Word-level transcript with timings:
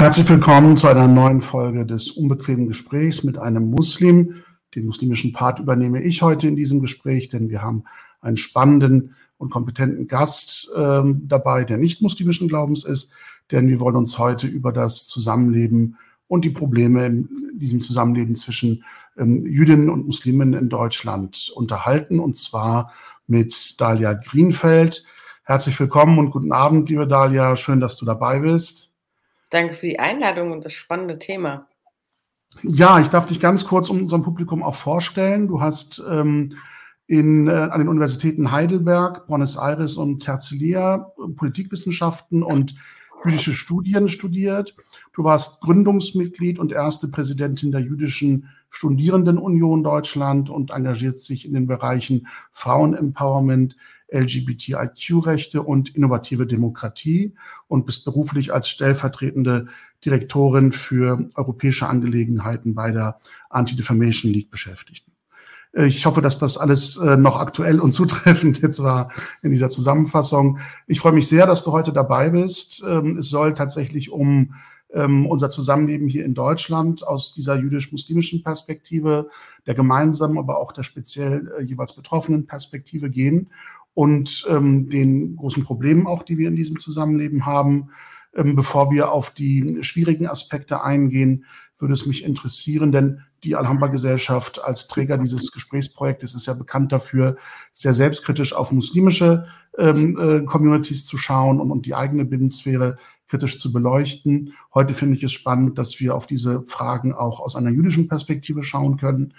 Herzlich 0.00 0.30
willkommen 0.30 0.78
zu 0.78 0.88
einer 0.88 1.08
neuen 1.08 1.42
Folge 1.42 1.84
des 1.84 2.10
unbequemen 2.12 2.66
Gesprächs 2.66 3.22
mit 3.22 3.36
einem 3.36 3.68
Muslim. 3.68 4.36
Den 4.74 4.86
muslimischen 4.86 5.34
Part 5.34 5.58
übernehme 5.58 6.02
ich 6.02 6.22
heute 6.22 6.48
in 6.48 6.56
diesem 6.56 6.80
Gespräch, 6.80 7.28
denn 7.28 7.50
wir 7.50 7.60
haben 7.60 7.84
einen 8.22 8.38
spannenden 8.38 9.14
und 9.36 9.50
kompetenten 9.50 10.08
Gast 10.08 10.70
äh, 10.74 11.02
dabei, 11.04 11.64
der 11.64 11.76
nicht 11.76 12.00
muslimischen 12.00 12.48
Glaubens 12.48 12.84
ist, 12.84 13.12
denn 13.50 13.68
wir 13.68 13.78
wollen 13.78 13.96
uns 13.96 14.18
heute 14.18 14.46
über 14.46 14.72
das 14.72 15.06
Zusammenleben 15.06 15.98
und 16.28 16.46
die 16.46 16.50
Probleme 16.50 17.04
in 17.04 17.28
diesem 17.52 17.82
Zusammenleben 17.82 18.36
zwischen 18.36 18.84
ähm, 19.18 19.44
Jüdinnen 19.44 19.90
und 19.90 20.06
Muslimen 20.06 20.54
in 20.54 20.70
Deutschland 20.70 21.52
unterhalten, 21.54 22.20
und 22.20 22.38
zwar 22.38 22.90
mit 23.26 23.78
Dalia 23.78 24.14
Greenfeld. 24.14 25.04
Herzlich 25.44 25.78
willkommen 25.78 26.18
und 26.18 26.30
guten 26.30 26.52
Abend, 26.52 26.88
liebe 26.88 27.06
Dalia. 27.06 27.54
Schön, 27.54 27.80
dass 27.80 27.98
du 27.98 28.06
dabei 28.06 28.38
bist. 28.38 28.89
Danke 29.50 29.74
für 29.74 29.86
die 29.86 29.98
Einladung 29.98 30.52
und 30.52 30.64
das 30.64 30.72
spannende 30.72 31.18
Thema. 31.18 31.68
Ja, 32.62 32.98
ich 33.00 33.08
darf 33.08 33.26
dich 33.26 33.40
ganz 33.40 33.64
kurz 33.64 33.90
unserem 33.90 34.22
Publikum 34.22 34.62
auch 34.62 34.74
vorstellen. 34.74 35.48
Du 35.48 35.60
hast 35.60 36.02
ähm, 36.08 36.56
in, 37.06 37.48
äh, 37.48 37.50
an 37.50 37.80
den 37.80 37.88
Universitäten 37.88 38.50
Heidelberg, 38.50 39.26
Buenos 39.26 39.56
Aires 39.56 39.96
und 39.96 40.20
Terzilia 40.20 41.12
Politikwissenschaften 41.36 42.42
und 42.42 42.74
jüdische 43.24 43.52
Studien 43.52 44.08
studiert. 44.08 44.76
Du 45.12 45.24
warst 45.24 45.60
Gründungsmitglied 45.60 46.58
und 46.58 46.72
erste 46.72 47.08
Präsidentin 47.08 47.72
der 47.72 47.82
jüdischen 47.82 48.48
Studierendenunion 48.70 49.82
Deutschland 49.82 50.50
und 50.50 50.70
engagiert 50.70 51.18
sich 51.18 51.46
in 51.46 51.54
den 51.54 51.66
Bereichen 51.66 52.28
Frauenempowerment, 52.52 53.76
LGBTIQ-Rechte 54.12 55.62
und 55.62 55.94
innovative 55.94 56.46
Demokratie 56.46 57.34
und 57.68 57.86
bist 57.86 58.04
beruflich 58.04 58.52
als 58.52 58.68
stellvertretende 58.68 59.66
Direktorin 60.04 60.72
für 60.72 61.28
europäische 61.34 61.86
Angelegenheiten 61.86 62.74
bei 62.74 62.90
der 62.90 63.18
Anti-Defamation 63.50 64.32
League 64.32 64.50
beschäftigt. 64.50 65.06
Äh, 65.72 65.86
ich 65.86 66.06
hoffe, 66.06 66.22
dass 66.22 66.38
das 66.38 66.58
alles 66.58 66.96
äh, 66.96 67.16
noch 67.16 67.38
aktuell 67.38 67.80
und 67.80 67.92
zutreffend 67.92 68.60
jetzt 68.62 68.82
war 68.82 69.10
in 69.42 69.50
dieser 69.50 69.70
Zusammenfassung. 69.70 70.58
Ich 70.86 71.00
freue 71.00 71.12
mich 71.12 71.28
sehr, 71.28 71.46
dass 71.46 71.64
du 71.64 71.72
heute 71.72 71.92
dabei 71.92 72.30
bist. 72.30 72.82
Ähm, 72.86 73.18
es 73.18 73.28
soll 73.28 73.54
tatsächlich 73.54 74.10
um 74.10 74.54
ähm, 74.92 75.26
unser 75.26 75.50
Zusammenleben 75.50 76.08
hier 76.08 76.24
in 76.24 76.34
Deutschland 76.34 77.06
aus 77.06 77.32
dieser 77.32 77.56
jüdisch-muslimischen 77.56 78.42
Perspektive, 78.42 79.28
der 79.66 79.74
gemeinsamen, 79.74 80.38
aber 80.38 80.58
auch 80.58 80.72
der 80.72 80.82
speziell 80.82 81.52
äh, 81.58 81.62
jeweils 81.62 81.94
betroffenen 81.94 82.46
Perspektive 82.46 83.10
gehen 83.10 83.50
und 83.94 84.46
ähm, 84.48 84.88
den 84.88 85.36
großen 85.36 85.64
Problemen 85.64 86.06
auch, 86.06 86.22
die 86.22 86.38
wir 86.38 86.48
in 86.48 86.56
diesem 86.56 86.80
Zusammenleben 86.80 87.46
haben. 87.46 87.90
Bevor 88.32 88.92
wir 88.92 89.10
auf 89.10 89.30
die 89.30 89.78
schwierigen 89.80 90.28
Aspekte 90.28 90.84
eingehen, 90.84 91.46
würde 91.80 91.94
es 91.94 92.06
mich 92.06 92.24
interessieren, 92.24 92.92
denn 92.92 93.22
die 93.44 93.56
Alhambra-Gesellschaft 93.56 94.62
als 94.62 94.86
Träger 94.86 95.16
dieses 95.16 95.50
Gesprächsprojektes 95.50 96.34
ist 96.34 96.46
ja 96.46 96.54
bekannt 96.54 96.92
dafür, 96.92 97.36
sehr 97.72 97.94
selbstkritisch 97.94 98.52
auf 98.52 98.70
muslimische 98.70 99.46
ähm, 99.78 100.18
äh, 100.18 100.44
Communities 100.44 101.06
zu 101.06 101.16
schauen 101.16 101.60
und, 101.60 101.70
und 101.70 101.86
die 101.86 101.94
eigene 101.94 102.24
Binnensphäre 102.24 102.98
kritisch 103.28 103.58
zu 103.58 103.72
beleuchten. 103.72 104.52
Heute 104.74 104.92
finde 104.92 105.16
ich 105.16 105.22
es 105.22 105.32
spannend, 105.32 105.78
dass 105.78 106.00
wir 106.00 106.14
auf 106.14 106.26
diese 106.26 106.62
Fragen 106.66 107.14
auch 107.14 107.40
aus 107.40 107.56
einer 107.56 107.70
jüdischen 107.70 108.08
Perspektive 108.08 108.62
schauen 108.62 108.96
können. 108.96 109.34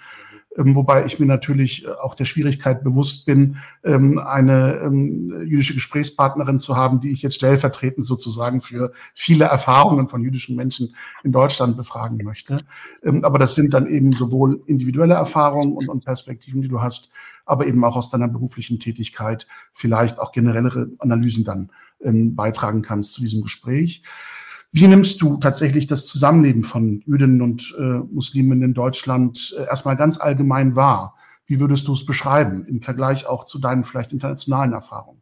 Ähm, 0.56 0.76
wobei 0.76 1.06
ich 1.06 1.18
mir 1.18 1.26
natürlich 1.26 1.86
äh, 1.86 1.88
auch 1.88 2.14
der 2.14 2.26
Schwierigkeit 2.26 2.84
bewusst 2.84 3.24
bin, 3.24 3.56
ähm, 3.84 4.18
eine 4.18 4.80
ähm, 4.84 5.44
jüdische 5.46 5.74
Gesprächspartnerin 5.74 6.58
zu 6.58 6.76
haben, 6.76 7.00
die 7.00 7.10
ich 7.10 7.22
jetzt 7.22 7.36
stellvertretend 7.36 8.06
sozusagen 8.06 8.60
für 8.60 8.92
viele 9.14 9.46
Erfahrungen 9.46 10.08
von 10.08 10.22
jüdischen 10.22 10.54
Menschen 10.56 10.94
in 11.24 11.32
Deutschland 11.32 11.76
befragen 11.76 12.22
möchte. 12.22 12.58
Aber 13.22 13.38
das 13.38 13.54
sind 13.54 13.72
dann 13.74 13.86
eben 13.86 14.12
sowohl 14.12 14.62
individuelle 14.66 15.14
Erfahrungen 15.14 15.88
und 15.88 16.04
Perspektiven, 16.04 16.62
die 16.62 16.68
du 16.68 16.80
hast, 16.80 17.10
aber 17.46 17.66
eben 17.66 17.84
auch 17.84 17.96
aus 17.96 18.10
deiner 18.10 18.28
beruflichen 18.28 18.78
Tätigkeit 18.78 19.46
vielleicht 19.72 20.18
auch 20.18 20.32
generellere 20.32 20.90
Analysen 20.98 21.44
dann 21.44 21.70
beitragen 22.04 22.82
kannst 22.82 23.12
zu 23.12 23.20
diesem 23.20 23.42
Gespräch. 23.42 24.02
Wie 24.74 24.88
nimmst 24.88 25.20
du 25.20 25.36
tatsächlich 25.36 25.86
das 25.86 26.06
Zusammenleben 26.06 26.64
von 26.64 27.02
Jüdinnen 27.04 27.42
und 27.42 27.74
äh, 27.78 27.82
Muslimen 27.82 28.62
in 28.62 28.72
Deutschland 28.72 29.54
äh, 29.58 29.64
erstmal 29.64 29.96
ganz 29.96 30.18
allgemein 30.18 30.74
wahr? 30.74 31.14
Wie 31.44 31.60
würdest 31.60 31.88
du 31.88 31.92
es 31.92 32.06
beschreiben 32.06 32.64
im 32.64 32.80
Vergleich 32.80 33.26
auch 33.26 33.44
zu 33.44 33.58
deinen 33.58 33.84
vielleicht 33.84 34.12
internationalen 34.12 34.72
Erfahrungen? 34.72 35.21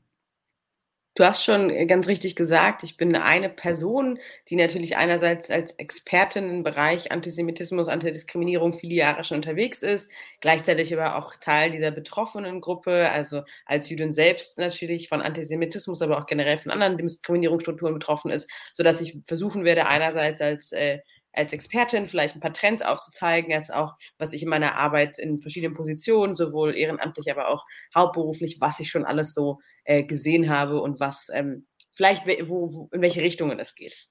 Du 1.17 1.25
hast 1.25 1.45
schon 1.45 1.71
äh, 1.71 1.87
ganz 1.87 2.07
richtig 2.07 2.37
gesagt, 2.37 2.83
ich 2.85 2.97
bin 2.97 3.15
eine 3.17 3.49
Person, 3.49 4.19
die 4.49 4.57
natürlich 4.57 4.97
einerseits 4.97 5.51
als 5.51 5.73
Expertin 5.73 6.49
im 6.49 6.63
Bereich 6.63 7.11
Antisemitismus, 7.13 7.89
Antidiskriminierung 7.89 8.73
viele 8.73 8.95
Jahre 8.95 9.25
schon 9.25 9.39
unterwegs 9.39 9.83
ist, 9.83 10.11
gleichzeitig 10.41 10.93
aber 10.97 11.17
auch 11.17 11.35
Teil 11.37 11.73
dieser 11.73 11.91
betroffenen 11.91 12.61
Gruppe, 12.61 13.11
also 13.11 13.43
als 13.67 13.89
Jüdin 13.91 14.13
selbst 14.13 14.57
natürlich 14.59 15.09
von 15.09 15.21
Antisemitismus, 15.21 16.01
aber 16.01 16.19
auch 16.19 16.27
generell 16.27 16.59
von 16.59 16.71
anderen 16.73 16.97
Diskriminierungsstrukturen 16.97 17.95
betroffen 17.95 18.31
ist, 18.31 18.49
sodass 18.73 19.01
ich 19.01 19.19
versuchen 19.27 19.65
werde, 19.65 19.87
einerseits 19.87 20.41
als 20.41 20.73
äh, 20.73 21.01
als 21.33 21.53
Expertin 21.53 22.09
vielleicht 22.09 22.35
ein 22.35 22.41
paar 22.41 22.53
Trends 22.53 22.83
aufzuzeigen, 22.83 23.55
als 23.55 23.71
auch, 23.71 23.97
was 24.19 24.33
ich 24.33 24.43
in 24.43 24.49
meiner 24.49 24.75
Arbeit 24.75 25.17
in 25.19 25.41
verschiedenen 25.41 25.75
Positionen, 25.77 26.35
sowohl 26.35 26.75
ehrenamtlich, 26.77 27.31
aber 27.31 27.49
auch 27.49 27.65
hauptberuflich, 27.95 28.61
was 28.61 28.81
ich 28.81 28.91
schon 28.91 29.05
alles 29.05 29.33
so 29.33 29.61
äh, 29.85 30.03
gesehen 30.03 30.49
habe 30.49 30.81
und 30.81 31.01
was 31.01 31.29
ähm, 31.33 31.67
vielleicht, 31.93 32.27
wo, 32.49 32.73
wo, 32.73 32.89
in 32.93 33.03
welche 33.03 33.23
Richtungen 33.23 33.59
es 33.59 33.75
geht. 33.75 34.09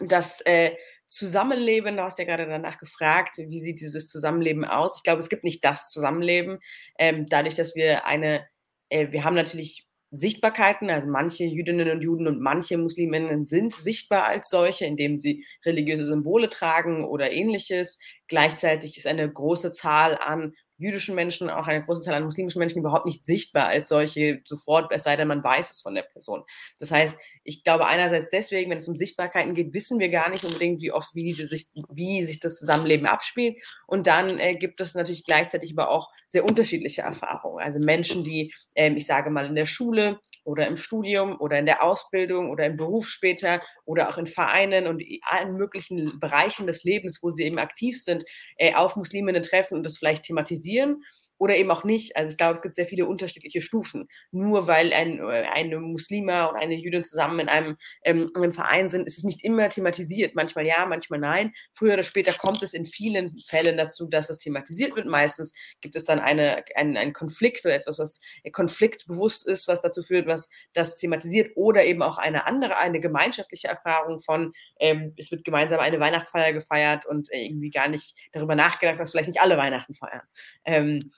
Das 0.00 0.40
äh, 0.42 0.72
Zusammenleben, 1.08 1.96
du 1.96 2.02
hast 2.02 2.18
ja 2.18 2.24
gerade 2.24 2.46
danach 2.46 2.78
gefragt, 2.78 3.36
wie 3.38 3.60
sieht 3.60 3.80
dieses 3.80 4.08
Zusammenleben 4.08 4.64
aus? 4.64 4.96
Ich 4.96 5.02
glaube, 5.04 5.20
es 5.20 5.28
gibt 5.28 5.44
nicht 5.44 5.64
das 5.64 5.90
Zusammenleben. 5.90 6.58
Ähm, 6.98 7.26
dadurch, 7.28 7.54
dass 7.54 7.76
wir 7.76 8.04
eine, 8.06 8.44
äh, 8.88 9.12
wir 9.12 9.22
haben 9.22 9.36
natürlich 9.36 9.86
Sichtbarkeiten, 10.10 10.90
also 10.90 11.08
manche 11.08 11.44
Jüdinnen 11.44 11.90
und 11.90 12.00
Juden 12.00 12.26
und 12.26 12.40
manche 12.40 12.78
Musliminnen 12.78 13.46
sind 13.46 13.72
sichtbar 13.72 14.24
als 14.24 14.48
solche, 14.48 14.86
indem 14.86 15.16
sie 15.16 15.44
religiöse 15.64 16.06
Symbole 16.06 16.48
tragen 16.48 17.04
oder 17.04 17.30
ähnliches. 17.30 17.98
Gleichzeitig 18.28 18.96
ist 18.96 19.06
eine 19.06 19.30
große 19.30 19.72
Zahl 19.72 20.16
an 20.18 20.54
jüdischen 20.78 21.14
Menschen, 21.14 21.50
auch 21.50 21.66
eine 21.66 21.84
große 21.84 22.02
Zahl 22.02 22.14
an 22.14 22.24
muslimischen 22.24 22.58
Menschen 22.58 22.78
überhaupt 22.78 23.06
nicht 23.06 23.24
sichtbar 23.24 23.66
als 23.66 23.88
solche 23.88 24.42
sofort, 24.44 24.90
es 24.92 25.04
sei 25.04 25.16
denn, 25.16 25.28
man 25.28 25.44
weiß 25.44 25.70
es 25.70 25.80
von 25.80 25.94
der 25.94 26.02
Person. 26.02 26.42
Das 26.78 26.90
heißt, 26.90 27.16
ich 27.44 27.62
glaube 27.62 27.86
einerseits 27.86 28.28
deswegen, 28.30 28.70
wenn 28.70 28.78
es 28.78 28.88
um 28.88 28.96
Sichtbarkeiten 28.96 29.54
geht, 29.54 29.72
wissen 29.74 29.98
wir 29.98 30.08
gar 30.08 30.30
nicht 30.30 30.44
unbedingt, 30.44 30.82
wie 30.82 30.92
oft, 30.92 31.14
wie, 31.14 31.24
diese 31.24 31.46
sich, 31.46 31.68
wie 31.90 32.24
sich 32.24 32.40
das 32.40 32.56
Zusammenleben 32.56 33.06
abspielt. 33.06 33.56
Und 33.86 34.06
dann 34.06 34.38
äh, 34.38 34.56
gibt 34.56 34.80
es 34.80 34.94
natürlich 34.94 35.24
gleichzeitig 35.24 35.72
aber 35.72 35.90
auch 35.90 36.10
sehr 36.26 36.44
unterschiedliche 36.44 37.02
Erfahrungen. 37.02 37.62
Also 37.62 37.78
Menschen, 37.78 38.24
die, 38.24 38.52
äh, 38.74 38.92
ich 38.92 39.06
sage 39.06 39.30
mal, 39.30 39.46
in 39.46 39.54
der 39.54 39.66
Schule 39.66 40.20
oder 40.44 40.66
im 40.66 40.76
Studium 40.76 41.40
oder 41.40 41.58
in 41.58 41.66
der 41.66 41.82
Ausbildung 41.82 42.50
oder 42.50 42.66
im 42.66 42.76
Beruf 42.76 43.08
später 43.08 43.62
oder 43.84 44.08
auch 44.08 44.18
in 44.18 44.26
Vereinen 44.26 44.86
und 44.86 45.02
allen 45.22 45.56
möglichen 45.56 46.20
Bereichen 46.20 46.66
des 46.66 46.84
Lebens, 46.84 47.22
wo 47.22 47.30
sie 47.30 47.44
eben 47.44 47.58
aktiv 47.58 48.02
sind, 48.02 48.24
äh, 48.56 48.74
auf 48.74 48.96
Musliminnen 48.96 49.42
treffen 49.42 49.76
und 49.78 49.82
das 49.84 49.98
vielleicht 49.98 50.24
thematisieren 50.24 51.02
oder 51.38 51.56
eben 51.56 51.70
auch 51.70 51.84
nicht. 51.84 52.16
Also 52.16 52.32
ich 52.32 52.36
glaube, 52.36 52.54
es 52.54 52.62
gibt 52.62 52.76
sehr 52.76 52.86
viele 52.86 53.06
unterschiedliche 53.06 53.60
Stufen. 53.60 54.08
Nur 54.30 54.66
weil 54.66 54.92
ein, 54.92 55.18
äh, 55.18 55.46
eine 55.52 55.80
Muslima 55.80 56.46
und 56.46 56.56
eine 56.56 56.74
Jüdin 56.74 57.04
zusammen 57.04 57.40
in 57.40 57.48
einem, 57.48 57.76
ähm, 58.04 58.30
in 58.34 58.42
einem 58.42 58.52
Verein 58.52 58.90
sind, 58.90 59.06
ist 59.06 59.18
es 59.18 59.24
nicht 59.24 59.44
immer 59.44 59.68
thematisiert. 59.68 60.34
Manchmal 60.34 60.66
ja, 60.66 60.86
manchmal 60.86 61.18
nein. 61.18 61.52
Früher 61.74 61.94
oder 61.94 62.02
später 62.02 62.32
kommt 62.32 62.62
es 62.62 62.74
in 62.74 62.86
vielen 62.86 63.36
Fällen 63.46 63.76
dazu, 63.76 64.06
dass 64.08 64.30
es 64.30 64.38
thematisiert 64.38 64.94
wird. 64.96 65.06
Meistens 65.06 65.54
gibt 65.80 65.96
es 65.96 66.04
dann 66.04 66.20
eine, 66.20 66.64
einen, 66.76 66.96
einen 66.96 67.12
Konflikt 67.12 67.64
oder 67.64 67.74
etwas, 67.74 67.98
was 67.98 68.20
konfliktbewusst 68.52 69.46
ist, 69.46 69.68
was 69.68 69.82
dazu 69.82 70.02
führt, 70.02 70.26
was 70.26 70.48
das 70.72 70.96
thematisiert 70.96 71.52
oder 71.56 71.84
eben 71.84 72.02
auch 72.02 72.18
eine 72.18 72.46
andere, 72.46 72.76
eine 72.78 73.00
gemeinschaftliche 73.00 73.68
Erfahrung 73.68 74.20
von, 74.20 74.52
ähm, 74.78 75.12
es 75.16 75.30
wird 75.30 75.44
gemeinsam 75.44 75.80
eine 75.80 76.00
Weihnachtsfeier 76.00 76.52
gefeiert 76.52 77.06
und 77.06 77.28
irgendwie 77.32 77.70
gar 77.70 77.88
nicht 77.88 78.14
darüber 78.32 78.54
nachgedacht, 78.54 79.00
dass 79.00 79.10
vielleicht 79.10 79.28
nicht 79.28 79.40
alle 79.40 79.56
Weihnachten 79.56 79.94
feiern. 79.94 80.22
Ähm, 80.64 81.10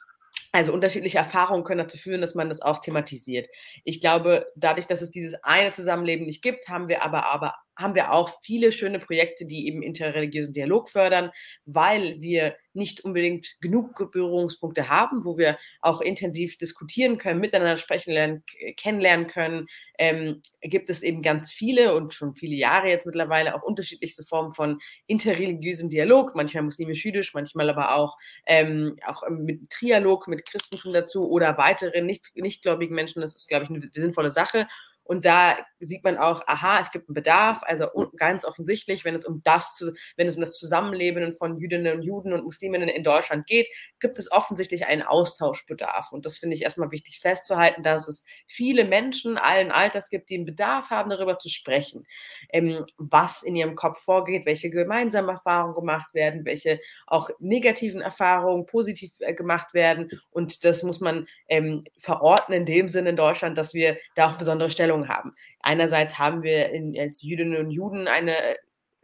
also 0.56 0.73
unterschiedliche 0.73 1.19
Erfahrungen 1.19 1.64
können 1.64 1.79
dazu 1.79 1.99
führen, 1.99 2.20
dass 2.20 2.35
man 2.35 2.49
das 2.49 2.62
auch 2.62 2.79
thematisiert. 2.79 3.49
Ich 3.85 4.00
glaube, 4.00 4.47
dadurch, 4.56 4.87
dass 4.87 5.03
es 5.03 5.11
dieses 5.11 5.35
eine 5.43 5.73
Zusammenleben 5.73 6.26
nicht 6.26 6.43
gibt, 6.43 6.69
haben 6.69 6.88
wir 6.88 7.03
aber, 7.03 7.26
aber 7.26 7.55
haben 7.76 7.94
wir 7.94 8.12
auch 8.12 8.40
viele 8.43 8.73
schöne 8.73 8.99
Projekte, 8.99 9.46
die 9.46 9.67
eben 9.67 9.82
interreligiösen 9.82 10.55
Dialog 10.55 10.88
fördern, 10.88 11.31
weil 11.67 12.20
wir 12.20 12.56
nicht 12.73 13.05
unbedingt 13.05 13.56
genug 13.61 13.94
Berührungspunkte 14.12 14.88
haben, 14.88 15.25
wo 15.25 15.38
wir 15.38 15.58
auch 15.81 16.00
intensiv 16.00 16.58
diskutieren 16.58 17.19
können, 17.19 17.40
miteinander 17.40 17.76
sprechen 17.76 18.12
lernen, 18.12 18.44
kennenlernen 18.76 19.26
können. 19.26 19.67
Ähm, 19.99 20.43
gibt 20.61 20.90
es 20.90 21.02
eben 21.02 21.23
ganz 21.23 21.52
viele 21.52 21.94
und 21.94 22.12
schon 22.12 22.34
viele 22.34 22.55
Jahre 22.55 22.88
jetzt 22.88 23.06
mittlerweile 23.06 23.55
auch 23.55 23.62
unterschiedlichste 23.62 24.25
Formen 24.25 24.52
von 24.52 24.78
interreligiösem 25.06 25.88
Dialog, 25.88 26.34
manchmal 26.34 26.64
muslimisch-jüdisch, 26.64 27.32
manchmal 27.32 27.70
aber 27.70 27.94
auch, 27.94 28.17
ähm, 28.46 28.96
auch 29.06 29.23
mit 29.31 29.70
Trialog, 29.70 30.28
mit 30.28 30.44
Christentum 30.46 30.93
dazu 30.93 31.31
oder 31.31 31.56
weiteren 31.56 32.05
nicht, 32.06 32.31
nichtgläubigen 32.37 32.94
Menschen. 32.94 33.23
Das 33.23 33.34
ist, 33.34 33.49
glaube 33.49 33.64
ich, 33.64 33.70
eine 33.70 33.90
sinnvolle 33.94 34.31
Sache. 34.31 34.67
Und 35.06 35.25
da 35.25 35.56
sieht 35.79 36.05
man 36.05 36.17
auch, 36.19 36.43
aha, 36.47 36.81
es 36.81 36.91
gibt 36.91 37.08
einen 37.08 37.14
Bedarf. 37.14 37.61
Also 37.62 37.87
ganz 38.17 38.44
offensichtlich, 38.44 39.05
wenn 39.05 39.14
es 39.14 39.25
um 39.25 39.43
das, 39.44 39.82
wenn 40.17 40.26
es 40.26 40.35
um 40.35 40.41
das 40.41 40.55
Zusammenleben 40.55 41.32
von 41.32 41.58
Jüdinnen 41.58 41.97
und 41.97 42.03
Juden 42.03 42.32
und 42.32 42.44
Musliminnen 42.44 42.88
in 42.88 43.05
Deutschland 43.05 43.47
geht, 43.47 43.69
gibt 44.00 44.19
es 44.19 44.31
offensichtlich 44.32 44.87
einen 44.87 45.03
Austauschbedarf. 45.03 46.12
Und 46.12 46.26
das 46.26 46.38
finde 46.38 46.56
ich 46.56 46.62
erstmal 46.62 46.91
wichtig 46.91 47.20
festzuhalten, 47.20 47.82
dass 47.82 48.08
es 48.08 48.25
viele 48.47 48.85
Menschen 48.85 49.38
allen 49.38 49.70
Alters 49.70 50.11
gibt, 50.11 50.31
die 50.31 50.37
einen 50.37 50.47
Bedarf 50.47 50.91
haben, 50.91 51.11
darüber 51.11 51.38
zu 51.38 51.49
sprechen, 51.49 52.06
ähm, 52.50 52.85
was 52.97 53.43
in 53.43 53.55
ihrem 53.55 53.76
Kopf 53.76 54.00
vorgeht, 54.00 54.47
welche 54.47 54.70
gemeinsamen 54.70 55.29
Erfahrungen 55.29 55.75
gemacht 55.75 56.14
werden, 56.14 56.44
welche 56.44 56.81
auch 57.06 57.31
negativen 57.38 58.00
Erfahrungen 58.00 58.67
positiv 58.67 59.12
äh, 59.20 59.35
gemacht 59.35 59.75
werden. 59.75 60.11
Und 60.31 60.64
das 60.64 60.82
muss 60.82 61.00
man 61.00 61.26
ähm, 61.49 61.85
verorten 61.99 62.55
in 62.55 62.67
dem 62.67 62.88
Sinne 62.88 63.11
in 63.11 63.17
Deutschland, 63.17 63.56
dass 63.59 63.75
wir 63.75 63.99
da 64.14 64.31
auch 64.31 64.38
besondere 64.38 64.70
Stellungen 64.97 65.09
haben. 65.09 65.35
Einerseits 65.61 66.19
haben 66.19 66.43
wir 66.43 66.71
in, 66.71 66.99
als 66.99 67.23
Jüdinnen 67.23 67.57
und 67.59 67.71
Juden 67.71 68.09
eine 68.09 68.37
äh, 68.37 68.57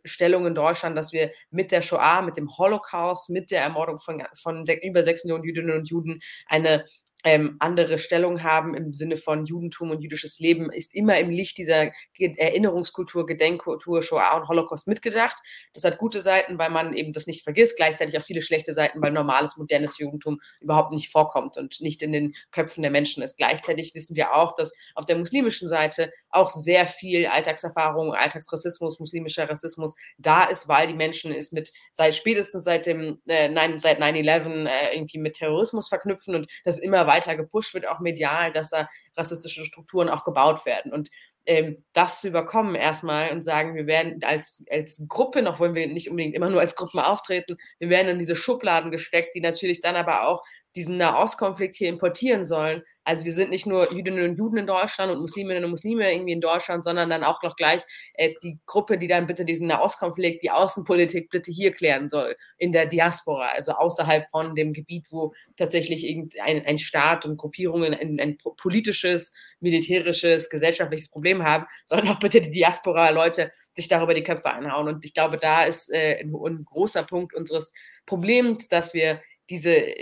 Stellung 0.05 0.47
in 0.47 0.55
Deutschland, 0.55 0.97
dass 0.97 1.13
wir 1.13 1.31
mit 1.51 1.71
der 1.71 1.81
Shoah, 1.81 2.23
mit 2.23 2.37
dem 2.37 2.57
Holocaust, 2.59 3.31
mit 3.31 3.53
der 3.53 3.63
Ermordung 3.63 3.99
von, 3.99 4.23
von 4.35 4.65
über 4.83 5.03
sechs 5.05 5.23
Millionen 5.23 5.45
Jüdinnen 5.45 5.77
und 5.77 5.89
Juden 5.89 6.21
eine 6.47 6.85
ähm, 7.25 7.57
andere 7.61 7.99
Stellung 7.99 8.43
haben 8.43 8.75
im 8.75 8.93
Sinne 8.93 9.17
von 9.17 9.47
Judentum 9.47 9.91
und 9.91 10.03
jüdisches 10.03 10.39
Leben, 10.39 10.71
ist 10.71 10.95
immer 10.95 11.19
im 11.19 11.31
Licht 11.31 11.59
dieser 11.59 11.93
Erinnerungskultur, 12.19 13.27
Gedenkkultur, 13.27 14.03
Shoah 14.03 14.37
und 14.37 14.49
Holocaust 14.49 14.89
mitgedacht. 14.89 15.37
Das 15.73 15.85
hat 15.85 15.99
gute 15.99 16.21
Seiten, 16.21 16.59
weil 16.59 16.71
man 16.71 16.95
eben 16.95 17.13
das 17.13 17.27
nicht 17.27 17.45
vergisst, 17.45 17.77
gleichzeitig 17.77 18.19
auch 18.19 18.23
viele 18.23 18.43
schlechte 18.43 18.75
Seiten, 18.75 19.01
weil 19.01 19.13
normales, 19.13 19.57
modernes 19.57 19.99
Judentum 19.99 20.41
überhaupt 20.61 20.93
nicht 20.93 21.11
vorkommt 21.11 21.57
und 21.57 21.81
nicht 21.81 22.03
in 22.03 22.13
den 22.13 22.35
Köpfen 22.51 22.83
der 22.83 22.91
Menschen 22.91 23.23
ist. 23.23 23.37
Gleichzeitig 23.37 23.95
wissen 23.95 24.17
wir 24.17 24.35
auch, 24.35 24.55
dass 24.55 24.73
auf 24.95 25.07
der 25.07 25.17
muslimischen 25.17 25.69
Seite 25.69 26.13
auch 26.31 26.51
sehr 26.51 26.87
viel 26.87 27.27
Alltagserfahrung, 27.27 28.15
Alltagsrassismus, 28.15 28.99
muslimischer 28.99 29.49
Rassismus 29.49 29.95
da 30.19 30.45
ist, 30.45 30.67
weil 30.67 30.87
die 30.89 30.95
Menschen 30.95 31.33
es 31.33 31.53
mit 31.53 31.73
seit 31.93 32.15
spätestens 32.15 32.65
seit 32.65 32.87
dem 32.87 33.21
äh, 33.27 33.49
9, 33.49 33.79
seit 33.79 34.01
9/11 34.01 34.67
äh, 34.67 34.95
irgendwie 34.95 35.19
mit 35.19 35.35
Terrorismus 35.35 35.89
verknüpfen 35.89 36.35
und 36.35 36.47
das 36.65 36.79
immer 36.79 37.07
weiter 37.07 37.12
gepusht 37.21 37.75
wird, 37.75 37.87
auch 37.87 38.01
medial, 38.01 38.53
dass 38.53 38.71
da 38.71 38.89
rassistische 39.17 39.65
Strukturen 39.65 40.09
auch 40.09 40.25
gebaut 40.25 40.67
werden. 40.67 40.93
Und 40.93 41.11
ähm, 41.45 41.85
das 41.93 42.21
zu 42.21 42.29
überkommen 42.29 42.75
erstmal 42.75 43.33
und 43.33 43.41
sagen, 43.41 43.75
wir 43.75 43.87
werden 43.87 44.23
als, 44.23 44.65
als 44.71 45.05
Gruppe, 45.09 45.43
noch 45.43 45.59
wollen 45.59 45.75
wir 45.75 45.89
nicht 45.89 46.09
unbedingt 46.09 46.35
immer 46.35 46.51
nur 46.51 46.61
als 46.61 46.77
Gruppen 46.77 47.01
auftreten, 47.01 47.59
wir 47.79 47.89
werden 47.89 48.09
in 48.09 48.19
diese 48.19 48.37
Schubladen 48.37 48.91
gesteckt, 48.91 49.35
die 49.35 49.41
natürlich 49.41 49.81
dann 49.81 49.97
aber 49.97 50.29
auch 50.29 50.43
diesen 50.75 50.97
Nahostkonflikt 50.97 51.77
hier 51.77 51.89
importieren 51.89 52.47
sollen. 52.47 52.83
Also 53.05 53.25
wir 53.25 53.33
sind 53.33 53.51
nicht 53.51 53.67
nur 53.67 53.93
Jüdinnen 53.93 54.31
und 54.31 54.39
Juden 54.39 54.59
in 54.59 54.67
Deutschland 54.67 55.13
und 55.13 55.21
Musliminnen 55.21 55.65
und 55.65 55.71
Muslime 55.71 56.11
irgendwie 56.11 56.33
in 56.33 56.41
Deutschland, 56.41 56.85
sondern 56.85 57.11
dann 57.11 57.25
auch 57.25 57.43
noch 57.43 57.57
gleich 57.57 57.83
äh, 58.15 58.35
die 58.43 58.59
Gruppe, 58.65 58.97
die 58.97 59.09
dann 59.09 59.27
bitte 59.27 59.45
diesen 59.45 59.67
Nahostkonflikt, 59.67 60.43
die 60.43 60.51
Außenpolitik 60.51 61.31
bitte 61.31 61.51
hier 61.51 61.73
klären 61.73 62.09
soll, 62.09 62.37
in 62.59 62.73
der 62.73 62.87
Diaspora, 62.87 63.49
also 63.49 63.73
außerhalb 63.73 64.29
von 64.31 64.55
dem 64.55 64.73
Gebiet, 64.73 65.07
wo 65.11 65.35
tatsächlich 65.57 66.07
irgendein 66.07 66.65
ein 66.65 66.79
Staat 66.79 67.27
und 67.27 67.37
Gruppierungen 67.37 67.93
ein, 67.93 68.19
ein 68.19 68.39
politisches, 68.57 69.33
militärisches, 69.61 70.49
gesellschaftliches 70.49 71.09
Problem 71.09 71.43
haben, 71.45 71.67
sondern 71.85 72.09
auch 72.09 72.19
bitte 72.19 72.41
die 72.41 72.51
Diaspora-Leute 72.51 73.53
sich 73.75 73.89
darüber 73.89 74.15
die 74.15 74.23
Köpfe 74.23 74.51
einhauen. 74.51 74.89
Und 74.89 75.05
ich 75.05 75.13
glaube, 75.13 75.37
da 75.37 75.65
ist 75.65 75.93
äh, 75.93 76.21
ein, 76.21 76.35
ein 76.35 76.65
großer 76.65 77.03
Punkt 77.03 77.35
unseres 77.35 77.73
Problems, 78.07 78.69
dass 78.69 78.95
wir 78.95 79.21
diese 79.51 79.95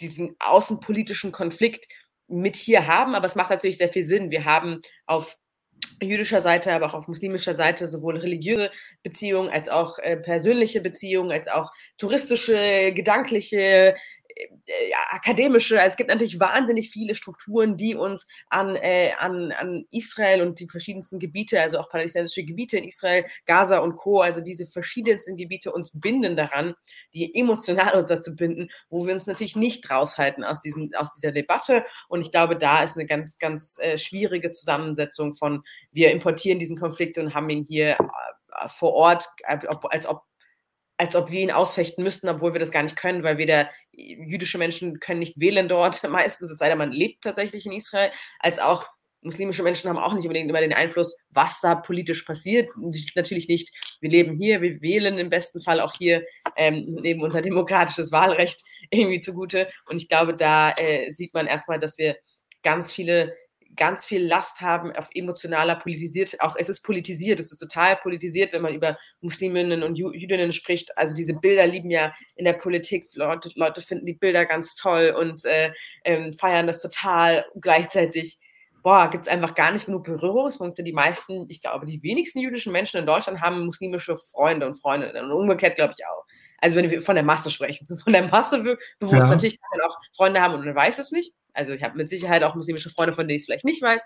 diesen 0.00 0.36
außenpolitischen 0.38 1.32
Konflikt 1.32 1.86
mit 2.26 2.56
hier 2.56 2.86
haben, 2.86 3.14
aber 3.14 3.26
es 3.26 3.34
macht 3.34 3.50
natürlich 3.50 3.78
sehr 3.78 3.88
viel 3.88 4.04
Sinn. 4.04 4.30
Wir 4.30 4.44
haben 4.44 4.80
auf 5.06 5.36
jüdischer 6.00 6.40
Seite, 6.40 6.72
aber 6.72 6.86
auch 6.86 6.94
auf 6.94 7.08
muslimischer 7.08 7.54
Seite 7.54 7.88
sowohl 7.88 8.16
religiöse 8.16 8.70
Beziehungen 9.02 9.50
als 9.50 9.68
auch 9.68 9.98
äh, 9.98 10.16
persönliche 10.16 10.80
Beziehungen, 10.80 11.30
als 11.30 11.48
auch 11.48 11.70
touristische, 11.98 12.92
gedankliche, 12.94 13.94
ja, 14.66 14.98
akademische, 15.10 15.78
es 15.80 15.96
gibt 15.96 16.10
natürlich 16.10 16.40
wahnsinnig 16.40 16.90
viele 16.90 17.14
Strukturen, 17.14 17.76
die 17.76 17.94
uns 17.94 18.26
an, 18.48 18.76
äh, 18.76 19.12
an, 19.18 19.52
an 19.52 19.86
Israel 19.90 20.42
und 20.42 20.58
die 20.60 20.68
verschiedensten 20.68 21.18
Gebiete, 21.18 21.60
also 21.60 21.78
auch 21.78 21.88
palästinensische 21.88 22.44
Gebiete 22.44 22.78
in 22.78 22.84
Israel, 22.84 23.24
Gaza 23.46 23.78
und 23.78 23.96
Co., 23.96 24.20
also 24.20 24.40
diese 24.40 24.66
verschiedensten 24.66 25.36
Gebiete 25.36 25.72
uns 25.72 25.90
binden 25.94 26.36
daran, 26.36 26.74
die 27.12 27.34
emotional 27.34 27.94
uns 27.94 28.08
dazu 28.08 28.34
binden, 28.34 28.70
wo 28.88 29.06
wir 29.06 29.12
uns 29.12 29.26
natürlich 29.26 29.56
nicht 29.56 29.90
raushalten 29.90 30.44
aus, 30.44 30.60
diesem, 30.60 30.90
aus 30.96 31.14
dieser 31.14 31.32
Debatte. 31.32 31.84
Und 32.08 32.22
ich 32.22 32.30
glaube, 32.30 32.56
da 32.56 32.82
ist 32.82 32.96
eine 32.96 33.06
ganz, 33.06 33.38
ganz 33.38 33.78
äh, 33.78 33.98
schwierige 33.98 34.50
Zusammensetzung 34.50 35.34
von, 35.34 35.62
wir 35.92 36.10
importieren 36.10 36.58
diesen 36.58 36.76
Konflikt 36.76 37.18
und 37.18 37.34
haben 37.34 37.50
ihn 37.50 37.64
hier 37.64 37.92
äh, 37.92 38.68
vor 38.68 38.92
Ort, 38.94 39.28
ob, 39.68 39.86
als 39.92 40.06
ob 40.06 40.22
als 40.96 41.16
ob 41.16 41.30
wir 41.30 41.40
ihn 41.40 41.50
ausfechten 41.50 42.04
müssten, 42.04 42.28
obwohl 42.28 42.52
wir 42.52 42.60
das 42.60 42.70
gar 42.70 42.82
nicht 42.82 42.96
können, 42.96 43.24
weil 43.24 43.38
weder 43.38 43.68
jüdische 43.96 44.58
Menschen 44.58 45.00
können 45.00 45.20
nicht 45.20 45.38
wählen 45.38 45.68
dort 45.68 46.02
meistens, 46.08 46.50
es 46.50 46.58
sei 46.58 46.68
denn, 46.68 46.78
man 46.78 46.92
lebt 46.92 47.22
tatsächlich 47.22 47.66
in 47.66 47.72
Israel, 47.72 48.10
als 48.40 48.58
auch 48.58 48.86
muslimische 49.24 49.62
Menschen 49.62 49.88
haben 49.88 49.98
auch 49.98 50.12
nicht 50.12 50.24
unbedingt 50.24 50.50
immer 50.50 50.60
den 50.60 50.74
Einfluss, 50.74 51.16
was 51.30 51.60
da 51.60 51.74
politisch 51.74 52.22
passiert. 52.22 52.70
Natürlich 53.14 53.48
nicht, 53.48 53.74
wir 54.00 54.10
leben 54.10 54.36
hier, 54.36 54.60
wir 54.60 54.80
wählen 54.82 55.18
im 55.18 55.30
besten 55.30 55.60
Fall 55.60 55.80
auch 55.80 55.94
hier, 55.96 56.24
ähm, 56.56 56.94
nehmen 57.00 57.22
unser 57.22 57.40
demokratisches 57.40 58.12
Wahlrecht 58.12 58.62
irgendwie 58.90 59.20
zugute. 59.20 59.70
Und 59.88 59.96
ich 59.96 60.08
glaube, 60.08 60.34
da 60.36 60.72
äh, 60.72 61.10
sieht 61.10 61.32
man 61.34 61.46
erstmal, 61.46 61.78
dass 61.78 61.98
wir 61.98 62.16
ganz 62.62 62.92
viele 62.92 63.34
ganz 63.76 64.04
viel 64.04 64.24
Last 64.24 64.60
haben 64.60 64.94
auf 64.94 65.08
emotionaler 65.14 65.76
politisiert, 65.76 66.40
auch 66.40 66.56
es 66.56 66.68
ist 66.68 66.82
politisiert, 66.82 67.40
es 67.40 67.52
ist 67.52 67.58
total 67.58 67.96
politisiert, 67.96 68.52
wenn 68.52 68.62
man 68.62 68.74
über 68.74 68.96
Musliminnen 69.20 69.82
und 69.82 69.96
Jüdinnen 69.96 70.52
spricht. 70.52 70.96
Also 70.96 71.14
diese 71.14 71.34
Bilder 71.34 71.66
lieben 71.66 71.90
ja 71.90 72.14
in 72.36 72.44
der 72.44 72.52
Politik, 72.54 73.06
Leute, 73.14 73.50
Leute 73.54 73.80
finden 73.80 74.06
die 74.06 74.14
Bilder 74.14 74.46
ganz 74.46 74.74
toll 74.74 75.14
und 75.18 75.44
äh, 75.44 75.72
ähm, 76.04 76.32
feiern 76.34 76.66
das 76.66 76.80
total. 76.80 77.44
Gleichzeitig, 77.60 78.38
boah, 78.82 79.08
gibt 79.10 79.26
es 79.26 79.32
einfach 79.32 79.54
gar 79.54 79.72
nicht 79.72 79.86
genug 79.86 80.04
Berührungspunkte. 80.04 80.82
Die 80.82 80.92
meisten, 80.92 81.46
ich 81.48 81.60
glaube, 81.60 81.86
die 81.86 82.02
wenigsten 82.02 82.40
jüdischen 82.40 82.72
Menschen 82.72 82.98
in 82.98 83.06
Deutschland 83.06 83.40
haben 83.40 83.64
muslimische 83.64 84.16
Freunde 84.16 84.66
und 84.66 84.74
Freundinnen 84.74 85.24
und 85.24 85.32
umgekehrt 85.32 85.76
glaube 85.76 85.94
ich 85.96 86.06
auch. 86.06 86.24
Also 86.58 86.76
wenn 86.76 86.90
wir 86.90 87.02
von 87.02 87.14
der 87.14 87.24
Masse 87.24 87.50
sprechen, 87.50 87.84
so 87.84 87.96
von 87.96 88.12
der 88.12 88.26
Masse 88.28 88.62
bewusst, 88.98 89.18
ja. 89.18 89.26
natürlich 89.26 89.60
kann 89.60 89.78
man 89.78 89.90
auch 89.90 89.98
Freunde 90.16 90.40
haben 90.40 90.54
und 90.54 90.64
man 90.64 90.74
weiß 90.74 90.98
es 90.98 91.12
nicht 91.12 91.34
also 91.54 91.72
ich 91.72 91.82
habe 91.82 91.96
mit 91.96 92.08
Sicherheit 92.08 92.42
auch 92.42 92.54
muslimische 92.54 92.90
Freunde, 92.90 93.14
von 93.14 93.26
denen 93.26 93.36
ich 93.36 93.42
es 93.42 93.46
vielleicht 93.46 93.64
nicht 93.64 93.80
weiß. 93.80 94.02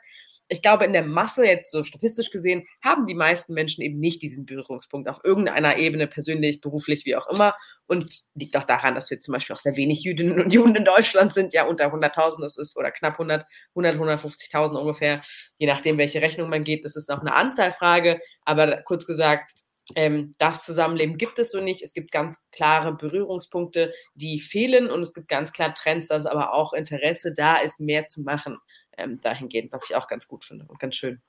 Ich 0.50 0.62
glaube, 0.62 0.84
in 0.84 0.92
der 0.92 1.04
Masse, 1.04 1.44
jetzt 1.44 1.70
so 1.70 1.82
statistisch 1.82 2.30
gesehen, 2.30 2.66
haben 2.82 3.06
die 3.06 3.14
meisten 3.14 3.52
Menschen 3.52 3.82
eben 3.82 3.98
nicht 3.98 4.22
diesen 4.22 4.46
Berührungspunkt 4.46 5.08
auf 5.08 5.20
irgendeiner 5.22 5.76
Ebene, 5.76 6.06
persönlich, 6.06 6.60
beruflich, 6.60 7.04
wie 7.04 7.16
auch 7.16 7.26
immer. 7.28 7.54
Und 7.86 8.22
liegt 8.34 8.56
auch 8.56 8.64
daran, 8.64 8.94
dass 8.94 9.10
wir 9.10 9.18
zum 9.18 9.32
Beispiel 9.32 9.54
auch 9.54 9.60
sehr 9.60 9.76
wenig 9.76 10.02
Jüdinnen 10.02 10.40
und 10.40 10.52
Juden 10.52 10.74
in 10.74 10.84
Deutschland 10.84 11.32
sind, 11.32 11.52
ja 11.54 11.64
unter 11.64 11.86
100.000 11.86 12.42
das 12.42 12.56
ist, 12.56 12.76
oder 12.76 12.90
knapp 12.90 13.14
100, 13.14 13.46
100, 13.74 13.96
150.000 13.96 14.76
ungefähr, 14.78 15.20
je 15.58 15.66
nachdem, 15.66 15.98
welche 15.98 16.20
Rechnung 16.22 16.48
man 16.50 16.64
geht. 16.64 16.84
Das 16.84 16.96
ist 16.96 17.08
noch 17.08 17.20
eine 17.20 17.34
Anzahlfrage. 17.34 18.20
Aber 18.44 18.82
kurz 18.82 19.06
gesagt, 19.06 19.52
ähm, 19.94 20.32
das 20.38 20.64
Zusammenleben 20.64 21.16
gibt 21.16 21.38
es 21.38 21.50
so 21.50 21.60
nicht. 21.60 21.82
Es 21.82 21.94
gibt 21.94 22.12
ganz 22.12 22.38
klare 22.52 22.92
Berührungspunkte, 22.94 23.92
die 24.14 24.38
fehlen 24.38 24.90
und 24.90 25.02
es 25.02 25.14
gibt 25.14 25.28
ganz 25.28 25.52
klar 25.52 25.74
Trends, 25.74 26.08
dass 26.08 26.26
aber 26.26 26.52
auch 26.52 26.72
Interesse 26.72 27.32
da 27.32 27.56
ist, 27.56 27.80
mehr 27.80 28.08
zu 28.08 28.22
machen 28.22 28.58
ähm, 28.96 29.20
dahingehend, 29.22 29.72
was 29.72 29.88
ich 29.88 29.96
auch 29.96 30.08
ganz 30.08 30.28
gut 30.28 30.44
finde 30.44 30.66
und 30.68 30.78
ganz 30.78 30.96
schön. 30.96 31.20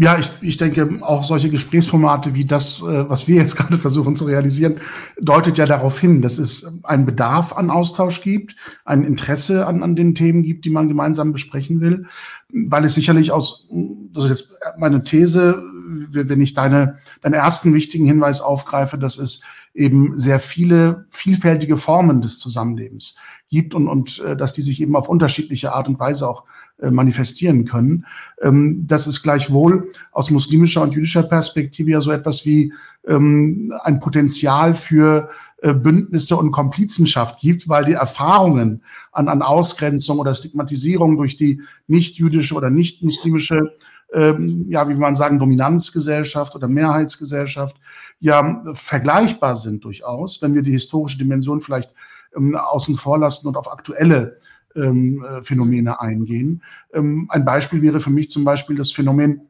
Ja, 0.00 0.16
ich, 0.16 0.30
ich 0.42 0.56
denke, 0.56 1.00
auch 1.00 1.24
solche 1.24 1.50
Gesprächsformate 1.50 2.34
wie 2.34 2.44
das, 2.44 2.82
äh, 2.82 3.08
was 3.08 3.26
wir 3.26 3.36
jetzt 3.36 3.56
gerade 3.56 3.78
versuchen 3.78 4.14
zu 4.14 4.26
realisieren, 4.26 4.80
deutet 5.20 5.58
ja 5.58 5.66
darauf 5.66 5.98
hin, 5.98 6.22
dass 6.22 6.38
es 6.38 6.84
einen 6.84 7.04
Bedarf 7.04 7.52
an 7.52 7.70
Austausch 7.70 8.20
gibt, 8.20 8.54
ein 8.84 9.02
Interesse 9.02 9.66
an, 9.66 9.82
an 9.82 9.96
den 9.96 10.14
Themen 10.14 10.44
gibt, 10.44 10.64
die 10.64 10.70
man 10.70 10.86
gemeinsam 10.86 11.32
besprechen 11.32 11.80
will, 11.80 12.06
weil 12.48 12.84
es 12.84 12.94
sicherlich 12.94 13.32
aus, 13.32 13.68
das 14.12 14.24
ist 14.24 14.30
jetzt 14.30 14.54
meine 14.78 15.02
These, 15.02 15.64
wenn 15.88 16.40
ich 16.40 16.54
deine, 16.54 16.98
deinen 17.22 17.34
ersten 17.34 17.74
wichtigen 17.74 18.06
Hinweis 18.06 18.40
aufgreife, 18.40 18.98
dass 18.98 19.18
es 19.18 19.40
eben 19.74 20.18
sehr 20.18 20.40
viele 20.40 21.06
vielfältige 21.08 21.76
Formen 21.76 22.20
des 22.20 22.38
Zusammenlebens 22.38 23.16
gibt 23.48 23.74
und, 23.74 23.88
und 23.88 24.18
äh, 24.20 24.36
dass 24.36 24.52
die 24.52 24.62
sich 24.62 24.80
eben 24.82 24.96
auf 24.96 25.08
unterschiedliche 25.08 25.72
Art 25.72 25.88
und 25.88 25.98
Weise 25.98 26.28
auch 26.28 26.44
äh, 26.80 26.90
manifestieren 26.90 27.64
können. 27.64 28.04
Ähm, 28.42 28.86
dass 28.86 29.06
es 29.06 29.22
gleichwohl 29.22 29.90
aus 30.12 30.30
muslimischer 30.30 30.82
und 30.82 30.94
jüdischer 30.94 31.22
Perspektive 31.22 31.90
ja 31.90 32.00
so 32.00 32.10
etwas 32.10 32.44
wie 32.44 32.72
ähm, 33.06 33.72
ein 33.82 34.00
Potenzial 34.00 34.74
für 34.74 35.30
äh, 35.60 35.74
Bündnisse 35.74 36.36
und 36.36 36.52
Komplizenschaft 36.52 37.40
gibt, 37.40 37.68
weil 37.68 37.84
die 37.84 37.94
Erfahrungen 37.94 38.82
an, 39.10 39.28
an 39.28 39.42
Ausgrenzung 39.42 40.18
oder 40.20 40.34
Stigmatisierung 40.34 41.16
durch 41.16 41.36
die 41.36 41.62
nicht-jüdische 41.88 42.54
oder 42.54 42.70
nicht-muslimische 42.70 43.72
ähm, 44.12 44.66
ja, 44.68 44.88
wie 44.88 44.94
man 44.94 45.14
sagen, 45.14 45.38
Dominanzgesellschaft 45.38 46.54
oder 46.54 46.68
Mehrheitsgesellschaft 46.68 47.76
ja 48.20 48.62
vergleichbar 48.72 49.56
sind 49.56 49.84
durchaus, 49.84 50.40
wenn 50.40 50.54
wir 50.54 50.62
die 50.62 50.72
historische 50.72 51.18
Dimension 51.18 51.60
vielleicht 51.60 51.94
ähm, 52.34 52.56
außen 52.56 52.96
vor 52.96 53.18
lassen 53.18 53.46
und 53.48 53.56
auf 53.56 53.70
aktuelle 53.70 54.38
ähm, 54.74 55.24
äh, 55.24 55.42
Phänomene 55.42 56.00
eingehen. 56.00 56.62
Ähm, 56.92 57.26
ein 57.30 57.44
Beispiel 57.44 57.82
wäre 57.82 58.00
für 58.00 58.10
mich 58.10 58.30
zum 58.30 58.44
Beispiel 58.44 58.76
das 58.76 58.92
Phänomen 58.92 59.42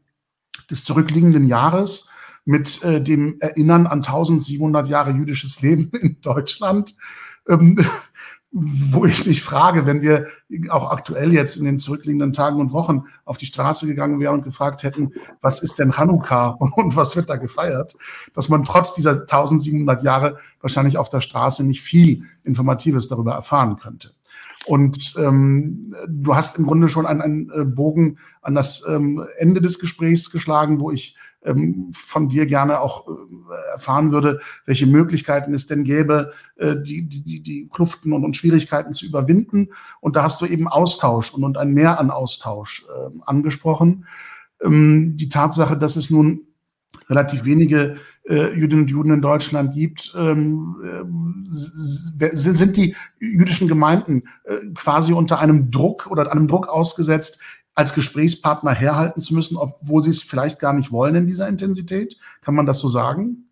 des 0.71 0.85
zurückliegenden 0.85 1.47
Jahres 1.47 2.11
mit 2.45 2.83
äh, 2.83 3.01
dem 3.01 3.37
Erinnern 3.41 3.87
an 3.87 3.99
1700 3.99 4.89
Jahre 4.89 5.13
jüdisches 5.13 5.61
Leben 5.63 5.91
in 6.01 6.21
Deutschland. 6.21 6.95
Wo 8.51 9.05
ich 9.05 9.27
mich 9.27 9.43
frage, 9.43 9.85
wenn 9.85 10.01
wir 10.01 10.29
auch 10.71 10.91
aktuell 10.91 11.35
jetzt 11.35 11.59
in 11.59 11.67
den 11.67 11.79
zurückliegenden 11.79 12.33
Tagen 12.33 12.61
und 12.61 12.73
Wochen 12.73 13.05
auf 13.27 13.37
die 13.37 13.45
Straße 13.45 13.87
gegangen 13.87 14.21
wären 14.21 14.37
und 14.37 14.43
gefragt 14.43 14.85
hätten, 14.85 15.13
was 15.43 15.61
ist 15.61 15.79
denn 15.79 15.99
Hanukkah 15.99 16.49
und 16.77 16.97
was 16.97 17.15
wird 17.15 17.29
da 17.29 17.37
gefeiert, 17.37 17.95
dass 18.33 18.49
man 18.49 18.65
trotz 18.65 18.95
dieser 18.95 19.21
1700 19.21 20.03
Jahre 20.03 20.39
wahrscheinlich 20.61 20.97
auf 20.97 21.11
der 21.11 21.21
Straße 21.21 21.63
nicht 21.63 21.83
viel 21.83 22.23
Informatives 22.43 23.09
darüber 23.09 23.35
erfahren 23.35 23.77
könnte. 23.77 24.13
Und 24.67 25.15
ähm, 25.19 25.95
du 26.09 26.35
hast 26.35 26.59
im 26.59 26.67
Grunde 26.67 26.89
schon 26.89 27.07
einen, 27.07 27.21
einen 27.21 27.51
äh, 27.51 27.65
Bogen 27.65 28.19
an 28.43 28.55
das 28.55 28.85
ähm, 28.87 29.25
Ende 29.39 29.61
des 29.61 29.79
Gesprächs 29.79 30.31
geschlagen, 30.31 30.81
wo 30.81 30.91
ich 30.91 31.17
von 31.93 32.29
dir 32.29 32.47
gerne 32.47 32.81
auch 32.81 33.07
äh, 33.09 33.73
erfahren 33.73 34.11
würde, 34.11 34.41
welche 34.67 34.87
Möglichkeiten 34.87 35.55
es 35.55 35.67
denn 35.67 35.85
gäbe, 35.85 36.33
äh, 36.57 36.77
die, 36.77 37.09
die, 37.09 37.41
die 37.41 37.69
Kluften 37.69 38.13
und, 38.13 38.25
und 38.25 38.37
Schwierigkeiten 38.37 38.93
zu 38.93 39.07
überwinden. 39.07 39.69
Und 40.01 40.17
da 40.17 40.25
hast 40.25 40.41
du 40.41 40.47
eben 40.47 40.69
Austausch 40.69 41.33
und, 41.33 41.45
und 41.45 41.57
ein 41.57 41.73
Mehr 41.73 42.01
an 42.01 42.11
Austausch 42.11 42.87
äh, 42.89 43.11
angesprochen. 43.25 44.07
Ähm, 44.63 45.17
die 45.17 45.29
Tatsache, 45.29 45.77
dass 45.77 45.97
es 45.97 46.11
nun 46.11 46.43
relativ 47.09 47.45
wenige 47.45 47.97
äh, 48.29 48.55
Jüdinnen 48.55 48.83
und 48.83 48.91
Juden 48.91 49.13
in 49.13 49.23
Deutschland 49.23 49.75
gibt, 49.75 50.13
ähm, 50.19 51.47
sind 51.51 52.77
die 52.77 52.95
jüdischen 53.21 53.69
Gemeinden 53.69 54.25
quasi 54.75 55.13
unter 55.13 55.39
einem 55.39 55.71
Druck 55.71 56.09
oder 56.11 56.31
einem 56.31 56.49
Druck 56.49 56.69
ausgesetzt, 56.69 57.41
als 57.79 57.95
Gesprächspartner 57.95 58.75
herhalten 58.75 59.21
zu 59.21 59.35
müssen, 59.35 59.57
obwohl 59.57 60.03
sie 60.03 60.11
es 60.11 60.21
vielleicht 60.21 60.59
gar 60.59 60.73
nicht 60.73 60.91
wollen 60.91 61.15
in 61.15 61.27
dieser 61.27 61.47
Intensität? 61.47 62.17
Kann 62.43 62.57
man 62.57 62.67
das 62.67 62.81
so 62.81 62.89
sagen? 62.89 63.49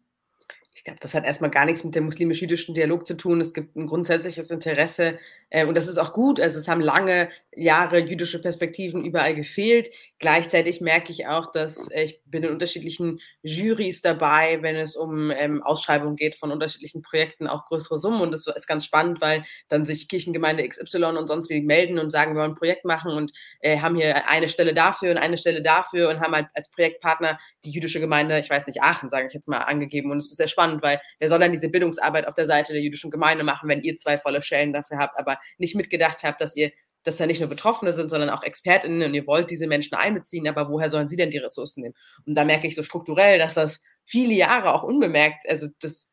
glaube, 0.87 1.01
das 1.01 1.15
hat 1.15 1.25
erstmal 1.25 1.51
gar 1.51 1.65
nichts 1.67 1.85
mit 1.85 1.95
dem 1.95 2.05
muslimisch-jüdischen 2.05 2.75
Dialog 2.75 3.07
zu 3.07 3.17
tun. 3.17 3.41
Es 3.41 3.53
gibt 3.53 3.77
ein 3.77 3.87
grundsätzliches 3.87 4.51
Interesse 4.51 5.19
äh, 5.51 5.67
und 5.67 5.77
das 5.77 5.89
ist 5.89 5.99
auch 5.99 6.13
gut. 6.13 6.41
Also 6.41 6.59
es 6.59 6.69
haben 6.69 6.81
lange 6.81 7.29
Jahre 7.57 7.99
jüdische 7.99 8.41
Perspektiven 8.41 9.05
überall 9.05 9.35
gefehlt. 9.35 9.91
Gleichzeitig 10.19 10.81
merke 10.81 11.13
ich 11.13 11.27
auch, 11.27 11.53
dass 11.53 11.91
äh, 11.91 12.05
ich 12.05 12.23
bin 12.25 12.45
in 12.45 12.51
unterschiedlichen 12.51 13.21
Jurys 13.43 14.01
dabei, 14.01 14.63
wenn 14.63 14.77
es 14.77 14.97
um 14.97 15.31
ähm, 15.31 15.63
Ausschreibungen 15.63 16.17
geht 16.17 16.37
von 16.37 16.51
unterschiedlichen 16.53 17.03
Projekten, 17.03 17.47
auch 17.47 17.67
größere 17.67 17.99
Summen. 17.99 18.23
Und 18.23 18.33
das 18.33 18.47
ist 18.47 18.67
ganz 18.67 18.85
spannend, 18.85 19.21
weil 19.21 19.45
dann 19.69 19.85
sich 19.85 20.09
Kirchengemeinde 20.09 20.67
XY 20.67 21.05
und 21.19 21.27
sonst 21.27 21.51
wie 21.51 21.61
melden 21.61 21.99
und 21.99 22.11
sagen, 22.11 22.35
wir 22.35 22.41
wollen 22.41 22.53
ein 22.53 22.57
Projekt 22.57 22.85
machen 22.85 23.13
und 23.13 23.33
äh, 23.61 23.81
haben 23.81 23.97
hier 23.97 24.29
eine 24.29 24.49
Stelle 24.49 24.73
dafür 24.73 25.11
und 25.11 25.19
eine 25.19 25.37
Stelle 25.37 25.63
dafür 25.63 26.09
und 26.09 26.21
haben 26.21 26.35
halt 26.35 26.47
als 26.55 26.71
Projektpartner 26.71 27.39
die 27.65 27.71
jüdische 27.71 28.01
Gemeinde, 28.01 28.39
ich 28.39 28.49
weiß 28.49 28.67
nicht, 28.67 28.83
Aachen, 28.83 29.11
sage 29.11 29.27
ich 29.27 29.35
jetzt 29.35 29.49
mal, 29.49 29.59
angegeben. 29.59 30.11
Und 30.11 30.19
es 30.19 30.31
ist 30.31 30.37
sehr 30.37 30.49
spannend 30.49 30.83
weil 30.87 31.01
wer 31.19 31.29
soll 31.29 31.41
dann 31.41 31.53
diese 31.53 31.69
Bildungsarbeit 31.69 32.27
auf 32.27 32.35
der 32.35 32.47
Seite 32.47 32.73
der 32.73 32.81
jüdischen 32.81 33.11
Gemeinde 33.11 33.45
machen, 33.45 33.69
wenn 33.69 33.83
ihr 33.83 33.97
zwei 33.97 34.19
volle 34.19 34.43
Stellen 34.43 34.73
dafür 34.73 34.99
habt, 34.99 35.19
aber 35.19 35.39
nicht 35.59 35.75
mitgedacht 35.75 36.23
habt, 36.23 36.41
dass 36.41 36.57
ihr 36.57 36.71
dass 37.07 37.17
da 37.17 37.27
nicht 37.27 37.41
nur 37.41 37.49
Betroffene 37.49 37.93
sind, 37.93 38.11
sondern 38.11 38.31
auch 38.31 38.43
ExpertInnen 38.43 39.03
und 39.09 39.15
ihr 39.15 39.27
wollt 39.27 39.51
diese 39.51 39.67
Menschen 39.67 39.95
einbeziehen, 39.95 40.49
aber 40.49 40.69
woher 40.69 40.91
sollen 40.91 41.09
sie 41.09 41.17
denn 41.17 41.31
die 41.31 41.39
Ressourcen 41.39 41.83
nehmen? 41.83 41.95
Und 42.27 42.35
da 42.35 42.45
merke 42.45 42.67
ich 42.67 42.75
so 42.75 42.83
strukturell, 42.83 43.39
dass 43.39 43.55
das 43.55 43.81
viele 44.05 44.35
Jahre 44.35 44.73
auch 44.73 44.83
unbemerkt, 44.83 45.49
also 45.49 45.69
das, 45.81 46.11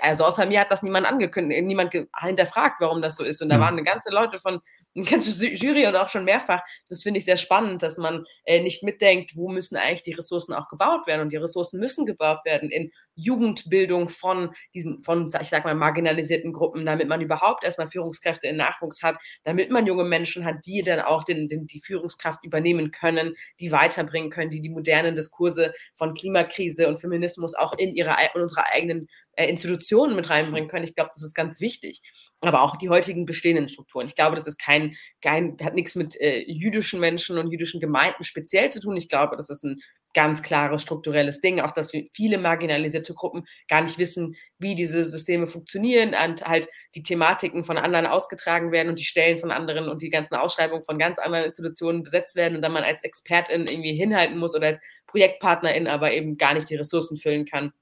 also 0.00 0.24
außer 0.24 0.46
mir 0.46 0.60
hat 0.60 0.70
das 0.70 0.82
niemand 0.82 1.06
angekündigt, 1.06 1.64
niemand 1.64 1.92
hinterfragt, 2.20 2.80
warum 2.80 3.02
das 3.02 3.16
so 3.16 3.24
ist. 3.24 3.42
Und 3.42 3.48
da 3.48 3.60
waren 3.60 3.74
eine 3.74 3.84
ganze 3.84 4.10
Leute 4.10 4.38
von 4.38 4.60
eine 4.94 5.04
ganze 5.06 5.46
Jury 5.46 5.86
und 5.86 5.96
auch 5.96 6.08
schon 6.08 6.24
mehrfach. 6.24 6.62
Das 6.88 7.02
finde 7.02 7.18
ich 7.18 7.24
sehr 7.24 7.36
spannend, 7.36 7.82
dass 7.82 7.96
man 7.96 8.26
äh, 8.44 8.60
nicht 8.60 8.82
mitdenkt, 8.82 9.36
wo 9.36 9.48
müssen 9.48 9.76
eigentlich 9.76 10.02
die 10.02 10.12
Ressourcen 10.12 10.52
auch 10.52 10.68
gebaut 10.68 11.06
werden. 11.06 11.22
Und 11.22 11.32
die 11.32 11.38
Ressourcen 11.38 11.80
müssen 11.80 12.04
gebaut 12.04 12.44
werden 12.44 12.70
in 12.70 12.92
Jugendbildung 13.14 14.08
von 14.08 14.54
diesen, 14.74 15.02
von, 15.02 15.28
ich 15.40 15.48
sag 15.48 15.64
mal, 15.64 15.74
marginalisierten 15.74 16.52
Gruppen, 16.52 16.86
damit 16.86 17.08
man 17.08 17.20
überhaupt 17.20 17.64
erstmal 17.64 17.88
Führungskräfte 17.88 18.46
in 18.46 18.56
Nachwuchs 18.56 19.02
hat, 19.02 19.16
damit 19.44 19.70
man 19.70 19.86
junge 19.86 20.04
Menschen 20.04 20.44
hat, 20.44 20.64
die 20.66 20.82
dann 20.82 21.00
auch 21.00 21.24
den, 21.24 21.48
den, 21.48 21.66
die 21.66 21.80
Führungskraft 21.80 22.44
übernehmen 22.44 22.90
können, 22.90 23.34
die 23.60 23.72
weiterbringen 23.72 24.30
können, 24.30 24.50
die 24.50 24.62
die 24.62 24.70
modernen 24.70 25.14
Diskurse 25.14 25.74
von 25.94 26.14
Klimakrise 26.14 26.88
und 26.88 27.00
Feminismus 27.00 27.54
auch 27.54 27.76
in 27.76 27.94
ihre, 27.94 28.16
in 28.34 28.40
unsere 28.40 28.66
eigenen 28.66 29.08
äh, 29.34 29.48
Institutionen 29.48 30.14
mit 30.14 30.28
reinbringen 30.28 30.68
können. 30.68 30.84
Ich 30.84 30.94
glaube, 30.94 31.10
das 31.14 31.22
ist 31.22 31.34
ganz 31.34 31.60
wichtig. 31.60 32.02
Aber 32.40 32.62
auch 32.62 32.76
die 32.76 32.90
heutigen 32.90 33.24
bestehenden 33.24 33.68
Strukturen. 33.68 34.06
Ich 34.06 34.14
glaube, 34.14 34.36
das 34.36 34.46
ist 34.46 34.58
kein, 34.58 34.96
kein 35.22 35.56
hat 35.62 35.74
nichts 35.74 35.94
mit 35.94 36.20
äh, 36.20 36.44
jüdischen 36.46 37.00
Menschen 37.00 37.38
und 37.38 37.50
jüdischen 37.50 37.80
Gemeinden 37.80 38.24
speziell 38.24 38.70
zu 38.70 38.80
tun. 38.80 38.96
Ich 38.96 39.08
glaube, 39.08 39.36
das 39.36 39.48
ist 39.48 39.64
ein 39.64 39.80
ganz 40.14 40.42
klares 40.42 40.82
strukturelles 40.82 41.40
Ding. 41.40 41.60
Auch, 41.60 41.72
dass 41.72 41.92
viele 42.12 42.38
marginalisierte 42.38 43.14
Gruppen 43.14 43.46
gar 43.68 43.82
nicht 43.82 43.98
wissen, 43.98 44.36
wie 44.58 44.74
diese 44.74 45.04
Systeme 45.04 45.46
funktionieren 45.46 46.10
und 46.10 46.42
halt 46.44 46.68
die 46.94 47.02
Thematiken 47.02 47.64
von 47.64 47.78
anderen 47.78 48.06
ausgetragen 48.06 48.72
werden 48.72 48.88
und 48.88 48.98
die 48.98 49.04
Stellen 49.04 49.38
von 49.38 49.50
anderen 49.50 49.88
und 49.88 50.02
die 50.02 50.10
ganzen 50.10 50.34
Ausschreibungen 50.34 50.82
von 50.82 50.98
ganz 50.98 51.18
anderen 51.18 51.46
Institutionen 51.46 52.02
besetzt 52.02 52.36
werden 52.36 52.56
und 52.56 52.62
dann 52.62 52.72
man 52.72 52.84
als 52.84 53.02
Expertin 53.02 53.66
irgendwie 53.66 53.94
hinhalten 53.94 54.38
muss 54.38 54.54
oder 54.54 54.68
als 54.68 54.80
Projektpartnerin 55.06 55.86
aber 55.86 56.12
eben 56.12 56.36
gar 56.36 56.54
nicht 56.54 56.68
die 56.70 56.76
Ressourcen 56.76 57.16
füllen 57.16 57.44
kann 57.44 57.72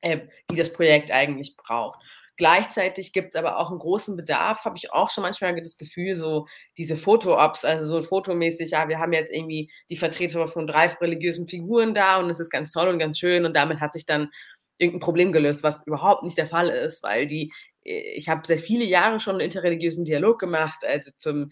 äh, 0.00 0.20
die 0.50 0.56
das 0.56 0.72
Projekt 0.72 1.10
eigentlich 1.10 1.56
braucht. 1.56 1.98
Gleichzeitig 2.38 3.12
gibt 3.12 3.34
es 3.34 3.36
aber 3.36 3.58
auch 3.58 3.70
einen 3.70 3.80
großen 3.80 4.16
Bedarf, 4.16 4.64
habe 4.64 4.76
ich 4.78 4.92
auch 4.92 5.10
schon 5.10 5.22
manchmal 5.22 5.54
das 5.60 5.76
Gefühl, 5.76 6.16
so 6.16 6.46
diese 6.78 6.96
Foto-Ops, 6.96 7.64
also 7.64 7.84
so 7.86 8.02
fotomäßig, 8.02 8.70
ja, 8.70 8.88
wir 8.88 8.98
haben 9.00 9.12
jetzt 9.12 9.32
irgendwie 9.32 9.70
die 9.90 9.96
Vertreter 9.96 10.46
von 10.46 10.66
drei 10.68 10.86
religiösen 10.86 11.48
Figuren 11.48 11.94
da 11.94 12.18
und 12.18 12.30
es 12.30 12.40
ist 12.40 12.50
ganz 12.50 12.72
toll 12.72 12.88
und 12.88 12.98
ganz 13.00 13.18
schön 13.18 13.44
und 13.44 13.54
damit 13.56 13.80
hat 13.80 13.92
sich 13.92 14.06
dann 14.06 14.30
irgendein 14.78 15.00
Problem 15.00 15.32
gelöst, 15.32 15.62
was 15.64 15.86
überhaupt 15.86 16.22
nicht 16.22 16.38
der 16.38 16.46
Fall 16.46 16.68
ist, 16.68 17.02
weil 17.02 17.26
die, 17.26 17.52
äh, 17.84 18.12
ich 18.16 18.28
habe 18.28 18.46
sehr 18.46 18.58
viele 18.58 18.84
Jahre 18.84 19.20
schon 19.20 19.34
einen 19.34 19.40
interreligiösen 19.44 20.04
Dialog 20.04 20.38
gemacht, 20.38 20.84
also 20.86 21.10
zum, 21.18 21.50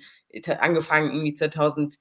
angefangen 0.60 1.10
irgendwie 1.12 1.34
2000, 1.34 1.96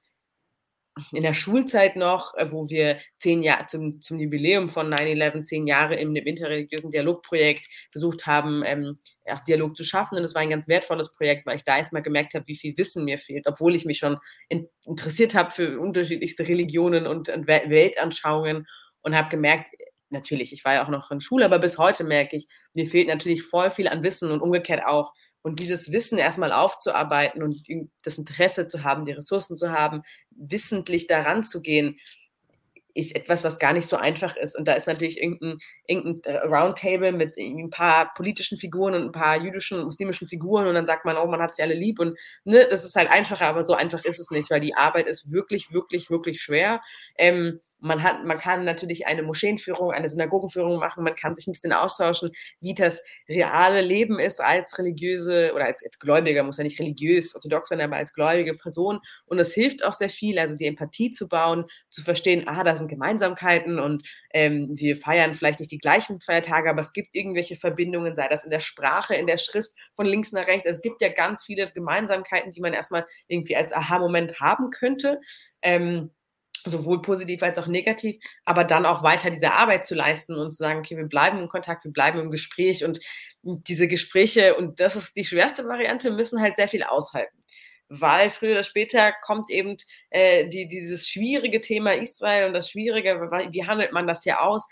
in 1.11 1.23
der 1.23 1.33
Schulzeit 1.33 1.95
noch, 1.95 2.33
äh, 2.35 2.51
wo 2.51 2.69
wir 2.69 2.99
zehn 3.17 3.43
Jahre 3.43 3.65
zum, 3.65 4.01
zum 4.01 4.19
Jubiläum 4.19 4.69
von 4.69 4.93
9-11, 4.93 5.43
zehn 5.43 5.67
Jahre 5.67 5.95
in 5.95 6.13
dem 6.13 6.25
interreligiösen 6.25 6.91
Dialogprojekt 6.91 7.67
versucht 7.91 8.25
haben, 8.27 8.63
ähm, 8.65 8.99
auch 9.25 9.41
Dialog 9.41 9.75
zu 9.75 9.83
schaffen. 9.83 10.17
Und 10.17 10.23
es 10.23 10.35
war 10.35 10.41
ein 10.41 10.49
ganz 10.49 10.67
wertvolles 10.67 11.11
Projekt, 11.11 11.45
weil 11.45 11.57
ich 11.57 11.63
da 11.63 11.77
erstmal 11.77 12.01
gemerkt 12.01 12.33
habe, 12.33 12.47
wie 12.47 12.55
viel 12.55 12.77
Wissen 12.77 13.03
mir 13.03 13.17
fehlt, 13.17 13.45
obwohl 13.47 13.75
ich 13.75 13.85
mich 13.85 13.97
schon 13.97 14.17
in, 14.47 14.69
interessiert 14.85 15.35
habe 15.35 15.51
für 15.51 15.79
unterschiedlichste 15.79 16.47
Religionen 16.47 17.07
und, 17.07 17.29
und 17.29 17.47
Weltanschauungen 17.47 18.67
und 19.01 19.15
habe 19.15 19.29
gemerkt, 19.29 19.69
natürlich, 20.09 20.53
ich 20.53 20.63
war 20.63 20.75
ja 20.75 20.85
auch 20.85 20.89
noch 20.89 21.11
in 21.11 21.19
Schule, 21.19 21.45
aber 21.45 21.59
bis 21.59 21.77
heute 21.77 22.03
merke 22.03 22.37
ich, 22.37 22.47
mir 22.73 22.87
fehlt 22.87 23.07
natürlich 23.07 23.43
voll 23.43 23.69
viel 23.69 23.87
an 23.87 24.03
Wissen 24.03 24.31
und 24.31 24.41
umgekehrt 24.41 24.85
auch 24.85 25.13
und 25.45 25.59
dieses 25.59 25.91
Wissen 25.91 26.17
erstmal 26.17 26.51
aufzuarbeiten 26.51 27.43
und 27.43 27.61
das 28.03 28.17
Interesse 28.17 28.65
zu 28.65 28.83
haben, 28.83 29.05
die 29.05 29.11
Ressourcen 29.11 29.55
zu 29.55 29.71
haben, 29.71 30.01
wissentlich 30.31 31.05
daran 31.05 31.43
zu 31.43 31.61
gehen, 31.61 31.99
ist 32.95 33.15
etwas, 33.15 33.43
was 33.43 33.59
gar 33.59 33.71
nicht 33.71 33.85
so 33.85 33.95
einfach 33.95 34.35
ist. 34.37 34.57
Und 34.57 34.67
da 34.67 34.73
ist 34.73 34.87
natürlich 34.87 35.21
irgendein, 35.21 35.59
irgendein 35.85 36.37
Roundtable 36.37 37.11
mit 37.11 37.37
ein 37.37 37.69
paar 37.69 38.11
politischen 38.15 38.57
Figuren 38.57 38.95
und 38.95 39.03
ein 39.03 39.11
paar 39.11 39.39
jüdischen 39.39 39.77
und 39.77 39.85
muslimischen 39.85 40.27
Figuren 40.27 40.65
und 40.65 40.73
dann 40.73 40.87
sagt 40.87 41.05
man, 41.05 41.15
oh, 41.15 41.27
man 41.27 41.41
hat 41.41 41.53
sie 41.53 41.61
alle 41.61 41.75
lieb 41.75 41.99
und 41.99 42.17
ne, 42.43 42.65
das 42.67 42.83
ist 42.83 42.95
halt 42.95 43.11
einfacher, 43.11 43.45
aber 43.45 43.61
so 43.61 43.75
einfach 43.75 44.03
ist 44.03 44.17
es 44.17 44.31
nicht, 44.31 44.49
weil 44.49 44.61
die 44.61 44.73
Arbeit 44.73 45.05
ist 45.05 45.31
wirklich, 45.31 45.71
wirklich, 45.71 46.09
wirklich 46.09 46.41
schwer. 46.41 46.81
Ähm, 47.19 47.59
man, 47.79 48.03
hat, 48.03 48.23
man 48.25 48.37
kann 48.37 48.65
natürlich 48.65 49.07
eine 49.07 49.23
Moscheenführung, 49.23 49.91
eine 49.91 50.09
Synagogenführung 50.09 50.79
machen, 50.79 51.03
man 51.03 51.15
kann 51.15 51.35
sich 51.35 51.47
ein 51.47 51.53
bisschen 51.53 51.73
austauschen, 51.73 52.31
wie 52.59 52.73
das 52.73 53.03
reale 53.29 53.81
Leben 53.81 54.19
ist 54.19 54.41
als 54.41 54.77
religiöse 54.79 55.51
oder 55.53 55.65
als, 55.65 55.83
als 55.83 55.99
Gläubiger, 55.99 56.43
muss 56.43 56.57
ja 56.57 56.63
nicht 56.63 56.79
religiös, 56.79 57.35
orthodox 57.35 57.69
sein, 57.69 57.81
aber 57.81 57.97
als 57.97 58.13
gläubige 58.13 58.53
Person. 58.53 58.99
Und 59.25 59.39
es 59.39 59.53
hilft 59.53 59.83
auch 59.83 59.93
sehr 59.93 60.09
viel, 60.09 60.39
also 60.39 60.55
die 60.55 60.65
Empathie 60.65 61.11
zu 61.11 61.27
bauen, 61.27 61.65
zu 61.89 62.01
verstehen, 62.01 62.47
ah, 62.47 62.63
da 62.63 62.75
sind 62.75 62.87
Gemeinsamkeiten 62.87 63.79
und 63.79 64.07
ähm, 64.33 64.67
wir 64.73 64.97
feiern 64.97 65.33
vielleicht 65.33 65.59
nicht 65.59 65.71
die 65.71 65.77
gleichen 65.77 66.21
Feiertage, 66.21 66.69
aber 66.69 66.81
es 66.81 66.93
gibt 66.93 67.09
irgendwelche 67.13 67.55
Verbindungen, 67.55 68.15
sei 68.15 68.27
das 68.27 68.43
in 68.43 68.51
der 68.51 68.59
Sprache, 68.59 69.15
in 69.15 69.27
der 69.27 69.37
Schrift 69.37 69.71
von 69.95 70.05
links 70.05 70.31
nach 70.31 70.47
rechts. 70.47 70.65
Also 70.65 70.77
es 70.77 70.81
gibt 70.81 71.01
ja 71.01 71.09
ganz 71.09 71.45
viele 71.45 71.67
Gemeinsamkeiten, 71.67 72.51
die 72.51 72.61
man 72.61 72.73
erstmal 72.73 73.05
irgendwie 73.27 73.55
als 73.55 73.73
Aha-Moment 73.73 74.39
haben 74.39 74.71
könnte. 74.71 75.19
Ähm, 75.61 76.11
sowohl 76.65 77.01
positiv 77.01 77.41
als 77.43 77.57
auch 77.57 77.67
negativ, 77.67 78.17
aber 78.43 78.63
dann 78.63 78.85
auch 78.85 79.03
weiter 79.03 79.29
diese 79.29 79.51
Arbeit 79.51 79.85
zu 79.85 79.95
leisten 79.95 80.35
und 80.35 80.51
zu 80.51 80.57
sagen, 80.57 80.79
okay, 80.79 80.97
wir 80.97 81.05
bleiben 81.05 81.39
in 81.39 81.47
Kontakt, 81.47 81.85
wir 81.85 81.91
bleiben 81.91 82.19
im 82.19 82.31
Gespräch 82.31 82.83
und 82.83 82.99
diese 83.43 83.87
Gespräche, 83.87 84.55
und 84.55 84.79
das 84.79 84.95
ist 84.95 85.15
die 85.15 85.25
schwerste 85.25 85.67
Variante, 85.67 86.11
müssen 86.11 86.41
halt 86.41 86.55
sehr 86.55 86.67
viel 86.67 86.83
aushalten. 86.83 87.37
Weil 87.87 88.31
früher 88.31 88.53
oder 88.53 88.63
später 88.63 89.13
kommt 89.23 89.51
eben 89.51 89.77
äh, 90.09 90.47
die, 90.47 90.67
dieses 90.67 91.07
schwierige 91.07 91.61
Thema 91.61 91.93
Israel 91.93 92.47
und 92.47 92.53
das 92.53 92.69
Schwierige, 92.69 93.21
wie 93.51 93.65
handelt 93.65 93.91
man 93.91 94.07
das 94.07 94.23
hier 94.23 94.41
aus, 94.41 94.65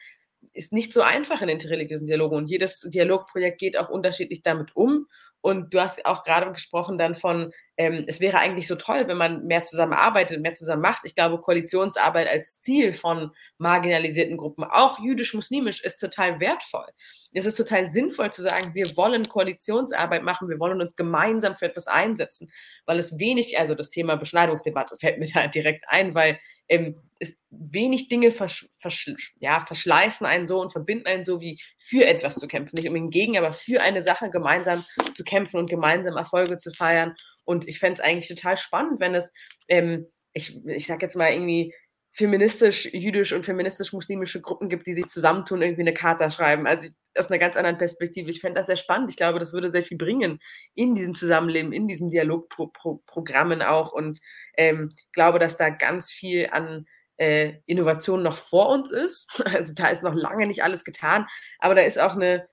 ist 0.54 0.74
nicht 0.74 0.92
so 0.92 1.02
einfach 1.02 1.42
in 1.44 1.50
interreligiösen 1.50 2.08
Dialogen. 2.08 2.36
Und 2.36 2.48
jedes 2.48 2.80
Dialogprojekt 2.80 3.60
geht 3.60 3.78
auch 3.78 3.90
unterschiedlich 3.90 4.42
damit 4.42 4.76
um 4.76 5.08
Und 5.44 5.74
du 5.74 5.82
hast 5.82 6.06
auch 6.06 6.24
gerade 6.24 6.50
gesprochen 6.54 6.98
dann 6.98 7.16
von, 7.16 7.52
ähm, 7.76 8.06
es 8.08 8.22
wäre 8.22 8.40
eigentlich 8.40 8.66
so 8.66 8.76
toll, 8.76 9.10
wenn 9.10 9.18
man 9.18 9.46
mehr 9.46 9.62
zusammenarbeitet, 9.64 10.42
mehr 10.42 10.54
zusammen 10.54 10.82
macht. 10.82 11.02
Ich 11.04 11.16
glaube, 11.16 11.42
Koalitionsarbeit 11.42 12.30
als 12.30 12.62
Ziel 12.62 12.94
von 12.94 13.32
marginalisierten 13.58 14.38
Gruppen, 14.38 14.64
auch 14.64 15.00
jüdisch-muslimisch, 15.00 15.84
ist 15.84 15.98
total 16.00 16.40
wertvoll. 16.40 16.86
Es 17.34 17.46
ist 17.46 17.56
total 17.56 17.88
sinnvoll 17.88 18.32
zu 18.32 18.42
sagen, 18.42 18.74
wir 18.74 18.96
wollen 18.96 19.24
Koalitionsarbeit 19.24 20.24
machen, 20.24 20.48
wir 20.48 20.60
wollen 20.60 20.80
uns 20.80 20.96
gemeinsam 20.96 21.58
für 21.58 21.66
etwas 21.66 21.88
einsetzen, 21.88 22.50
weil 22.86 22.98
es 22.98 23.20
wenig, 23.20 23.60
also 23.60 23.76
das 23.76 23.90
Thema 23.90 24.16
Beschneidungsdebatte 24.16 24.96
fällt 24.96 25.20
mir 25.20 25.28
da 25.28 25.48
direkt 25.48 25.84
ein, 25.90 26.16
weil 26.16 26.40
ähm, 26.70 26.96
es 27.20 27.40
wenig 27.50 28.10
Dinge 28.10 28.32
versch 28.32 28.68
versch 28.80 29.34
ja, 29.40 29.66
verschleißen 29.66 30.26
einen 30.26 30.48
so 30.48 30.60
und 30.60 30.72
verbinden 30.72 31.08
einen 31.08 31.24
so, 31.24 31.40
wie 31.42 31.60
für 31.78 32.06
etwas 32.06 32.36
zu 32.36 32.48
kämpfen. 32.48 32.76
Nicht 32.76 32.88
unbedingt 32.88 33.14
gegen, 33.14 33.38
aber 33.38 33.54
für 33.54 33.82
eine 33.82 34.02
Sache 34.02 34.30
gemeinsam 34.30 34.84
zu 35.16 35.24
kämpfen 35.24 35.58
und 35.58 35.70
gemeinsam 35.70 36.18
Erfolge 36.18 36.58
zu 36.58 36.72
feiern. 36.72 37.16
Und 37.46 37.68
ich 37.68 37.80
fände 37.80 38.00
es 38.00 38.06
eigentlich 38.06 38.28
total 38.28 38.58
spannend, 38.58 39.00
wenn 39.00 39.16
es, 39.16 39.34
ähm, 39.68 40.08
ich, 40.34 40.66
ich 40.66 40.88
sag 40.88 41.02
jetzt 41.02 41.16
mal 41.16 41.32
irgendwie, 41.32 41.74
feministisch-jüdisch 42.14 43.34
und 43.34 43.44
feministisch-muslimische 43.44 44.42
Gruppen 44.42 44.70
gibt, 44.70 44.88
die 44.88 44.94
sich 44.94 45.08
zusammentun, 45.08 45.62
irgendwie 45.62 45.82
eine 45.82 45.94
Charta 45.94 46.30
schreiben. 46.30 46.68
Also 46.68 46.90
aus 47.16 47.30
einer 47.30 47.40
ganz 47.40 47.56
anderen 47.56 47.78
Perspektive. 47.78 48.30
Ich 48.30 48.42
fände 48.42 48.60
das 48.60 48.68
sehr 48.68 48.76
spannend. 48.76 49.10
Ich 49.10 49.18
glaube, 49.18 49.40
das 49.40 49.54
würde 49.54 49.70
sehr 49.70 49.84
viel 49.84 49.98
bringen 49.98 50.40
in 50.74 50.96
diesem 50.96 51.16
Zusammenleben, 51.16 51.74
in 51.74 51.88
diesen 51.88 52.10
Dialogprogrammen 52.10 53.62
auch 53.62 53.92
und 53.92 54.20
ähm, 54.58 54.90
glaube, 55.12 55.40
dass 55.40 55.58
da 55.58 55.70
ganz 55.70 56.12
viel 56.12 56.50
an 56.52 56.86
äh, 57.18 57.54
Innovation 57.66 58.24
noch 58.24 58.38
vor 58.38 58.70
uns 58.70 58.92
ist. 58.92 59.30
Also 59.46 59.74
da 59.74 59.90
ist 59.90 60.04
noch 60.04 60.16
lange 60.16 60.48
nicht 60.48 60.64
alles 60.64 60.84
getan, 60.84 61.28
aber 61.60 61.76
da 61.76 61.82
ist 61.82 62.00
auch 62.00 62.16
eine 62.16 62.48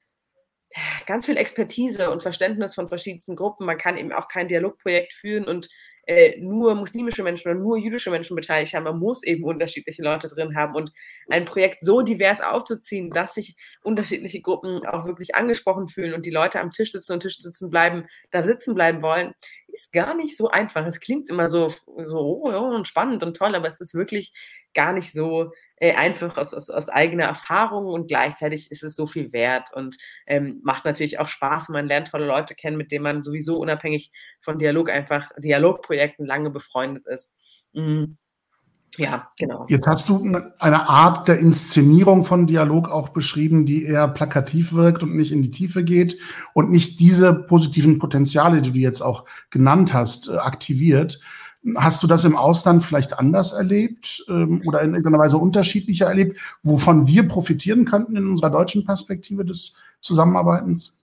ganz 1.07 1.27
viel 1.27 1.37
Expertise 1.37 2.11
und 2.11 2.23
Verständnis 2.23 2.75
von 2.75 2.89
verschiedensten 2.89 3.37
Gruppen. 3.37 3.67
Man 3.67 3.79
kann 3.79 3.97
eben 3.97 4.13
auch 4.13 4.29
kein 4.29 4.49
Dialogprojekt 4.49 5.13
führen 5.15 5.47
und 5.47 5.69
äh, 6.11 6.41
nur 6.41 6.75
muslimische 6.75 7.23
Menschen 7.23 7.49
oder 7.49 7.61
nur 7.61 7.79
jüdische 7.79 8.11
Menschen 8.11 8.35
beteiligt 8.35 8.75
haben. 8.75 8.83
Man 8.83 8.99
muss 8.99 9.23
eben 9.23 9.45
unterschiedliche 9.45 10.03
Leute 10.03 10.27
drin 10.27 10.57
haben. 10.57 10.75
Und 10.75 10.93
ein 11.29 11.45
Projekt 11.45 11.83
so 11.83 12.03
divers 12.03 12.41
aufzuziehen, 12.41 13.11
dass 13.11 13.35
sich 13.35 13.55
unterschiedliche 13.85 14.41
Gruppen 14.41 14.85
auch 14.87 15.07
wirklich 15.07 15.37
angesprochen 15.37 15.87
fühlen 15.87 16.13
und 16.13 16.27
die 16.27 16.33
Leute 16.33 16.59
am 16.59 16.73
Tisch 16.73 16.91
sitzen 16.91 17.13
und 17.13 17.21
Tisch 17.21 17.39
sitzen 17.39 17.71
bleiben, 17.71 18.09
da 18.33 18.43
sitzen 18.43 18.75
bleiben 18.75 19.03
wollen, 19.03 19.35
ist 19.69 19.93
gar 19.93 20.15
nicht 20.15 20.37
so 20.37 20.49
einfach. 20.51 20.85
Es 20.85 20.99
klingt 20.99 21.31
immer 21.31 21.49
so, 21.49 21.69
so 21.69 22.19
oh, 22.19 22.53
oh, 22.53 22.85
spannend 22.85 23.23
und 23.23 23.37
toll, 23.37 23.55
aber 23.55 23.69
es 23.69 23.81
ist 23.81 23.95
wirklich 23.95 24.33
gar 24.75 24.93
nicht 24.93 25.13
so 25.13 25.53
äh, 25.81 25.95
einfach 25.95 26.37
aus, 26.37 26.55
aus, 26.55 26.71
aus 26.71 26.89
eigener 26.89 27.25
Erfahrung 27.25 27.87
und 27.87 28.07
gleichzeitig 28.07 28.71
ist 28.71 28.83
es 28.83 28.95
so 28.95 29.07
viel 29.07 29.33
wert 29.33 29.71
und 29.75 29.97
ähm, 30.27 30.61
macht 30.63 30.85
natürlich 30.85 31.19
auch 31.19 31.27
Spaß. 31.27 31.71
Man 31.71 31.89
lernt 31.89 32.09
tolle 32.09 32.27
Leute 32.27 32.55
kennen, 32.55 32.77
mit 32.77 32.93
denen 32.93 33.03
man 33.03 33.23
sowieso 33.23 33.59
unabhängig 33.59 34.13
von 34.41 34.59
Dialog 34.59 34.91
einfach 34.91 35.31
Dialogprojekten 35.39 36.27
lange 36.27 36.51
befreundet 36.51 37.07
ist. 37.07 37.33
Mhm. 37.73 38.19
Ja, 38.99 39.29
genau. 39.39 39.67
Jetzt 39.69 39.87
hast 39.87 40.09
du 40.09 40.23
eine 40.59 40.89
Art 40.89 41.29
der 41.29 41.39
Inszenierung 41.39 42.25
von 42.25 42.47
Dialog 42.47 42.91
auch 42.91 43.11
beschrieben, 43.11 43.65
die 43.65 43.85
eher 43.85 44.09
plakativ 44.09 44.73
wirkt 44.73 45.03
und 45.03 45.15
nicht 45.15 45.33
in 45.33 45.43
die 45.43 45.51
Tiefe 45.51 45.85
geht 45.85 46.19
und 46.55 46.71
nicht 46.71 46.99
diese 46.99 47.33
positiven 47.33 47.99
Potenziale, 47.99 48.61
die 48.61 48.73
du 48.73 48.79
jetzt 48.79 49.01
auch 49.01 49.25
genannt 49.49 49.95
hast, 49.95 50.29
äh, 50.29 50.37
aktiviert. 50.37 51.21
Hast 51.77 52.03
du 52.03 52.07
das 52.07 52.25
im 52.25 52.37
Ausland 52.37 52.83
vielleicht 52.83 53.19
anders 53.19 53.53
erlebt 53.53 54.25
ähm, 54.29 54.63
oder 54.67 54.81
in 54.81 54.91
irgendeiner 54.91 55.19
Weise 55.19 55.37
unterschiedlicher 55.37 56.07
erlebt, 56.07 56.41
wovon 56.63 57.07
wir 57.07 57.29
profitieren 57.29 57.85
könnten 57.85 58.17
in 58.17 58.27
unserer 58.27 58.51
deutschen 58.51 58.85
Perspektive 58.85 59.45
des 59.45 59.77
Zusammenarbeitens? 60.01 60.99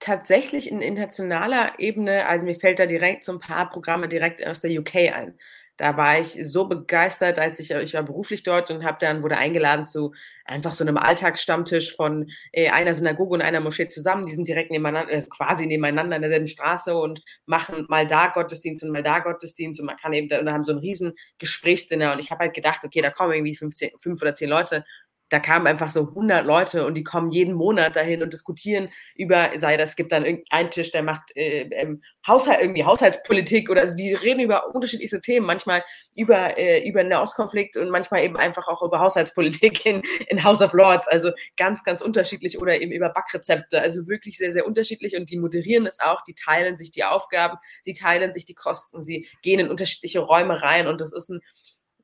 Tatsächlich 0.00 0.70
in 0.70 0.82
internationaler 0.82 1.78
Ebene, 1.78 2.26
also 2.26 2.46
mir 2.46 2.56
fällt 2.56 2.80
da 2.80 2.86
direkt 2.86 3.24
so 3.24 3.32
ein 3.32 3.38
paar 3.38 3.70
Programme 3.70 4.08
direkt 4.08 4.44
aus 4.44 4.58
der 4.58 4.72
UK 4.76 4.96
ein. 5.14 5.34
Da 5.78 5.96
war 5.96 6.18
ich 6.20 6.38
so 6.44 6.66
begeistert, 6.66 7.38
als 7.38 7.58
ich, 7.58 7.70
ich 7.70 7.94
war 7.94 8.02
beruflich 8.02 8.42
dort 8.42 8.70
und 8.70 8.84
habe 8.84 8.98
dann 9.00 9.22
wurde 9.22 9.38
eingeladen 9.38 9.86
zu 9.86 10.12
einfach 10.44 10.74
so 10.74 10.84
einem 10.84 10.96
Alltagsstammtisch 10.96 11.96
von 11.96 12.30
äh, 12.52 12.68
einer 12.70 12.94
Synagoge 12.94 13.34
und 13.34 13.42
einer 13.42 13.60
Moschee 13.60 13.86
zusammen. 13.86 14.26
Die 14.26 14.34
sind 14.34 14.48
direkt 14.48 14.70
nebeneinander, 14.70 15.12
also 15.12 15.28
quasi 15.28 15.66
nebeneinander 15.66 16.16
in 16.16 16.22
derselben 16.22 16.46
Straße 16.46 16.94
und 16.94 17.22
machen 17.46 17.86
mal 17.88 18.06
da 18.06 18.28
Gottesdienst 18.28 18.82
und 18.82 18.90
mal 18.90 19.02
da 19.02 19.20
Gottesdienst 19.20 19.80
und 19.80 19.86
man 19.86 19.96
kann 19.96 20.12
eben 20.12 20.28
da, 20.28 20.40
und 20.40 20.52
haben 20.52 20.64
so 20.64 20.72
ein 20.72 20.78
riesen 20.78 21.14
Gesprächsdinner 21.38 22.12
und 22.12 22.18
ich 22.18 22.30
habe 22.30 22.40
halt 22.40 22.54
gedacht, 22.54 22.84
okay, 22.84 23.00
da 23.00 23.10
kommen 23.10 23.32
irgendwie 23.32 23.56
15, 23.56 23.90
fünf 23.98 24.20
oder 24.20 24.34
zehn 24.34 24.48
Leute 24.50 24.84
da 25.32 25.40
kamen 25.40 25.66
einfach 25.66 25.88
so 25.88 26.00
100 26.08 26.44
Leute 26.44 26.84
und 26.84 26.94
die 26.94 27.04
kommen 27.04 27.30
jeden 27.30 27.54
Monat 27.54 27.96
dahin 27.96 28.22
und 28.22 28.34
diskutieren 28.34 28.90
über, 29.16 29.50
sei 29.56 29.78
das, 29.78 29.90
es 29.90 29.96
gibt 29.96 30.12
dann 30.12 30.26
einen 30.50 30.70
Tisch, 30.70 30.90
der 30.90 31.02
macht 31.02 31.34
äh, 31.34 31.62
ähm, 31.70 32.02
Haushalt, 32.26 32.60
irgendwie 32.60 32.84
Haushaltspolitik 32.84 33.70
oder 33.70 33.80
also 33.80 33.96
die 33.96 34.12
reden 34.12 34.40
über 34.40 34.74
unterschiedlichste 34.74 35.22
Themen, 35.22 35.46
manchmal 35.46 35.84
über, 36.14 36.58
äh, 36.58 36.86
über 36.86 37.02
den 37.02 37.14
Ostkonflikt 37.14 37.78
und 37.78 37.88
manchmal 37.88 38.24
eben 38.24 38.36
einfach 38.36 38.68
auch 38.68 38.82
über 38.82 39.00
Haushaltspolitik 39.00 39.86
in, 39.86 40.02
in 40.28 40.44
House 40.44 40.60
of 40.60 40.74
Lords, 40.74 41.08
also 41.08 41.30
ganz, 41.56 41.82
ganz 41.82 42.02
unterschiedlich 42.02 42.60
oder 42.60 42.78
eben 42.78 42.92
über 42.92 43.08
Backrezepte, 43.08 43.80
also 43.80 44.08
wirklich 44.08 44.36
sehr, 44.36 44.52
sehr 44.52 44.66
unterschiedlich 44.66 45.16
und 45.16 45.30
die 45.30 45.38
moderieren 45.38 45.86
es 45.86 45.98
auch, 45.98 46.20
die 46.20 46.34
teilen 46.34 46.76
sich 46.76 46.90
die 46.90 47.04
Aufgaben, 47.04 47.56
sie 47.82 47.94
teilen 47.94 48.34
sich 48.34 48.44
die 48.44 48.54
Kosten, 48.54 49.02
sie 49.02 49.26
gehen 49.40 49.60
in 49.60 49.70
unterschiedliche 49.70 50.20
Räume 50.20 50.60
rein 50.60 50.86
und 50.88 51.00
das 51.00 51.14
ist 51.14 51.30
ein 51.30 51.40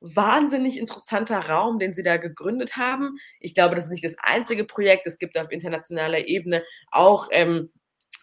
wahnsinnig 0.01 0.79
interessanter 0.79 1.39
Raum, 1.39 1.79
den 1.79 1.95
sie 1.95 2.03
da 2.03 2.17
gegründet 2.17 2.77
haben. 2.77 3.19
Ich 3.41 3.55
glaube, 3.55 3.75
das 3.75 3.87
ist 3.87 3.91
nicht 3.91 4.05
das 4.05 4.17
einzige 4.19 4.65
Projekt. 4.65 5.07
Es 5.07 5.19
gibt 5.19 5.39
auf 5.39 5.51
internationaler 5.51 6.27
Ebene 6.27 6.63
auch 6.91 7.29
ähm, 7.31 7.71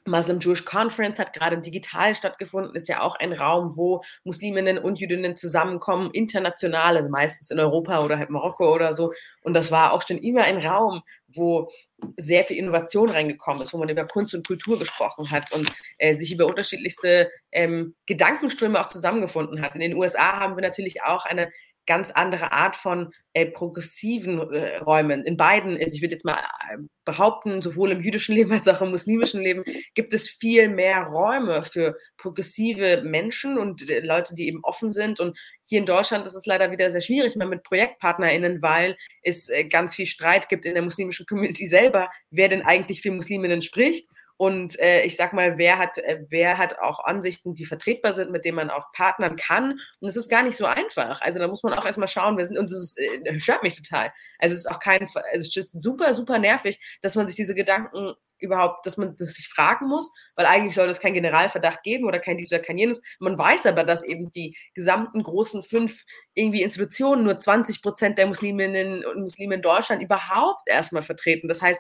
Muslim 0.08 0.40
Jewish 0.40 0.66
Conference 0.66 1.18
hat 1.18 1.34
gerade 1.34 1.58
digital 1.58 2.14
stattgefunden, 2.14 2.76
ist 2.76 2.88
ja 2.88 3.02
auch 3.02 3.16
ein 3.16 3.34
Raum, 3.34 3.76
wo 3.76 4.04
Musliminnen 4.24 4.78
und 4.78 5.00
Jüdinnen 5.00 5.36
zusammenkommen, 5.36 6.12
internationale, 6.12 7.10
meistens 7.10 7.50
in 7.50 7.60
Europa 7.60 8.04
oder 8.06 8.20
halt 8.20 8.30
Marokko 8.30 8.72
oder 8.72 8.94
so. 8.94 9.12
Und 9.42 9.56
das 9.56 9.72
war 9.72 9.94
auch 9.94 10.04
schon 10.08 10.20
immer 10.20 10.44
ein 10.44 10.64
Raum, 10.64 11.02
wo 11.28 11.72
sehr 12.18 12.44
viel 12.44 12.58
Innovation 12.58 13.10
reingekommen 13.10 13.62
ist, 13.62 13.74
wo 13.74 13.78
man 13.78 13.90
über 13.90 14.06
Kunst 14.06 14.34
und 14.36 14.46
Kultur 14.46 14.78
gesprochen 14.80 15.32
hat 15.32 15.52
und 15.52 15.72
äh, 15.98 16.16
sich 16.16 16.32
über 16.32 16.46
unterschiedlichste 16.46 17.32
ähm, 17.52 17.96
Gedankenströme 18.06 18.80
auch 18.80 18.88
zusammengefunden 18.88 19.62
hat. 19.62 19.76
In 19.76 19.82
den 19.82 19.96
USA 19.96 20.40
haben 20.40 20.56
wir 20.56 20.62
natürlich 20.62 21.04
auch 21.04 21.26
eine 21.26 21.52
ganz 21.86 22.12
andere 22.12 22.52
Art 22.52 22.76
von 22.76 23.12
äh, 23.34 23.46
progressiven 23.46 24.40
äh, 24.52 24.78
Räumen. 24.78 25.24
In 25.26 25.38
beiden, 25.38 25.78
also 25.78 25.94
ich 25.96 26.02
würde 26.02 26.16
jetzt 26.16 26.26
mal 26.26 26.40
äh, 26.70 26.78
behaupten, 27.04 27.62
sowohl 27.62 27.92
im 27.92 28.02
jüdischen 28.02 28.36
Leben 28.36 28.52
als 28.52 28.68
auch 28.68 28.82
im 28.82 28.92
muslimischen 28.92 29.42
Leben 29.42 29.64
gibt 29.94 30.14
es 30.14 30.30
viel 30.30 30.70
mehr 30.70 31.04
Räume 31.04 31.64
für 31.64 31.98
progressive 32.18 33.02
Menschen 33.04 33.58
und 33.58 33.90
äh, 33.90 34.00
Leute, 34.00 34.36
die 34.36 34.48
eben 34.48 34.64
offen 34.64 34.92
sind. 34.92 35.20
Und 35.20 35.38
hier 35.64 35.80
in 35.80 35.86
Deutschland 35.86 36.26
ist 36.26 36.36
es 36.36 36.46
leider 36.46 36.72
wieder 36.72 36.90
sehr 36.92 37.02
schwierig 37.02 37.36
mal 37.36 37.48
mit 37.48 37.64
ProjektpartnerInnen, 37.64 38.62
weil 38.62 38.98
es 39.22 39.50
äh, 39.50 39.66
ganz 39.66 39.96
viel 39.96 40.08
Streit 40.08 40.50
gibt 40.50 40.66
in 40.66 40.74
der 40.74 40.84
muslimischen 40.84 41.26
Community 41.26 41.68
selber, 41.68 42.10
wer 42.32 42.50
denn 42.50 42.64
eigentlich 42.64 43.02
für 43.02 43.12
Musliminnen 43.12 43.62
spricht 43.62 44.08
und 44.38 44.78
äh, 44.80 45.04
ich 45.04 45.16
sag 45.16 45.32
mal, 45.32 45.58
wer 45.58 45.78
hat, 45.78 45.98
äh, 45.98 46.26
wer 46.30 46.58
hat 46.58 46.80
auch 46.80 47.04
Ansichten, 47.06 47.56
die 47.56 47.66
vertretbar 47.66 48.14
sind, 48.14 48.32
mit 48.32 48.44
denen 48.44 48.58
man 48.58 48.70
auch 48.70 48.92
partnern 48.92 49.38
kann. 49.38 49.80
Und 50.00 50.10
es 50.10 50.18
ist 50.18 50.30
gar 50.30 50.44
nicht 50.44 50.58
so 50.58 50.66
einfach. 50.66 51.22
Also 51.22 51.40
da 51.40 51.48
muss 51.48 51.64
man 51.64 51.74
auch 51.74 51.86
erstmal 51.86 52.10
schauen, 52.10 52.38
wir 52.38 52.46
sind, 52.46 52.58
und 52.58 52.70
das 52.70 52.96
äh, 52.98 53.40
stört 53.40 53.64
mich 53.64 53.82
total. 53.82 54.12
Also 54.40 54.54
es 54.54 54.62
ist 54.62 54.72
auch 54.72 54.80
kein, 54.80 55.04
also 55.04 55.20
es 55.34 55.56
ist 55.56 55.82
super, 55.82 56.14
super 56.14 56.38
nervig, 56.38 56.82
dass 57.02 57.16
man 57.16 57.28
sich 57.28 57.38
diese 57.38 57.56
Gedanken 57.56 58.16
überhaupt, 58.40 58.86
dass 58.86 58.98
man 58.98 59.16
das 59.16 59.36
sich 59.36 59.48
fragen 59.48 59.88
muss, 59.88 60.12
weil 60.36 60.46
eigentlich 60.46 60.76
soll 60.76 60.90
es 60.90 61.00
keinen 61.00 61.14
Generalverdacht 61.14 61.84
geben 61.84 62.06
oder 62.06 62.20
kein 62.20 62.38
dies 62.38 62.52
oder 62.52 62.62
kein 62.62 62.78
jenes. 62.78 63.02
Man 63.20 63.38
weiß 63.38 63.66
aber, 63.66 63.86
dass 63.86 64.04
eben 64.04 64.32
die 64.32 64.58
gesamten 64.74 65.24
großen 65.24 65.64
fünf 65.64 66.04
irgendwie 66.34 66.62
Institutionen 66.62 67.24
nur 67.24 67.40
20 67.40 67.82
Prozent 67.82 68.18
der 68.18 68.28
Musliminnen 68.28 69.06
und 69.06 69.22
Muslime 69.22 69.56
in 69.56 69.62
Deutschland 69.62 70.02
überhaupt 70.02 70.68
erstmal 70.68 71.04
vertreten. 71.04 71.48
Das 71.48 71.62
heißt, 71.62 71.80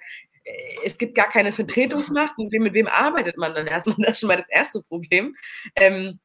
es 0.83 0.97
gibt 0.97 1.15
gar 1.15 1.29
keine 1.29 1.53
Vertretungsmacht. 1.53 2.33
Wem, 2.37 2.63
mit 2.63 2.73
wem 2.73 2.87
arbeitet 2.87 3.37
man 3.37 3.53
dann 3.53 3.67
erstmal? 3.67 3.95
Das 4.05 4.11
ist 4.11 4.19
schon 4.19 4.27
mal 4.27 4.37
das 4.37 4.49
erste 4.49 4.81
Problem. 4.83 5.35
Ähm, 5.75 6.19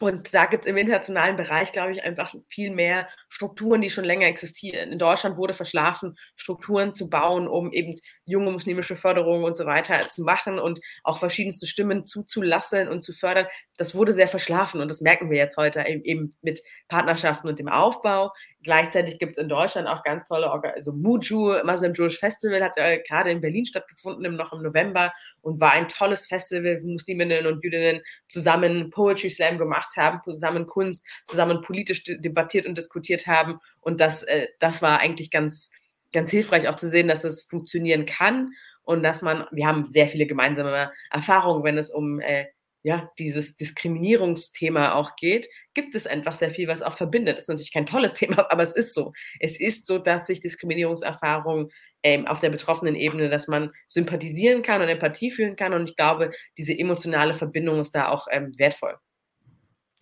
und 0.00 0.34
da 0.34 0.46
gibt 0.46 0.64
es 0.64 0.70
im 0.70 0.76
internationalen 0.76 1.36
Bereich, 1.36 1.72
glaube 1.72 1.92
ich, 1.92 2.02
einfach 2.02 2.34
viel 2.48 2.70
mehr 2.70 3.08
Strukturen, 3.32 3.80
die 3.80 3.88
schon 3.88 4.04
länger 4.04 4.26
existieren. 4.26 4.92
In 4.92 4.98
Deutschland 4.98 5.38
wurde 5.38 5.54
verschlafen, 5.54 6.18
Strukturen 6.36 6.92
zu 6.92 7.08
bauen, 7.08 7.48
um 7.48 7.72
eben 7.72 7.94
junge 8.26 8.50
muslimische 8.50 8.94
Förderung 8.94 9.44
und 9.44 9.56
so 9.56 9.64
weiter 9.64 10.06
zu 10.06 10.22
machen 10.22 10.58
und 10.58 10.80
auch 11.02 11.18
verschiedenste 11.18 11.66
Stimmen 11.66 12.04
zuzulassen 12.04 12.88
und 12.88 13.02
zu 13.02 13.14
fördern. 13.14 13.46
Das 13.78 13.94
wurde 13.94 14.12
sehr 14.12 14.28
verschlafen 14.28 14.82
und 14.82 14.90
das 14.90 15.00
merken 15.00 15.30
wir 15.30 15.38
jetzt 15.38 15.56
heute 15.56 15.82
eben 15.86 16.34
mit 16.42 16.62
Partnerschaften 16.88 17.48
und 17.48 17.58
dem 17.58 17.68
Aufbau. 17.68 18.32
Gleichzeitig 18.62 19.18
gibt 19.18 19.32
es 19.32 19.42
in 19.42 19.48
Deutschland 19.48 19.88
auch 19.88 20.04
ganz 20.04 20.28
tolle, 20.28 20.50
also 20.50 20.92
Muju, 20.92 21.64
Muslim 21.64 21.94
Jewish 21.94 22.18
Festival 22.18 22.62
hat 22.62 22.76
äh, 22.76 23.02
gerade 23.02 23.30
in 23.30 23.40
Berlin 23.40 23.66
stattgefunden, 23.66 24.36
noch 24.36 24.52
im 24.52 24.62
November 24.62 25.12
und 25.40 25.58
war 25.58 25.72
ein 25.72 25.88
tolles 25.88 26.26
Festival, 26.26 26.80
wo 26.82 26.88
Musliminnen 26.88 27.46
und 27.46 27.64
Jüdinnen 27.64 28.02
zusammen 28.28 28.90
Poetry 28.90 29.30
Slam 29.30 29.58
gemacht 29.58 29.96
haben, 29.96 30.20
zusammen 30.24 30.66
Kunst, 30.66 31.04
zusammen 31.26 31.60
politisch 31.62 32.04
debattiert 32.04 32.66
und 32.66 32.78
diskutiert 32.78 33.21
haben. 33.26 33.58
Und 33.80 34.00
das, 34.00 34.22
äh, 34.22 34.48
das 34.58 34.82
war 34.82 35.00
eigentlich 35.00 35.30
ganz, 35.30 35.70
ganz 36.12 36.30
hilfreich 36.30 36.68
auch 36.68 36.76
zu 36.76 36.88
sehen, 36.88 37.08
dass 37.08 37.24
es 37.24 37.42
funktionieren 37.42 38.06
kann. 38.06 38.50
und 38.84 39.04
dass 39.04 39.22
man, 39.22 39.46
wir 39.52 39.66
haben 39.66 39.84
sehr 39.84 40.08
viele 40.08 40.26
gemeinsame 40.26 40.90
Erfahrungen, 41.10 41.62
wenn 41.62 41.78
es 41.78 41.90
um 41.90 42.20
äh, 42.20 42.46
ja, 42.84 43.10
dieses 43.18 43.56
Diskriminierungsthema 43.56 44.94
auch 44.94 45.14
geht, 45.16 45.48
gibt 45.74 45.94
es 45.94 46.06
einfach 46.06 46.34
sehr 46.34 46.50
viel, 46.50 46.66
was 46.66 46.82
auch 46.82 46.96
verbindet. 46.96 47.36
Das 47.36 47.44
ist 47.44 47.48
natürlich 47.48 47.72
kein 47.72 47.86
tolles 47.86 48.14
Thema, 48.18 48.50
aber 48.50 48.62
es 48.62 48.72
ist 48.72 48.94
so. 48.94 49.12
Es 49.38 49.60
ist 49.60 49.86
so, 49.86 49.98
dass 49.98 50.26
sich 50.26 50.40
Diskriminierungserfahrungen 50.40 51.70
ähm, 52.02 52.26
auf 52.26 52.40
der 52.40 52.50
betroffenen 52.50 52.96
Ebene, 52.96 53.30
dass 53.30 53.46
man 53.46 53.72
sympathisieren 53.88 54.62
kann 54.62 54.82
und 54.82 54.88
Empathie 54.88 55.30
fühlen 55.30 55.56
kann. 55.56 55.74
Und 55.74 55.90
ich 55.90 55.96
glaube, 55.96 56.32
diese 56.58 56.76
emotionale 56.76 57.34
Verbindung 57.34 57.80
ist 57.80 57.92
da 57.92 58.08
auch 58.08 58.26
ähm, 58.30 58.52
wertvoll. 58.58 58.96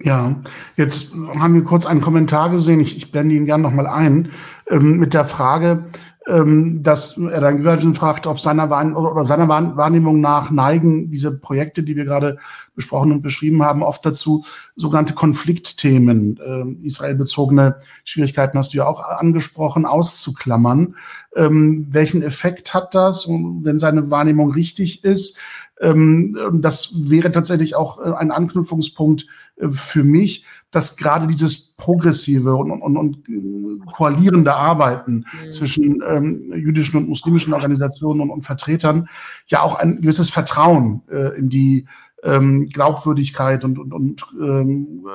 Ja, 0.02 0.36
jetzt 0.76 1.12
haben 1.38 1.54
wir 1.54 1.64
kurz 1.64 1.84
einen 1.84 2.00
Kommentar 2.00 2.50
gesehen. 2.50 2.80
Ich, 2.80 2.96
ich 2.96 3.12
blende 3.12 3.34
ihn 3.34 3.44
gerne 3.44 3.62
nochmal 3.62 3.86
ein 3.86 4.30
ähm, 4.70 4.96
mit 4.98 5.12
der 5.12 5.26
Frage, 5.26 5.84
ähm, 6.26 6.82
dass 6.82 7.18
er 7.18 7.40
dann 7.40 7.64
Virgin 7.64 7.94
fragt, 7.94 8.26
ob 8.26 8.40
seiner, 8.40 8.70
Wahrn 8.70 8.94
oder 8.94 9.26
seiner 9.26 9.48
Wahrnehmung 9.48 10.20
nach 10.20 10.50
neigen 10.50 11.10
diese 11.10 11.36
Projekte, 11.36 11.82
die 11.82 11.96
wir 11.96 12.06
gerade 12.06 12.38
besprochen 12.74 13.12
und 13.12 13.20
beschrieben 13.20 13.62
haben, 13.62 13.82
oft 13.82 14.04
dazu, 14.06 14.44
sogenannte 14.74 15.12
Konfliktthemen, 15.12 16.38
äh, 16.38 16.86
israelbezogene 16.86 17.76
Schwierigkeiten 18.04 18.56
hast 18.56 18.72
du 18.72 18.78
ja 18.78 18.86
auch 18.86 19.00
angesprochen, 19.00 19.84
auszuklammern. 19.84 20.94
Ähm, 21.36 21.88
welchen 21.90 22.22
Effekt 22.22 22.72
hat 22.72 22.94
das, 22.94 23.28
wenn 23.28 23.78
seine 23.78 24.10
Wahrnehmung 24.10 24.52
richtig 24.52 25.04
ist? 25.04 25.36
Ähm, 25.80 26.36
das 26.54 27.10
wäre 27.10 27.30
tatsächlich 27.32 27.74
auch 27.74 27.98
äh, 28.04 28.12
ein 28.12 28.30
Anknüpfungspunkt 28.30 29.26
für 29.68 30.04
mich, 30.04 30.44
dass 30.70 30.96
gerade 30.96 31.26
dieses 31.26 31.74
progressive 31.74 32.54
und, 32.54 32.70
und, 32.70 32.96
und 32.96 33.28
äh, 33.28 33.92
koalierende 33.92 34.54
Arbeiten 34.54 35.24
mhm. 35.44 35.52
zwischen 35.52 36.02
ähm, 36.06 36.52
jüdischen 36.54 36.96
und 36.96 37.08
muslimischen 37.08 37.52
Organisationen 37.52 38.20
und, 38.20 38.30
und, 38.30 38.42
Vertretern 38.42 39.08
ja 39.46 39.62
auch 39.62 39.78
ein 39.78 40.00
gewisses 40.00 40.30
Vertrauen 40.30 41.02
äh, 41.10 41.36
in 41.38 41.48
die 41.48 41.86
ähm, 42.22 42.66
Glaubwürdigkeit 42.66 43.64
und, 43.64 43.78
und, 43.78 43.92
und 43.92 44.26
ähm, 44.40 45.06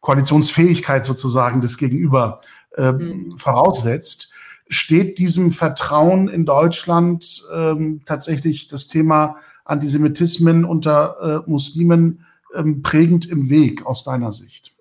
Koalitionsfähigkeit 0.00 1.04
sozusagen 1.04 1.60
des 1.60 1.78
Gegenüber 1.78 2.40
äh, 2.76 2.92
mhm. 2.92 3.36
voraussetzt. 3.36 4.32
Steht 4.68 5.18
diesem 5.18 5.50
Vertrauen 5.50 6.28
in 6.28 6.44
Deutschland 6.46 7.42
ähm, 7.52 8.02
tatsächlich 8.06 8.68
das 8.68 8.86
Thema 8.86 9.36
Antisemitismen 9.64 10.64
unter 10.64 11.44
äh, 11.46 11.50
Muslimen 11.50 12.24
ähm, 12.54 12.82
prägend 12.82 13.28
im 13.28 13.50
Weg 13.50 13.86
aus 13.86 14.04
deiner 14.04 14.32
Sicht? 14.32 14.72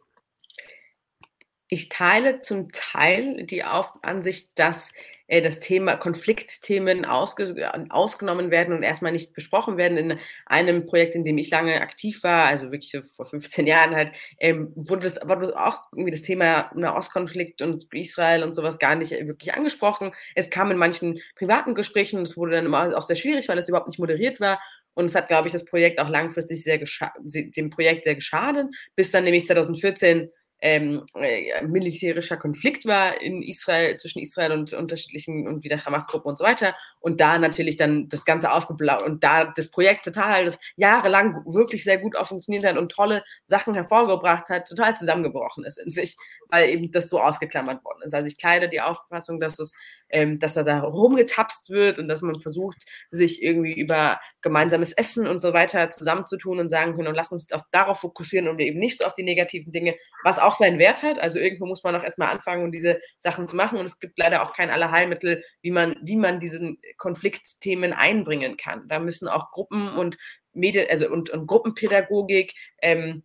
Ich 1.68 1.90
teile 1.90 2.40
zum 2.40 2.72
Teil 2.72 3.46
die 3.46 3.64
Auf 3.64 3.94
Ansicht, 4.02 4.58
dass 4.58 4.92
äh, 5.30 5.42
das 5.42 5.60
Thema 5.60 5.96
Konfliktthemen 5.96 7.06
ausge 7.06 7.72
ausgenommen 7.90 8.50
werden 8.52 8.76
und 8.76 8.84
erstmal 8.84 9.12
nicht 9.12 9.34
besprochen 9.34 9.78
werden. 9.78 9.98
In 9.98 10.20
einem 10.48 10.88
Projekt, 10.88 11.16
in 11.16 11.24
dem 11.24 11.38
ich 11.38 11.52
lange 11.52 11.80
aktiv 11.80 12.24
war, 12.24 12.46
also 12.46 12.72
wirklich 12.72 12.98
vor 13.16 13.28
15 13.28 13.68
Jahren 13.68 13.96
halt, 13.96 14.12
ähm, 14.40 14.72
wurde, 14.76 15.04
das, 15.04 15.20
wurde 15.24 15.56
auch 15.60 15.84
irgendwie 15.92 16.12
das 16.12 16.24
Thema 16.24 16.72
Nahostkonflikt 16.74 17.62
und 17.62 17.86
Israel 17.94 18.44
und 18.44 18.56
sowas 18.56 18.80
gar 18.80 18.96
nicht 18.96 19.12
wirklich 19.12 19.54
angesprochen. 19.54 20.12
Es 20.34 20.50
kam 20.50 20.72
in 20.72 20.78
manchen 20.78 21.20
privaten 21.36 21.76
Gesprächen 21.76 22.18
und 22.18 22.28
es 22.28 22.36
wurde 22.36 22.54
dann 22.54 22.66
immer 22.66 22.98
auch 22.98 23.04
sehr 23.04 23.16
schwierig, 23.16 23.48
weil 23.48 23.60
es 23.60 23.70
überhaupt 23.70 23.88
nicht 23.88 24.00
moderiert 24.00 24.40
war. 24.40 24.60
Und 24.93 25.06
es 25.06 25.15
hat, 25.15 25.28
glaube 25.28 25.47
ich, 25.47 25.54
das 25.54 25.65
Projekt 25.65 25.99
auch 25.99 26.10
langfristig 26.10 26.63
sehr 26.63 26.78
dem 26.78 27.69
Projekt 27.69 28.04
sehr 28.04 28.15
geschadet, 28.15 28.67
bis 28.95 29.12
dann 29.12 29.23
nämlich 29.23 29.45
2014 29.45 30.30
ähm, 30.62 31.06
äh, 31.15 31.65
militärischer 31.65 32.38
Konflikt 32.38 32.86
war 32.86 33.21
in 33.21 33.41
Israel, 33.41 33.95
zwischen 33.97 34.19
Israel 34.19 34.52
und 34.52 34.73
unterschiedlichen 34.73 35.47
und 35.47 35.63
wieder 35.63 35.84
Hamas-Gruppen 35.84 36.30
und 36.30 36.38
so 36.38 36.43
weiter. 36.43 36.75
Und 37.00 37.22
da 37.22 37.38
natürlich 37.38 37.78
dann 37.78 38.10
das 38.10 38.26
Ganze 38.26 38.52
aufgeblaut 38.52 39.04
und 39.04 39.24
da 39.24 39.46
das 39.46 39.70
Projekt 39.72 40.04
total, 40.04 40.46
das 40.46 40.60
jahrelang 40.76 41.44
wirklich 41.46 41.84
sehr 41.84 41.98
gut 41.98 42.18
auch 42.18 42.28
funktioniert 42.28 42.66
hat 42.66 42.78
und 42.78 42.92
tolle 42.92 43.24
Sachen 43.46 43.74
hervorgebracht 43.74 44.50
hat, 44.50 44.68
total 44.68 44.98
zusammengebrochen 44.98 45.64
ist 45.64 45.78
in 45.78 45.92
sich, 45.92 46.18
weil 46.50 46.70
eben 46.70 46.92
das 46.92 47.10
so 47.10 47.22
ausgeklammert 47.22 47.84
worden 47.86 48.02
ist. 48.04 48.14
Also 48.14 48.28
ich 48.28 48.38
kleide 48.38 48.70
die 48.70 48.82
Auffassung, 48.82 49.40
dass 49.40 49.60
es, 49.60 49.74
ähm, 50.10 50.40
dass 50.40 50.56
da, 50.56 50.64
da 50.64 50.82
rumgetapst 50.82 51.70
wird 51.70 52.00
und 52.00 52.08
dass 52.08 52.22
man 52.22 52.40
versucht, 52.42 52.86
sich 53.12 53.42
irgendwie 53.42 53.80
über 53.80 54.20
gemeinsames 54.42 54.94
Essen 54.94 55.28
und 55.28 55.40
so 55.40 55.54
weiter 55.54 55.90
zusammenzutun 55.90 56.60
und 56.60 56.70
sagen 56.70 56.96
können, 56.96 57.08
und 57.08 57.16
lass 57.16 57.32
uns 57.32 57.52
auf, 57.52 57.62
darauf 57.72 58.00
fokussieren 58.00 58.48
und 58.48 58.58
wir 58.58 58.66
eben 58.66 58.80
nicht 58.80 58.98
so 58.98 59.06
auf 59.06 59.14
die 59.14 59.24
negativen 59.24 59.72
Dinge, 59.72 59.96
was 60.24 60.40
auch 60.40 60.56
seinen 60.56 60.80
Wert 60.80 61.04
hat. 61.04 61.20
Also 61.20 61.40
irgendwo 61.40 61.66
muss 61.66 61.84
man 61.84 61.96
auch 61.96 62.04
erstmal 62.04 62.30
anfangen, 62.30 62.64
um 62.66 62.72
diese 62.72 63.00
Sachen 63.20 63.48
zu 63.48 63.56
machen. 63.56 63.78
Und 63.78 63.86
es 63.86 64.00
gibt 64.00 64.18
leider 64.18 64.44
auch 64.44 64.54
kein 64.54 64.70
Allerheilmittel, 64.70 65.44
wie 65.62 65.72
man, 65.72 65.96
wie 66.02 66.18
man 66.18 66.40
diesen 66.40 66.80
Konfliktthemen 66.97 67.93
einbringen 67.93 68.58
kann. 68.58 68.88
Da 68.88 68.99
müssen 68.99 69.28
auch 69.28 69.52
Gruppen 69.52 69.89
und 69.89 70.17
Medien, 70.54 70.88
also 70.89 71.10
und, 71.10 71.30
und 71.30 71.47
Gruppenpädagogik 71.47 72.54
ähm, 72.82 73.23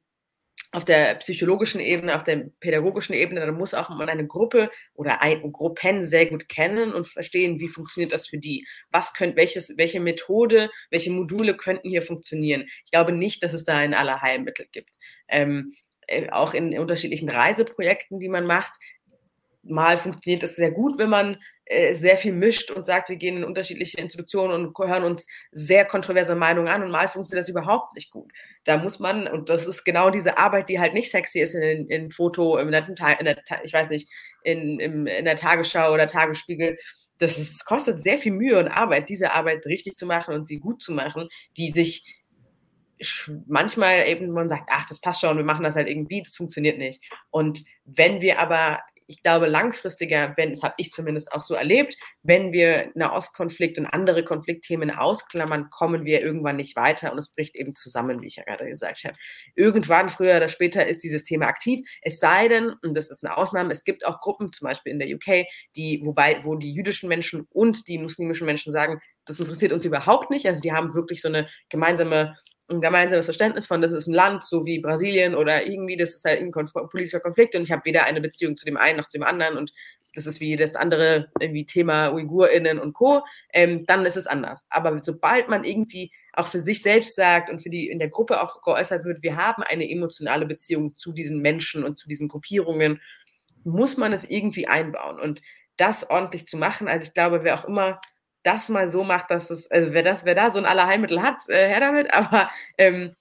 auf 0.74 0.84
der 0.84 1.14
psychologischen 1.16 1.80
Ebene, 1.80 2.16
auf 2.16 2.24
der 2.24 2.50
pädagogischen 2.58 3.14
Ebene, 3.14 3.46
da 3.46 3.52
muss 3.52 3.74
auch 3.74 3.90
man 3.90 4.08
eine 4.08 4.26
Gruppe 4.26 4.72
oder 4.94 5.22
ein 5.22 5.52
Gruppen 5.52 6.04
sehr 6.04 6.26
gut 6.26 6.48
kennen 6.48 6.92
und 6.92 7.06
verstehen, 7.06 7.60
wie 7.60 7.68
funktioniert 7.68 8.12
das 8.12 8.26
für 8.26 8.38
die. 8.38 8.66
Was 8.90 9.14
könnt, 9.14 9.36
welches, 9.36 9.76
welche 9.76 10.00
Methode, 10.00 10.70
welche 10.90 11.12
Module 11.12 11.56
könnten 11.56 11.88
hier 11.90 12.02
funktionieren? 12.02 12.64
Ich 12.84 12.90
glaube 12.90 13.12
nicht, 13.12 13.44
dass 13.44 13.52
es 13.52 13.62
da 13.62 13.76
ein 13.76 13.94
Allerheilmittel 13.94 14.66
gibt. 14.72 14.96
Ähm, 15.28 15.74
äh, 16.08 16.28
auch 16.30 16.54
in 16.54 16.76
unterschiedlichen 16.76 17.28
Reiseprojekten, 17.28 18.18
die 18.18 18.28
man 18.28 18.44
macht, 18.44 18.72
mal 19.62 19.96
funktioniert 19.96 20.42
es 20.42 20.56
sehr 20.56 20.72
gut, 20.72 20.98
wenn 20.98 21.08
man 21.08 21.38
sehr 21.92 22.18
viel 22.18 22.32
mischt 22.32 22.70
und 22.70 22.84
sagt, 22.84 23.08
wir 23.08 23.16
gehen 23.16 23.38
in 23.38 23.44
unterschiedliche 23.44 23.98
Institutionen 23.98 24.66
und 24.66 24.78
hören 24.78 25.02
uns 25.02 25.26
sehr 25.50 25.86
kontroverse 25.86 26.34
Meinungen 26.34 26.68
an 26.68 26.82
und 26.82 26.90
mal 26.90 27.08
funktioniert 27.08 27.44
das 27.44 27.48
überhaupt 27.48 27.94
nicht 27.94 28.10
gut. 28.10 28.30
Da 28.64 28.76
muss 28.76 28.98
man, 28.98 29.26
und 29.26 29.48
das 29.48 29.66
ist 29.66 29.84
genau 29.84 30.10
diese 30.10 30.36
Arbeit, 30.36 30.68
die 30.68 30.78
halt 30.78 30.92
nicht 30.92 31.10
sexy 31.10 31.40
ist 31.40 31.54
in, 31.54 31.88
in 31.88 32.10
Foto, 32.10 32.58
in 32.58 32.70
der, 32.70 32.86
in 32.86 33.24
der, 33.24 33.38
ich 33.64 33.72
weiß 33.72 33.88
nicht, 33.90 34.10
in, 34.42 34.78
in, 34.78 35.06
in 35.06 35.24
der 35.24 35.36
Tagesschau 35.36 35.92
oder 35.92 36.06
Tagesspiegel, 36.06 36.76
das 37.18 37.38
ist, 37.38 37.64
kostet 37.64 38.00
sehr 38.00 38.18
viel 38.18 38.32
Mühe 38.32 38.58
und 38.58 38.68
Arbeit, 38.68 39.08
diese 39.08 39.32
Arbeit 39.32 39.64
richtig 39.64 39.94
zu 39.94 40.04
machen 40.04 40.34
und 40.34 40.44
sie 40.44 40.58
gut 40.58 40.82
zu 40.82 40.92
machen, 40.92 41.28
die 41.56 41.70
sich 41.70 42.04
manchmal 43.46 44.06
eben 44.06 44.30
man 44.30 44.48
sagt, 44.48 44.68
ach, 44.70 44.86
das 44.88 45.00
passt 45.00 45.20
schon, 45.20 45.36
wir 45.36 45.44
machen 45.44 45.64
das 45.64 45.76
halt 45.76 45.88
irgendwie, 45.88 46.22
das 46.22 46.36
funktioniert 46.36 46.78
nicht. 46.78 47.02
Und 47.30 47.64
wenn 47.84 48.20
wir 48.20 48.38
aber 48.38 48.80
ich 49.06 49.22
glaube, 49.22 49.46
langfristiger, 49.46 50.32
wenn, 50.36 50.50
das 50.50 50.62
habe 50.62 50.74
ich 50.78 50.90
zumindest 50.92 51.32
auch 51.32 51.42
so 51.42 51.54
erlebt, 51.54 51.96
wenn 52.22 52.52
wir 52.52 52.90
Nahostkonflikt 52.94 53.78
und 53.78 53.86
andere 53.86 54.24
Konfliktthemen 54.24 54.90
ausklammern, 54.90 55.68
kommen 55.70 56.04
wir 56.04 56.22
irgendwann 56.22 56.56
nicht 56.56 56.76
weiter 56.76 57.12
und 57.12 57.18
es 57.18 57.28
bricht 57.28 57.54
eben 57.56 57.74
zusammen, 57.74 58.22
wie 58.22 58.26
ich 58.26 58.36
ja 58.36 58.44
gerade 58.44 58.66
gesagt 58.66 59.04
habe. 59.04 59.16
Irgendwann, 59.54 60.08
früher 60.08 60.36
oder 60.36 60.48
später, 60.48 60.86
ist 60.86 61.04
dieses 61.04 61.24
Thema 61.24 61.46
aktiv. 61.46 61.86
Es 62.00 62.18
sei 62.18 62.48
denn, 62.48 62.72
und 62.82 62.94
das 62.94 63.10
ist 63.10 63.24
eine 63.24 63.36
Ausnahme, 63.36 63.72
es 63.72 63.84
gibt 63.84 64.06
auch 64.06 64.20
Gruppen, 64.20 64.52
zum 64.52 64.66
Beispiel 64.66 64.92
in 64.92 64.98
der 64.98 65.08
UK, 65.08 65.46
die, 65.76 66.00
wobei, 66.02 66.42
wo 66.42 66.54
die 66.54 66.72
jüdischen 66.72 67.08
Menschen 67.08 67.46
und 67.50 67.88
die 67.88 67.98
muslimischen 67.98 68.46
Menschen 68.46 68.72
sagen, 68.72 69.00
das 69.26 69.38
interessiert 69.38 69.72
uns 69.72 69.84
überhaupt 69.84 70.30
nicht. 70.30 70.46
Also 70.46 70.60
die 70.60 70.72
haben 70.72 70.94
wirklich 70.94 71.20
so 71.20 71.28
eine 71.28 71.48
gemeinsame 71.68 72.36
ein 72.68 72.80
gemeinsames 72.80 73.26
Verständnis 73.26 73.66
von, 73.66 73.82
das 73.82 73.92
ist 73.92 74.06
ein 74.06 74.14
Land, 74.14 74.44
so 74.44 74.64
wie 74.64 74.80
Brasilien 74.80 75.34
oder 75.34 75.66
irgendwie, 75.66 75.96
das 75.96 76.14
ist 76.14 76.24
halt 76.24 76.40
ein 76.40 76.50
konf 76.50 76.72
politischer 76.72 77.20
Konflikt 77.20 77.54
und 77.54 77.62
ich 77.62 77.72
habe 77.72 77.84
weder 77.84 78.04
eine 78.04 78.20
Beziehung 78.20 78.56
zu 78.56 78.64
dem 78.64 78.76
einen 78.76 78.98
noch 78.98 79.06
zu 79.06 79.18
dem 79.18 79.26
anderen 79.26 79.56
und 79.58 79.72
das 80.14 80.26
ist 80.26 80.40
wie 80.40 80.56
das 80.56 80.76
andere 80.76 81.28
irgendwie 81.40 81.66
Thema 81.66 82.10
UigurInnen 82.10 82.78
und 82.78 82.92
Co., 82.92 83.22
ähm, 83.52 83.84
dann 83.86 84.06
ist 84.06 84.16
es 84.16 84.26
anders. 84.26 84.64
Aber 84.68 85.02
sobald 85.02 85.48
man 85.48 85.64
irgendwie 85.64 86.12
auch 86.32 86.46
für 86.46 86.60
sich 86.60 86.82
selbst 86.82 87.16
sagt 87.16 87.50
und 87.50 87.62
für 87.62 87.70
die 87.70 87.88
in 87.88 87.98
der 87.98 88.08
Gruppe 88.08 88.40
auch 88.40 88.62
geäußert 88.62 89.04
wird, 89.04 89.22
wir 89.22 89.36
haben 89.36 89.62
eine 89.62 89.90
emotionale 89.90 90.46
Beziehung 90.46 90.94
zu 90.94 91.12
diesen 91.12 91.40
Menschen 91.40 91.84
und 91.84 91.98
zu 91.98 92.08
diesen 92.08 92.28
Gruppierungen, 92.28 93.00
muss 93.64 93.96
man 93.96 94.12
es 94.12 94.28
irgendwie 94.28 94.68
einbauen. 94.68 95.18
Und 95.18 95.42
das 95.76 96.08
ordentlich 96.08 96.46
zu 96.46 96.56
machen, 96.56 96.86
also 96.86 97.04
ich 97.04 97.14
glaube, 97.14 97.42
wer 97.42 97.58
auch 97.58 97.64
immer 97.64 98.00
das 98.44 98.68
mal 98.68 98.90
so 98.90 99.04
macht, 99.04 99.30
dass 99.30 99.50
es, 99.50 99.70
also 99.70 99.92
wer 99.92 100.02
das, 100.02 100.24
wer 100.24 100.34
da 100.34 100.50
so 100.50 100.58
ein 100.58 100.66
Allerheilmittel 100.66 101.22
hat, 101.22 101.48
äh, 101.48 101.68
her 101.68 101.80
damit, 101.80 102.12
aber 102.14 102.50
ähm, 102.78 103.14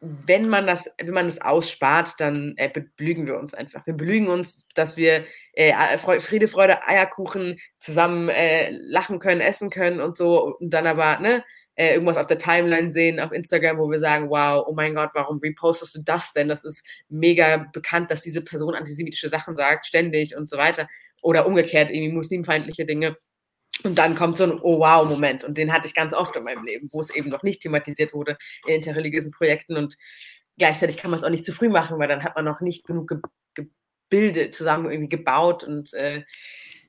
wenn 0.00 0.48
man 0.48 0.66
das, 0.66 0.92
wenn 0.98 1.14
man 1.14 1.26
das 1.26 1.40
ausspart, 1.40 2.14
dann 2.18 2.54
äh, 2.56 2.68
belügen 2.96 3.28
wir 3.28 3.38
uns 3.38 3.54
einfach. 3.54 3.86
Wir 3.86 3.94
belügen 3.94 4.26
uns, 4.26 4.66
dass 4.74 4.96
wir 4.96 5.24
äh, 5.52 5.96
Friede, 6.18 6.48
Freude, 6.48 6.84
Eierkuchen 6.88 7.60
zusammen 7.78 8.28
äh, 8.28 8.70
lachen 8.70 9.20
können, 9.20 9.40
essen 9.40 9.70
können 9.70 10.00
und 10.00 10.16
so 10.16 10.56
und 10.58 10.70
dann 10.70 10.88
aber 10.88 11.20
ne, 11.20 11.44
äh, 11.76 11.94
irgendwas 11.94 12.16
auf 12.16 12.26
der 12.26 12.38
Timeline 12.38 12.90
sehen 12.90 13.20
auf 13.20 13.30
Instagram, 13.32 13.78
wo 13.78 13.90
wir 13.90 14.00
sagen, 14.00 14.28
wow, 14.28 14.64
oh 14.66 14.74
mein 14.74 14.94
Gott, 14.96 15.10
warum 15.14 15.38
repostest 15.38 15.94
du 15.94 16.02
das 16.02 16.32
denn? 16.32 16.48
Das 16.48 16.64
ist 16.64 16.84
mega 17.08 17.68
bekannt, 17.72 18.10
dass 18.10 18.22
diese 18.22 18.42
Person 18.42 18.74
antisemitische 18.74 19.28
Sachen 19.28 19.54
sagt, 19.54 19.86
ständig 19.86 20.36
und 20.36 20.50
so 20.50 20.58
weiter. 20.58 20.88
Oder 21.22 21.46
umgekehrt, 21.46 21.90
irgendwie 21.90 22.12
muslimfeindliche 22.12 22.84
Dinge. 22.84 23.16
Und 23.84 23.96
dann 23.98 24.14
kommt 24.14 24.36
so 24.36 24.44
ein 24.44 24.60
Oh 24.60 24.78
wow-Moment. 24.78 25.44
Und 25.44 25.58
den 25.58 25.72
hatte 25.72 25.86
ich 25.86 25.94
ganz 25.94 26.12
oft 26.12 26.36
in 26.36 26.44
meinem 26.44 26.64
Leben, 26.64 26.88
wo 26.92 27.00
es 27.00 27.10
eben 27.10 27.28
noch 27.28 27.42
nicht 27.42 27.62
thematisiert 27.62 28.14
wurde 28.14 28.38
in 28.66 28.76
interreligiösen 28.76 29.32
Projekten. 29.32 29.76
Und 29.76 29.96
gleichzeitig 30.58 30.96
kann 30.96 31.10
man 31.10 31.20
es 31.20 31.24
auch 31.24 31.30
nicht 31.30 31.44
zu 31.44 31.52
früh 31.52 31.68
machen, 31.68 31.98
weil 31.98 32.08
dann 32.08 32.24
hat 32.24 32.36
man 32.36 32.44
noch 32.44 32.60
nicht 32.60 32.86
genug 32.86 33.08
ge 33.08 33.18
gebildet, 34.10 34.54
zusammen 34.54 34.90
irgendwie 34.90 35.08
gebaut. 35.08 35.64
Und 35.64 35.92
äh, 35.94 36.22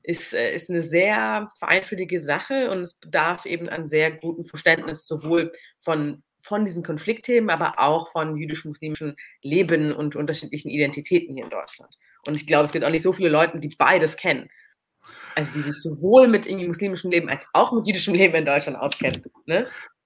ist, 0.04 0.34
äh, 0.34 0.54
ist 0.54 0.70
eine 0.70 0.82
sehr 0.82 1.52
feinfühlige 1.58 2.22
Sache 2.22 2.70
und 2.70 2.82
es 2.82 2.96
bedarf 2.96 3.46
eben 3.46 3.70
an 3.70 3.88
sehr 3.88 4.12
gutem 4.12 4.46
Verständnis 4.46 5.08
sowohl 5.08 5.54
von 5.80 6.24
von 6.46 6.66
diesen 6.66 6.84
Konfliktthemen, 6.84 7.50
aber 7.50 7.80
auch 7.80 8.12
von 8.12 8.36
jüdisch-muslimischen 8.36 9.16
Leben 9.42 9.94
und 9.94 10.16
unterschiedlichen 10.16 10.70
Identitäten 10.70 11.36
hier 11.36 11.46
in 11.46 11.50
Deutschland. 11.50 11.96
Und 12.28 12.36
ich 12.36 12.46
glaube, 12.46 12.66
es 12.66 12.74
gibt 12.74 12.84
auch 12.84 12.90
nicht 12.90 13.04
so 13.04 13.14
viele 13.14 13.30
Leute, 13.30 13.60
die 13.60 13.74
beides 13.78 14.18
kennen. 14.18 14.50
Also 15.36 15.52
die 15.54 15.62
sich 15.62 15.82
sowohl 15.82 16.28
mit 16.28 16.46
irgendwie 16.46 16.68
muslimischem 16.68 17.12
Leben 17.12 17.30
als 17.30 17.42
auch 17.54 17.72
mit 17.74 17.88
jüdischem 17.88 18.14
Leben 18.14 18.36
in 18.36 18.46
Deutschland 18.46 18.78
auskennen. 18.78 19.22
Ne? 19.46 19.66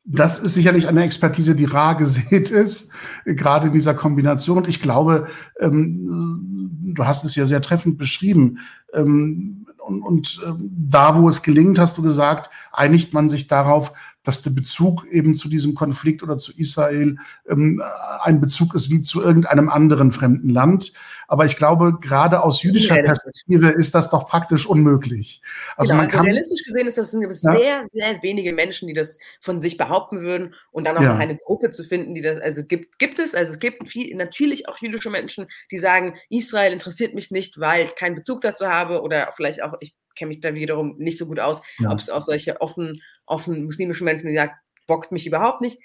Das 0.10 0.40
ist 0.40 0.54
sicherlich 0.54 0.88
eine 0.88 1.04
Expertise, 1.04 1.54
die 1.54 1.66
rar 1.66 1.96
gesät 1.96 2.50
ist, 2.50 2.92
gerade 3.26 3.68
in 3.68 3.74
dieser 3.74 3.94
Kombination. 3.94 4.66
Ich 4.68 4.82
glaube, 4.82 5.28
ähm, 5.60 6.94
du 6.94 7.06
hast 7.06 7.26
es 7.26 7.36
ja 7.36 7.46
sehr 7.46 7.62
treffend 7.62 7.98
beschrieben. 7.98 8.60
Ähm, 8.94 9.66
und, 9.80 10.02
und 10.02 10.42
ähm, 10.46 10.70
da, 10.72 11.16
wo 11.16 11.28
es 11.28 11.42
gelingt, 11.42 11.80
hast 11.80 11.98
du 11.98 12.02
gesagt, 12.02 12.50
einigt 12.72 13.14
man 13.14 13.30
sich 13.30 13.48
darauf, 13.48 13.94
dass 14.28 14.42
der 14.42 14.50
Bezug 14.50 15.06
eben 15.10 15.36
zu 15.36 15.48
diesem 15.48 15.74
Konflikt 15.74 16.22
oder 16.22 16.36
zu 16.36 16.52
Israel 16.58 17.16
ähm, 17.48 17.82
ein 18.22 18.42
Bezug 18.42 18.76
ist 18.76 18.90
wie 18.90 19.02
zu 19.02 19.24
irgendeinem 19.24 19.70
anderen 19.70 20.12
fremden 20.12 20.50
Land. 20.50 20.92
Aber 21.30 21.46
ich 21.46 21.56
glaube, 21.56 21.98
gerade 22.02 22.44
aus 22.44 22.62
jüdischer 22.62 22.96
Perspektive 22.96 23.70
ist 23.70 23.96
das 23.96 24.10
doch 24.10 24.28
praktisch 24.28 24.66
unmöglich. 24.66 25.42
Also 25.78 25.92
genau, 25.92 25.98
man 25.98 26.06
also 26.08 26.18
kann, 26.18 26.26
realistisch 26.26 26.64
gesehen 26.66 26.88
ist 26.88 26.98
das 26.98 27.12
sind 27.12 27.22
ja? 27.22 27.34
sehr, 27.34 27.88
sehr 27.90 28.22
wenige 28.22 28.52
Menschen, 28.52 28.90
die 28.90 28.94
das 28.94 29.18
von 29.40 29.62
sich 29.62 29.78
behaupten 29.78 30.20
würden 30.20 30.56
und 30.72 30.86
dann 30.86 30.98
auch 30.98 31.02
ja. 31.02 31.14
noch 31.14 31.20
eine 31.20 31.38
Gruppe 31.38 31.72
zu 31.72 31.86
finden, 31.86 32.14
die 32.14 32.22
das, 32.22 32.42
also 32.42 32.66
gibt, 32.66 33.00
gibt 33.00 33.20
es, 33.20 33.34
also 33.34 33.54
es 33.54 33.60
gibt 33.60 33.88
viel, 33.88 34.14
natürlich 34.16 34.68
auch 34.68 34.78
jüdische 34.80 35.10
Menschen, 35.10 35.48
die 35.72 35.78
sagen, 35.78 36.16
Israel 36.30 36.74
interessiert 36.74 37.14
mich 37.14 37.32
nicht, 37.32 37.60
weil 37.62 37.86
ich 37.86 37.96
keinen 37.96 38.16
Bezug 38.16 38.42
dazu 38.42 38.68
habe 38.68 39.02
oder 39.02 39.32
vielleicht 39.34 39.64
auch, 39.64 39.76
ich 39.80 39.96
kenne 40.18 40.30
mich 40.30 40.42
da 40.42 40.54
wiederum 40.54 40.96
nicht 40.98 41.18
so 41.18 41.26
gut 41.26 41.40
aus, 41.40 41.62
ja. 41.80 41.92
ob 41.92 42.00
es 42.00 42.10
auch 42.10 42.22
solche 42.22 42.60
offen, 42.62 42.94
offen 43.26 43.66
muslimischen 43.66 44.06
Menschen, 44.06 44.28
die 44.28 44.36
sagen, 44.36 44.54
bockt 44.88 45.12
mich 45.12 45.28
überhaupt 45.28 45.62
nicht, 45.62 45.80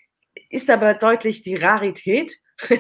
ist 0.49 0.71
aber 0.71 0.95
deutlich 0.95 1.43
die 1.43 1.57
Rarität. 1.57 2.33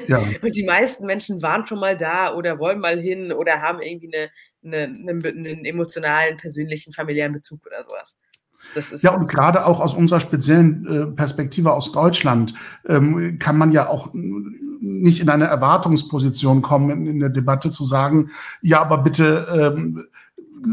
Ja. 0.06 0.18
Und 0.42 0.56
die 0.56 0.64
meisten 0.64 1.06
Menschen 1.06 1.42
waren 1.42 1.66
schon 1.66 1.80
mal 1.80 1.96
da 1.96 2.34
oder 2.34 2.58
wollen 2.58 2.78
mal 2.78 3.00
hin 3.00 3.32
oder 3.32 3.60
haben 3.60 3.80
irgendwie 3.82 4.14
eine, 4.14 4.30
eine, 4.64 4.94
eine, 4.96 5.28
einen 5.28 5.64
emotionalen, 5.64 6.36
persönlichen, 6.36 6.92
familiären 6.92 7.32
Bezug 7.32 7.66
oder 7.66 7.84
sowas. 7.84 9.02
ja, 9.02 9.10
und 9.10 9.28
gerade 9.28 9.66
auch 9.66 9.80
aus 9.80 9.92
unserer 9.92 10.20
speziellen 10.20 10.86
äh, 10.86 11.06
Perspektive 11.16 11.72
aus 11.72 11.90
Deutschland 11.90 12.54
ähm, 12.86 13.40
kann 13.40 13.58
man 13.58 13.72
ja 13.72 13.88
auch 13.88 14.10
nicht 14.14 15.20
in 15.20 15.28
eine 15.28 15.46
Erwartungsposition 15.46 16.62
kommen, 16.62 16.90
in, 16.90 17.06
in 17.06 17.20
der 17.20 17.30
Debatte 17.30 17.70
zu 17.70 17.82
sagen, 17.82 18.30
ja, 18.60 18.80
aber 18.80 18.98
bitte 18.98 19.74
ähm, 19.76 20.06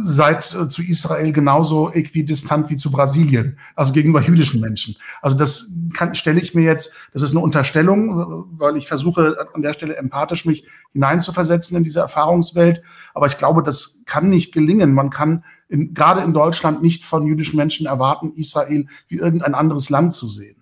seid 0.02 0.56
äh, 0.56 0.68
zu 0.68 0.82
Israel 0.82 1.32
genauso 1.32 1.92
äquidistant 1.92 2.70
wie 2.70 2.76
zu 2.76 2.92
Brasilien, 2.92 3.58
also 3.76 3.92
gegenüber 3.92 4.22
jüdischen 4.22 4.62
Menschen. 4.62 4.96
Also 5.22 5.38
das 5.38 5.72
kann, 5.94 6.16
stelle 6.16 6.40
ich 6.40 6.56
mir 6.56 6.64
jetzt, 6.64 6.94
das 7.14 7.22
ist 7.22 7.32
eine 7.32 7.40
Unterstellung, 7.40 8.46
weil 8.58 8.78
ich 8.78 8.88
versuche 8.88 9.38
an 9.54 9.62
der 9.62 9.74
Stelle 9.74 9.96
empathisch 9.96 10.46
mich 10.46 10.66
hineinzuversetzen 10.94 11.78
in 11.78 11.84
diese 11.84 12.00
Erfahrungswelt. 12.00 12.82
Aber 13.14 13.28
ich 13.28 13.38
glaube, 13.38 13.64
das 13.64 14.02
kann 14.06 14.30
nicht 14.30 14.54
gelingen. 14.54 14.94
Man 14.94 15.10
kann 15.10 15.44
in, 15.68 15.94
gerade 15.94 16.22
in 16.22 16.34
Deutschland 16.34 16.82
nicht 16.82 17.04
von 17.04 17.26
jüdischen 17.26 17.58
Menschen 17.58 17.86
erwarten, 17.86 18.32
Israel 18.36 18.88
wie 19.08 19.18
irgendein 19.18 19.54
anderes 19.54 19.90
Land 19.90 20.14
zu 20.14 20.28
sehen. 20.28 20.58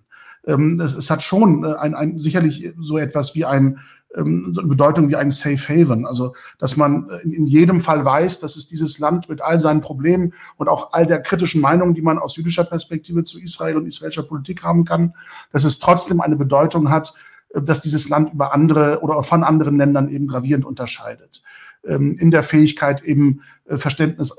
Ähm, 0.46 0.80
es, 0.80 0.94
es 0.94 1.10
hat 1.10 1.22
schon 1.22 1.64
äh, 1.64 1.74
ein, 1.74 1.94
ein, 1.94 2.18
sicherlich 2.18 2.72
so 2.78 2.98
etwas 2.98 3.34
wie 3.34 3.44
ein 3.44 3.78
ähm, 4.16 4.52
so 4.52 4.60
eine 4.60 4.68
Bedeutung 4.68 5.08
wie 5.08 5.16
ein 5.16 5.30
Safe 5.30 5.58
Haven. 5.68 6.06
Also, 6.06 6.34
dass 6.58 6.76
man 6.76 7.08
in, 7.22 7.32
in 7.32 7.46
jedem 7.46 7.80
Fall 7.80 8.04
weiß, 8.04 8.40
dass 8.40 8.56
es 8.56 8.66
dieses 8.66 8.98
Land 8.98 9.28
mit 9.28 9.40
all 9.40 9.58
seinen 9.58 9.80
Problemen 9.80 10.32
und 10.56 10.68
auch 10.68 10.92
all 10.92 11.06
der 11.06 11.20
kritischen 11.20 11.60
Meinungen, 11.60 11.94
die 11.94 12.02
man 12.02 12.18
aus 12.18 12.36
jüdischer 12.36 12.64
Perspektive 12.64 13.22
zu 13.24 13.38
Israel 13.40 13.76
und 13.76 13.86
israelischer 13.86 14.22
Politik 14.22 14.62
haben 14.62 14.84
kann, 14.84 15.14
dass 15.52 15.64
es 15.64 15.78
trotzdem 15.78 16.20
eine 16.20 16.36
Bedeutung 16.36 16.90
hat, 16.90 17.14
äh, 17.50 17.62
dass 17.62 17.80
dieses 17.80 18.08
Land 18.08 18.32
über 18.32 18.54
andere 18.54 19.00
oder 19.02 19.22
von 19.22 19.44
anderen 19.44 19.76
Ländern 19.76 20.08
eben 20.08 20.26
gravierend 20.26 20.64
unterscheidet. 20.64 21.42
Ähm, 21.84 22.16
in 22.18 22.30
der 22.30 22.42
Fähigkeit 22.42 23.02
eben 23.02 23.42
äh, 23.66 23.76
Verständnis 23.76 24.34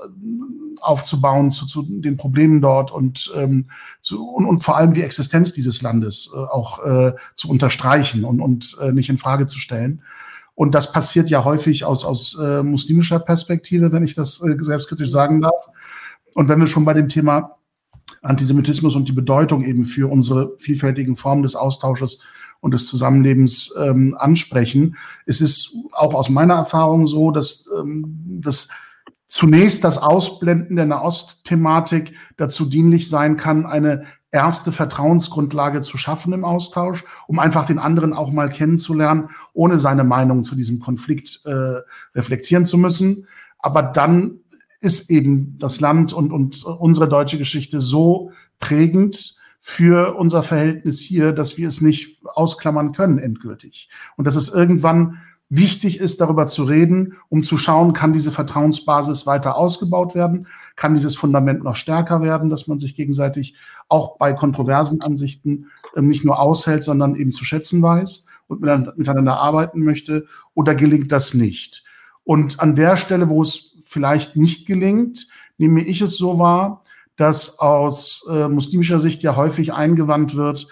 aufzubauen 0.80 1.50
zu, 1.50 1.66
zu 1.66 1.82
den 1.82 2.16
Problemen 2.16 2.60
dort 2.60 2.90
und, 2.90 3.32
ähm, 3.36 3.66
zu, 4.00 4.28
und, 4.28 4.46
und 4.46 4.60
vor 4.60 4.76
allem 4.76 4.94
die 4.94 5.02
Existenz 5.02 5.52
dieses 5.52 5.82
Landes 5.82 6.30
äh, 6.34 6.38
auch 6.38 6.84
äh, 6.84 7.12
zu 7.34 7.48
unterstreichen 7.48 8.24
und, 8.24 8.40
und 8.40 8.76
äh, 8.80 8.92
nicht 8.92 9.08
in 9.08 9.18
Frage 9.18 9.46
zu 9.46 9.58
stellen. 9.58 10.02
Und 10.54 10.74
das 10.74 10.92
passiert 10.92 11.30
ja 11.30 11.44
häufig 11.44 11.84
aus, 11.84 12.04
aus 12.04 12.38
äh, 12.38 12.62
muslimischer 12.62 13.18
Perspektive, 13.18 13.92
wenn 13.92 14.04
ich 14.04 14.14
das 14.14 14.42
äh, 14.42 14.56
selbstkritisch 14.58 15.10
sagen 15.10 15.40
darf. 15.40 15.68
Und 16.34 16.48
wenn 16.48 16.60
wir 16.60 16.66
schon 16.66 16.84
bei 16.84 16.92
dem 16.92 17.08
Thema 17.08 17.56
Antisemitismus 18.22 18.94
und 18.94 19.08
die 19.08 19.12
Bedeutung 19.12 19.64
eben 19.64 19.84
für 19.84 20.10
unsere 20.10 20.52
vielfältigen 20.58 21.16
Formen 21.16 21.42
des 21.42 21.56
Austausches 21.56 22.22
und 22.60 22.74
des 22.74 22.86
Zusammenlebens 22.86 23.72
ähm, 23.78 24.14
ansprechen, 24.18 24.96
es 25.24 25.40
ist 25.40 25.74
auch 25.92 26.14
aus 26.14 26.28
meiner 26.28 26.54
Erfahrung 26.54 27.06
so, 27.06 27.30
dass 27.30 27.66
ähm, 27.78 28.40
das 28.42 28.68
zunächst 29.30 29.84
das 29.84 29.96
Ausblenden 29.96 30.74
der 30.74 30.86
Nahost-Thematik 30.86 32.14
dazu 32.36 32.64
dienlich 32.64 33.08
sein 33.08 33.36
kann, 33.36 33.64
eine 33.64 34.04
erste 34.32 34.72
Vertrauensgrundlage 34.72 35.82
zu 35.82 35.96
schaffen 35.96 36.32
im 36.32 36.44
Austausch, 36.44 37.04
um 37.28 37.38
einfach 37.38 37.64
den 37.64 37.78
anderen 37.78 38.12
auch 38.12 38.32
mal 38.32 38.48
kennenzulernen, 38.48 39.30
ohne 39.52 39.78
seine 39.78 40.02
Meinung 40.02 40.42
zu 40.42 40.56
diesem 40.56 40.80
Konflikt 40.80 41.42
äh, 41.46 41.80
reflektieren 42.14 42.64
zu 42.64 42.76
müssen. 42.76 43.28
Aber 43.60 43.82
dann 43.82 44.40
ist 44.80 45.10
eben 45.10 45.56
das 45.60 45.80
Land 45.80 46.12
und, 46.12 46.32
und 46.32 46.64
unsere 46.64 47.08
deutsche 47.08 47.38
Geschichte 47.38 47.80
so 47.80 48.32
prägend 48.58 49.36
für 49.60 50.16
unser 50.16 50.42
Verhältnis 50.42 51.00
hier, 51.00 51.32
dass 51.32 51.56
wir 51.56 51.68
es 51.68 51.80
nicht 51.80 52.24
ausklammern 52.24 52.92
können 52.92 53.18
endgültig. 53.18 53.90
Und 54.16 54.26
dass 54.26 54.34
es 54.34 54.48
irgendwann 54.48 55.18
wichtig 55.50 55.98
ist, 55.98 56.20
darüber 56.20 56.46
zu 56.46 56.62
reden, 56.62 57.16
um 57.28 57.42
zu 57.42 57.58
schauen, 57.58 57.92
kann 57.92 58.12
diese 58.12 58.30
Vertrauensbasis 58.30 59.26
weiter 59.26 59.56
ausgebaut 59.56 60.14
werden, 60.14 60.46
kann 60.76 60.94
dieses 60.94 61.16
Fundament 61.16 61.64
noch 61.64 61.74
stärker 61.76 62.22
werden, 62.22 62.48
dass 62.48 62.68
man 62.68 62.78
sich 62.78 62.94
gegenseitig 62.94 63.56
auch 63.88 64.16
bei 64.16 64.32
kontroversen 64.32 65.02
Ansichten 65.02 65.66
ähm, 65.96 66.06
nicht 66.06 66.24
nur 66.24 66.38
aushält, 66.38 66.84
sondern 66.84 67.16
eben 67.16 67.32
zu 67.32 67.44
schätzen 67.44 67.82
weiß 67.82 68.26
und 68.46 68.60
miteinander 68.60 69.38
arbeiten 69.38 69.82
möchte, 69.82 70.26
oder 70.54 70.74
gelingt 70.74 71.12
das 71.12 71.34
nicht? 71.34 71.84
Und 72.22 72.60
an 72.60 72.76
der 72.76 72.96
Stelle, 72.96 73.28
wo 73.28 73.42
es 73.42 73.76
vielleicht 73.82 74.36
nicht 74.36 74.66
gelingt, 74.66 75.26
nehme 75.58 75.82
ich 75.82 76.00
es 76.00 76.16
so 76.16 76.38
wahr, 76.38 76.84
dass 77.16 77.58
aus 77.58 78.26
äh, 78.30 78.48
muslimischer 78.48 79.00
Sicht 79.00 79.22
ja 79.22 79.36
häufig 79.36 79.72
eingewandt 79.72 80.36
wird, 80.36 80.68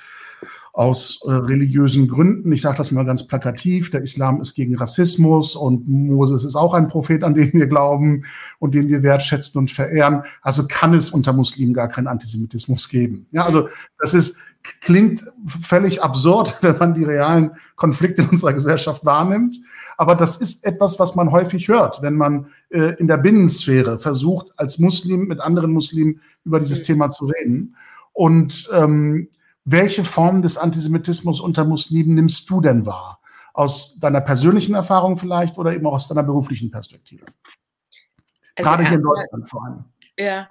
aus 0.79 1.23
äh, 1.27 1.33
religiösen 1.33 2.07
Gründen. 2.07 2.53
Ich 2.53 2.63
sage 2.63 2.77
das 2.77 2.93
mal 2.93 3.05
ganz 3.05 3.27
plakativ, 3.27 3.91
der 3.91 4.01
Islam 4.01 4.41
ist 4.41 4.55
gegen 4.55 4.77
Rassismus 4.77 5.57
und 5.57 5.89
Moses 5.89 6.45
ist 6.45 6.55
auch 6.55 6.73
ein 6.73 6.87
Prophet, 6.87 7.25
an 7.25 7.35
den 7.35 7.53
wir 7.53 7.67
glauben 7.67 8.23
und 8.61 8.77
den 8.77 8.87
wir 8.87 9.03
wertschätzen 9.03 9.59
und 9.59 9.73
verehren. 9.73 10.23
Also 10.41 10.69
kann 10.69 10.95
es 10.95 11.11
unter 11.11 11.33
Muslimen 11.33 11.75
gar 11.75 11.89
keinen 11.89 12.07
Antisemitismus 12.07 12.89
geben. 12.89 13.27
Ja, 13.33 13.45
also 13.45 13.69
das 13.99 14.15
ist, 14.15 14.37
klingt 14.81 15.25
völlig 15.47 16.01
absurd, 16.01 16.59
wenn 16.63 16.79
man 16.79 16.95
die 16.95 17.03
realen 17.03 17.51
Konflikte 17.75 18.23
in 18.23 18.29
unserer 18.29 18.53
Gesellschaft 18.53 19.05
wahrnimmt. 19.05 19.59
Aber 19.97 20.15
das 20.15 20.37
ist 20.37 20.65
etwas, 20.65 21.01
was 21.01 21.17
man 21.17 21.33
häufig 21.33 21.67
hört, 21.67 22.03
wenn 22.03 22.15
man 22.15 22.51
äh, 22.69 22.95
in 23.01 23.09
der 23.09 23.17
Binnensphäre 23.17 23.99
versucht, 23.99 24.53
als 24.57 24.79
Muslim 24.79 25.27
mit 25.27 25.41
anderen 25.41 25.73
Muslimen 25.73 26.21
über 26.45 26.61
dieses 26.61 26.85
Thema 26.85 27.11
zu 27.11 27.25
reden. 27.25 27.75
Und 28.13 28.71
ähm, 28.73 29.29
welche 29.71 30.05
Form 30.05 30.43
des 30.43 30.57
Antisemitismus 30.57 31.41
unter 31.41 31.65
Muslimen 31.65 32.15
nimmst 32.15 32.49
du 32.49 32.61
denn 32.61 32.87
wahr? 32.87 33.21
Aus 33.53 33.99
deiner 33.99 34.21
persönlichen 34.21 34.75
Erfahrung 34.75 35.17
vielleicht 35.17 35.59
oder 35.59 35.75
eben 35.75 35.87
auch 35.87 35.95
aus 35.95 36.09
deiner 36.09 36.23
beruflichen 36.23 36.71
Perspektive? 36.71 37.25
Also 38.57 38.71
Gerade 38.71 38.85
hier 38.87 38.99
in 38.99 39.03
Deutschland 39.03 39.49
vor 39.49 39.65
allem. 39.65 39.85
Ja, 40.19 40.49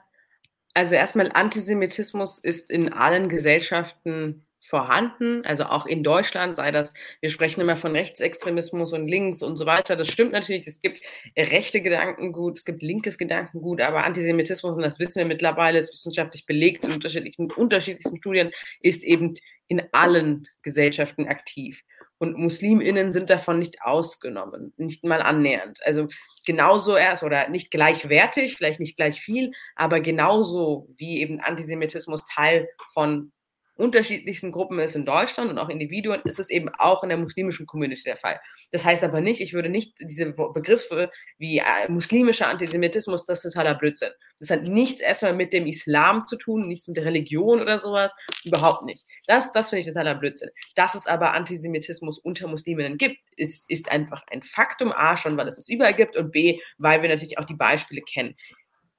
also 0.74 0.96
erstmal 0.96 1.32
Antisemitismus 1.32 2.40
ist 2.40 2.70
in 2.70 2.94
allen 2.94 3.30
Gesellschaften 3.30 4.46
vorhanden, 4.68 5.46
also 5.46 5.64
auch 5.64 5.86
in 5.86 6.04
Deutschland, 6.04 6.56
sei 6.56 6.72
das, 6.72 6.94
wir 7.22 7.30
sprechen 7.30 7.62
immer 7.62 7.78
von 7.78 7.96
Rechtsextremismus 7.96 8.92
und 8.92 9.08
links 9.08 9.42
und 9.42 9.56
so 9.56 9.66
weiter. 9.66 9.96
Das 9.96 10.10
stimmt 10.10 10.34
natürlich, 10.34 10.68
es 10.68 10.82
gibt 10.82 11.02
rechte 11.38 11.82
Gedankengut, 11.82 12.60
es 12.60 12.66
gibt 12.66 12.82
linkes 12.82 13.18
Gedankengut, 13.18 13.82
aber 13.82 14.04
Antisemitismus, 14.04 14.76
und 14.76 14.82
das 14.82 15.00
wissen 15.00 15.20
wir 15.20 15.26
mittlerweile, 15.26 15.80
ist 15.80 15.94
wissenschaftlich 15.94 16.46
belegt 16.46 16.86
in 16.86 16.92
unterschiedlichen, 16.92 17.50
unterschiedlichsten 17.52 18.18
Studien, 18.18 18.52
ist 18.82 19.04
eben 19.04 19.38
in 19.68 19.84
allen 19.94 20.48
Gesellschaften 20.64 21.28
aktiv. 21.28 21.84
Und 22.20 22.36
MuslimInnen 22.36 23.12
sind 23.12 23.30
davon 23.30 23.60
nicht 23.60 23.84
ausgenommen, 23.84 24.74
nicht 24.78 25.04
mal 25.04 25.22
annähernd. 25.22 25.80
Also 25.86 26.08
genauso 26.46 26.98
erst 26.98 27.22
oder 27.24 27.48
nicht 27.48 27.70
gleichwertig, 27.70 28.58
vielleicht 28.58 28.80
nicht 28.80 28.98
gleich 28.98 29.22
viel, 29.22 29.52
aber 29.76 30.00
genauso 30.00 30.90
wie 30.98 31.22
eben 31.22 31.40
Antisemitismus 31.40 32.26
Teil 32.26 32.68
von 32.94 33.32
unterschiedlichsten 33.78 34.52
Gruppen 34.52 34.80
ist 34.80 34.96
in 34.96 35.06
Deutschland 35.06 35.50
und 35.50 35.58
auch 35.58 35.70
Individuen, 35.70 36.22
ist 36.24 36.40
es 36.40 36.50
eben 36.50 36.70
auch 36.70 37.04
in 37.04 37.10
der 37.10 37.18
muslimischen 37.18 37.66
Community 37.66 38.04
der 38.04 38.18
Fall. 38.18 38.40
Das 38.72 38.84
heißt 38.84 39.04
aber 39.04 39.22
nicht, 39.22 39.40
ich 39.42 39.54
würde 39.54 39.70
nicht 39.70 39.96
diese 40.00 40.32
Begriffe 40.32 41.12
wie 41.38 41.60
äh, 41.60 41.90
muslimischer 41.90 42.48
Antisemitismus, 42.48 43.26
das 43.26 43.44
ist 43.44 43.54
totaler 43.54 43.76
Blödsinn. 43.76 44.10
Das 44.40 44.50
hat 44.50 44.64
nichts 44.64 45.02
erstmal 45.02 45.34
mit 45.34 45.54
dem 45.54 45.66
Islam 45.66 46.26
zu 46.28 46.38
tun, 46.38 46.62
nichts 46.62 46.88
mit 46.88 46.98
der 46.98 47.06
Religion 47.06 47.62
oder 47.62 47.80
sowas, 47.80 48.14
überhaupt 48.44 48.84
nicht. 48.86 49.06
Das, 49.26 49.52
das 49.52 49.70
finde 49.70 49.82
ich 49.82 49.88
totaler 49.88 50.16
Blödsinn. 50.16 50.50
Dass 50.76 50.96
es 50.96 51.08
aber 51.08 51.34
Antisemitismus 51.34 52.20
unter 52.20 52.48
Musliminnen 52.48 52.98
gibt, 52.98 53.18
ist, 53.36 53.70
ist 53.70 53.90
einfach 53.92 54.24
ein 54.28 54.44
Faktum, 54.44 54.92
A, 54.92 55.18
schon, 55.18 55.38
weil 55.38 55.48
es 55.48 55.58
es 55.58 55.70
überall 55.70 55.94
gibt 55.94 56.16
und 56.16 56.32
B, 56.32 56.60
weil 56.78 57.02
wir 57.02 57.10
natürlich 57.10 57.40
auch 57.40 57.46
die 57.46 57.56
Beispiele 57.56 58.02
kennen 58.02 58.36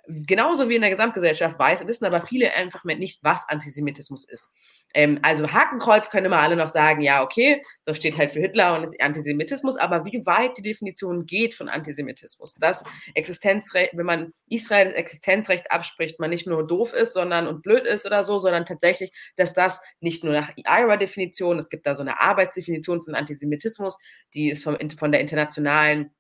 genauso 0.09 0.69
wie 0.69 0.77
in 0.77 0.81
der 0.81 0.91
Gesamtgesellschaft 0.91 1.59
weiß, 1.59 1.87
wissen 1.87 2.07
aber 2.07 2.23
viele 2.23 2.55
einfach 2.55 2.85
nicht, 2.85 3.19
was 3.23 3.45
Antisemitismus 3.49 4.25
ist. 4.25 4.51
Ähm, 4.95 5.19
also 5.23 5.53
Hakenkreuz 5.53 6.09
können 6.09 6.27
immer 6.27 6.39
alle 6.39 6.57
noch 6.57 6.69
sagen, 6.69 7.03
ja, 7.03 7.23
okay, 7.23 7.63
das 7.85 7.99
steht 7.99 8.17
halt 8.17 8.31
für 8.31 8.41
Hitler 8.41 8.75
und 8.75 8.85
ist 8.85 8.99
Antisemitismus, 9.01 9.77
aber 9.77 10.07
wie 10.07 10.25
weit 10.25 10.57
die 10.57 10.63
Definition 10.63 11.27
geht 11.27 11.55
von 11.55 11.69
Antisemitismus, 11.69 12.55
dass 12.55 12.85
Existenzrecht, 13.15 13.97
wenn 13.97 14.07
man 14.07 14.33
Israel 14.49 14.87
das 14.87 14.95
Existenzrecht 14.95 15.71
abspricht, 15.71 16.19
man 16.19 16.31
nicht 16.31 16.47
nur 16.47 16.67
doof 16.67 16.95
ist, 16.95 17.13
sondern 17.13 17.47
und 17.47 17.63
blöd 17.63 17.85
ist 17.85 18.07
oder 18.07 18.25
so, 18.25 18.39
sondern 18.39 18.65
tatsächlich, 18.65 19.13
dass 19.37 19.53
das 19.53 19.81
nicht 20.01 20.25
nur 20.25 20.33
nach 20.33 20.53
ihrer 20.57 20.97
Definition, 20.97 21.59
es 21.59 21.69
gibt 21.69 21.87
da 21.87 21.95
so 21.95 22.03
eine 22.03 22.21
Arbeitsdefinition 22.21 23.03
von 23.03 23.15
Antisemitismus, 23.15 23.99
die 24.33 24.49
ist 24.51 24.65
vom, 24.65 24.79
von 24.99 25.13
der 25.13 25.21
internationalen 25.21 26.13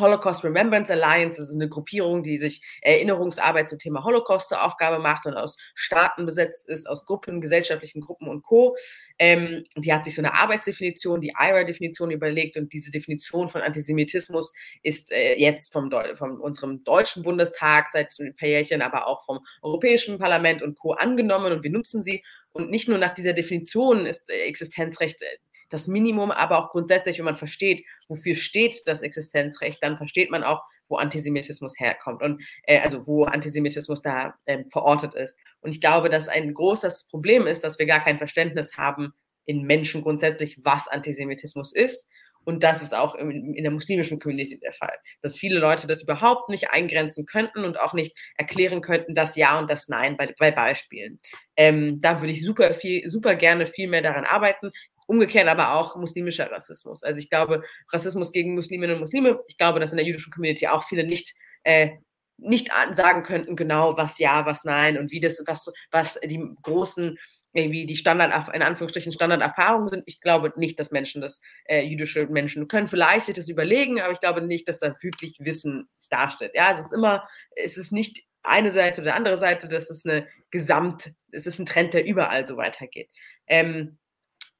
Holocaust 0.00 0.44
Remembrance 0.44 0.92
Alliance, 0.92 1.40
das 1.40 1.48
ist 1.48 1.54
eine 1.54 1.68
Gruppierung, 1.68 2.22
die 2.22 2.38
sich 2.38 2.62
Erinnerungsarbeit 2.82 3.68
zum 3.68 3.78
Thema 3.78 4.04
Holocaust 4.04 4.48
zur 4.48 4.64
Aufgabe 4.64 4.98
macht 4.98 5.26
und 5.26 5.34
aus 5.34 5.56
Staaten 5.74 6.26
besetzt 6.26 6.68
ist, 6.68 6.88
aus 6.88 7.04
Gruppen, 7.04 7.40
gesellschaftlichen 7.40 8.00
Gruppen 8.00 8.28
und 8.28 8.42
Co. 8.42 8.76
Ähm, 9.18 9.64
die 9.76 9.92
hat 9.92 10.04
sich 10.04 10.14
so 10.14 10.22
eine 10.22 10.34
Arbeitsdefinition, 10.34 11.20
die 11.20 11.34
IRA-Definition 11.38 12.10
überlegt 12.10 12.56
und 12.56 12.72
diese 12.72 12.90
Definition 12.90 13.48
von 13.48 13.62
Antisemitismus 13.62 14.52
ist 14.82 15.12
äh, 15.12 15.34
jetzt 15.34 15.72
vom, 15.72 15.90
von 16.14 16.40
unserem 16.40 16.84
deutschen 16.84 17.22
Bundestag 17.22 17.88
seit 17.88 18.14
ein 18.18 18.36
paar 18.36 18.48
Jährchen, 18.48 18.82
aber 18.82 19.06
auch 19.06 19.24
vom 19.24 19.40
Europäischen 19.62 20.18
Parlament 20.18 20.62
und 20.62 20.78
Co. 20.78 20.92
angenommen 20.92 21.52
und 21.52 21.62
wir 21.62 21.70
nutzen 21.70 22.02
sie. 22.02 22.22
Und 22.50 22.70
nicht 22.70 22.88
nur 22.88 22.98
nach 22.98 23.14
dieser 23.14 23.34
Definition 23.34 24.06
ist 24.06 24.30
äh, 24.30 24.44
Existenzrecht 24.44 25.22
äh, 25.22 25.26
das 25.68 25.86
Minimum, 25.86 26.30
aber 26.30 26.58
auch 26.58 26.70
grundsätzlich, 26.70 27.18
wenn 27.18 27.24
man 27.24 27.36
versteht, 27.36 27.84
wofür 28.08 28.34
steht 28.34 28.82
das 28.86 29.02
Existenzrecht, 29.02 29.82
dann 29.82 29.96
versteht 29.96 30.30
man 30.30 30.44
auch, 30.44 30.62
wo 30.88 30.96
Antisemitismus 30.96 31.78
herkommt 31.78 32.22
und 32.22 32.42
äh, 32.62 32.80
also 32.80 33.06
wo 33.06 33.24
Antisemitismus 33.24 34.02
da 34.02 34.34
äh, 34.46 34.64
verortet 34.70 35.14
ist. 35.14 35.36
Und 35.60 35.70
ich 35.70 35.80
glaube, 35.80 36.08
dass 36.08 36.28
ein 36.28 36.54
großes 36.54 37.04
Problem 37.08 37.46
ist, 37.46 37.62
dass 37.62 37.78
wir 37.78 37.86
gar 37.86 38.00
kein 38.00 38.18
Verständnis 38.18 38.76
haben 38.76 39.12
in 39.44 39.62
Menschen 39.62 40.02
grundsätzlich, 40.02 40.64
was 40.64 40.88
Antisemitismus 40.88 41.74
ist. 41.74 42.08
Und 42.44 42.62
das 42.64 42.82
ist 42.82 42.94
auch 42.94 43.14
in, 43.14 43.52
in 43.54 43.62
der 43.62 43.72
muslimischen 43.72 44.18
Community 44.18 44.58
der 44.58 44.72
Fall, 44.72 44.96
dass 45.20 45.36
viele 45.36 45.58
Leute 45.58 45.86
das 45.86 46.02
überhaupt 46.02 46.48
nicht 46.48 46.70
eingrenzen 46.70 47.26
könnten 47.26 47.64
und 47.64 47.78
auch 47.78 47.92
nicht 47.92 48.16
erklären 48.36 48.80
könnten, 48.80 49.14
das 49.14 49.36
Ja 49.36 49.58
und 49.58 49.68
das 49.68 49.88
Nein 49.88 50.16
bei, 50.16 50.34
bei 50.38 50.50
Beispielen. 50.50 51.20
Ähm, 51.56 52.00
da 52.00 52.22
würde 52.22 52.32
ich 52.32 52.42
super 52.42 52.72
viel, 52.72 53.08
super 53.10 53.34
gerne 53.34 53.66
viel 53.66 53.88
mehr 53.88 54.00
daran 54.00 54.24
arbeiten. 54.24 54.70
Umgekehrt 55.08 55.48
aber 55.48 55.74
auch 55.74 55.96
muslimischer 55.96 56.50
Rassismus. 56.50 57.02
Also 57.02 57.18
ich 57.18 57.30
glaube, 57.30 57.64
Rassismus 57.90 58.30
gegen 58.30 58.54
Musliminnen 58.54 58.96
und 58.96 59.00
Muslime, 59.00 59.40
ich 59.48 59.56
glaube, 59.56 59.80
dass 59.80 59.92
in 59.92 59.96
der 59.96 60.06
jüdischen 60.06 60.32
Community 60.32 60.66
auch 60.66 60.84
viele 60.84 61.04
nicht 61.04 61.34
äh, 61.64 61.96
nicht 62.38 62.70
sagen 62.92 63.24
könnten 63.24 63.56
genau, 63.56 63.96
was 63.96 64.18
ja, 64.18 64.46
was 64.46 64.64
nein 64.64 64.96
und 64.96 65.10
wie 65.10 65.20
das, 65.20 65.42
was, 65.46 65.72
was 65.90 66.20
die 66.24 66.40
großen, 66.62 67.18
irgendwie 67.52 67.86
die 67.86 67.96
Standard, 67.96 68.54
in 68.54 68.62
Anführungsstrichen 68.62 69.12
Standarderfahrungen 69.12 69.88
sind. 69.88 70.02
Ich 70.06 70.20
glaube 70.20 70.52
nicht, 70.56 70.78
dass 70.78 70.92
Menschen 70.92 71.20
das, 71.20 71.40
äh, 71.64 71.82
jüdische 71.82 72.26
Menschen 72.26 72.68
können 72.68 72.86
vielleicht 72.86 73.26
sich 73.26 73.34
das 73.34 73.48
überlegen, 73.48 74.00
aber 74.00 74.12
ich 74.12 74.20
glaube 74.20 74.42
nicht, 74.42 74.68
dass 74.68 74.80
da 74.80 74.94
wirklich 75.00 75.36
Wissen 75.40 75.88
darstellt. 76.10 76.52
Ja, 76.54 76.72
es 76.72 76.78
ist 76.78 76.92
immer, 76.92 77.28
es 77.56 77.76
ist 77.76 77.90
nicht 77.90 78.22
eine 78.42 78.70
Seite 78.70 79.02
oder 79.02 79.14
andere 79.14 79.36
Seite, 79.36 79.68
das 79.68 79.90
ist 79.90 80.06
eine 80.06 80.26
Gesamt, 80.50 81.12
es 81.32 81.46
ist 81.46 81.58
ein 81.58 81.66
Trend, 81.66 81.92
der 81.94 82.04
überall 82.04 82.46
so 82.46 82.56
weitergeht. 82.56 83.10
Ähm, 83.46 83.98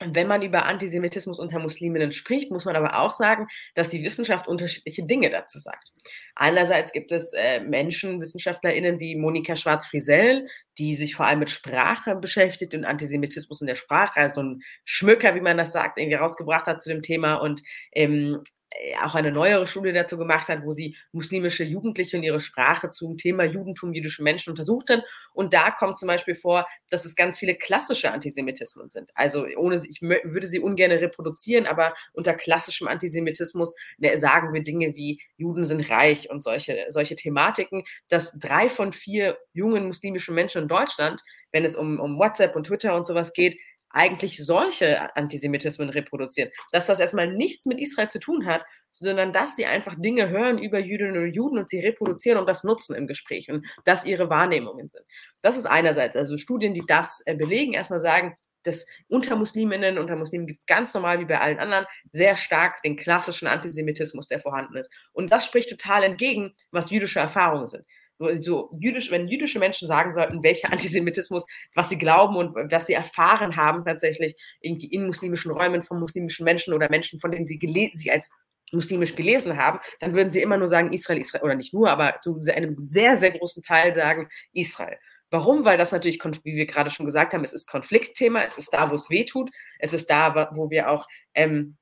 wenn 0.01 0.28
man 0.28 0.42
über 0.42 0.64
Antisemitismus 0.64 1.38
unter 1.38 1.59
Musliminnen 1.59 2.12
spricht, 2.12 2.53
muss 2.53 2.64
man 2.64 2.76
aber 2.76 3.01
auch 3.01 3.14
sagen, 3.14 3.49
dass 3.74 3.88
die 3.88 4.05
Wissenschaft 4.05 4.46
unterschiedliche 4.46 5.05
Dinge 5.05 5.28
dazu 5.30 5.59
sagt. 5.59 5.92
Einerseits 6.36 6.92
gibt 6.92 7.11
es 7.11 7.32
äh, 7.32 7.61
Menschen, 7.61 8.20
WissenschaftlerInnen 8.20 9.01
wie 9.01 9.16
Monika 9.16 9.57
Schwarz-Friesell, 9.57 10.46
die 10.78 10.94
sich 10.94 11.16
vor 11.16 11.26
allem 11.26 11.40
mit 11.40 11.51
Sprache 11.51 12.14
beschäftigt 12.14 12.74
und 12.74 12.84
Antisemitismus 12.84 13.61
in 13.61 13.66
der 13.66 13.74
Sprache, 13.74 14.20
also 14.20 14.42
ein 14.42 14.62
Schmücker, 14.84 15.34
wie 15.34 15.40
man 15.40 15.57
das 15.57 15.72
sagt, 15.72 15.99
irgendwie 15.99 16.16
rausgebracht 16.16 16.66
hat 16.66 16.80
zu 16.80 16.90
dem 16.90 17.03
Thema 17.03 17.34
und 17.34 17.62
ähm, 17.92 18.42
äh, 18.44 18.57
auch 19.02 19.14
eine 19.14 19.32
neuere 19.32 19.66
Studie 19.66 19.92
dazu 19.92 20.18
gemacht 20.18 20.48
hat, 20.48 20.64
wo 20.64 20.72
sie 20.72 20.96
muslimische 21.12 21.64
Jugendliche 21.64 22.16
und 22.16 22.22
ihre 22.22 22.40
Sprache 22.40 22.90
zum 22.90 23.16
Thema 23.16 23.44
Judentum, 23.44 23.92
jüdische 23.92 24.22
Menschen 24.22 24.50
untersucht 24.50 24.90
hat. 24.90 25.02
Und 25.32 25.54
da 25.54 25.70
kommt 25.70 25.98
zum 25.98 26.06
Beispiel 26.06 26.34
vor, 26.34 26.66
dass 26.90 27.04
es 27.04 27.16
ganz 27.16 27.38
viele 27.38 27.54
klassische 27.54 28.12
Antisemitismen 28.12 28.90
sind. 28.90 29.10
Also 29.14 29.46
ohne, 29.56 29.80
ich 29.88 30.02
würde 30.02 30.46
sie 30.46 30.60
ungern 30.60 30.90
reproduzieren, 30.90 31.66
aber 31.66 31.94
unter 32.12 32.34
klassischem 32.34 32.88
Antisemitismus 32.88 33.74
ne, 33.96 34.18
sagen 34.18 34.52
wir 34.52 34.62
Dinge 34.62 34.94
wie 34.94 35.20
Juden 35.36 35.64
sind 35.64 35.88
reich 35.90 36.30
und 36.30 36.42
solche, 36.42 36.86
solche 36.90 37.16
Thematiken, 37.16 37.84
dass 38.08 38.38
drei 38.38 38.68
von 38.68 38.92
vier 38.92 39.38
jungen 39.52 39.86
muslimischen 39.86 40.34
Menschen 40.34 40.62
in 40.62 40.68
Deutschland, 40.68 41.22
wenn 41.52 41.64
es 41.64 41.76
um, 41.76 41.98
um 41.98 42.18
WhatsApp 42.18 42.54
und 42.54 42.66
Twitter 42.66 42.94
und 42.94 43.06
sowas 43.06 43.32
geht, 43.32 43.58
eigentlich 43.91 44.45
solche 44.45 45.14
Antisemitismen 45.16 45.91
reproduzieren. 45.91 46.51
Dass 46.72 46.86
das 46.86 47.01
erstmal 47.01 47.32
nichts 47.32 47.66
mit 47.66 47.80
Israel 47.80 48.09
zu 48.09 48.18
tun 48.18 48.47
hat, 48.47 48.62
sondern 48.91 49.32
dass 49.32 49.57
sie 49.57 49.66
einfach 49.66 49.95
Dinge 49.99 50.28
hören 50.28 50.59
über 50.59 50.78
Jüdinnen 50.78 51.22
und 51.22 51.32
Juden 51.32 51.59
und 51.59 51.70
sie 51.70 51.80
reproduzieren 51.80 52.39
und 52.39 52.49
das 52.49 52.64
nutzen 52.64 52.95
im 52.95 53.07
Gespräch 53.07 53.51
und 53.51 53.66
das 53.84 54.05
ihre 54.05 54.30
Wahrnehmungen 54.30 54.89
sind. 54.89 55.05
Das 55.43 55.57
ist 55.57 55.66
einerseits, 55.66 56.16
also 56.16 56.36
Studien, 56.36 56.74
die 56.74 56.84
das 56.86 57.22
äh, 57.26 57.34
belegen, 57.34 57.74
erstmal 57.74 58.01
sagen, 58.01 58.36
dass 58.64 58.86
unter 59.09 59.36
Musliminnen, 59.36 59.99
unter 59.99 60.16
Muslimen 60.16 60.47
gibt 60.47 60.61
es 60.61 60.66
ganz 60.66 60.93
normal 60.93 61.20
wie 61.20 61.24
bei 61.24 61.41
allen 61.41 61.59
anderen 61.59 61.86
sehr 62.12 62.36
stark 62.36 62.82
den 62.82 62.97
klassischen 62.97 63.47
Antisemitismus, 63.47 64.28
der 64.28 64.41
vorhanden 64.41 64.76
ist. 64.76 64.93
Und 65.12 65.32
das 65.32 65.47
spricht 65.47 65.70
total 65.70 66.03
entgegen, 66.03 66.55
was 66.70 66.91
jüdische 66.91 67.20
Erfahrungen 67.20 67.66
sind 67.66 67.84
so 68.40 68.70
jüdisch, 68.78 69.10
wenn 69.10 69.28
jüdische 69.28 69.58
Menschen 69.58 69.88
sagen 69.88 70.12
sollten, 70.12 70.42
welcher 70.42 70.72
Antisemitismus, 70.72 71.44
was 71.74 71.88
sie 71.88 71.98
glauben 71.98 72.36
und 72.36 72.54
was 72.70 72.86
sie 72.86 72.94
erfahren 72.94 73.56
haben 73.56 73.84
tatsächlich 73.84 74.34
in, 74.60 74.78
in 74.80 75.06
muslimischen 75.06 75.50
Räumen 75.50 75.82
von 75.82 76.00
muslimischen 76.00 76.44
Menschen 76.44 76.74
oder 76.74 76.90
Menschen, 76.90 77.20
von 77.20 77.30
denen 77.30 77.46
sie, 77.46 77.58
sie 77.94 78.10
als 78.10 78.30
muslimisch 78.72 79.16
gelesen 79.16 79.56
haben, 79.56 79.78
dann 80.00 80.14
würden 80.14 80.30
sie 80.30 80.42
immer 80.42 80.58
nur 80.58 80.68
sagen 80.68 80.92
Israel, 80.92 81.18
Israel, 81.18 81.44
oder 81.44 81.54
nicht 81.54 81.72
nur, 81.72 81.90
aber 81.90 82.20
zu 82.20 82.40
einem 82.54 82.74
sehr, 82.74 83.16
sehr 83.16 83.30
großen 83.30 83.62
Teil 83.62 83.94
sagen 83.94 84.28
Israel. 84.52 84.98
Warum? 85.30 85.64
Weil 85.64 85.76
das 85.76 85.92
natürlich, 85.92 86.18
wie 86.44 86.56
wir 86.56 86.66
gerade 86.66 86.90
schon 86.90 87.06
gesagt 87.06 87.34
haben, 87.34 87.44
es 87.44 87.52
ist 87.52 87.66
Konfliktthema, 87.66 88.42
es 88.42 88.56
ist 88.56 88.72
da, 88.72 88.90
wo 88.90 88.94
es 88.94 89.10
weh 89.10 89.24
tut, 89.24 89.50
es 89.78 89.92
ist 89.92 90.08
da, 90.10 90.50
wo 90.54 90.70
wir 90.70 90.90
auch 90.90 91.06
ähm, 91.34 91.76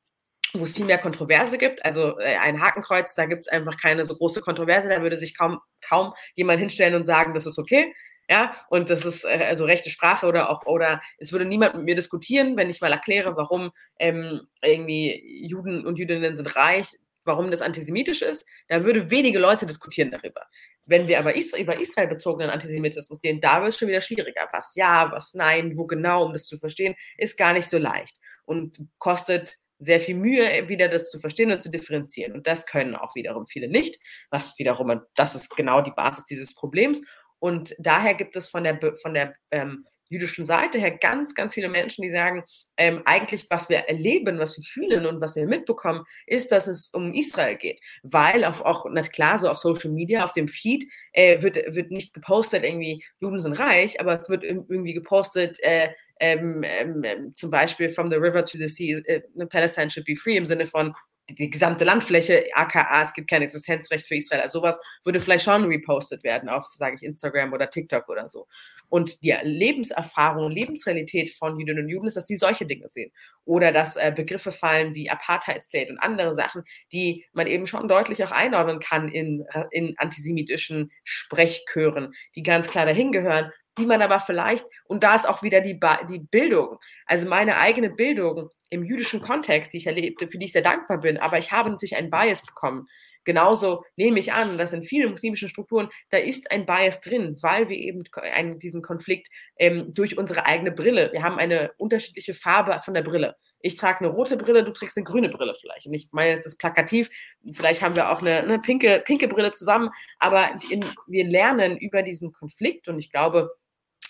wo 0.53 0.65
es 0.65 0.75
viel 0.75 0.85
mehr 0.85 0.99
Kontroverse 0.99 1.59
gibt. 1.59 1.85
Also 1.85 2.19
äh, 2.19 2.37
ein 2.37 2.61
Hakenkreuz, 2.61 3.15
da 3.15 3.27
gibt 3.27 3.43
es 3.43 3.49
einfach 3.49 3.77
keine 3.77 4.05
so 4.05 4.17
große 4.17 4.41
Kontroverse, 4.41 4.89
da 4.89 5.03
würde 5.03 5.17
sich 5.17 5.37
kaum, 5.37 5.61
kaum 5.87 6.13
jemand 6.35 6.61
hinstellen 6.61 6.95
und 6.95 7.05
sagen, 7.05 7.35
das 7.35 7.47
ist 7.47 7.59
okay. 7.59 7.95
Ja, 8.29 8.57
und 8.71 8.91
das 8.91 9.05
ist 9.05 9.25
äh, 9.25 9.45
also 9.47 9.65
rechte 9.65 9.91
Sprache 9.91 10.27
oder 10.27 10.51
auch, 10.51 10.67
oder 10.67 11.01
es 11.19 11.31
würde 11.33 11.45
niemand 11.45 11.77
mit 11.77 11.85
mir 11.85 11.95
diskutieren, 11.95 12.57
wenn 12.57 12.71
ich 12.71 12.81
mal 12.81 12.93
erkläre, 12.93 13.37
warum 13.37 13.71
ähm, 14.01 14.43
irgendwie 14.63 15.47
Juden 15.47 15.87
und 15.87 15.97
Jüdinnen 15.99 16.35
sind 16.35 16.57
reich, 16.57 16.89
warum 17.25 17.51
das 17.51 17.63
antisemitisch 17.63 18.23
ist, 18.23 18.47
da 18.69 18.85
würde 18.85 19.11
wenige 19.11 19.39
Leute 19.39 19.67
diskutieren 19.67 20.11
darüber. 20.11 20.47
Wenn 20.87 21.09
wir 21.09 21.19
aber 21.19 21.37
Israel, 21.37 21.63
über 21.63 21.79
Israel 21.79 22.09
bezogenen 22.09 22.51
Antisemitismus 22.51 23.21
gehen, 23.21 23.41
da 23.41 23.61
wird 23.61 23.71
es 23.71 23.79
schon 23.79 23.89
wieder 23.89 24.01
schwieriger. 24.01 24.49
Was 24.53 24.75
ja, 24.75 25.11
was 25.13 25.35
nein, 25.35 25.77
wo 25.77 25.87
genau, 25.87 26.25
um 26.25 26.33
das 26.33 26.47
zu 26.47 26.59
verstehen, 26.59 26.95
ist 27.17 27.37
gar 27.37 27.53
nicht 27.53 27.69
so 27.69 27.79
leicht 27.79 28.19
und 28.45 28.79
kostet 28.99 29.59
sehr 29.79 30.01
viel 30.01 30.15
Mühe, 30.15 30.69
wieder 30.69 30.89
das 30.89 31.11
zu 31.11 31.19
verstehen 31.19 31.53
und 31.53 31.63
zu 31.63 31.71
differenzieren. 31.71 32.33
Und 32.33 32.47
das 32.47 32.67
können 32.67 32.95
auch 32.95 33.15
wiederum 33.15 33.47
viele 33.47 33.69
nicht, 33.69 34.01
was 34.31 34.59
wiederum, 34.59 35.01
das 35.15 35.35
ist 35.35 35.55
genau 35.55 35.81
die 35.81 35.91
Basis 35.91 36.25
dieses 36.25 36.55
Problems. 36.55 37.03
Und 37.39 37.75
daher 37.79 38.15
gibt 38.15 38.37
es 38.37 38.49
von 38.49 38.65
der, 38.65 38.79
von 39.01 39.15
der 39.15 39.35
ähm, 39.51 39.87
jüdischen 40.09 40.45
Seite 40.45 40.79
her 40.79 40.93
ganz, 40.93 41.35
ganz 41.35 41.55
viele 41.55 41.69
Menschen, 41.69 42.03
die 42.03 42.11
sagen, 42.11 42.45
ähm, 42.77 43.03
eigentlich, 43.05 43.47
was 43.51 43.69
wir 43.69 43.79
erleben, 43.79 44.39
was 44.39 44.57
wir 44.57 44.65
fühlen 44.65 45.07
und 45.07 45.21
was 45.21 45.37
wir 45.37 45.47
mitbekommen, 45.47 46.05
ist, 46.27 46.53
dass 46.53 46.67
es 46.67 46.91
um 46.91 47.13
Israel 47.13 47.57
geht. 47.57 47.81
Weil 48.03 48.45
auf, 48.45 48.61
auch, 48.61 48.87
na 48.91 49.03
klar, 49.03 49.39
so 49.39 49.49
auf 49.49 49.59
Social 49.59 49.91
Media, 49.91 50.25
auf 50.25 50.33
dem 50.33 50.49
Feed, 50.49 50.85
äh, 51.13 51.43
wird, 51.43 51.57
wird 51.75 51.91
nicht 51.91 52.15
gepostet, 52.15 52.65
irgendwie, 52.65 53.05
Juden 53.21 53.41
sind 53.41 53.55
reich, 53.55 54.01
aber 54.01 54.15
es 54.15 54.29
wird 54.29 54.45
irgendwie 54.45 54.95
gepostet, 54.95 55.59
äh, 55.63 55.91
ähm, 56.21 56.63
ähm, 56.65 57.05
ähm, 57.05 57.35
zum 57.35 57.51
Beispiel 57.51 57.89
from 57.89 58.11
the 58.11 58.17
river 58.17 58.45
to 58.45 58.59
the 58.59 58.69
sea, 58.69 58.99
äh, 59.07 59.21
Palestine 59.47 59.91
should 59.91 60.07
be 60.07 60.17
free 60.17 60.37
im 60.37 60.47
Sinne 60.47 60.67
von 60.67 60.95
die 61.29 61.51
gesamte 61.51 61.85
Landfläche, 61.85 62.47
aka 62.55 63.03
es 63.03 63.13
gibt 63.13 63.29
kein 63.29 63.43
Existenzrecht 63.43 64.07
für 64.07 64.15
Israel, 64.17 64.43
also 64.43 64.61
sowas 64.61 64.79
würde 65.05 65.21
vielleicht 65.21 65.45
schon 65.45 65.65
repostet 65.65 66.23
werden 66.23 66.49
auf, 66.49 66.67
sage 66.67 66.95
ich, 66.95 67.03
Instagram 67.03 67.53
oder 67.53 67.69
TikTok 67.69 68.09
oder 68.09 68.29
so. 68.29 68.47
Und 68.89 69.25
die 69.25 69.35
Lebenserfahrung 69.43 70.51
Lebensrealität 70.53 71.31
von 71.31 71.59
Jüdinnen 71.59 71.85
und 71.85 71.91
Juden 71.91 72.07
ist, 72.07 72.17
dass 72.17 72.29
sie 72.29 72.37
solche 72.37 72.67
Dinge 72.67 72.89
sehen. 72.89 73.11
Oder 73.45 73.73
dass 73.73 73.97
äh, 73.97 74.13
Begriffe 74.15 74.53
fallen 74.53 74.95
wie 74.95 75.11
Apartheid-State 75.11 75.91
und 75.91 75.99
andere 75.99 76.35
Sachen, 76.35 76.63
die 76.93 77.25
man 77.33 77.49
eben 77.49 77.67
schon 77.67 77.89
deutlich 77.89 78.23
auch 78.23 78.31
einordnen 78.31 78.79
kann 78.79 79.09
in, 79.09 79.45
in 79.73 79.95
antisemitischen 79.99 80.93
Sprechchören, 81.03 82.15
die 82.37 82.45
ganz 82.45 82.69
klar 82.69 82.87
dahin 82.87 83.11
gehören, 83.11 83.51
die 83.79 83.87
man 83.87 84.03
aber 84.03 84.21
vielleicht, 84.21 84.67
und 84.85 85.03
da 85.03 85.15
ist 85.15 85.29
auch 85.29 85.43
wieder 85.43 85.61
die, 85.61 85.79
die 86.11 86.19
Bildung, 86.19 86.79
also 87.07 87.27
meine 87.29 87.59
eigene 87.59 87.91
Bildung 87.91 88.51
im 88.71 88.85
jüdischen 88.85 89.21
Kontext, 89.21 89.73
die 89.73 89.79
ich 89.79 89.87
erlebte, 89.87 90.29
für 90.29 90.39
die 90.39 90.47
ich 90.47 90.53
sehr 90.53 90.63
dankbar 90.63 91.01
bin, 91.01 91.19
aber 91.19 91.39
ich 91.39 91.53
habe 91.53 91.71
natürlich 91.71 91.97
einen 91.97 92.11
Bias 92.11 92.43
bekommen. 92.43 92.89
Genauso 93.27 93.85
nehme 93.97 94.21
ich 94.21 94.33
an, 94.33 94.57
dass 94.57 94.73
in 94.73 94.85
vielen 94.85 95.11
muslimischen 95.11 95.49
Strukturen, 95.49 95.91
da 96.11 96.19
ist 96.19 96.51
ein 96.53 96.65
Bias 96.65 97.01
drin, 97.01 97.37
weil 97.43 97.69
wir 97.69 97.77
eben 97.77 98.05
einen, 98.33 98.61
diesen 98.61 98.83
Konflikt 98.83 99.29
ähm, 99.59 99.93
durch 99.93 100.17
unsere 100.17 100.47
eigene 100.47 100.71
Brille, 100.71 101.11
wir 101.13 101.25
haben 101.25 101.39
eine 101.39 101.73
unterschiedliche 101.77 102.35
Farbe 102.35 102.81
von 102.85 102.95
der 102.95 103.03
Brille. 103.03 103.35
Ich 103.59 103.75
trage 103.75 103.99
eine 103.99 104.09
rote 104.09 104.37
Brille, 104.37 104.63
du 104.63 104.73
trägst 104.73 104.97
eine 104.97 105.03
grüne 105.03 105.29
Brille 105.29 105.55
vielleicht. 105.61 105.87
Und 105.87 105.95
ich 105.95 106.09
meine, 106.13 106.37
das 106.37 106.47
ist 106.47 106.59
plakativ. 106.59 107.11
Vielleicht 107.53 107.83
haben 107.83 107.97
wir 107.97 108.13
auch 108.13 108.21
eine, 108.21 108.39
eine 108.39 108.61
pinke, 108.61 109.03
pinke 109.05 109.27
Brille 109.27 109.51
zusammen. 109.51 109.91
Aber 110.21 110.51
in, 110.71 110.85
wir 111.09 111.25
lernen 111.25 111.77
über 111.77 112.05
diesen 112.05 112.33
Konflikt 112.33 112.87
und 112.87 113.01
ich 113.01 113.11
glaube, 113.11 113.51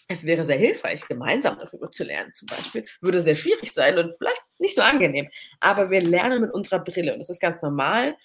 es 0.09 0.25
wäre 0.25 0.45
sehr 0.45 0.59
hilfreich, 0.59 1.07
gemeinsam 1.07 1.59
darüber 1.59 1.91
zu 1.91 2.05
lernen, 2.05 2.33
zum 2.33 2.47
Beispiel. 2.47 2.87
Würde 3.01 3.21
sehr 3.21 3.35
schwierig 3.35 3.73
sein 3.73 3.99
und 3.99 4.15
vielleicht 4.19 4.41
nicht 4.59 4.77
so 4.77 4.83
angenehm. 4.83 5.29
Aber 5.61 5.91
wir 5.91 6.01
lernen 6.01 6.43
mit 6.43 6.53
unserer 6.53 6.79
Brille 6.79 7.13
und 7.13 7.19
das 7.19 7.31
ist 7.31 7.41
ganz 7.41 7.61
normal, 7.63 8.17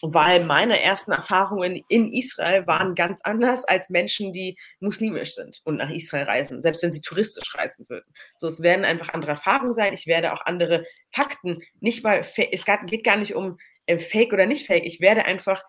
weil 0.00 0.44
meine 0.44 0.80
ersten 0.82 1.12
Erfahrungen 1.12 1.82
in 1.88 2.12
Israel 2.12 2.66
waren 2.66 2.94
ganz 2.94 3.20
anders 3.22 3.64
als 3.64 3.88
Menschen, 3.88 4.32
die 4.32 4.58
muslimisch 4.80 5.34
sind 5.34 5.60
und 5.64 5.76
nach 5.76 5.90
Israel 5.90 6.24
reisen, 6.24 6.62
selbst 6.62 6.82
wenn 6.82 6.92
sie 6.92 7.00
touristisch 7.00 7.54
reisen 7.54 7.88
würden. 7.88 8.12
So, 8.36 8.46
es 8.46 8.62
werden 8.62 8.84
einfach 8.84 9.10
andere 9.10 9.32
Erfahrungen 9.32 9.74
sein. 9.74 9.92
Ich 9.92 10.06
werde 10.06 10.32
auch 10.32 10.44
andere 10.44 10.86
Fakten, 11.12 11.62
nicht 11.80 12.02
mal, 12.02 12.20
es 12.20 12.64
geht 12.86 13.04
gar 13.04 13.16
nicht 13.16 13.34
um 13.34 13.58
äh, 13.86 13.98
Fake 13.98 14.32
oder 14.32 14.46
nicht 14.46 14.66
Fake. 14.66 14.84
Ich 14.84 15.00
werde 15.00 15.24
einfach 15.24 15.62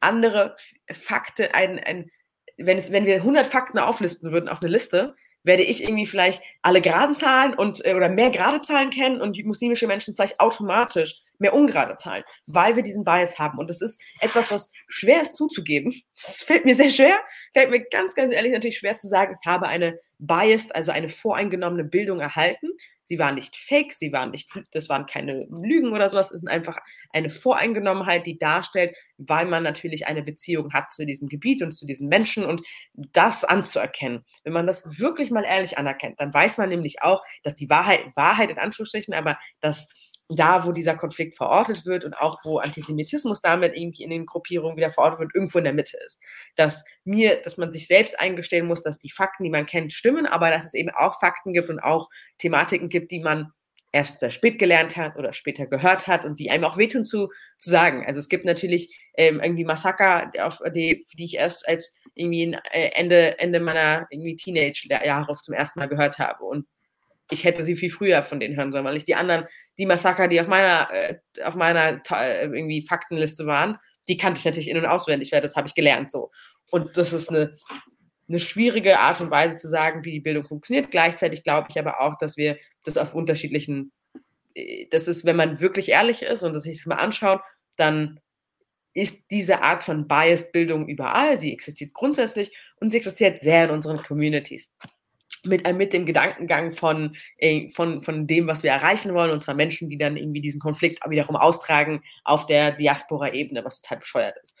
andere 0.00 0.56
Fakten, 0.92 1.48
ein, 1.52 1.78
ein 1.78 2.10
wenn, 2.56 2.78
es, 2.78 2.92
wenn 2.92 3.06
wir 3.06 3.16
100 3.16 3.46
Fakten 3.46 3.78
auflisten 3.78 4.32
würden 4.32 4.48
auf 4.48 4.60
eine 4.60 4.70
Liste, 4.70 5.14
werde 5.44 5.62
ich 5.62 5.84
irgendwie 5.84 6.06
vielleicht 6.06 6.42
alle 6.62 6.80
geraden 6.80 7.14
Zahlen 7.16 7.54
und 7.54 7.84
äh, 7.84 7.94
oder 7.94 8.08
mehr 8.08 8.30
gerade 8.30 8.62
Zahlen 8.62 8.90
kennen 8.90 9.20
und 9.20 9.42
muslimische 9.44 9.86
Menschen 9.86 10.16
vielleicht 10.16 10.40
automatisch 10.40 11.20
mehr 11.38 11.54
ungerade 11.54 11.96
Zahlen, 11.96 12.24
weil 12.46 12.76
wir 12.76 12.82
diesen 12.82 13.04
Bias 13.04 13.38
haben. 13.38 13.58
Und 13.58 13.68
das 13.68 13.80
ist 13.80 14.00
etwas, 14.20 14.50
was 14.50 14.70
schwer 14.88 15.20
ist 15.20 15.36
zuzugeben. 15.36 15.94
Das 16.14 16.42
fällt 16.42 16.64
mir 16.64 16.74
sehr 16.74 16.90
schwer. 16.90 17.18
Fällt 17.52 17.70
mir 17.70 17.80
ganz, 17.80 18.14
ganz 18.14 18.32
ehrlich 18.32 18.52
natürlich 18.52 18.78
schwer 18.78 18.96
zu 18.96 19.08
sagen, 19.08 19.36
ich 19.38 19.46
habe 19.46 19.66
eine 19.66 19.98
Bias, 20.18 20.70
also 20.70 20.92
eine 20.92 21.08
voreingenommene 21.08 21.84
Bildung 21.84 22.20
erhalten. 22.20 22.68
Sie 23.04 23.18
war 23.18 23.32
nicht 23.32 23.56
fake, 23.56 23.92
sie 23.92 24.12
waren 24.12 24.30
nicht, 24.30 24.50
das 24.72 24.88
waren 24.88 25.06
keine 25.06 25.46
Lügen 25.50 25.92
oder 25.92 26.08
sowas, 26.08 26.30
es 26.30 26.42
ist 26.42 26.48
einfach 26.48 26.78
eine 27.12 27.30
Voreingenommenheit, 27.30 28.26
die 28.26 28.38
darstellt, 28.38 28.96
weil 29.18 29.46
man 29.46 29.62
natürlich 29.62 30.06
eine 30.06 30.22
Beziehung 30.22 30.72
hat 30.72 30.90
zu 30.90 31.04
diesem 31.04 31.28
Gebiet 31.28 31.62
und 31.62 31.72
zu 31.72 31.86
diesen 31.86 32.08
Menschen 32.08 32.44
und 32.44 32.62
das 32.94 33.44
anzuerkennen. 33.44 34.24
Wenn 34.42 34.52
man 34.52 34.66
das 34.66 34.98
wirklich 34.98 35.30
mal 35.30 35.44
ehrlich 35.44 35.78
anerkennt, 35.78 36.20
dann 36.20 36.32
weiß 36.32 36.58
man 36.58 36.68
nämlich 36.68 37.02
auch, 37.02 37.22
dass 37.42 37.54
die 37.54 37.70
Wahrheit, 37.70 38.00
Wahrheit 38.16 38.50
in 38.50 38.58
Anführungsstrichen, 38.58 39.14
aber 39.14 39.38
dass 39.60 39.86
da, 40.28 40.64
wo 40.64 40.72
dieser 40.72 40.94
Konflikt 40.94 41.36
verortet 41.36 41.84
wird 41.84 42.04
und 42.04 42.14
auch 42.14 42.44
wo 42.44 42.58
Antisemitismus 42.58 43.42
damit 43.42 43.76
irgendwie 43.76 44.02
in 44.04 44.10
den 44.10 44.26
Gruppierungen 44.26 44.76
wieder 44.76 44.90
verortet 44.90 45.20
wird, 45.20 45.34
irgendwo 45.34 45.58
in 45.58 45.64
der 45.64 45.74
Mitte 45.74 45.98
ist. 46.06 46.18
Dass 46.56 46.84
mir, 47.04 47.42
dass 47.42 47.58
man 47.58 47.72
sich 47.72 47.86
selbst 47.86 48.18
eingestehen 48.18 48.66
muss, 48.66 48.82
dass 48.82 48.98
die 48.98 49.10
Fakten, 49.10 49.44
die 49.44 49.50
man 49.50 49.66
kennt, 49.66 49.92
stimmen, 49.92 50.26
aber 50.26 50.50
dass 50.50 50.64
es 50.64 50.74
eben 50.74 50.90
auch 50.90 51.20
Fakten 51.20 51.52
gibt 51.52 51.68
und 51.68 51.80
auch 51.80 52.08
Thematiken 52.38 52.88
gibt, 52.88 53.10
die 53.10 53.20
man 53.20 53.52
erst 53.94 54.18
sehr 54.18 54.32
spät 54.32 54.58
gelernt 54.58 54.96
hat 54.96 55.16
oder 55.16 55.32
später 55.32 55.66
gehört 55.66 56.08
hat 56.08 56.24
und 56.24 56.40
die 56.40 56.50
einem 56.50 56.64
auch 56.64 56.76
wehtun 56.76 57.04
zu, 57.04 57.30
zu 57.58 57.70
sagen. 57.70 58.04
Also 58.04 58.18
es 58.18 58.28
gibt 58.28 58.44
natürlich 58.44 58.98
ähm, 59.16 59.40
irgendwie 59.40 59.64
Massaker, 59.64 60.32
auf 60.40 60.58
die, 60.74 61.06
die 61.16 61.24
ich 61.24 61.36
erst 61.36 61.68
als 61.68 61.94
irgendwie 62.14 62.56
äh, 62.72 62.90
Ende, 62.94 63.38
Ende 63.38 63.60
meiner 63.60 64.08
irgendwie 64.10 64.34
Teenage-Jahre 64.34 65.34
zum 65.36 65.54
ersten 65.54 65.78
Mal 65.78 65.88
gehört 65.88 66.18
habe. 66.18 66.42
Und 66.44 66.66
ich 67.30 67.44
hätte 67.44 67.62
sie 67.62 67.76
viel 67.76 67.90
früher 67.90 68.24
von 68.24 68.40
denen 68.40 68.56
hören 68.56 68.72
sollen, 68.72 68.84
weil 68.84 68.96
ich 68.96 69.04
die 69.04 69.14
anderen, 69.14 69.46
die 69.78 69.86
Massaker, 69.86 70.28
die 70.28 70.40
auf 70.40 70.46
meiner, 70.46 70.88
äh, 70.92 71.18
auf 71.42 71.56
meiner 71.56 72.00
äh, 72.10 72.44
irgendwie 72.44 72.86
Faktenliste 72.86 73.46
waren, 73.46 73.78
die 74.08 74.16
kannte 74.16 74.38
ich 74.38 74.44
natürlich 74.44 74.68
in- 74.68 74.76
und 74.76 74.86
auswendig, 74.86 75.32
weil 75.32 75.40
das 75.40 75.56
habe 75.56 75.66
ich 75.66 75.74
gelernt 75.74 76.10
so. 76.10 76.30
Und 76.70 76.96
das 76.96 77.12
ist 77.12 77.30
eine, 77.30 77.54
eine 78.28 78.40
schwierige 78.40 78.98
Art 78.98 79.20
und 79.20 79.30
Weise 79.30 79.56
zu 79.56 79.68
sagen, 79.68 80.04
wie 80.04 80.12
die 80.12 80.20
Bildung 80.20 80.44
funktioniert. 80.44 80.90
Gleichzeitig 80.90 81.42
glaube 81.42 81.68
ich 81.70 81.78
aber 81.78 82.00
auch, 82.00 82.18
dass 82.18 82.36
wir 82.36 82.58
das 82.84 82.96
auf 82.96 83.14
unterschiedlichen, 83.14 83.92
äh, 84.54 84.86
das 84.90 85.08
ist, 85.08 85.24
wenn 85.24 85.36
man 85.36 85.60
wirklich 85.60 85.88
ehrlich 85.88 86.22
ist 86.22 86.42
und 86.42 86.58
sich 86.60 86.78
das 86.78 86.86
mal 86.86 86.96
anschaut, 86.96 87.40
dann 87.76 88.20
ist 88.92 89.24
diese 89.30 89.62
Art 89.62 89.82
von 89.82 90.06
Biased-Bildung 90.06 90.88
überall. 90.88 91.38
Sie 91.38 91.52
existiert 91.52 91.92
grundsätzlich 91.94 92.56
und 92.76 92.90
sie 92.90 92.98
existiert 92.98 93.40
sehr 93.40 93.64
in 93.64 93.70
unseren 93.70 94.00
Communities 94.02 94.72
mit, 95.44 95.66
äh, 95.66 95.72
mit 95.72 95.92
dem 95.92 96.06
Gedankengang 96.06 96.72
von, 96.72 97.16
äh, 97.38 97.68
von, 97.70 98.02
von 98.02 98.26
dem, 98.26 98.46
was 98.46 98.62
wir 98.62 98.70
erreichen 98.70 99.14
wollen, 99.14 99.30
und 99.30 99.42
zwar 99.42 99.54
Menschen, 99.54 99.88
die 99.88 99.98
dann 99.98 100.16
irgendwie 100.16 100.40
diesen 100.40 100.60
Konflikt 100.60 101.00
wiederum 101.08 101.36
austragen 101.36 102.02
auf 102.24 102.46
der 102.46 102.72
Diaspora-Ebene, 102.72 103.64
was 103.64 103.80
total 103.80 103.98
bescheuert 103.98 104.36
ist. 104.42 104.56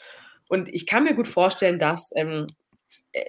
Und 0.48 0.68
ich 0.68 0.86
kann 0.86 1.04
mir 1.04 1.14
gut 1.14 1.28
vorstellen, 1.28 1.78
dass, 1.78 2.10
ähm, 2.14 2.46
äh, 3.12 3.24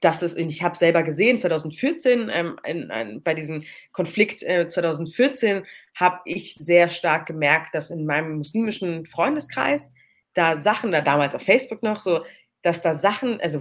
dass 0.00 0.22
es, 0.22 0.34
ich 0.34 0.62
habe 0.62 0.76
selber 0.76 1.02
gesehen, 1.02 1.38
2014, 1.38 2.28
ähm, 2.32 2.56
in, 2.64 2.90
in, 2.90 3.22
bei 3.22 3.34
diesem 3.34 3.64
Konflikt 3.92 4.42
äh, 4.42 4.66
2014, 4.68 5.64
habe 5.94 6.20
ich 6.24 6.54
sehr 6.54 6.88
stark 6.88 7.26
gemerkt, 7.26 7.74
dass 7.74 7.90
in 7.90 8.06
meinem 8.06 8.38
muslimischen 8.38 9.04
Freundeskreis 9.06 9.92
da 10.34 10.56
Sachen, 10.56 10.90
da 10.90 11.02
damals 11.02 11.34
auf 11.34 11.42
Facebook 11.42 11.82
noch 11.82 12.00
so, 12.00 12.24
dass 12.62 12.80
da 12.80 12.94
Sachen, 12.94 13.40
also 13.40 13.60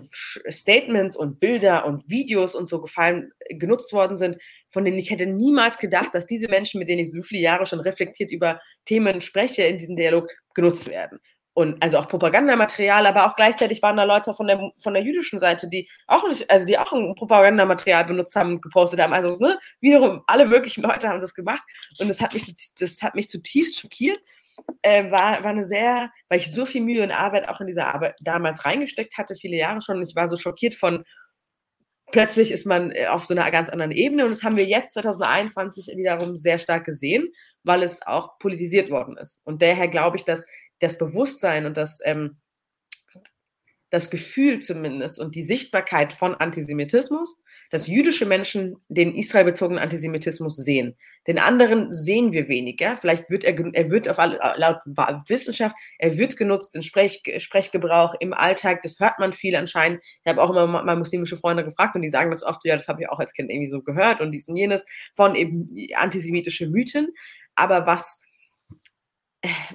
Statements 0.50 1.16
und 1.16 1.40
Bilder 1.40 1.86
und 1.86 2.10
Videos 2.10 2.56
und 2.56 2.70
so 2.70 2.82
gefallen, 2.82 3.32
genutzt 3.50 3.94
worden 3.94 4.18
sind, 4.18 4.38
von 4.70 4.86
denen 4.86 4.98
ich 4.98 5.10
hätte 5.10 5.26
niemals 5.26 5.78
gedacht, 5.78 6.14
dass 6.14 6.28
diese 6.28 6.48
Menschen, 6.48 6.80
mit 6.80 6.88
denen 6.88 7.02
ich 7.02 7.12
so 7.12 7.22
viele 7.22 7.42
Jahre 7.42 7.66
schon 7.66 7.80
reflektiert 7.80 8.32
über 8.32 8.62
Themen 8.86 9.22
spreche, 9.22 9.64
in 9.64 9.78
diesem 9.78 9.96
Dialog 9.96 10.28
genutzt 10.54 10.88
werden. 10.88 11.20
Und 11.54 11.84
also 11.84 11.98
auch 11.98 12.08
Propagandamaterial, 12.08 13.06
aber 13.06 13.26
auch 13.26 13.36
gleichzeitig 13.36 13.82
waren 13.82 13.98
da 13.98 14.06
Leute 14.06 14.34
von 14.34 14.48
der, 14.48 14.72
von 14.82 14.94
der 14.94 15.04
jüdischen 15.04 15.38
Seite, 15.38 15.68
die 15.68 15.90
auch 16.08 16.26
nicht, 16.26 16.50
also 16.50 16.66
die 16.66 16.78
auch 16.78 16.94
ein 16.94 17.14
Propagandamaterial 17.16 18.06
benutzt 18.06 18.36
haben 18.36 18.54
und 18.54 18.62
gepostet 18.62 19.02
haben. 19.02 19.12
Also, 19.12 19.38
ne, 19.38 19.60
wiederum 19.82 20.22
alle 20.28 20.46
möglichen 20.46 20.82
Leute 20.82 21.10
haben 21.10 21.20
das 21.20 21.34
gemacht. 21.34 21.64
Und 22.00 22.08
das 22.08 22.22
hat 22.22 22.34
mich, 22.34 22.56
das 22.80 23.02
hat 23.02 23.16
mich 23.16 23.28
zutiefst 23.28 23.82
schockiert 23.82 24.20
äh, 24.82 25.12
war, 25.12 25.44
war 25.44 25.52
eine 25.52 25.66
sehr, 25.66 26.12
weil 26.30 26.40
ich 26.40 26.54
so 26.54 26.66
viel 26.66 26.82
Mühe 26.82 27.04
und 27.04 27.12
Arbeit 27.12 27.48
auch 27.48 27.62
in 27.62 27.68
diese 27.68 27.86
Arbeit 27.86 28.16
damals 28.22 28.66
reingesteckt 28.66 29.18
hatte, 29.18 29.36
viele 29.36 29.58
Jahre 29.58 29.82
schon. 29.82 30.02
Ich 30.02 30.16
war 30.16 30.28
so 30.28 30.38
schockiert 30.38 30.76
von, 30.76 31.04
plötzlich 32.12 32.52
ist 32.52 32.66
man 32.66 32.92
äh, 32.92 33.08
auf 33.08 33.26
so 33.26 33.34
einer 33.34 33.50
ganz 33.52 33.70
anderen 33.70 33.92
Ebene 33.92 34.26
und 34.26 34.32
das 34.32 34.44
haben 34.44 34.58
wir 34.58 34.66
jetzt 34.66 34.94
2021 34.94 35.96
wiederum 35.96 36.36
sehr 36.36 36.60
stark 36.60 36.86
gesehen, 36.86 37.30
weil 37.64 37.84
es 37.84 38.02
auch 38.06 38.38
politisiert 38.40 38.90
worden 38.90 39.18
ist. 39.18 39.40
Und 39.44 39.62
daher 39.62 39.88
glaube 39.88 40.18
ich, 40.18 40.24
dass 40.24 40.46
das 40.80 40.98
Bewusstsein 40.98 41.66
und 41.66 41.78
das, 41.78 42.00
ähm, 42.04 42.42
das 43.90 44.10
Gefühl 44.10 44.60
zumindest 44.60 45.20
und 45.20 45.36
die 45.36 45.44
Sichtbarkeit 45.44 46.14
von 46.14 46.36
Antisemitismus 46.36 47.40
dass 47.72 47.88
jüdische 47.88 48.26
Menschen 48.26 48.76
den 48.90 49.16
israelbezogenen 49.16 49.82
Antisemitismus 49.82 50.58
sehen. 50.58 50.96
Den 51.26 51.40
anderen 51.40 51.92
sehen 51.92 52.34
wir 52.34 52.48
weniger. 52.48 52.98
Vielleicht 52.98 53.30
wird 53.30 53.44
er, 53.44 53.58
er 53.74 53.90
wird 53.90 54.10
auf 54.10 54.20
alle, 54.20 54.40
laut 54.58 54.78
Wissenschaft, 55.28 55.76
er 55.98 56.18
wird 56.18 56.38
genutzt 56.38 56.76
in 56.76 56.84
Sprech, 56.84 57.24
Sprechgebrauch 57.38 58.14
im 58.20 58.34
Alltag. 58.34 58.82
Das 58.84 59.00
hört 59.00 59.20
man 59.20 59.34
viel 59.34 59.56
anscheinend. 59.56 60.02
Ich 60.04 60.30
habe 60.30 60.42
auch 60.42 60.52
immer 60.52 60.68
mal 60.68 60.96
muslimische 60.96 61.38
Freunde 61.38 61.64
gefragt 61.64 61.96
und 61.96 62.04
die 62.04 62.10
sagen 62.10 62.30
das 62.30 62.44
oft, 62.44 62.64
ja, 62.66 62.76
das 62.76 62.88
habe 62.88 63.02
ich 63.02 63.10
auch 63.10 63.20
als 63.20 63.34
Kind 63.34 63.50
irgendwie 63.50 63.70
so 63.70 63.82
gehört 63.82 64.22
und 64.22 64.32
dies 64.32 64.48
und 64.48 64.58
jenes 64.58 64.86
von 65.16 65.36
eben 65.36 65.76
antisemitische 65.96 66.68
Mythen. 66.68 67.08
Aber 67.56 67.86
was 67.86 68.21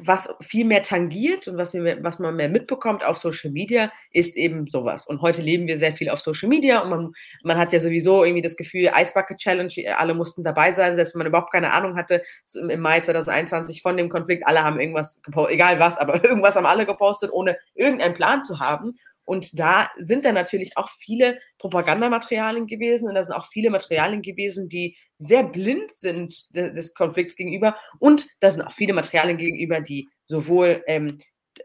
was 0.01 0.33
viel 0.41 0.65
mehr 0.65 0.83
tangiert 0.83 1.49
und 1.49 1.57
was, 1.57 1.75
wir, 1.75 2.03
was 2.05 2.21
man 2.21 2.37
mehr 2.37 2.49
mitbekommt 2.49 3.05
auf 3.05 3.17
Social 3.17 3.51
Media, 3.51 3.91
ist 4.13 4.37
eben 4.37 4.69
sowas. 4.69 5.07
Und 5.07 5.23
heute 5.23 5.43
leben 5.43 5.67
wir 5.67 5.79
sehr 5.79 5.93
viel 5.93 6.09
auf 6.09 6.21
Social 6.21 6.49
Media 6.49 6.81
und 6.83 6.91
man, 6.91 7.13
man 7.43 7.59
hat 7.59 7.73
ja 7.73 7.81
sowieso 7.81 8.23
irgendwie 8.23 8.43
das 8.43 8.57
Gefühl, 8.57 8.91
Eisbucket 8.91 9.39
Challenge, 9.39 9.73
alle 9.97 10.15
mussten 10.15 10.45
dabei 10.45 10.71
sein, 10.71 10.95
selbst 10.95 11.15
wenn 11.15 11.19
man 11.19 11.27
überhaupt 11.27 11.53
keine 11.53 11.73
Ahnung 11.73 11.97
hatte, 11.97 12.23
im 12.55 12.81
Mai 12.81 13.01
2021 13.01 13.83
von 13.83 13.97
dem 13.97 14.09
Konflikt, 14.09 14.47
alle 14.47 14.63
haben 14.63 14.79
irgendwas 14.79 15.21
gepostet, 15.23 15.55
egal 15.55 15.81
was, 15.81 15.99
aber 15.99 16.23
irgendwas 16.25 16.55
haben 16.55 16.67
alle 16.67 16.87
gepostet, 16.87 17.33
ohne 17.33 17.59
irgendeinen 17.75 18.15
Plan 18.15 18.45
zu 18.45 18.61
haben. 18.61 18.97
Und 19.25 19.59
da 19.59 19.91
sind 19.99 20.25
dann 20.25 20.35
natürlich 20.35 20.77
auch 20.77 20.89
viele 20.89 21.41
Propagandamaterialien 21.69 22.67
gewesen 22.67 23.09
und 23.09 23.15
da 23.15 23.25
sind 23.25 23.35
auch 23.35 23.47
viele 23.47 23.71
Materialien 23.71 24.23
gewesen, 24.23 24.69
die 24.69 24.97
sehr 25.19 25.43
blind 25.43 25.95
sind 25.95 26.55
des 26.55 26.95
Konflikts 26.95 27.37
gegenüber. 27.37 27.77
Und 27.99 28.29
da 28.41 28.51
sind 28.51 28.63
auch 28.63 28.73
viele 28.73 28.93
Materialien 28.93 29.37
gegenüber, 29.37 29.81
die 29.81 30.09
sowohl 30.27 30.85
ähm, 30.87 31.19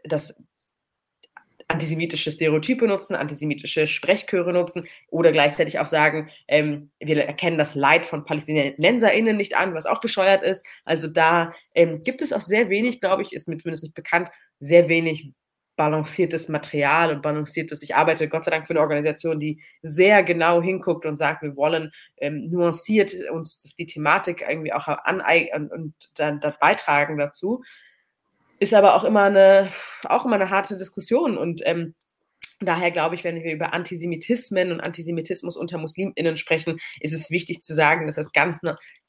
das 0.04 0.34
antisemitische 1.68 2.32
Stereotype 2.32 2.86
nutzen, 2.86 3.14
antisemitische 3.14 3.86
Sprechchöre 3.86 4.52
nutzen 4.52 4.86
oder 5.08 5.32
gleichzeitig 5.32 5.78
auch 5.78 5.86
sagen, 5.86 6.28
ähm, 6.48 6.90
wir 6.98 7.24
erkennen 7.24 7.56
das 7.56 7.74
Leid 7.74 8.04
von 8.04 8.24
PalästinenserInnen 8.24 9.36
nicht 9.36 9.56
an, 9.56 9.74
was 9.74 9.86
auch 9.86 10.00
bescheuert 10.00 10.42
ist. 10.42 10.66
Also 10.84 11.08
da 11.08 11.54
ähm, 11.74 12.00
gibt 12.00 12.20
es 12.20 12.32
auch 12.32 12.42
sehr 12.42 12.68
wenig, 12.68 13.00
glaube 13.00 13.22
ich, 13.22 13.32
ist 13.32 13.48
mir 13.48 13.56
zumindest 13.56 13.84
nicht 13.84 13.94
bekannt, 13.94 14.28
sehr 14.60 14.88
wenig 14.88 15.32
balanciertes 15.76 16.48
Material 16.48 17.14
und 17.14 17.22
balanciertes. 17.22 17.82
Ich 17.82 17.94
arbeite 17.94 18.28
Gott 18.28 18.44
sei 18.44 18.50
Dank 18.50 18.66
für 18.66 18.74
eine 18.74 18.80
Organisation, 18.80 19.40
die 19.40 19.62
sehr 19.82 20.22
genau 20.22 20.60
hinguckt 20.60 21.06
und 21.06 21.16
sagt, 21.16 21.42
wir 21.42 21.56
wollen 21.56 21.92
ähm, 22.18 22.50
nuanciert 22.50 23.14
uns 23.30 23.58
die 23.58 23.86
Thematik 23.86 24.44
irgendwie 24.48 24.72
auch 24.72 24.86
aneignen 24.86 25.70
und 25.70 25.94
dann, 26.14 26.40
dann 26.40 26.54
beitragen 26.60 27.16
dazu 27.18 27.62
ist 28.62 28.74
aber 28.74 28.94
auch 28.94 29.02
immer 29.02 29.24
eine, 29.24 29.70
auch 30.04 30.24
immer 30.24 30.36
eine 30.36 30.48
harte 30.48 30.78
Diskussion. 30.78 31.36
Und 31.36 31.62
ähm, 31.64 31.94
daher 32.60 32.92
glaube 32.92 33.16
ich, 33.16 33.24
wenn 33.24 33.42
wir 33.42 33.52
über 33.52 33.74
Antisemitismen 33.74 34.70
und 34.70 34.80
Antisemitismus 34.80 35.56
unter 35.56 35.78
MuslimInnen 35.78 36.36
sprechen, 36.36 36.78
ist 37.00 37.12
es 37.12 37.30
wichtig 37.30 37.60
zu 37.60 37.74
sagen, 37.74 38.06
dass 38.06 38.16
das 38.16 38.32
ganz, 38.32 38.60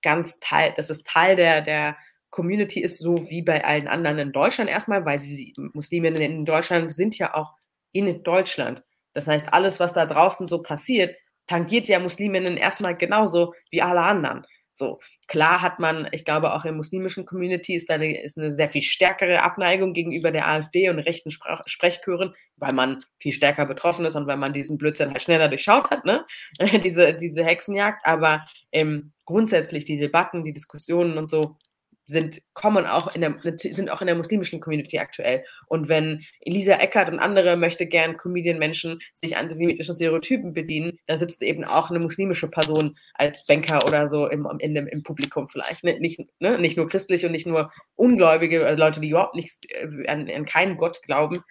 ganz 0.01 0.39
Teil, 0.39 0.73
dass 0.75 0.89
es 0.89 1.03
Teil 1.03 1.35
der, 1.35 1.61
der 1.61 1.97
Community 2.33 2.81
ist, 2.81 2.97
so 2.97 3.29
wie 3.29 3.43
bei 3.43 3.63
allen 3.63 3.87
anderen 3.87 4.17
in 4.17 4.31
Deutschland 4.31 4.67
erstmal, 4.67 5.05
weil 5.05 5.19
sie 5.19 5.53
Musliminnen 5.73 6.19
in 6.19 6.45
Deutschland 6.45 6.91
sind 6.91 7.15
ja 7.19 7.35
auch 7.35 7.53
in 7.91 8.23
Deutschland. 8.23 8.83
Das 9.13 9.27
heißt, 9.27 9.53
alles, 9.53 9.79
was 9.79 9.93
da 9.93 10.07
draußen 10.07 10.47
so 10.47 10.63
passiert, 10.63 11.15
tangiert 11.45 11.87
ja 11.87 11.99
Musliminnen 11.99 12.57
erstmal 12.57 12.97
genauso 12.97 13.53
wie 13.69 13.83
alle 13.83 14.01
anderen. 14.01 14.47
So, 14.75 14.99
klar 15.27 15.61
hat 15.61 15.77
man, 15.77 16.07
ich 16.11 16.25
glaube 16.25 16.53
auch 16.53 16.65
im 16.65 16.75
muslimischen 16.75 17.27
Community 17.27 17.75
ist 17.75 17.91
eine, 17.91 18.19
ist 18.19 18.39
eine 18.39 18.55
sehr 18.55 18.69
viel 18.69 18.81
stärkere 18.81 19.43
Abneigung 19.43 19.93
gegenüber 19.93 20.31
der 20.31 20.47
AfD 20.47 20.89
und 20.89 20.97
rechten 20.97 21.29
Sprach 21.29 21.61
Sprechchören, 21.67 22.33
weil 22.55 22.73
man 22.73 23.05
viel 23.19 23.33
stärker 23.33 23.67
betroffen 23.67 24.05
ist 24.05 24.15
und 24.15 24.25
weil 24.25 24.37
man 24.37 24.53
diesen 24.53 24.79
Blödsinn 24.79 25.11
halt 25.11 25.21
schneller 25.21 25.49
durchschaut 25.49 25.91
hat, 25.91 26.03
ne? 26.05 26.25
diese, 26.83 27.13
diese 27.13 27.45
Hexenjagd. 27.45 28.03
Aber 28.03 28.47
ähm, 28.71 29.13
grundsätzlich 29.25 29.85
die 29.85 29.97
Debatten, 29.97 30.43
die 30.43 30.53
Diskussionen 30.53 31.19
und 31.19 31.29
so 31.29 31.57
sind, 32.05 32.41
kommen 32.53 32.85
auch 32.85 33.13
in 33.15 33.21
der, 33.21 33.35
sind 33.57 33.89
auch 33.89 34.01
in 34.01 34.07
der 34.07 34.15
muslimischen 34.15 34.59
Community 34.59 34.99
aktuell. 34.99 35.45
Und 35.67 35.87
wenn 35.87 36.23
Elisa 36.41 36.73
Eckert 36.73 37.09
und 37.09 37.19
andere 37.19 37.55
möchte 37.55 37.85
gern 37.85 38.17
Comedian-Menschen 38.17 38.99
sich 39.13 39.37
antisemitischen 39.37 39.95
Stereotypen 39.95 40.53
bedienen, 40.53 40.99
dann 41.07 41.19
sitzt 41.19 41.41
eben 41.41 41.63
auch 41.63 41.89
eine 41.89 41.99
muslimische 41.99 42.49
Person 42.49 42.97
als 43.13 43.45
Banker 43.45 43.85
oder 43.87 44.09
so 44.09 44.27
im, 44.27 44.47
in 44.59 44.75
dem, 44.75 44.87
im 44.87 45.03
Publikum 45.03 45.47
vielleicht. 45.49 45.83
Ne? 45.83 45.99
Nicht, 45.99 46.19
ne? 46.39 46.59
nicht 46.59 46.77
nur 46.77 46.89
christlich 46.89 47.25
und 47.25 47.31
nicht 47.31 47.47
nur 47.47 47.71
Ungläubige, 47.95 48.65
also 48.65 48.77
Leute, 48.77 48.99
die 48.99 49.09
überhaupt 49.09 49.35
nicht 49.35 49.65
äh, 49.69 50.07
an, 50.07 50.29
an 50.29 50.45
keinen 50.45 50.77
Gott 50.77 51.01
glauben. 51.03 51.43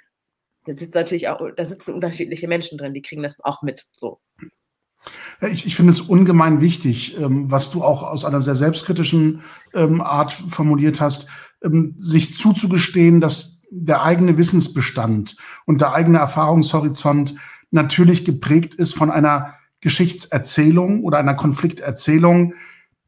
Da 0.64 0.74
sitzen 0.74 0.96
natürlich 0.96 1.28
auch, 1.28 1.40
da 1.56 1.64
sitzen 1.64 1.94
unterschiedliche 1.94 2.46
Menschen 2.46 2.78
drin, 2.78 2.94
die 2.94 3.02
kriegen 3.02 3.22
das 3.22 3.40
auch 3.42 3.62
mit. 3.62 3.86
So. 3.96 4.20
Ich, 5.40 5.66
ich 5.66 5.74
finde 5.74 5.90
es 5.90 6.00
ungemein 6.00 6.60
wichtig, 6.60 7.18
ähm, 7.18 7.50
was 7.50 7.70
du 7.70 7.82
auch 7.82 8.02
aus 8.02 8.24
einer 8.24 8.40
sehr 8.40 8.54
selbstkritischen 8.54 9.42
ähm, 9.74 10.00
Art 10.00 10.32
formuliert 10.32 11.00
hast, 11.00 11.26
ähm, 11.62 11.94
sich 11.98 12.36
zuzugestehen, 12.36 13.20
dass 13.20 13.62
der 13.70 14.02
eigene 14.02 14.36
Wissensbestand 14.38 15.36
und 15.64 15.80
der 15.80 15.94
eigene 15.94 16.18
Erfahrungshorizont 16.18 17.34
natürlich 17.70 18.24
geprägt 18.24 18.74
ist 18.74 18.94
von 18.94 19.10
einer 19.10 19.54
Geschichtserzählung 19.80 21.02
oder 21.02 21.18
einer 21.18 21.34
Konflikterzählung, 21.34 22.54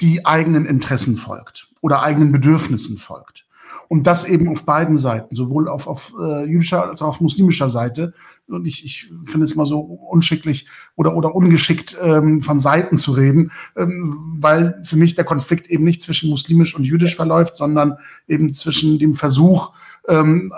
die 0.01 0.27
eigenen 0.27 0.67
Interessen 0.67 1.17
folgt 1.17 1.69
oder 1.81 2.03
eigenen 2.03 2.33
Bedürfnissen 2.33 2.99
folgt. 2.99 3.47
Und 3.89 4.07
das 4.07 4.25
eben 4.25 4.49
auf 4.49 4.65
beiden 4.65 4.97
Seiten, 4.97 5.35
sowohl 5.35 5.69
auf, 5.69 5.87
auf 5.87 6.15
äh, 6.21 6.45
jüdischer 6.47 6.89
als 6.89 7.03
auch 7.03 7.09
auf 7.09 7.21
muslimischer 7.21 7.71
Seite. 7.71 8.15
Und 8.47 8.67
ich, 8.67 8.85
ich 8.85 9.11
finde 9.25 9.45
es 9.45 9.55
mal 9.55 9.65
so 9.65 9.81
unschicklich 9.81 10.69
oder, 10.97 11.17
oder 11.17 11.35
ungeschickt, 11.35 11.97
ähm, 12.03 12.41
von 12.41 12.61
Seiten 12.61 12.97
zu 12.97 13.13
reden, 13.13 13.53
ähm, 13.77 14.37
weil 14.39 14.83
für 14.85 14.97
mich 14.97 15.15
der 15.15 15.25
Konflikt 15.25 15.69
eben 15.69 15.85
nicht 15.85 16.03
zwischen 16.03 16.29
muslimisch 16.29 16.75
und 16.75 16.85
jüdisch 16.85 17.17
verläuft, 17.17 17.57
sondern 17.57 17.97
eben 18.29 18.53
zwischen 18.53 18.99
dem 18.99 19.15
Versuch, 19.15 19.73
ähm, 20.09 20.53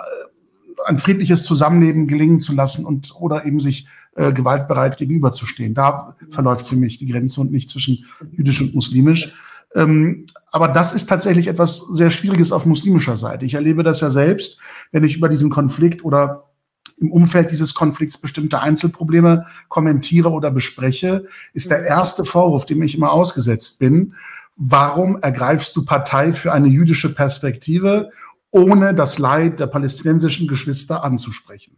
ein 0.85 0.99
friedliches 0.99 1.43
Zusammenleben 1.43 2.07
gelingen 2.07 2.39
zu 2.39 2.53
lassen 2.53 2.85
und 2.85 3.13
oder 3.19 3.45
eben 3.45 3.59
sich 3.59 3.87
äh, 4.15 4.33
gewaltbereit 4.33 4.97
gegenüberzustehen. 4.97 5.73
Da 5.73 6.15
verläuft 6.31 6.67
für 6.67 6.75
mich 6.75 6.97
die 6.97 7.07
Grenze 7.07 7.41
und 7.41 7.51
nicht 7.51 7.69
zwischen 7.69 8.05
jüdisch 8.31 8.61
und 8.61 8.73
muslimisch. 8.73 9.33
Ähm, 9.75 10.25
aber 10.51 10.69
das 10.69 10.93
ist 10.93 11.07
tatsächlich 11.07 11.47
etwas 11.47 11.79
sehr 11.91 12.09
Schwieriges 12.09 12.51
auf 12.51 12.65
muslimischer 12.65 13.17
Seite. 13.17 13.45
Ich 13.45 13.53
erlebe 13.53 13.83
das 13.83 14.01
ja 14.01 14.09
selbst, 14.09 14.59
wenn 14.91 15.03
ich 15.03 15.17
über 15.17 15.29
diesen 15.29 15.49
Konflikt 15.49 16.03
oder 16.03 16.45
im 16.99 17.11
Umfeld 17.11 17.51
dieses 17.51 17.73
Konflikts 17.73 18.17
bestimmte 18.17 18.59
Einzelprobleme 18.59 19.45
kommentiere 19.67 20.31
oder 20.31 20.49
bespreche, 20.49 21.25
ist 21.53 21.69
der 21.69 21.83
erste 21.83 22.25
Vorwurf, 22.25 22.65
dem 22.65 22.81
ich 22.81 22.95
immer 22.95 23.11
ausgesetzt 23.11 23.79
bin, 23.79 24.15
warum 24.55 25.17
ergreifst 25.21 25.75
du 25.75 25.85
Partei 25.85 26.33
für 26.33 26.51
eine 26.51 26.67
jüdische 26.67 27.13
Perspektive, 27.13 28.09
ohne 28.49 28.95
das 28.95 29.19
Leid 29.19 29.59
der 29.59 29.67
palästinensischen 29.67 30.47
Geschwister 30.47 31.03
anzusprechen? 31.03 31.77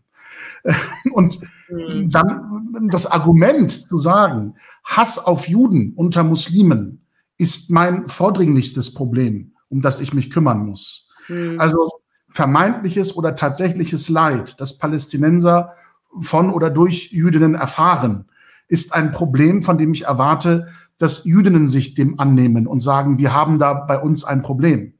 Und 1.14 1.40
mhm. 1.70 2.10
dann 2.10 2.88
das 2.90 3.06
Argument 3.06 3.72
zu 3.72 3.98
sagen, 3.98 4.56
Hass 4.84 5.18
auf 5.18 5.48
Juden 5.48 5.94
unter 5.96 6.24
Muslimen 6.24 7.06
ist 7.40 7.72
mein 7.72 8.08
vordringlichstes 8.08 8.94
Problem, 8.94 9.54
um 9.70 9.82
das 9.82 10.02
ich 10.02 10.14
mich 10.14 10.30
kümmern 10.30 10.66
muss. 10.68 11.10
Mhm. 11.30 11.60
Also 11.60 11.90
vermeintliches 12.30 13.16
oder 13.16 13.34
tatsächliches 13.34 14.10
Leid, 14.10 14.60
das 14.62 14.78
Palästinenser 14.78 15.74
von 16.20 16.52
oder 16.52 16.70
durch 16.70 17.12
Jüdinnen 17.12 17.56
erfahren, 17.56 18.26
ist 18.68 18.94
ein 18.94 19.12
Problem, 19.12 19.64
von 19.64 19.78
dem 19.78 19.94
ich 19.94 20.04
erwarte, 20.04 20.68
dass 21.00 21.24
Jüdinnen 21.24 21.68
sich 21.68 21.94
dem 21.94 22.20
annehmen 22.20 22.68
und 22.68 22.82
sagen, 22.82 23.18
wir 23.18 23.34
haben 23.34 23.58
da 23.58 23.74
bei 23.74 23.98
uns 23.98 24.26
ein 24.26 24.42
Problem. 24.42 24.94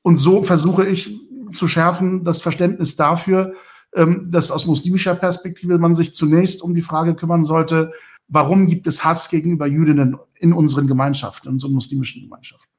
Und 0.00 0.16
so 0.16 0.42
versuche 0.42 0.86
ich 0.86 1.20
zu 1.52 1.68
schärfen 1.68 2.24
das 2.24 2.40
Verständnis 2.40 2.96
dafür, 2.96 3.52
ähm, 3.94 4.30
dass 4.30 4.50
aus 4.50 4.66
muslimischer 4.66 5.14
Perspektive 5.14 5.78
man 5.78 5.94
sich 5.94 6.14
zunächst 6.14 6.62
um 6.62 6.74
die 6.74 6.80
Frage 6.80 7.14
kümmern 7.14 7.44
sollte, 7.44 7.92
warum 8.32 8.66
gibt 8.66 8.86
es 8.86 9.04
Hass 9.04 9.28
gegenüber 9.28 9.66
Jüdinnen 9.66 10.16
in 10.34 10.52
unseren 10.52 10.86
Gemeinschaften, 10.86 11.48
in 11.48 11.54
unseren 11.54 11.72
muslimischen 11.72 12.22
Gemeinschaften. 12.22 12.72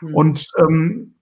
Mhm. 0.00 0.14
Und 0.14 0.48
ähm, 0.58 1.14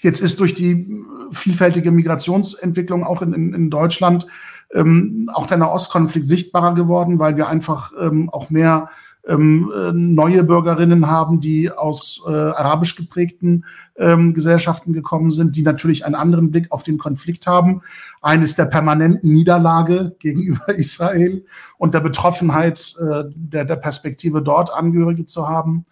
jetzt 0.00 0.20
ist 0.20 0.38
durch 0.40 0.54
die 0.54 1.02
vielfältige 1.32 1.90
Migrationsentwicklung 1.90 3.02
auch 3.02 3.22
in, 3.22 3.32
in, 3.32 3.54
in 3.54 3.70
Deutschland 3.70 4.26
ähm, 4.74 5.30
auch 5.32 5.46
der 5.46 5.56
Nahostkonflikt 5.56 6.28
sichtbarer 6.28 6.74
geworden, 6.74 7.18
weil 7.18 7.36
wir 7.36 7.48
einfach 7.48 7.92
ähm, 7.98 8.28
auch 8.30 8.50
mehr 8.50 8.90
ähm, 9.28 9.70
äh, 9.74 9.92
neue 9.92 10.44
Bürgerinnen 10.44 11.06
haben, 11.06 11.40
die 11.40 11.70
aus 11.70 12.24
äh, 12.26 12.30
arabisch 12.30 12.96
geprägten 12.96 13.64
ähm, 13.96 14.32
Gesellschaften 14.32 14.92
gekommen 14.92 15.30
sind, 15.30 15.56
die 15.56 15.62
natürlich 15.62 16.04
einen 16.04 16.14
anderen 16.14 16.50
Blick 16.50 16.72
auf 16.72 16.82
den 16.82 16.98
Konflikt 16.98 17.46
haben. 17.46 17.82
Eines 18.22 18.54
der 18.54 18.64
permanenten 18.66 19.32
Niederlage 19.32 20.16
gegenüber 20.18 20.74
Israel 20.74 21.44
und 21.78 21.94
der 21.94 22.00
Betroffenheit 22.00 22.94
äh, 22.98 23.24
der, 23.34 23.64
der 23.64 23.76
Perspektive 23.76 24.42
dort 24.42 24.74
Angehörige 24.74 25.26
zu 25.26 25.48
haben. 25.48 25.84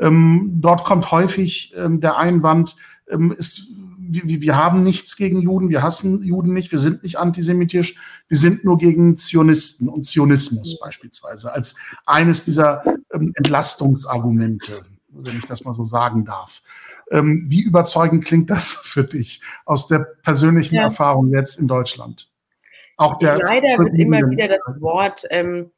Ähm, 0.00 0.54
dort 0.60 0.84
kommt 0.84 1.10
häufig 1.12 1.72
ähm, 1.76 2.00
der 2.00 2.18
Einwand, 2.18 2.76
ähm, 3.08 3.32
ist 3.32 3.68
wir, 4.08 4.40
wir 4.40 4.56
haben 4.56 4.82
nichts 4.82 5.16
gegen 5.16 5.40
Juden, 5.40 5.68
wir 5.68 5.82
hassen 5.82 6.22
Juden 6.22 6.52
nicht, 6.52 6.72
wir 6.72 6.78
sind 6.78 7.02
nicht 7.02 7.18
antisemitisch, 7.18 7.96
wir 8.28 8.36
sind 8.36 8.64
nur 8.64 8.78
gegen 8.78 9.16
Zionisten 9.16 9.88
und 9.88 10.04
Zionismus 10.04 10.78
beispielsweise 10.80 11.52
als 11.52 11.76
eines 12.06 12.44
dieser 12.44 12.84
ähm, 13.12 13.32
Entlastungsargumente, 13.36 14.82
wenn 15.08 15.36
ich 15.36 15.46
das 15.46 15.64
mal 15.64 15.74
so 15.74 15.86
sagen 15.86 16.24
darf. 16.24 16.62
Ähm, 17.10 17.44
wie 17.46 17.62
überzeugend 17.62 18.24
klingt 18.24 18.50
das 18.50 18.72
für 18.82 19.04
dich 19.04 19.40
aus 19.64 19.88
der 19.88 20.06
persönlichen 20.22 20.76
ja. 20.76 20.82
Erfahrung 20.82 21.30
jetzt 21.30 21.58
in 21.58 21.68
Deutschland? 21.68 22.30
Auch 22.96 23.18
der 23.18 23.38
Leider 23.38 23.78
wird 23.78 23.94
immer 23.98 24.30
wieder 24.30 24.46
das 24.46 24.76
Wort 24.80 25.24
ähm, 25.30 25.70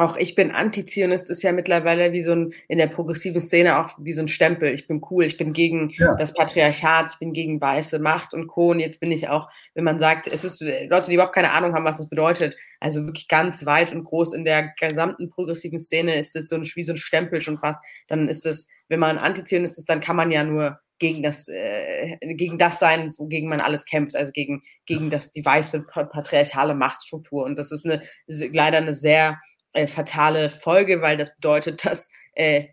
auch 0.00 0.16
ich 0.16 0.34
bin 0.34 0.50
Antizionist 0.50 1.30
ist 1.30 1.42
ja 1.42 1.52
mittlerweile 1.52 2.12
wie 2.12 2.22
so 2.22 2.32
ein, 2.32 2.52
in 2.68 2.78
der 2.78 2.86
progressiven 2.86 3.40
Szene 3.40 3.78
auch 3.78 3.90
wie 3.98 4.12
so 4.12 4.22
ein 4.22 4.28
Stempel. 4.28 4.72
Ich 4.72 4.86
bin 4.86 5.00
cool, 5.10 5.24
ich 5.24 5.36
bin 5.36 5.52
gegen 5.52 5.90
ja. 5.90 6.14
das 6.16 6.34
Patriarchat, 6.34 7.10
ich 7.12 7.18
bin 7.18 7.32
gegen 7.32 7.60
weiße 7.60 7.98
Macht 7.98 8.34
und 8.34 8.46
Co. 8.46 8.70
Und 8.70 8.80
jetzt 8.80 9.00
bin 9.00 9.12
ich 9.12 9.28
auch, 9.28 9.48
wenn 9.74 9.84
man 9.84 9.98
sagt, 9.98 10.26
es 10.26 10.44
ist 10.44 10.60
Leute, 10.60 11.06
die 11.08 11.14
überhaupt 11.14 11.34
keine 11.34 11.52
Ahnung 11.52 11.74
haben, 11.74 11.84
was 11.84 11.98
das 11.98 12.08
bedeutet. 12.08 12.56
Also 12.80 13.04
wirklich 13.06 13.28
ganz 13.28 13.66
weit 13.66 13.92
und 13.92 14.04
groß 14.04 14.32
in 14.32 14.44
der 14.44 14.72
gesamten 14.78 15.30
progressiven 15.30 15.80
Szene 15.80 16.16
ist 16.16 16.34
es 16.34 16.48
so 16.48 16.56
ein, 16.56 16.62
wie 16.62 16.84
so 16.84 16.92
ein 16.92 16.98
Stempel 16.98 17.40
schon 17.40 17.58
fast. 17.58 17.82
Dann 18.08 18.28
ist 18.28 18.46
es, 18.46 18.68
wenn 18.88 19.00
man 19.00 19.18
Antizionist 19.18 19.78
ist, 19.78 19.88
dann 19.88 20.00
kann 20.00 20.16
man 20.16 20.30
ja 20.30 20.44
nur 20.44 20.80
gegen 21.00 21.22
das, 21.22 21.48
äh, 21.48 22.16
gegen 22.34 22.58
das 22.58 22.78
sein, 22.78 23.12
wogegen 23.16 23.48
man 23.48 23.60
alles 23.60 23.86
kämpft, 23.86 24.14
also 24.14 24.32
gegen, 24.32 24.62
gegen 24.86 25.10
das, 25.10 25.32
die 25.32 25.44
weiße 25.44 25.86
patriarchale 25.92 26.74
Machtstruktur. 26.74 27.44
Und 27.44 27.58
das 27.58 27.72
ist, 27.72 27.86
eine, 27.86 28.02
ist 28.26 28.54
leider 28.54 28.76
eine 28.76 28.94
sehr 28.94 29.40
äh, 29.72 29.86
fatale 29.86 30.50
Folge, 30.50 31.02
weil 31.02 31.16
das 31.16 31.34
bedeutet, 31.34 31.84
dass 31.84 32.08
äh, 32.34 32.68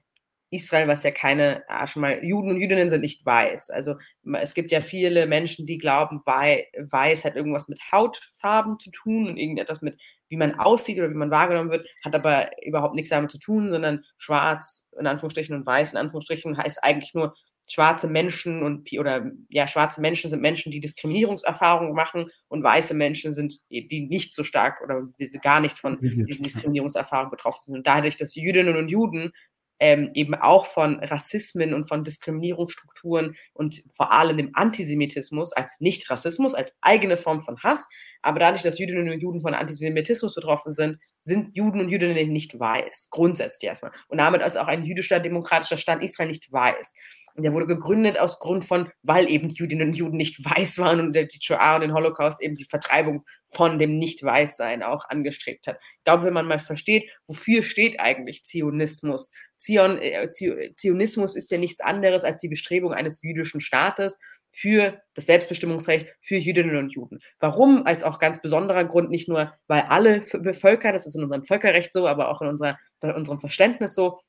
Israel, 0.50 0.88
was 0.88 1.04
ja 1.04 1.12
keine, 1.12 1.64
ah, 1.68 1.88
schon 1.88 2.02
mal, 2.02 2.24
Juden 2.24 2.52
und 2.52 2.62
Jüdinnen 2.62 2.90
sind 2.90 3.02
nicht 3.02 3.26
weiß. 3.26 3.70
Also 3.70 3.96
es 4.40 4.54
gibt 4.54 4.72
ja 4.72 4.80
viele 4.80 5.28
Menschen, 5.28 5.66
die 5.66 5.78
glauben, 5.78 6.22
weiß 6.26 7.26
hat 7.26 7.36
irgendwas 7.36 7.68
mit 7.68 7.82
Hautfarben 7.92 8.80
zu 8.80 8.90
tun 8.92 9.28
und 9.28 9.38
irgendetwas 9.38 9.82
mit, 9.82 10.00
wie 10.30 10.38
man 10.38 10.58
aussieht 10.58 11.00
oder 11.00 11.10
wie 11.10 11.16
man 11.16 11.32
wahrgenommen 11.32 11.70
wird, 11.70 11.88
hat 12.04 12.16
aber 12.16 12.50
überhaupt 12.66 12.96
nichts 12.96 13.10
damit 13.10 13.30
zu 13.30 13.40
tun, 13.40 13.70
sondern 13.70 14.06
schwarz 14.18 14.88
in 14.98 15.06
Anführungsstrichen 15.06 15.56
und 15.56 15.66
weiß 15.66 15.92
in 15.92 15.98
Anführungsstrichen 15.98 16.58
heißt 16.58 16.82
eigentlich 16.82 17.14
nur, 17.14 17.36
schwarze 17.70 18.08
Menschen 18.08 18.64
und 18.64 18.92
oder 18.98 19.32
ja, 19.50 19.68
schwarze 19.68 20.02
Menschen 20.02 20.30
sind 20.30 20.42
Menschen, 20.42 20.72
die 20.72 20.80
Diskriminierungserfahrungen 20.80 21.94
machen 21.94 22.30
und 22.48 22.64
weiße 22.64 22.94
Menschen 22.94 23.34
sind, 23.34 23.56
die 23.70 24.08
nicht 24.10 24.34
so 24.34 24.44
stark 24.44 24.82
oder 24.82 25.04
die 25.20 25.28
gar 25.42 25.60
nicht 25.60 25.78
von 25.78 26.00
diesen 26.00 26.44
Diskriminierungserfahrungen 26.44 27.32
betroffen 27.32 27.64
sind. 27.66 27.76
Und 27.76 27.88
dadurch, 27.88 28.18
dass 28.18 28.36
Jüdinnen 28.36 28.78
und 28.78 28.88
Juden 28.88 29.34
ähm, 29.80 30.10
eben 30.14 30.34
auch 30.34 30.66
von 30.66 31.00
Rassismen 31.04 31.74
und 31.74 31.88
von 31.88 32.04
Diskriminierungsstrukturen 32.04 33.36
und 33.54 33.84
vor 33.94 34.12
allem 34.12 34.38
dem 34.38 34.52
Antisemitismus 34.54 35.54
als 35.54 35.80
nicht 35.80 36.10
Rassismus, 36.10 36.56
als 36.56 36.76
eigene 36.82 37.18
Form 37.18 37.42
von 37.42 37.62
Hass. 37.62 37.88
Aber 38.22 38.40
dadurch, 38.40 38.64
dass 38.64 38.80
Jüdinnen 38.80 39.10
und 39.10 39.20
Juden 39.20 39.42
von 39.42 39.54
Antisemitismus 39.54 40.36
betroffen 40.36 40.74
sind, 40.74 40.98
sind 41.24 41.56
Juden 41.56 41.82
und 41.82 41.90
Jüdinnen 41.90 42.32
nicht 42.32 42.60
weiß, 42.60 43.10
grundsätzlich 43.12 43.68
erstmal. 43.68 43.92
Und 44.08 44.18
damit 44.18 44.42
ist 44.42 44.58
auch 44.58 44.68
ein 44.68 44.84
jüdischer 44.84 45.20
demokratischer 45.20 45.78
Staat 45.78 46.02
Israel 46.02 46.30
nicht 46.30 46.52
weiß. 46.52 46.94
Und 47.38 47.44
der 47.44 47.54
wurde 47.54 47.68
gegründet 47.68 48.20
aus 48.20 48.40
Grund 48.40 48.66
von, 48.66 48.90
weil 49.04 49.30
eben 49.30 49.52
Jüdinnen 49.52 49.90
und 49.90 49.94
Juden 49.94 50.18
nicht 50.18 50.44
weiß 50.44 50.80
waren 50.80 51.00
und 51.00 51.14
die 51.14 51.40
Shoah 51.40 51.76
und 51.76 51.82
den 51.82 51.94
Holocaust 51.94 52.42
eben 52.42 52.56
die 52.56 52.66
Vertreibung 52.66 53.26
von 53.54 53.78
dem 53.78 54.00
Nicht-Weißsein 54.00 54.82
auch 54.82 55.08
angestrebt 55.08 55.68
hat. 55.68 55.78
Ich 55.98 56.04
glaube, 56.04 56.26
wenn 56.26 56.34
man 56.34 56.48
mal 56.48 56.60
versteht, 56.60 57.12
wofür 57.28 57.62
steht 57.62 58.00
eigentlich 58.00 58.44
Zionismus? 58.44 59.32
Zion, 59.60 60.00
äh, 60.00 60.30
Zionismus 60.76 61.36
ist 61.36 61.52
ja 61.52 61.60
nichts 61.60 61.80
anderes 61.80 62.24
als 62.24 62.42
die 62.42 62.50
Bestrebung 62.50 62.92
eines 62.94 63.22
jüdischen 63.22 63.62
Staates 63.62 64.18
für 64.52 65.00
das 65.14 65.28
Selbstbestimmungsrecht 65.28 66.16
für 66.22 66.38
Jüdinnen 66.38 66.78
und 66.78 66.92
Juden. 66.92 67.20
Warum? 67.40 67.86
Als 67.86 68.04
auch 68.04 68.18
ganz 68.18 68.42
besonderer 68.42 68.86
Grund, 68.86 69.12
nicht 69.12 69.30
nur, 69.30 69.54
weil 69.68 69.82
alle 69.82 70.24
Völker, 70.24 70.92
das 70.92 71.06
ist 71.06 71.16
in 71.16 71.24
unserem 71.24 71.44
Völkerrecht 71.44 71.94
so, 71.94 72.08
aber 72.08 72.30
auch 72.30 72.42
in, 72.42 72.48
unserer, 72.48 72.80
in 73.04 73.12
unserem 73.12 73.40
Verständnis 73.40 73.94
so, 73.94 74.20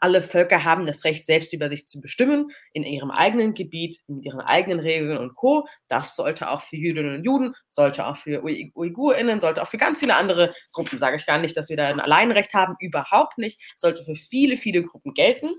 alle 0.00 0.22
Völker 0.22 0.64
haben 0.64 0.86
das 0.86 1.04
Recht, 1.04 1.26
selbst 1.26 1.52
über 1.52 1.68
sich 1.68 1.86
zu 1.86 2.00
bestimmen, 2.00 2.50
in 2.72 2.84
ihrem 2.84 3.10
eigenen 3.10 3.54
Gebiet, 3.54 4.00
mit 4.06 4.24
ihren 4.24 4.40
eigenen 4.40 4.80
Regeln 4.80 5.18
und 5.18 5.34
Co. 5.34 5.66
Das 5.88 6.16
sollte 6.16 6.50
auch 6.50 6.62
für 6.62 6.76
Jüdinnen 6.76 7.16
und 7.16 7.24
Juden, 7.24 7.54
sollte 7.70 8.06
auch 8.06 8.16
für 8.16 8.42
UigurInnen, 8.42 9.40
sollte 9.40 9.62
auch 9.62 9.66
für 9.66 9.78
ganz 9.78 10.00
viele 10.00 10.16
andere 10.16 10.54
Gruppen, 10.72 10.98
sage 10.98 11.16
ich 11.16 11.26
gar 11.26 11.38
nicht, 11.38 11.56
dass 11.56 11.68
wir 11.68 11.76
da 11.76 11.86
ein 11.86 12.00
Alleinrecht 12.00 12.54
haben, 12.54 12.76
überhaupt 12.78 13.38
nicht, 13.38 13.60
sollte 13.76 14.04
für 14.04 14.14
viele, 14.16 14.56
viele 14.56 14.82
Gruppen 14.82 15.14
gelten 15.14 15.50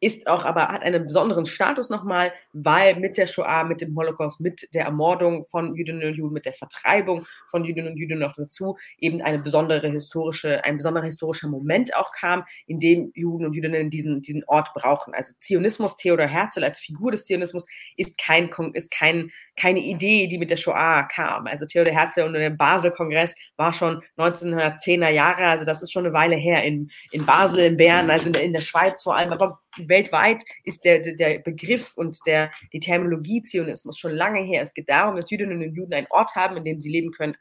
ist 0.00 0.26
auch 0.26 0.44
aber, 0.44 0.68
hat 0.68 0.82
einen 0.82 1.04
besonderen 1.04 1.46
Status 1.46 1.90
nochmal, 1.90 2.32
weil 2.52 2.96
mit 2.96 3.16
der 3.16 3.26
Shoah, 3.26 3.64
mit 3.64 3.80
dem 3.80 3.96
Holocaust, 3.96 4.40
mit 4.40 4.68
der 4.74 4.84
Ermordung 4.84 5.44
von 5.44 5.74
Jüdinnen 5.74 6.08
und 6.08 6.14
Juden, 6.14 6.32
mit 6.32 6.46
der 6.46 6.54
Vertreibung 6.54 7.26
von 7.50 7.64
Jüdinnen 7.64 7.92
und 7.92 7.98
Juden 7.98 8.20
noch 8.20 8.34
dazu 8.36 8.76
eben 8.98 9.22
eine 9.22 9.38
besondere 9.38 9.88
historische, 9.90 10.64
ein 10.64 10.76
besonderer 10.76 11.04
historischer 11.04 11.48
Moment 11.48 11.96
auch 11.96 12.12
kam, 12.12 12.44
in 12.66 12.80
dem 12.80 13.12
Juden 13.14 13.46
und 13.46 13.54
Jüdinnen 13.54 13.90
diesen, 13.90 14.22
diesen 14.22 14.44
Ort 14.44 14.72
brauchen. 14.74 15.14
Also 15.14 15.32
Zionismus, 15.38 15.96
Theodor 15.96 16.26
Herzl 16.26 16.64
als 16.64 16.80
Figur 16.80 17.10
des 17.10 17.24
Zionismus 17.24 17.66
ist 17.96 18.18
kein, 18.18 18.50
ist 18.74 18.90
kein, 18.90 19.30
keine 19.58 19.80
Idee, 19.80 20.26
die 20.26 20.38
mit 20.38 20.50
der 20.50 20.56
Shoah 20.56 21.06
kam. 21.10 21.46
Also 21.46 21.66
Theodor 21.66 21.92
Herzl 21.92 22.22
und 22.22 22.32
der 22.34 22.50
Basel-Kongress 22.50 23.34
war 23.56 23.72
schon 23.72 24.02
1910er 24.16 25.10
Jahre, 25.10 25.46
also 25.46 25.64
das 25.64 25.82
ist 25.82 25.92
schon 25.92 26.06
eine 26.06 26.14
Weile 26.14 26.36
her 26.36 26.62
in, 26.62 26.90
in 27.10 27.26
Basel, 27.26 27.60
in 27.60 27.76
Bern, 27.76 28.10
also 28.10 28.28
in 28.28 28.32
der, 28.32 28.42
in 28.42 28.52
der 28.52 28.60
Schweiz 28.60 29.02
vor 29.02 29.16
allem, 29.16 29.32
aber 29.32 29.60
weltweit 29.76 30.42
ist 30.64 30.84
der, 30.84 31.00
der 31.00 31.40
Begriff 31.40 31.92
und 31.96 32.18
der, 32.26 32.50
die 32.72 32.80
Terminologie 32.80 33.42
Zionismus 33.42 33.98
schon 33.98 34.12
lange 34.12 34.40
her. 34.40 34.62
Es 34.62 34.74
geht 34.74 34.88
darum, 34.88 35.16
dass 35.16 35.30
Jüdinnen 35.30 35.62
und 35.62 35.74
Juden 35.74 35.94
einen 35.94 36.06
Ort 36.10 36.34
haben, 36.34 36.56
in 36.56 36.64
dem 36.64 36.80
sie 36.80 36.90
leben 36.90 37.10
können 37.10 37.36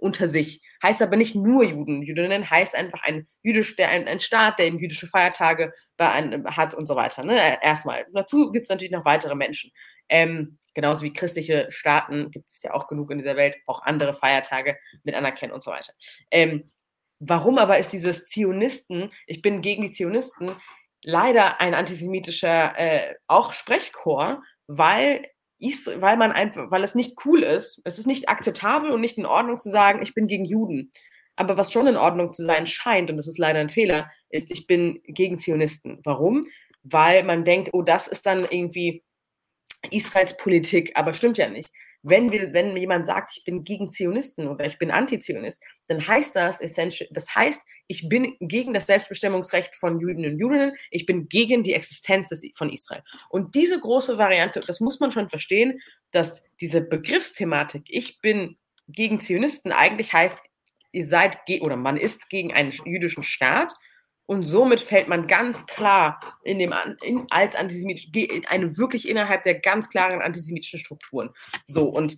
unter 0.00 0.28
sich. 0.28 0.62
Heißt 0.82 1.02
aber 1.02 1.16
nicht 1.16 1.34
nur 1.34 1.62
Juden. 1.64 2.02
Jüdinnen 2.02 2.48
heißt 2.48 2.74
einfach 2.74 3.02
ein 3.02 3.26
jüdisch, 3.42 3.76
der 3.76 3.90
ein, 3.90 4.08
ein 4.08 4.20
Staat, 4.20 4.58
der 4.58 4.66
eben 4.66 4.78
jüdische 4.78 5.06
Feiertage 5.06 5.72
ein, 5.98 6.44
hat 6.56 6.74
und 6.74 6.86
so 6.86 6.96
weiter. 6.96 7.24
Ne? 7.24 7.58
Erstmal. 7.62 8.06
Dazu 8.12 8.50
gibt 8.50 8.64
es 8.64 8.70
natürlich 8.70 8.92
noch 8.92 9.04
weitere 9.04 9.34
Menschen. 9.34 9.70
Ähm, 10.08 10.58
genauso 10.74 11.02
wie 11.02 11.12
christliche 11.12 11.66
Staaten 11.70 12.30
gibt 12.30 12.48
es 12.48 12.62
ja 12.62 12.72
auch 12.72 12.86
genug 12.86 13.10
in 13.10 13.18
dieser 13.18 13.36
Welt, 13.36 13.56
auch 13.66 13.82
andere 13.82 14.14
Feiertage 14.14 14.76
mit 15.02 15.14
anerkennen 15.14 15.52
und 15.52 15.62
so 15.62 15.70
weiter. 15.70 15.92
Ähm, 16.30 16.70
warum 17.18 17.58
aber 17.58 17.78
ist 17.78 17.92
dieses 17.92 18.26
Zionisten, 18.26 19.10
ich 19.26 19.42
bin 19.42 19.62
gegen 19.62 19.82
die 19.82 19.90
Zionisten, 19.90 20.52
leider 21.02 21.60
ein 21.60 21.74
antisemitischer 21.74 22.78
äh, 22.78 23.14
auch 23.26 23.52
Sprechchor, 23.52 24.42
weil 24.66 25.26
weil 25.60 26.16
man 26.16 26.32
einfach, 26.32 26.70
weil 26.70 26.82
es 26.84 26.94
nicht 26.94 27.18
cool 27.26 27.42
ist. 27.42 27.82
Es 27.84 27.98
ist 27.98 28.06
nicht 28.06 28.30
akzeptabel 28.30 28.92
und 28.92 29.02
nicht 29.02 29.18
in 29.18 29.26
Ordnung 29.26 29.60
zu 29.60 29.68
sagen, 29.68 30.00
ich 30.00 30.14
bin 30.14 30.26
gegen 30.26 30.46
Juden. 30.46 30.90
Aber 31.36 31.56
was 31.56 31.70
schon 31.70 31.86
in 31.86 31.96
Ordnung 31.96 32.32
zu 32.32 32.44
sein 32.44 32.66
scheint, 32.66 33.10
und 33.10 33.18
das 33.18 33.28
ist 33.28 33.38
leider 33.38 33.60
ein 33.60 33.68
Fehler, 33.68 34.10
ist, 34.30 34.50
ich 34.50 34.66
bin 34.66 35.02
gegen 35.04 35.38
Zionisten. 35.38 36.00
Warum? 36.02 36.46
Weil 36.82 37.24
man 37.24 37.44
denkt, 37.44 37.70
oh, 37.72 37.82
das 37.82 38.08
ist 38.08 38.24
dann 38.24 38.46
irgendwie 38.48 39.02
Israels 39.90 40.36
Politik, 40.36 40.92
aber 40.94 41.14
stimmt 41.14 41.38
ja 41.38 41.48
nicht 41.48 41.70
wenn, 42.02 42.32
wir, 42.32 42.52
wenn 42.52 42.76
jemand 42.76 43.06
sagt, 43.06 43.36
ich 43.36 43.44
bin 43.44 43.64
gegen 43.64 43.90
Zionisten 43.90 44.48
oder 44.48 44.64
ich 44.64 44.78
bin 44.78 44.90
Antizionist, 44.90 45.62
dann 45.88 46.06
heißt 46.06 46.34
das 46.34 46.60
essential, 46.60 47.08
das 47.12 47.34
heißt, 47.34 47.62
ich 47.88 48.08
bin 48.08 48.36
gegen 48.40 48.72
das 48.72 48.86
Selbstbestimmungsrecht 48.86 49.74
von 49.74 50.00
Juden 50.00 50.24
und 50.24 50.38
Jüdinnen, 50.38 50.72
ich 50.90 51.06
bin 51.06 51.28
gegen 51.28 51.62
die 51.62 51.74
Existenz 51.74 52.28
des, 52.28 52.42
von 52.54 52.70
Israel. 52.70 53.02
Und 53.28 53.54
diese 53.54 53.78
große 53.78 54.16
Variante, 54.16 54.60
das 54.60 54.80
muss 54.80 55.00
man 55.00 55.12
schon 55.12 55.28
verstehen, 55.28 55.80
dass 56.10 56.42
diese 56.60 56.80
Begriffsthematik, 56.80 57.84
ich 57.88 58.20
bin 58.20 58.56
gegen 58.88 59.20
Zionisten, 59.20 59.72
eigentlich 59.72 60.12
heißt, 60.12 60.38
ihr 60.92 61.06
seid 61.06 61.38
oder 61.60 61.76
man 61.76 61.96
ist 61.96 62.30
gegen 62.30 62.52
einen 62.52 62.72
jüdischen 62.84 63.22
Staat 63.22 63.72
und 64.30 64.46
somit 64.46 64.80
fällt 64.80 65.08
man 65.08 65.26
ganz 65.26 65.66
klar 65.66 66.20
in 66.44 66.60
dem, 66.60 66.72
in, 67.02 67.26
als 67.30 67.56
antisemitisch, 67.56 68.06
eine 68.46 68.78
wirklich 68.78 69.08
innerhalb 69.08 69.42
der 69.42 69.58
ganz 69.58 69.88
klaren 69.88 70.22
antisemitischen 70.22 70.78
Strukturen. 70.78 71.30
So, 71.66 71.88
und 71.88 72.16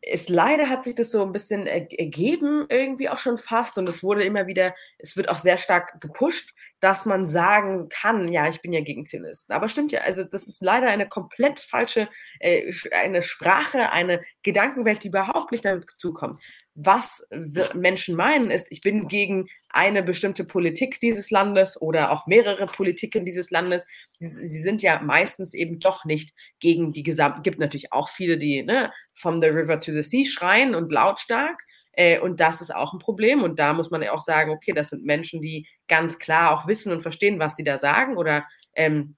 es 0.00 0.30
leider 0.30 0.70
hat 0.70 0.84
sich 0.84 0.94
das 0.94 1.10
so 1.10 1.22
ein 1.22 1.32
bisschen 1.32 1.66
ergeben, 1.66 2.64
irgendwie 2.70 3.10
auch 3.10 3.18
schon 3.18 3.36
fast. 3.36 3.76
Und 3.76 3.86
es 3.90 4.02
wurde 4.02 4.24
immer 4.24 4.46
wieder, 4.46 4.74
es 4.96 5.18
wird 5.18 5.28
auch 5.28 5.38
sehr 5.38 5.58
stark 5.58 6.00
gepusht, 6.00 6.48
dass 6.84 7.06
man 7.06 7.24
sagen 7.24 7.88
kann, 7.88 8.28
ja, 8.28 8.46
ich 8.46 8.60
bin 8.60 8.72
ja 8.72 8.82
gegen 8.82 9.06
Zionisten. 9.06 9.54
Aber 9.54 9.70
stimmt 9.70 9.90
ja, 9.90 10.02
also 10.02 10.22
das 10.22 10.46
ist 10.46 10.62
leider 10.62 10.88
eine 10.88 11.08
komplett 11.08 11.58
falsche, 11.58 12.08
äh, 12.40 12.72
eine 12.92 13.22
Sprache, 13.22 13.90
eine 13.90 14.20
Gedankenwelt, 14.42 15.02
die 15.02 15.08
überhaupt 15.08 15.50
nicht 15.50 15.64
damit 15.64 15.86
zukommt 15.96 16.40
was 16.74 17.24
Menschen 17.72 18.16
meinen, 18.16 18.50
ist, 18.50 18.66
ich 18.70 18.80
bin 18.80 19.06
gegen 19.06 19.48
eine 19.68 20.02
bestimmte 20.02 20.44
Politik 20.44 20.98
dieses 20.98 21.30
Landes 21.30 21.80
oder 21.80 22.10
auch 22.10 22.26
mehrere 22.26 22.66
Politiken 22.66 23.24
dieses 23.24 23.50
Landes. 23.50 23.86
Sie 24.18 24.60
sind 24.60 24.82
ja 24.82 25.00
meistens 25.00 25.54
eben 25.54 25.78
doch 25.78 26.04
nicht 26.04 26.34
gegen 26.58 26.92
die 26.92 27.04
gesamte, 27.04 27.42
gibt 27.42 27.60
natürlich 27.60 27.92
auch 27.92 28.08
viele, 28.08 28.38
die 28.38 28.64
ne, 28.64 28.92
from 29.14 29.40
the 29.40 29.48
river 29.48 29.78
to 29.78 29.92
the 29.92 30.02
sea 30.02 30.24
schreien 30.24 30.74
und 30.74 30.90
lautstark. 30.90 31.62
Äh, 31.96 32.18
und 32.20 32.40
das 32.40 32.60
ist 32.60 32.74
auch 32.74 32.92
ein 32.92 32.98
Problem. 32.98 33.42
Und 33.42 33.58
da 33.58 33.72
muss 33.72 33.90
man 33.90 34.02
ja 34.02 34.12
auch 34.12 34.20
sagen, 34.20 34.50
okay, 34.50 34.72
das 34.72 34.90
sind 34.90 35.04
Menschen, 35.04 35.40
die 35.40 35.66
ganz 35.88 36.18
klar 36.18 36.52
auch 36.52 36.66
wissen 36.66 36.92
und 36.92 37.02
verstehen, 37.02 37.38
was 37.38 37.56
sie 37.56 37.64
da 37.64 37.78
sagen 37.78 38.16
oder 38.16 38.44
ähm, 38.74 39.16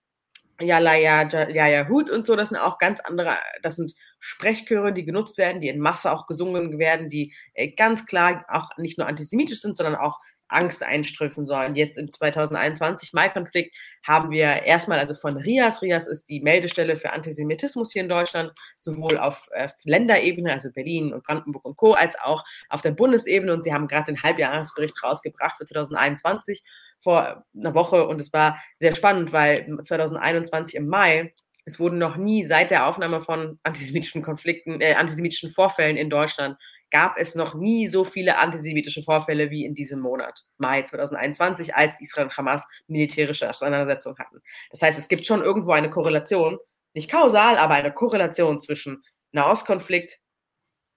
ja, 0.60 0.78
la, 0.78 0.96
ja, 0.96 1.28
ja, 1.28 1.66
ja, 1.66 1.88
Hut 1.88 2.10
und 2.10 2.26
so, 2.26 2.34
das 2.34 2.48
sind 2.48 2.58
auch 2.58 2.78
ganz 2.78 2.98
andere, 3.00 3.36
das 3.62 3.76
sind 3.76 3.92
Sprechchöre, 4.20 4.92
die 4.92 5.04
genutzt 5.04 5.36
werden, 5.36 5.60
die 5.60 5.68
in 5.68 5.78
Masse 5.80 6.10
auch 6.10 6.26
gesungen 6.26 6.78
werden, 6.78 7.10
die 7.10 7.34
äh, 7.52 7.68
ganz 7.72 8.06
klar 8.06 8.46
auch 8.48 8.70
nicht 8.78 8.96
nur 8.96 9.06
antisemitisch 9.06 9.60
sind, 9.60 9.76
sondern 9.76 9.96
auch 9.96 10.18
Angst 10.48 10.82
einströfen 10.82 11.46
sollen. 11.46 11.74
Jetzt 11.74 11.98
im 11.98 12.10
2021 12.10 13.12
Mai-Konflikt 13.12 13.76
haben 14.04 14.30
wir 14.30 14.62
erstmal 14.62 14.98
also 14.98 15.14
von 15.14 15.36
RIAS, 15.36 15.82
RIAS 15.82 16.06
ist 16.06 16.28
die 16.28 16.40
Meldestelle 16.40 16.96
für 16.96 17.12
Antisemitismus 17.12 17.92
hier 17.92 18.02
in 18.02 18.08
Deutschland, 18.08 18.52
sowohl 18.78 19.18
auf 19.18 19.48
äh, 19.52 19.68
Länderebene, 19.84 20.52
also 20.52 20.70
Berlin 20.72 21.12
und 21.12 21.24
Brandenburg 21.24 21.64
und 21.64 21.76
Co., 21.76 21.92
als 21.92 22.18
auch 22.20 22.44
auf 22.68 22.82
der 22.82 22.92
Bundesebene. 22.92 23.52
Und 23.52 23.62
sie 23.62 23.72
haben 23.72 23.88
gerade 23.88 24.12
den 24.12 24.22
Halbjahresbericht 24.22 25.02
rausgebracht 25.02 25.56
für 25.56 25.66
2021 25.66 26.62
vor 27.02 27.44
einer 27.54 27.74
Woche 27.74 28.06
und 28.06 28.20
es 28.20 28.32
war 28.32 28.60
sehr 28.78 28.94
spannend, 28.94 29.32
weil 29.32 29.78
2021 29.84 30.76
im 30.76 30.86
Mai 30.86 31.32
es 31.66 31.80
wurden 31.80 31.98
noch 31.98 32.16
nie 32.16 32.46
seit 32.46 32.70
der 32.70 32.86
Aufnahme 32.86 33.20
von 33.20 33.58
antisemitischen 33.64 34.22
Konflikten, 34.22 34.80
äh, 34.80 34.94
antisemitischen 34.94 35.50
Vorfällen 35.50 35.96
in 35.96 36.08
Deutschland, 36.08 36.56
gab 36.90 37.18
es 37.18 37.34
noch 37.34 37.54
nie 37.54 37.88
so 37.88 38.04
viele 38.04 38.38
antisemitische 38.38 39.02
Vorfälle 39.02 39.50
wie 39.50 39.64
in 39.64 39.74
diesem 39.74 40.00
Monat, 40.00 40.44
Mai 40.58 40.82
2021, 40.82 41.74
als 41.74 42.00
Israel 42.00 42.26
und 42.26 42.36
Hamas 42.36 42.66
militärische 42.86 43.50
Auseinandersetzungen 43.50 44.18
hatten. 44.18 44.40
Das 44.70 44.82
heißt, 44.82 44.98
es 44.98 45.08
gibt 45.08 45.26
schon 45.26 45.42
irgendwo 45.42 45.72
eine 45.72 45.90
Korrelation. 45.90 46.58
nicht 46.94 47.10
kausal, 47.10 47.58
aber 47.58 47.74
eine 47.74 47.92
Korrelation 47.92 48.58
zwischen 48.58 49.02
Nahostkonflikt 49.32 50.18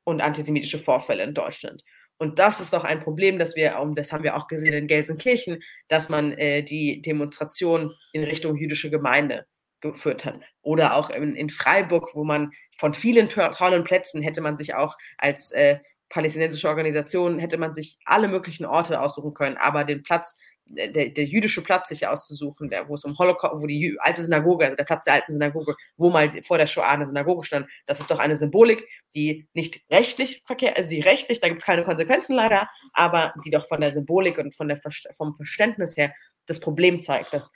und 0.05 0.21
antisemitische 0.21 0.79
Vorfälle 0.79 1.23
in 1.23 1.33
Deutschland. 1.33 1.83
Und 2.17 2.39
das 2.39 2.59
ist 2.59 2.73
doch 2.73 2.83
ein 2.83 2.99
Problem, 3.01 3.39
dass 3.39 3.55
wir, 3.55 3.75
das 3.95 4.11
haben 4.11 4.23
wir 4.23 4.35
auch 4.35 4.47
gesehen 4.47 4.73
in 4.73 4.87
Gelsenkirchen, 4.87 5.61
dass 5.87 6.09
man 6.09 6.33
äh, 6.33 6.63
die 6.63 7.01
Demonstration 7.01 7.93
in 8.13 8.23
Richtung 8.23 8.57
jüdische 8.57 8.89
Gemeinde 8.89 9.45
geführt 9.81 10.25
hat. 10.25 10.39
Oder 10.61 10.95
auch 10.95 11.09
in, 11.09 11.35
in 11.35 11.49
Freiburg, 11.49 12.15
wo 12.15 12.23
man 12.23 12.51
von 12.77 12.93
vielen 12.93 13.29
tollen 13.29 13.83
Plätzen 13.83 14.21
hätte 14.21 14.41
man 14.41 14.57
sich 14.57 14.75
auch 14.75 14.97
als 15.17 15.51
äh, 15.51 15.79
palästinensische 16.09 16.67
Organisation, 16.67 17.39
hätte 17.39 17.57
man 17.57 17.73
sich 17.73 17.97
alle 18.05 18.27
möglichen 18.27 18.65
Orte 18.65 18.99
aussuchen 18.99 19.33
können, 19.33 19.57
aber 19.57 19.83
den 19.83 20.03
Platz 20.03 20.35
der, 20.69 21.09
der 21.09 21.25
jüdische 21.25 21.63
Platz 21.63 21.89
sich 21.89 22.07
auszusuchen, 22.07 22.69
der, 22.69 22.87
wo 22.87 22.93
es 22.93 23.03
um 23.03 23.17
Holocaust, 23.17 23.61
wo 23.61 23.65
die 23.65 23.97
alte 23.99 24.23
Synagoge, 24.23 24.65
also 24.65 24.75
der 24.75 24.83
Platz 24.83 25.03
der 25.03 25.15
alten 25.15 25.31
Synagoge, 25.31 25.75
wo 25.97 26.09
mal 26.09 26.29
vor 26.43 26.57
der 26.57 26.67
Shoah 26.67 26.87
eine 26.87 27.05
Synagoge 27.05 27.45
stand, 27.45 27.67
das 27.87 27.99
ist 27.99 28.11
doch 28.11 28.19
eine 28.19 28.35
Symbolik, 28.35 28.87
die 29.15 29.47
nicht 29.53 29.81
rechtlich 29.89 30.43
verkehrt, 30.45 30.77
also 30.77 30.89
die 30.89 31.01
rechtlich, 31.01 31.39
da 31.39 31.47
gibt 31.47 31.61
es 31.61 31.65
keine 31.65 31.83
Konsequenzen 31.83 32.35
leider, 32.35 32.69
aber 32.93 33.33
die 33.43 33.51
doch 33.51 33.67
von 33.67 33.81
der 33.81 33.91
Symbolik 33.91 34.37
und 34.37 34.55
von 34.55 34.67
der, 34.67 34.79
vom 35.17 35.35
Verständnis 35.35 35.97
her 35.97 36.13
das 36.45 36.59
Problem 36.59 37.01
zeigt, 37.01 37.33
dass, 37.33 37.51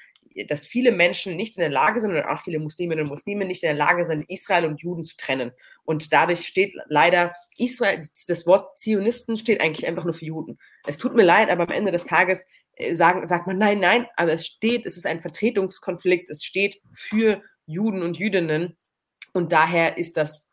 dass 0.48 0.66
viele 0.66 0.92
Menschen 0.92 1.36
nicht 1.36 1.58
in 1.58 1.62
der 1.62 1.70
Lage 1.70 2.00
sind, 2.00 2.12
und 2.12 2.24
auch 2.24 2.42
viele 2.42 2.60
Musliminnen 2.60 3.06
und 3.06 3.10
Muslime 3.10 3.46
nicht 3.46 3.64
in 3.64 3.68
der 3.68 3.78
Lage 3.78 4.06
sind, 4.06 4.30
Israel 4.30 4.66
und 4.66 4.82
Juden 4.82 5.06
zu 5.06 5.16
trennen. 5.18 5.52
Und 5.84 6.14
dadurch 6.14 6.48
steht 6.48 6.74
leider 6.88 7.34
Israel, 7.58 8.08
das 8.28 8.48
Wort 8.48 8.78
Zionisten 8.78 9.38
steht 9.38 9.62
eigentlich 9.62 9.88
einfach 9.88 10.04
nur 10.04 10.14
für 10.14 10.26
Juden. 10.26 10.58
Es 10.86 10.98
tut 10.98 11.16
mir 11.16 11.24
leid, 11.24 11.50
aber 11.50 11.64
am 11.64 11.72
Ende 11.72 11.92
des 11.92 12.06
Tages 12.06 12.48
äh, 12.76 12.96
sagen, 12.96 13.28
sagt 13.28 13.48
man 13.48 13.58
nein, 13.58 13.80
nein, 13.80 14.08
aber 14.16 14.34
es 14.34 14.46
steht, 14.46 14.86
es 14.86 14.98
ist 14.98 15.06
ein 15.06 15.22
Vertretungskonflikt, 15.22 16.30
es 16.30 16.44
steht 16.44 16.82
für 16.96 17.42
Juden 17.66 18.02
und 18.02 18.18
Jüdinnen 18.18 18.78
und 19.34 19.52
daher 19.52 19.98
ist 19.98 20.18
das 20.18 20.48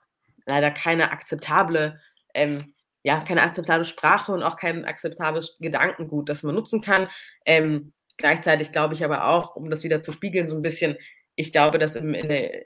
leider 0.47 0.71
keine 0.71 1.13
akzeptable, 1.13 2.01
ähm, 2.35 2.75
ja, 3.03 3.21
keine 3.21 3.43
akzeptable 3.43 3.85
Sprache 3.85 4.33
und 4.33 4.43
auch 4.43 4.57
kein 4.57 4.85
akzeptables 4.85 5.57
Gedankengut, 5.59 6.29
das 6.29 6.43
man 6.43 6.55
nutzen 6.55 6.81
kann. 6.81 7.09
Ähm, 7.47 7.93
gleichzeitig 8.21 8.73
glaube 8.73 8.95
ich 8.95 9.05
aber 9.05 9.27
auch, 9.27 9.57
um 9.57 9.71
das 9.71 9.83
wieder 9.83 10.03
zu 10.03 10.13
spiegeln, 10.13 10.49
so 10.49 10.57
ein 10.57 10.63
bisschen, 10.63 10.97
ich 11.35 11.53
glaube, 11.53 11.79
dass 11.79 11.97
im, 11.97 12.15
in 12.15 12.29
der 12.29 12.65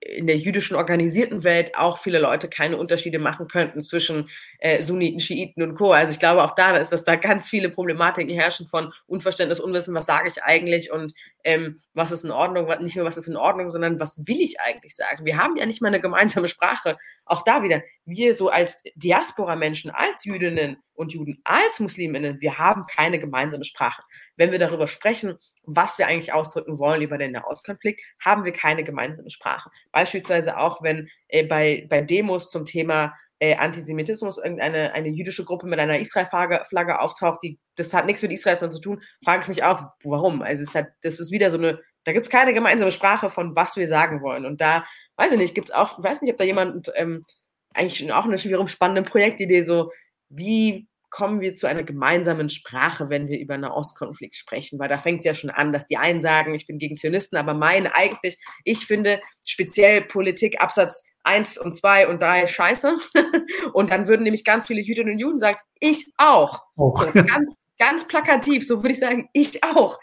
in 0.00 0.26
der 0.26 0.38
jüdischen 0.38 0.76
organisierten 0.76 1.44
Welt 1.44 1.76
auch 1.76 1.98
viele 1.98 2.18
Leute 2.18 2.48
keine 2.48 2.78
Unterschiede 2.78 3.18
machen 3.18 3.48
könnten 3.48 3.82
zwischen 3.82 4.30
äh, 4.58 4.82
Sunniten, 4.82 5.20
Schiiten 5.20 5.62
und 5.62 5.74
Co. 5.74 5.92
Also 5.92 6.12
ich 6.12 6.18
glaube 6.18 6.42
auch 6.42 6.54
da 6.54 6.76
ist, 6.78 6.90
dass 6.90 7.04
da 7.04 7.16
ganz 7.16 7.50
viele 7.50 7.68
Problematiken 7.68 8.34
herrschen 8.34 8.66
von 8.66 8.92
Unverständnis, 9.06 9.60
Unwissen, 9.60 9.94
was 9.94 10.06
sage 10.06 10.28
ich 10.28 10.42
eigentlich 10.42 10.90
und 10.90 11.12
ähm, 11.44 11.80
was 11.92 12.12
ist 12.12 12.24
in 12.24 12.30
Ordnung, 12.30 12.66
nicht 12.80 12.96
nur 12.96 13.04
was 13.04 13.18
ist 13.18 13.28
in 13.28 13.36
Ordnung, 13.36 13.70
sondern 13.70 14.00
was 14.00 14.26
will 14.26 14.40
ich 14.40 14.58
eigentlich 14.60 14.96
sagen. 14.96 15.26
Wir 15.26 15.36
haben 15.36 15.56
ja 15.56 15.66
nicht 15.66 15.82
mal 15.82 15.88
eine 15.88 16.00
gemeinsame 16.00 16.48
Sprache. 16.48 16.96
Auch 17.26 17.42
da 17.44 17.62
wieder, 17.62 17.82
wir 18.06 18.32
so 18.32 18.48
als 18.48 18.82
Diaspora-Menschen, 18.94 19.90
als 19.90 20.24
Jüdinnen 20.24 20.78
und 21.00 21.12
Juden, 21.12 21.40
als 21.44 21.80
Musliminnen, 21.80 22.40
wir 22.40 22.58
haben 22.58 22.84
keine 22.86 23.18
gemeinsame 23.18 23.64
Sprache. 23.64 24.02
Wenn 24.36 24.52
wir 24.52 24.58
darüber 24.58 24.86
sprechen, 24.86 25.38
was 25.64 25.98
wir 25.98 26.06
eigentlich 26.06 26.32
ausdrücken 26.32 26.78
wollen 26.78 27.02
über 27.02 27.16
den 27.16 27.32
Nahostkonflikt, 27.32 28.02
haben 28.22 28.44
wir 28.44 28.52
keine 28.52 28.84
gemeinsame 28.84 29.30
Sprache. 29.30 29.70
Beispielsweise 29.92 30.58
auch, 30.58 30.82
wenn 30.82 31.08
äh, 31.28 31.46
bei, 31.46 31.86
bei 31.88 32.02
Demos 32.02 32.50
zum 32.50 32.66
Thema 32.66 33.14
äh, 33.38 33.56
Antisemitismus 33.56 34.36
irgendeine 34.36 34.92
eine 34.92 35.08
jüdische 35.08 35.44
Gruppe 35.44 35.66
mit 35.66 35.78
einer 35.78 35.98
Israel-Flagge 35.98 37.00
auftaucht, 37.00 37.40
die, 37.42 37.58
das 37.76 37.94
hat 37.94 38.04
nichts 38.04 38.20
mit 38.22 38.32
Israel 38.32 38.70
zu 38.70 38.80
tun, 38.80 39.00
frage 39.24 39.42
ich 39.42 39.48
mich 39.48 39.64
auch, 39.64 39.84
warum? 40.04 40.42
Also 40.42 40.62
es 40.62 40.74
hat, 40.74 40.88
das 41.02 41.18
ist 41.18 41.32
wieder 41.32 41.48
so 41.48 41.56
eine, 41.56 41.80
da 42.04 42.12
gibt 42.12 42.26
es 42.26 42.30
keine 42.30 42.52
gemeinsame 42.52 42.90
Sprache 42.90 43.30
von 43.30 43.56
was 43.56 43.76
wir 43.76 43.88
sagen 43.88 44.20
wollen. 44.20 44.44
Und 44.44 44.60
da, 44.60 44.84
weiß 45.16 45.32
ich 45.32 45.38
nicht, 45.38 45.54
gibt 45.54 45.70
es 45.70 45.74
auch, 45.74 46.02
weiß 46.02 46.20
nicht, 46.20 46.32
ob 46.32 46.38
da 46.38 46.44
jemand 46.44 46.92
ähm, 46.94 47.24
eigentlich 47.72 48.12
auch 48.12 48.24
eine 48.24 48.42
wiederum 48.44 48.68
spannende 48.68 49.02
Projektidee, 49.02 49.62
so 49.62 49.90
wie 50.28 50.86
kommen 51.10 51.40
wir 51.40 51.56
zu 51.56 51.66
einer 51.66 51.82
gemeinsamen 51.82 52.48
Sprache, 52.48 53.10
wenn 53.10 53.28
wir 53.28 53.38
über 53.38 53.54
einen 53.54 53.64
Ostkonflikt 53.64 54.36
sprechen, 54.36 54.78
weil 54.78 54.88
da 54.88 54.96
fängt 54.96 55.20
es 55.20 55.24
ja 55.26 55.34
schon 55.34 55.50
an, 55.50 55.72
dass 55.72 55.86
die 55.86 55.96
einen 55.96 56.22
sagen, 56.22 56.54
ich 56.54 56.66
bin 56.66 56.78
gegen 56.78 56.96
Zionisten, 56.96 57.36
aber 57.36 57.52
meinen 57.52 57.88
eigentlich, 57.88 58.38
ich 58.64 58.86
finde 58.86 59.20
speziell 59.44 60.02
Politik 60.02 60.60
Absatz 60.60 61.02
1 61.24 61.58
und 61.58 61.74
2 61.74 62.08
und 62.08 62.22
3 62.22 62.46
scheiße. 62.46 62.96
und 63.72 63.90
dann 63.90 64.08
würden 64.08 64.22
nämlich 64.22 64.44
ganz 64.44 64.66
viele 64.66 64.80
Jüdinnen 64.80 65.14
und 65.14 65.18
Juden 65.18 65.38
sagen, 65.38 65.58
ich 65.80 66.12
auch. 66.16 66.62
Oh. 66.76 66.96
So, 66.96 67.12
ganz, 67.12 67.54
ganz 67.78 68.06
plakativ, 68.06 68.66
so 68.66 68.78
würde 68.78 68.90
ich 68.90 69.00
sagen, 69.00 69.28
ich 69.32 69.62
auch. 69.64 69.98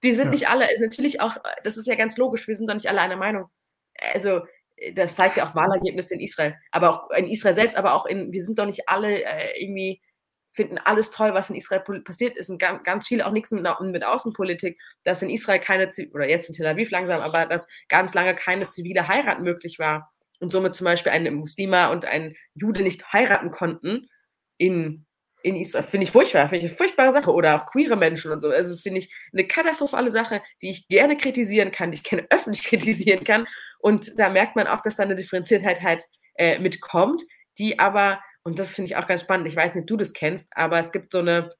Wir 0.00 0.14
sind 0.14 0.26
ja. 0.26 0.30
nicht 0.30 0.48
alle, 0.48 0.72
ist 0.72 0.80
natürlich 0.80 1.20
auch, 1.20 1.36
das 1.64 1.76
ist 1.76 1.86
ja 1.86 1.94
ganz 1.94 2.16
logisch, 2.16 2.46
wir 2.46 2.54
sind 2.54 2.68
doch 2.68 2.74
nicht 2.74 2.88
alle 2.88 3.00
einer 3.00 3.16
Meinung. 3.16 3.46
Also, 4.12 4.42
das 4.94 5.16
zeigt 5.16 5.36
ja 5.36 5.46
auch 5.46 5.56
Wahlergebnisse 5.56 6.14
in 6.14 6.20
Israel, 6.20 6.54
aber 6.70 6.90
auch 6.90 7.10
in 7.10 7.28
Israel 7.28 7.54
selbst, 7.54 7.76
aber 7.76 7.94
auch 7.94 8.06
in, 8.06 8.32
wir 8.32 8.44
sind 8.44 8.58
doch 8.58 8.66
nicht 8.66 8.88
alle 8.88 9.24
äh, 9.24 9.60
irgendwie 9.60 10.00
finden 10.58 10.78
alles 10.78 11.10
toll, 11.10 11.34
was 11.34 11.50
in 11.50 11.54
Israel 11.56 11.84
passiert 12.00 12.36
ist 12.36 12.50
und 12.50 12.58
ganz, 12.58 12.82
ganz 12.82 13.06
viele 13.06 13.24
auch 13.24 13.30
nichts 13.30 13.52
mit, 13.52 13.64
mit 13.80 14.04
Außenpolitik, 14.04 14.76
dass 15.04 15.22
in 15.22 15.30
Israel 15.30 15.60
keine, 15.60 15.88
oder 16.12 16.28
jetzt 16.28 16.48
in 16.48 16.54
Tel 16.56 16.66
Aviv 16.66 16.90
langsam, 16.90 17.20
aber 17.20 17.46
dass 17.46 17.68
ganz 17.88 18.12
lange 18.12 18.34
keine 18.34 18.68
zivile 18.68 19.06
Heirat 19.06 19.40
möglich 19.40 19.78
war 19.78 20.12
und 20.40 20.50
somit 20.50 20.74
zum 20.74 20.84
Beispiel 20.84 21.12
ein 21.12 21.32
Muslima 21.32 21.92
und 21.92 22.06
ein 22.06 22.34
Jude 22.54 22.82
nicht 22.82 23.12
heiraten 23.12 23.52
konnten 23.52 24.08
in, 24.56 25.06
in 25.44 25.54
Israel. 25.54 25.84
Finde 25.84 26.06
ich 26.06 26.10
furchtbar, 26.10 26.48
finde 26.48 26.66
ich 26.66 26.72
eine 26.72 26.76
furchtbare 26.76 27.12
Sache. 27.12 27.32
Oder 27.32 27.54
auch 27.54 27.66
queere 27.66 27.94
Menschen 27.94 28.32
und 28.32 28.40
so. 28.40 28.48
Also 28.48 28.76
finde 28.76 28.98
ich 28.98 29.14
eine 29.32 29.46
katastrophale 29.46 30.10
Sache, 30.10 30.42
die 30.60 30.70
ich 30.70 30.88
gerne 30.88 31.16
kritisieren 31.16 31.70
kann, 31.70 31.92
die 31.92 31.98
ich 31.98 32.04
gerne 32.04 32.26
öffentlich 32.30 32.64
kritisieren 32.64 33.22
kann. 33.22 33.46
Und 33.78 34.18
da 34.18 34.28
merkt 34.28 34.56
man 34.56 34.66
auch, 34.66 34.80
dass 34.80 34.96
da 34.96 35.04
eine 35.04 35.14
Differenziertheit 35.14 35.82
halt 35.82 36.02
äh, 36.34 36.58
mitkommt, 36.58 37.22
die 37.58 37.78
aber 37.78 38.20
und 38.48 38.58
das 38.58 38.74
finde 38.74 38.90
ich 38.90 38.96
auch 38.96 39.06
ganz 39.06 39.20
spannend. 39.20 39.46
Ich 39.46 39.56
weiß 39.56 39.74
nicht, 39.74 39.82
ob 39.82 39.88
du 39.88 39.96
das 39.98 40.14
kennst, 40.14 40.48
aber 40.52 40.78
es 40.78 40.90
gibt 40.90 41.12
so 41.12 41.18
eine 41.18 41.50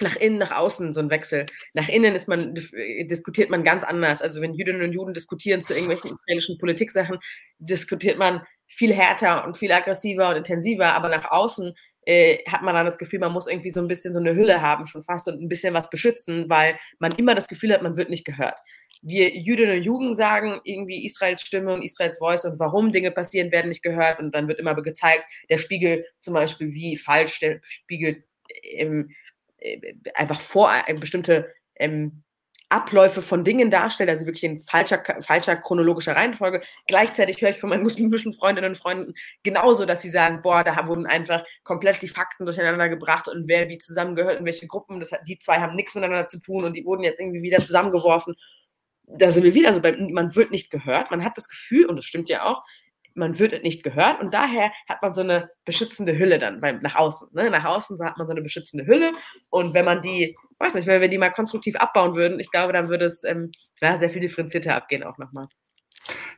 nach 0.00 0.16
innen, 0.16 0.38
nach 0.38 0.50
außen 0.50 0.92
so 0.92 0.98
ein 0.98 1.10
Wechsel. 1.10 1.46
Nach 1.72 1.88
innen 1.88 2.16
ist 2.16 2.26
man, 2.26 2.52
diskutiert 2.54 3.50
man 3.50 3.62
ganz 3.62 3.84
anders. 3.84 4.20
Also 4.20 4.40
wenn 4.40 4.54
Jüdinnen 4.54 4.82
und 4.82 4.92
Juden 4.92 5.14
diskutieren 5.14 5.62
zu 5.62 5.72
irgendwelchen 5.72 6.10
israelischen 6.10 6.58
Politiksachen, 6.58 7.20
diskutiert 7.60 8.18
man 8.18 8.42
viel 8.66 8.92
härter 8.92 9.44
und 9.44 9.56
viel 9.56 9.70
aggressiver 9.70 10.30
und 10.30 10.36
intensiver, 10.36 10.92
aber 10.94 11.08
nach 11.08 11.30
außen 11.30 11.72
äh, 12.06 12.38
hat 12.48 12.62
man 12.62 12.74
dann 12.74 12.86
das 12.86 12.98
Gefühl, 12.98 13.20
man 13.20 13.32
muss 13.32 13.46
irgendwie 13.46 13.70
so 13.70 13.80
ein 13.80 13.86
bisschen 13.86 14.12
so 14.12 14.18
eine 14.18 14.34
Hülle 14.34 14.60
haben 14.60 14.86
schon 14.86 15.04
fast 15.04 15.28
und 15.28 15.40
ein 15.40 15.48
bisschen 15.48 15.74
was 15.74 15.88
beschützen, 15.88 16.50
weil 16.50 16.76
man 16.98 17.12
immer 17.12 17.36
das 17.36 17.46
Gefühl 17.46 17.72
hat, 17.72 17.82
man 17.82 17.96
wird 17.96 18.10
nicht 18.10 18.24
gehört 18.24 18.58
wir 19.04 19.36
Jüdinnen 19.36 19.78
und 19.78 19.82
Juden 19.84 20.14
sagen 20.14 20.60
irgendwie 20.64 21.04
Israels 21.04 21.42
Stimme 21.42 21.74
und 21.74 21.82
Israels 21.82 22.18
Voice 22.18 22.44
und 22.44 22.58
warum 22.58 22.90
Dinge 22.90 23.10
passieren, 23.10 23.52
werden 23.52 23.68
nicht 23.68 23.82
gehört. 23.82 24.18
Und 24.18 24.34
dann 24.34 24.48
wird 24.48 24.58
immer 24.58 24.74
gezeigt, 24.74 25.24
der 25.50 25.58
Spiegel 25.58 26.06
zum 26.20 26.34
Beispiel, 26.34 26.72
wie 26.72 26.96
falsch 26.96 27.38
der 27.40 27.60
Spiegel 27.62 28.24
ähm, 28.62 29.10
äh, 29.58 29.78
einfach 30.14 30.40
vor 30.40 30.72
äh, 30.86 30.94
bestimmte 30.94 31.52
ähm, 31.76 32.22
Abläufe 32.70 33.20
von 33.20 33.44
Dingen 33.44 33.70
darstellt, 33.70 34.08
also 34.08 34.24
wirklich 34.24 34.42
in 34.42 34.60
falscher, 34.62 35.02
falscher 35.20 35.56
chronologischer 35.56 36.16
Reihenfolge. 36.16 36.62
Gleichzeitig 36.86 37.40
höre 37.42 37.50
ich 37.50 37.60
von 37.60 37.68
meinen 37.68 37.82
muslimischen 37.82 38.32
Freundinnen 38.32 38.70
und 38.70 38.78
Freunden 38.78 39.14
genauso, 39.42 39.84
dass 39.84 40.00
sie 40.00 40.08
sagen, 40.08 40.40
boah, 40.42 40.64
da 40.64 40.88
wurden 40.88 41.06
einfach 41.06 41.44
komplett 41.62 42.00
die 42.00 42.08
Fakten 42.08 42.46
durcheinander 42.46 42.88
gebracht 42.88 43.28
und 43.28 43.48
wer 43.48 43.68
wie 43.68 43.78
zusammengehört 43.78 44.40
in 44.40 44.46
welche 44.46 44.66
Gruppen. 44.66 44.98
Das, 44.98 45.10
die 45.28 45.38
zwei 45.38 45.60
haben 45.60 45.76
nichts 45.76 45.94
miteinander 45.94 46.26
zu 46.26 46.40
tun 46.40 46.64
und 46.64 46.74
die 46.74 46.86
wurden 46.86 47.04
jetzt 47.04 47.20
irgendwie 47.20 47.42
wieder 47.42 47.58
zusammengeworfen 47.58 48.34
da 49.06 49.30
sind 49.30 49.44
wir 49.44 49.54
wieder, 49.54 49.68
also 49.68 49.80
bei, 49.80 49.96
man 49.96 50.34
wird 50.34 50.50
nicht 50.50 50.70
gehört, 50.70 51.10
man 51.10 51.24
hat 51.24 51.36
das 51.36 51.48
Gefühl, 51.48 51.86
und 51.86 51.96
das 51.96 52.04
stimmt 52.04 52.28
ja 52.28 52.44
auch, 52.44 52.64
man 53.14 53.38
wird 53.38 53.62
nicht 53.62 53.82
gehört 53.82 54.20
und 54.20 54.34
daher 54.34 54.72
hat 54.88 55.00
man 55.00 55.14
so 55.14 55.20
eine 55.20 55.50
beschützende 55.64 56.18
Hülle 56.18 56.38
dann 56.38 56.60
beim, 56.60 56.80
nach 56.80 56.96
außen. 56.96 57.28
Ne? 57.32 57.48
Nach 57.48 57.64
außen 57.64 57.98
hat 58.04 58.18
man 58.18 58.26
so 58.26 58.32
eine 58.32 58.42
beschützende 58.42 58.86
Hülle 58.86 59.12
und 59.50 59.72
wenn 59.72 59.84
man 59.84 60.02
die, 60.02 60.36
weiß 60.58 60.74
nicht, 60.74 60.86
wenn 60.86 61.00
wir 61.00 61.08
die 61.08 61.18
mal 61.18 61.30
konstruktiv 61.30 61.76
abbauen 61.76 62.16
würden, 62.16 62.40
ich 62.40 62.50
glaube, 62.50 62.72
dann 62.72 62.88
würde 62.88 63.04
es 63.06 63.22
ähm, 63.24 63.52
ja, 63.80 63.98
sehr 63.98 64.10
viel 64.10 64.20
differenzierter 64.20 64.74
abgehen 64.74 65.04
auch 65.04 65.18
nochmal. 65.18 65.46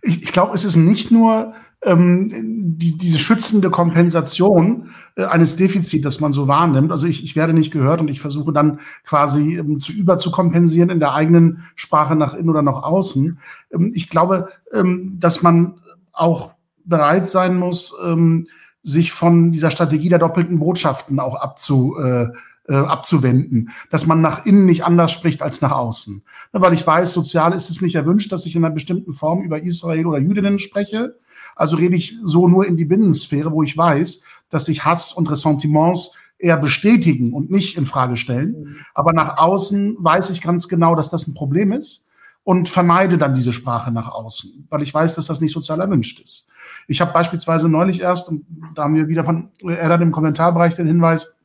Ich, 0.02 0.22
ich 0.22 0.32
glaube, 0.32 0.54
es 0.54 0.64
ist 0.64 0.76
nicht 0.76 1.10
nur 1.10 1.54
ähm, 1.82 2.76
die, 2.78 2.96
diese 2.96 3.18
schützende 3.18 3.70
Kompensation 3.70 4.90
äh, 5.16 5.24
eines 5.24 5.56
Defizits, 5.56 6.02
das 6.02 6.20
man 6.20 6.32
so 6.32 6.48
wahrnimmt. 6.48 6.90
Also 6.90 7.06
ich, 7.06 7.24
ich 7.24 7.36
werde 7.36 7.52
nicht 7.52 7.72
gehört 7.72 8.00
und 8.00 8.08
ich 8.08 8.20
versuche 8.20 8.52
dann 8.52 8.80
quasi 9.04 9.56
ähm, 9.58 9.80
zu 9.80 9.92
überzukompensieren 9.92 10.90
in 10.90 11.00
der 11.00 11.14
eigenen 11.14 11.62
Sprache 11.74 12.16
nach 12.16 12.34
innen 12.34 12.50
oder 12.50 12.62
nach 12.62 12.82
außen. 12.82 13.38
Ähm, 13.72 13.92
ich 13.94 14.08
glaube, 14.08 14.48
ähm, 14.72 15.16
dass 15.20 15.42
man 15.42 15.74
auch 16.12 16.52
bereit 16.84 17.28
sein 17.28 17.56
muss, 17.56 17.94
ähm, 18.04 18.48
sich 18.82 19.12
von 19.12 19.52
dieser 19.52 19.70
Strategie 19.70 20.08
der 20.08 20.20
doppelten 20.20 20.58
Botschaften 20.58 21.18
auch 21.18 21.34
abzu, 21.34 21.96
äh, 21.98 22.28
äh, 22.68 22.74
abzuwenden, 22.74 23.70
dass 23.90 24.06
man 24.06 24.20
nach 24.20 24.44
innen 24.46 24.66
nicht 24.66 24.84
anders 24.84 25.12
spricht 25.12 25.42
als 25.42 25.60
nach 25.60 25.72
außen. 25.72 26.22
Weil 26.52 26.72
ich 26.72 26.86
weiß, 26.86 27.12
sozial 27.12 27.52
ist 27.52 27.70
es 27.70 27.80
nicht 27.80 27.94
erwünscht, 27.94 28.32
dass 28.32 28.46
ich 28.46 28.56
in 28.56 28.64
einer 28.64 28.74
bestimmten 28.74 29.12
Form 29.12 29.42
über 29.42 29.62
Israel 29.62 30.06
oder 30.06 30.18
Jüdinnen 30.18 30.58
spreche. 30.58 31.16
Also 31.54 31.76
rede 31.76 31.96
ich 31.96 32.16
so 32.22 32.48
nur 32.48 32.66
in 32.66 32.76
die 32.76 32.84
Binnensphäre, 32.84 33.52
wo 33.52 33.62
ich 33.62 33.76
weiß, 33.76 34.24
dass 34.50 34.66
sich 34.66 34.84
Hass 34.84 35.12
und 35.12 35.30
Ressentiments 35.30 36.16
eher 36.38 36.56
bestätigen 36.56 37.32
und 37.32 37.50
nicht 37.50 37.76
in 37.76 37.86
Frage 37.86 38.16
stellen. 38.16 38.76
Aber 38.94 39.12
nach 39.12 39.38
außen 39.38 39.96
weiß 39.98 40.30
ich 40.30 40.42
ganz 40.42 40.68
genau, 40.68 40.94
dass 40.94 41.10
das 41.10 41.26
ein 41.26 41.34
Problem 41.34 41.72
ist 41.72 42.08
und 42.44 42.68
vermeide 42.68 43.18
dann 43.18 43.34
diese 43.34 43.52
Sprache 43.52 43.90
nach 43.90 44.08
außen, 44.08 44.66
weil 44.70 44.82
ich 44.82 44.92
weiß, 44.92 45.14
dass 45.14 45.26
das 45.26 45.40
nicht 45.40 45.52
sozial 45.52 45.80
erwünscht 45.80 46.20
ist. 46.20 46.48
Ich 46.86 47.00
habe 47.00 47.12
beispielsweise 47.12 47.68
neulich 47.68 48.00
erst, 48.00 48.28
und 48.28 48.44
da 48.74 48.84
haben 48.84 48.94
wir 48.94 49.08
wieder 49.08 49.24
von 49.24 49.50
Erdan 49.62 50.02
im 50.02 50.12
Kommentarbereich 50.12 50.76
den 50.76 50.86
Hinweis, 50.86 51.35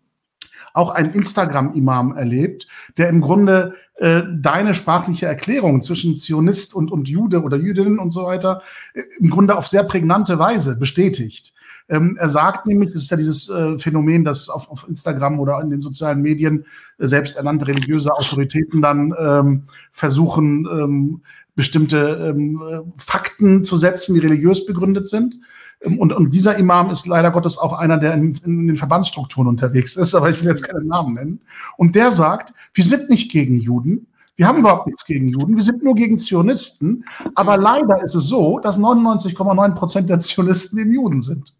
auch 0.73 0.91
einen 0.91 1.13
Instagram-Imam 1.13 2.15
erlebt, 2.15 2.67
der 2.97 3.09
im 3.09 3.21
Grunde 3.21 3.75
äh, 3.95 4.23
deine 4.33 4.73
sprachliche 4.73 5.25
Erklärung 5.25 5.81
zwischen 5.81 6.17
Zionist 6.17 6.73
und, 6.73 6.91
und 6.91 7.07
Jude 7.09 7.43
oder 7.43 7.57
Jüdin 7.57 7.99
und 7.99 8.09
so 8.09 8.25
weiter 8.25 8.61
äh, 8.93 9.03
im 9.19 9.29
Grunde 9.29 9.55
auf 9.57 9.67
sehr 9.67 9.83
prägnante 9.83 10.39
Weise 10.39 10.77
bestätigt. 10.77 11.53
Ähm, 11.89 12.17
er 12.17 12.29
sagt 12.29 12.67
nämlich, 12.67 12.95
es 12.95 13.03
ist 13.03 13.11
ja 13.11 13.17
dieses 13.17 13.49
äh, 13.49 13.77
Phänomen, 13.77 14.23
dass 14.23 14.49
auf, 14.49 14.71
auf 14.71 14.87
Instagram 14.87 15.39
oder 15.39 15.59
in 15.61 15.69
den 15.69 15.81
sozialen 15.81 16.21
Medien 16.21 16.65
äh, 16.97 17.05
selbsternannte 17.05 17.67
religiöse 17.67 18.13
Autoritäten 18.13 18.81
dann 18.81 19.13
ähm, 19.19 19.63
versuchen, 19.91 20.65
ähm, 20.71 21.21
bestimmte 21.55 22.33
ähm, 22.33 22.61
äh, 22.65 22.79
Fakten 22.95 23.63
zu 23.63 23.75
setzen, 23.75 24.13
die 24.13 24.21
religiös 24.21 24.65
begründet 24.65 25.09
sind. 25.09 25.35
Ähm, 25.83 25.99
und, 25.99 26.13
und 26.13 26.31
dieser 26.31 26.57
Imam 26.57 26.89
ist 26.89 27.07
leider 27.07 27.31
Gottes 27.31 27.57
auch 27.57 27.73
einer, 27.73 27.97
der 27.97 28.13
in, 28.13 28.35
in 28.45 28.67
den 28.67 28.77
Verbandsstrukturen 28.77 29.47
unterwegs 29.47 29.95
ist, 29.95 30.15
aber 30.15 30.29
ich 30.29 30.41
will 30.41 30.49
jetzt 30.49 30.67
keinen 30.67 30.87
Namen 30.87 31.13
nennen. 31.13 31.41
Und 31.77 31.95
der 31.95 32.11
sagt, 32.11 32.53
wir 32.73 32.83
sind 32.83 33.09
nicht 33.09 33.31
gegen 33.31 33.57
Juden, 33.57 34.07
wir 34.37 34.47
haben 34.47 34.59
überhaupt 34.59 34.87
nichts 34.87 35.05
gegen 35.05 35.27
Juden, 35.27 35.55
wir 35.55 35.63
sind 35.63 35.83
nur 35.83 35.93
gegen 35.93 36.17
Zionisten. 36.17 37.05
Aber 37.35 37.57
leider 37.57 38.01
ist 38.01 38.15
es 38.15 38.23
so, 38.23 38.59
dass 38.59 38.79
99,9 38.79 39.75
Prozent 39.75 40.09
der 40.09 40.19
Zionisten 40.19 40.79
eben 40.79 40.93
Juden 40.93 41.21
sind. 41.21 41.53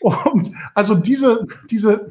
Und 0.00 0.50
also 0.74 0.94
diese, 0.94 1.46
diese 1.70 2.08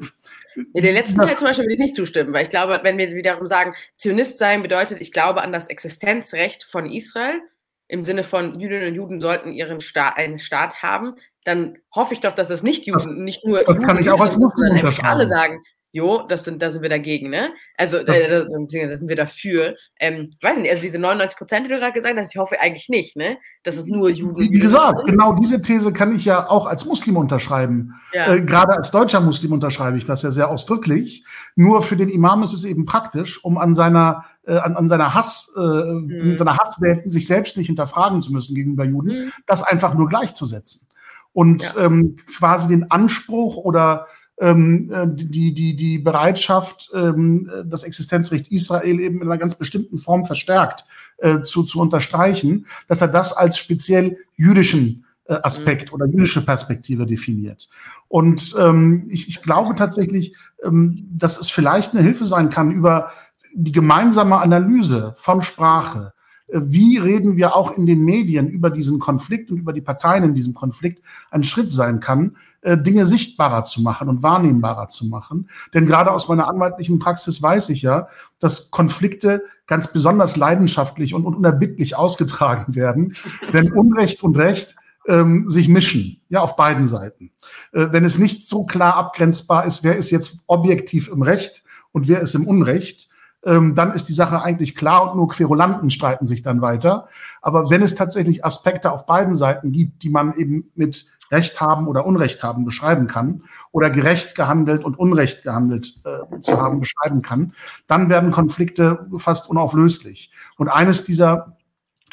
in 0.72 0.82
der 0.84 0.92
letzten 0.92 1.18
Teil 1.18 1.36
zum 1.36 1.48
Beispiel 1.48 1.64
würde 1.64 1.74
ich 1.74 1.80
nicht 1.80 1.94
zustimmen, 1.96 2.32
weil 2.32 2.44
ich 2.44 2.50
glaube, 2.50 2.78
wenn 2.82 2.96
wir 2.96 3.12
wiederum 3.14 3.46
sagen, 3.46 3.74
Zionist 3.96 4.38
sein 4.38 4.62
bedeutet, 4.62 5.00
ich 5.00 5.10
glaube 5.10 5.42
an 5.42 5.52
das 5.52 5.66
Existenzrecht 5.66 6.62
von 6.62 6.86
Israel, 6.86 7.40
im 7.88 8.04
Sinne 8.04 8.22
von 8.22 8.60
Jüdinnen 8.60 8.88
und 8.88 8.94
Juden 8.94 9.20
sollten 9.20 9.52
ihren 9.52 9.80
Staat, 9.80 10.16
einen 10.16 10.38
Staat 10.38 10.82
haben, 10.82 11.16
dann 11.44 11.76
hoffe 11.94 12.14
ich 12.14 12.20
doch, 12.20 12.34
dass 12.34 12.50
es 12.50 12.62
nicht 12.62 12.86
Juden, 12.86 12.98
das, 12.98 13.06
nicht 13.06 13.44
nur 13.44 13.58
das 13.58 13.76
Juden 13.76 13.86
kann 13.86 13.98
ich 13.98 14.10
auch 14.10 14.20
als 14.20 14.36
Muslim 14.36 14.72
unterschreiben. 14.72 15.08
alle 15.08 15.26
sagen, 15.26 15.62
jo, 15.94 16.26
das 16.28 16.42
sind, 16.42 16.60
da 16.60 16.70
sind 16.70 16.82
wir 16.82 16.88
dagegen, 16.88 17.30
ne? 17.30 17.50
Also 17.76 17.98
äh, 17.98 18.04
da, 18.04 18.42
da, 18.42 18.96
sind 18.96 19.08
wir 19.08 19.14
dafür. 19.14 19.76
Ähm, 20.00 20.30
ich 20.36 20.42
weiß 20.42 20.58
nicht, 20.58 20.68
also 20.68 20.82
diese 20.82 20.98
99 20.98 21.38
Prozent, 21.38 21.66
die 21.66 21.70
du 21.70 21.78
gerade 21.78 21.92
gesagt 21.92 22.18
hast, 22.18 22.34
ich 22.34 22.40
hoffe 22.40 22.60
eigentlich 22.60 22.88
nicht, 22.88 23.16
ne? 23.16 23.36
Das 23.62 23.76
ist 23.76 23.86
nur 23.86 24.10
Juden. 24.10 24.40
Wie 24.40 24.48
gesagt, 24.48 24.98
sind. 24.98 25.10
genau 25.10 25.34
diese 25.34 25.62
These 25.62 25.92
kann 25.92 26.12
ich 26.12 26.24
ja 26.24 26.50
auch 26.50 26.66
als 26.66 26.84
Muslim 26.84 27.16
unterschreiben. 27.16 27.94
Ja. 28.12 28.34
Äh, 28.34 28.40
gerade 28.40 28.72
als 28.72 28.90
deutscher 28.90 29.20
Muslim 29.20 29.52
unterschreibe 29.52 29.96
ich 29.96 30.04
das 30.04 30.22
ja 30.22 30.32
sehr 30.32 30.50
ausdrücklich. 30.50 31.24
Nur 31.54 31.80
für 31.80 31.96
den 31.96 32.08
Imam 32.08 32.42
ist 32.42 32.54
es 32.54 32.64
eben 32.64 32.86
praktisch, 32.86 33.44
um 33.44 33.56
an 33.56 33.72
seiner 33.72 34.24
äh, 34.46 34.56
an, 34.56 34.74
an 34.74 34.88
seiner 34.88 35.14
Hass, 35.14 35.52
äh, 35.56 35.60
mhm. 35.60 36.34
seiner 36.34 36.58
Hasswelten 36.58 37.12
sich 37.12 37.28
selbst 37.28 37.56
nicht 37.56 37.68
hinterfragen 37.68 38.20
zu 38.20 38.32
müssen 38.32 38.56
gegenüber 38.56 38.84
Juden, 38.84 39.26
mhm. 39.26 39.32
das 39.46 39.62
einfach 39.62 39.94
nur 39.94 40.08
gleichzusetzen. 40.08 40.88
Und 41.34 41.74
ja. 41.76 41.84
ähm, 41.84 42.16
quasi 42.38 42.68
den 42.68 42.90
Anspruch 42.90 43.56
oder 43.56 44.06
ähm, 44.40 44.90
äh, 44.90 45.06
die, 45.06 45.52
die, 45.52 45.76
die 45.76 45.98
Bereitschaft, 45.98 46.90
ähm, 46.94 47.50
das 47.66 47.82
Existenzrecht 47.82 48.50
Israel 48.50 49.00
eben 49.00 49.16
in 49.16 49.24
einer 49.24 49.38
ganz 49.38 49.54
bestimmten 49.56 49.98
Form 49.98 50.24
verstärkt 50.24 50.84
äh, 51.18 51.40
zu, 51.40 51.64
zu 51.64 51.80
unterstreichen, 51.80 52.66
dass 52.88 53.00
er 53.00 53.08
das 53.08 53.32
als 53.32 53.58
speziell 53.58 54.16
jüdischen 54.36 55.04
äh, 55.26 55.34
Aspekt 55.42 55.90
mhm. 55.90 55.94
oder 55.94 56.06
jüdische 56.06 56.44
Perspektive 56.44 57.06
definiert. 57.06 57.68
Und 58.08 58.54
ähm, 58.58 59.06
ich, 59.08 59.28
ich 59.28 59.42
glaube 59.42 59.74
tatsächlich, 59.74 60.36
ähm, 60.62 61.08
dass 61.12 61.38
es 61.38 61.50
vielleicht 61.50 61.92
eine 61.92 62.02
Hilfe 62.02 62.26
sein 62.26 62.48
kann 62.50 62.70
über 62.70 63.10
die 63.54 63.72
gemeinsame 63.72 64.36
Analyse 64.38 65.14
von 65.16 65.40
Sprache, 65.40 66.12
wie 66.48 66.98
reden 66.98 67.36
wir 67.36 67.56
auch 67.56 67.76
in 67.76 67.86
den 67.86 68.04
Medien 68.04 68.48
über 68.48 68.70
diesen 68.70 68.98
Konflikt 68.98 69.50
und 69.50 69.58
über 69.58 69.72
die 69.72 69.80
Parteien 69.80 70.24
in 70.24 70.34
diesem 70.34 70.54
Konflikt 70.54 71.02
ein 71.30 71.42
Schritt 71.42 71.70
sein 71.70 72.00
kann, 72.00 72.36
äh, 72.60 72.76
Dinge 72.76 73.06
sichtbarer 73.06 73.64
zu 73.64 73.82
machen 73.82 74.08
und 74.08 74.22
wahrnehmbarer 74.22 74.88
zu 74.88 75.06
machen. 75.06 75.48
Denn 75.72 75.86
gerade 75.86 76.10
aus 76.10 76.28
meiner 76.28 76.48
anwaltlichen 76.48 76.98
Praxis 76.98 77.42
weiß 77.42 77.70
ich 77.70 77.82
ja, 77.82 78.08
dass 78.40 78.70
Konflikte 78.70 79.42
ganz 79.66 79.92
besonders 79.92 80.36
leidenschaftlich 80.36 81.14
und 81.14 81.24
unerbittlich 81.24 81.96
ausgetragen 81.96 82.74
werden, 82.74 83.16
wenn 83.52 83.72
Unrecht 83.72 84.22
und 84.22 84.36
Recht 84.36 84.76
ähm, 85.06 85.48
sich 85.48 85.68
mischen, 85.68 86.20
ja, 86.28 86.40
auf 86.40 86.56
beiden 86.56 86.86
Seiten. 86.86 87.30
Äh, 87.72 87.88
wenn 87.90 88.04
es 88.04 88.18
nicht 88.18 88.46
so 88.48 88.64
klar 88.64 88.96
abgrenzbar 88.96 89.64
ist, 89.66 89.82
wer 89.82 89.96
ist 89.96 90.10
jetzt 90.10 90.44
objektiv 90.46 91.08
im 91.08 91.22
Recht 91.22 91.64
und 91.92 92.08
wer 92.08 92.20
ist 92.20 92.34
im 92.34 92.46
Unrecht, 92.46 93.08
ähm, 93.44 93.74
dann 93.74 93.92
ist 93.92 94.08
die 94.08 94.12
Sache 94.12 94.42
eigentlich 94.42 94.74
klar 94.74 95.10
und 95.10 95.16
nur 95.16 95.28
Querulanten 95.28 95.90
streiten 95.90 96.26
sich 96.26 96.42
dann 96.42 96.60
weiter. 96.60 97.08
Aber 97.42 97.70
wenn 97.70 97.82
es 97.82 97.94
tatsächlich 97.94 98.44
Aspekte 98.44 98.92
auf 98.92 99.06
beiden 99.06 99.34
Seiten 99.34 99.72
gibt, 99.72 100.02
die 100.02 100.10
man 100.10 100.34
eben 100.36 100.70
mit 100.74 101.12
Recht 101.30 101.60
haben 101.60 101.88
oder 101.88 102.06
Unrecht 102.06 102.42
haben 102.42 102.64
beschreiben 102.64 103.06
kann 103.06 103.42
oder 103.72 103.90
gerecht 103.90 104.34
gehandelt 104.34 104.84
und 104.84 104.98
Unrecht 104.98 105.42
gehandelt 105.42 106.00
äh, 106.04 106.40
zu 106.40 106.60
haben 106.60 106.80
beschreiben 106.80 107.22
kann, 107.22 107.52
dann 107.86 108.08
werden 108.08 108.30
Konflikte 108.30 109.06
fast 109.16 109.48
unauflöslich. 109.48 110.30
Und 110.56 110.68
eines 110.68 111.04
dieser 111.04 111.56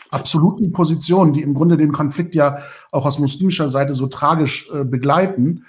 absoluten 0.10 0.72
Positionen, 0.72 1.34
die 1.34 1.42
im 1.42 1.54
Grunde 1.54 1.78
den 1.78 1.92
Konflikt 1.92 2.36
ja 2.36 2.60
auch 2.92 3.06
aus 3.06 3.20
muslimischer 3.20 3.70
Seite 3.70 3.94
so 3.94 4.08
tragisch 4.08 4.70
äh, 4.74 4.84
begleiten, 4.84 5.66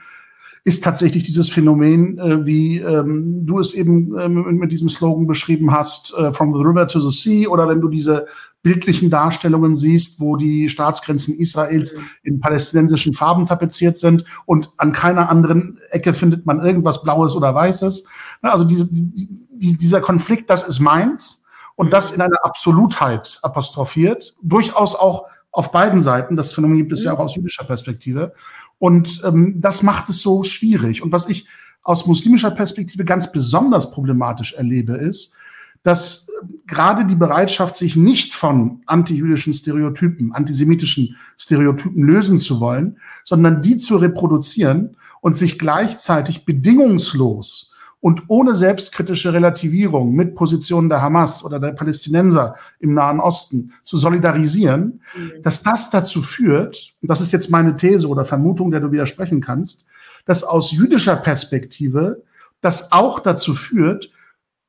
ist 0.64 0.84
tatsächlich 0.84 1.24
dieses 1.24 1.50
Phänomen, 1.50 2.18
äh, 2.18 2.46
wie 2.46 2.78
ähm, 2.78 3.44
du 3.44 3.58
es 3.58 3.74
eben 3.74 4.16
ähm, 4.18 4.58
mit 4.58 4.70
diesem 4.70 4.88
Slogan 4.88 5.26
beschrieben 5.26 5.72
hast, 5.72 6.14
äh, 6.16 6.32
From 6.32 6.52
the 6.52 6.60
River 6.60 6.86
to 6.86 7.00
the 7.00 7.10
Sea, 7.10 7.48
oder 7.48 7.68
wenn 7.68 7.80
du 7.80 7.88
diese 7.88 8.26
bildlichen 8.62 9.10
Darstellungen 9.10 9.74
siehst, 9.74 10.20
wo 10.20 10.36
die 10.36 10.68
Staatsgrenzen 10.68 11.34
Israels 11.34 11.96
mhm. 11.96 12.02
in 12.22 12.40
palästinensischen 12.40 13.12
Farben 13.12 13.46
tapeziert 13.46 13.98
sind 13.98 14.24
und 14.46 14.72
an 14.76 14.92
keiner 14.92 15.28
anderen 15.28 15.80
Ecke 15.90 16.14
findet 16.14 16.46
man 16.46 16.64
irgendwas 16.64 17.02
Blaues 17.02 17.34
oder 17.34 17.54
Weißes. 17.54 18.04
Also 18.40 18.62
diese, 18.62 18.88
die, 18.88 19.76
dieser 19.76 20.00
Konflikt, 20.00 20.48
das 20.48 20.62
ist 20.62 20.78
meins 20.78 21.44
und 21.74 21.92
das 21.92 22.12
in 22.12 22.20
einer 22.20 22.44
Absolutheit 22.44 23.40
apostrophiert, 23.42 24.36
durchaus 24.42 24.94
auch 24.94 25.26
auf 25.52 25.70
beiden 25.70 26.00
Seiten. 26.00 26.36
Das 26.36 26.52
Phänomen 26.52 26.78
gibt 26.78 26.92
es 26.92 27.04
ja 27.04 27.12
mhm. 27.12 27.18
auch 27.18 27.24
aus 27.24 27.36
jüdischer 27.36 27.64
Perspektive. 27.64 28.34
Und 28.78 29.22
ähm, 29.24 29.60
das 29.60 29.82
macht 29.82 30.08
es 30.08 30.20
so 30.20 30.42
schwierig. 30.42 31.02
Und 31.02 31.12
was 31.12 31.28
ich 31.28 31.46
aus 31.82 32.06
muslimischer 32.06 32.50
Perspektive 32.50 33.04
ganz 33.04 33.30
besonders 33.30 33.90
problematisch 33.90 34.54
erlebe, 34.54 34.94
ist, 34.94 35.34
dass 35.82 36.28
äh, 36.28 36.52
gerade 36.66 37.04
die 37.04 37.14
Bereitschaft, 37.14 37.76
sich 37.76 37.96
nicht 37.96 38.32
von 38.32 38.82
antijüdischen 38.86 39.52
Stereotypen, 39.52 40.32
antisemitischen 40.32 41.16
Stereotypen 41.36 42.02
lösen 42.02 42.38
zu 42.38 42.58
wollen, 42.58 42.98
sondern 43.24 43.62
die 43.62 43.76
zu 43.76 43.96
reproduzieren 43.98 44.96
und 45.20 45.36
sich 45.36 45.58
gleichzeitig 45.58 46.44
bedingungslos 46.44 47.71
und 48.02 48.24
ohne 48.26 48.56
selbstkritische 48.56 49.32
Relativierung 49.32 50.12
mit 50.12 50.34
Positionen 50.34 50.88
der 50.88 51.00
Hamas 51.00 51.44
oder 51.44 51.60
der 51.60 51.70
Palästinenser 51.70 52.56
im 52.80 52.94
Nahen 52.94 53.20
Osten 53.20 53.72
zu 53.84 53.96
solidarisieren, 53.96 55.00
mhm. 55.16 55.42
dass 55.42 55.62
das 55.62 55.88
dazu 55.90 56.20
führt, 56.20 56.94
und 57.00 57.08
das 57.08 57.20
ist 57.20 57.32
jetzt 57.32 57.48
meine 57.48 57.76
These 57.76 58.08
oder 58.08 58.24
Vermutung, 58.24 58.72
der 58.72 58.80
du 58.80 58.90
widersprechen 58.90 59.40
kannst, 59.40 59.86
dass 60.24 60.42
aus 60.42 60.72
jüdischer 60.72 61.14
Perspektive 61.14 62.24
das 62.60 62.90
auch 62.90 63.20
dazu 63.20 63.54
führt, 63.54 64.10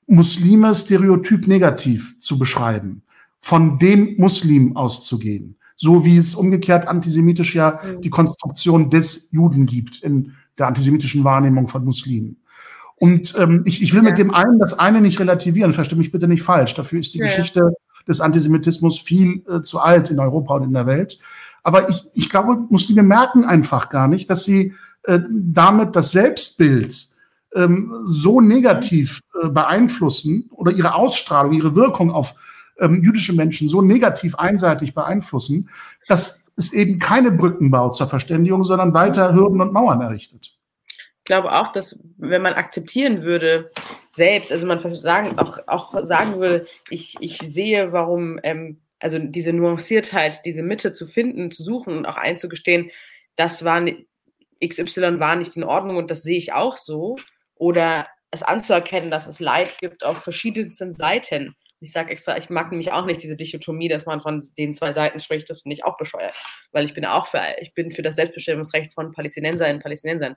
Muslime 0.06 0.76
stereotyp 0.76 1.48
negativ 1.48 2.20
zu 2.20 2.38
beschreiben, 2.38 3.02
von 3.40 3.80
dem 3.80 4.14
Muslim 4.18 4.78
auszugehen, 4.78 5.58
so 5.76 6.06
wie 6.06 6.18
es 6.18 6.36
umgekehrt 6.36 6.88
antisemitisch 6.88 7.56
ja 7.56 7.82
mhm. 7.84 8.02
die 8.02 8.12
Konstruktion 8.12 8.92
des 8.92 9.32
Juden 9.32 9.66
gibt 9.66 10.04
in 10.04 10.34
der 10.60 10.68
antisemitischen 10.68 11.24
Wahrnehmung 11.24 11.68
von 11.68 11.84
Muslimen. 11.84 12.38
Und 13.04 13.36
ähm, 13.38 13.64
ich, 13.66 13.84
ich 13.84 13.94
will 13.94 14.02
ja. 14.02 14.12
mit 14.12 14.18
dem 14.18 14.34
einen 14.34 14.60
das 14.60 14.80
eine 14.80 15.02
nicht 15.02 15.20
relativieren, 15.20 15.74
verstehe 15.74 15.98
mich 15.98 16.14
bitte 16.14 16.30
nicht 16.30 16.42
falsch. 16.42 16.74
Dafür 16.74 17.02
ist 17.02 17.14
die 17.14 17.18
ja. 17.18 17.26
Geschichte 17.26 17.74
des 18.08 18.22
Antisemitismus 18.22 18.98
viel 18.98 19.44
äh, 19.50 19.62
zu 19.62 19.82
alt 19.82 20.10
in 20.10 20.22
Europa 20.22 20.56
und 20.56 20.64
in 20.64 20.74
der 20.74 20.86
Welt. 20.86 21.20
Aber 21.64 21.90
ich, 21.90 22.06
ich 22.14 22.30
glaube, 22.30 22.66
Muslime 22.70 23.04
merken 23.04 23.44
einfach 23.44 23.90
gar 23.90 24.08
nicht, 24.08 24.30
dass 24.30 24.46
sie 24.46 24.74
äh, 25.04 25.20
damit 25.30 25.98
das 25.98 26.14
Selbstbild 26.14 27.10
ähm, 27.54 27.94
so 28.06 28.40
negativ 28.40 29.20
äh, 29.44 29.50
beeinflussen 29.50 30.50
oder 30.52 30.72
ihre 30.72 30.96
Ausstrahlung, 30.96 31.52
ihre 31.52 31.76
Wirkung 31.76 32.10
auf 32.10 32.36
ähm, 32.80 33.04
jüdische 33.04 33.34
Menschen 33.34 33.68
so 33.68 33.82
negativ 33.82 34.36
einseitig 34.36 34.94
beeinflussen, 34.94 35.68
dass 36.08 36.46
es 36.56 36.72
eben 36.72 37.00
keine 37.00 37.34
Brücken 37.34 37.70
baut 37.70 37.98
zur 37.98 38.08
Verständigung, 38.08 38.64
sondern 38.64 38.94
weiter 38.94 39.36
Hürden 39.36 39.60
und 39.60 39.74
Mauern 39.74 40.00
errichtet 40.00 40.56
ich 40.56 40.63
glaube 41.26 41.54
auch, 41.54 41.72
dass 41.72 41.98
wenn 42.18 42.42
man 42.42 42.54
akzeptieren 42.54 43.24
würde, 43.24 43.72
selbst, 44.12 44.52
also 44.52 44.66
man 44.66 44.80
sagen, 44.96 45.38
auch, 45.40 45.60
auch 45.68 46.04
sagen 46.04 46.40
würde, 46.40 46.68
ich, 46.90 47.16
ich 47.20 47.38
sehe, 47.38 47.92
warum, 47.92 48.40
ähm, 48.44 48.82
also 49.00 49.20
diese 49.20 49.54
Nuanciertheit, 49.54 50.46
diese 50.46 50.64
Mitte 50.64 50.94
zu 50.94 51.08
finden, 51.08 51.50
zu 51.50 51.64
suchen 51.64 51.98
und 51.98 52.06
auch 52.06 52.18
einzugestehen, 52.18 52.92
das 53.36 53.64
war 53.64 53.84
XY 54.66 55.20
war 55.20 55.36
nicht 55.36 55.56
in 55.58 55.64
Ordnung 55.64 55.98
und 55.98 56.10
das 56.12 56.24
sehe 56.24 56.38
ich 56.38 56.54
auch 56.54 56.78
so. 56.78 57.18
Oder 57.56 58.08
es 58.32 58.44
anzuerkennen, 58.44 59.12
dass 59.12 59.28
es 59.28 59.40
Leid 59.40 59.78
gibt 59.80 60.04
auf 60.04 60.24
verschiedensten 60.24 60.94
Seiten 60.94 61.56
Ich 61.80 61.92
sage 61.92 62.12
extra, 62.12 62.38
ich 62.38 62.50
mag 62.50 62.72
nämlich 62.72 62.92
auch 62.92 63.06
nicht 63.06 63.22
diese 63.22 63.36
Dichotomie, 63.36 63.90
dass 63.90 64.06
man 64.06 64.22
von 64.22 64.42
den 64.58 64.74
zwei 64.74 64.94
Seiten 64.94 65.20
spricht. 65.20 65.50
Das 65.50 65.62
finde 65.62 65.76
ich 65.76 65.86
auch 65.86 65.98
bescheuert, 65.98 66.36
weil 66.72 66.86
ich 66.86 66.94
bin 66.94 67.06
auch 67.06 67.28
für, 67.28 67.42
ich 67.60 67.74
bin 67.74 67.92
für 67.92 68.02
das 68.02 68.16
Selbstbestimmungsrecht 68.16 68.94
von 68.94 69.12
Palästinenserinnen 69.12 69.78
und 69.78 69.84
Palästinensern. 69.84 70.36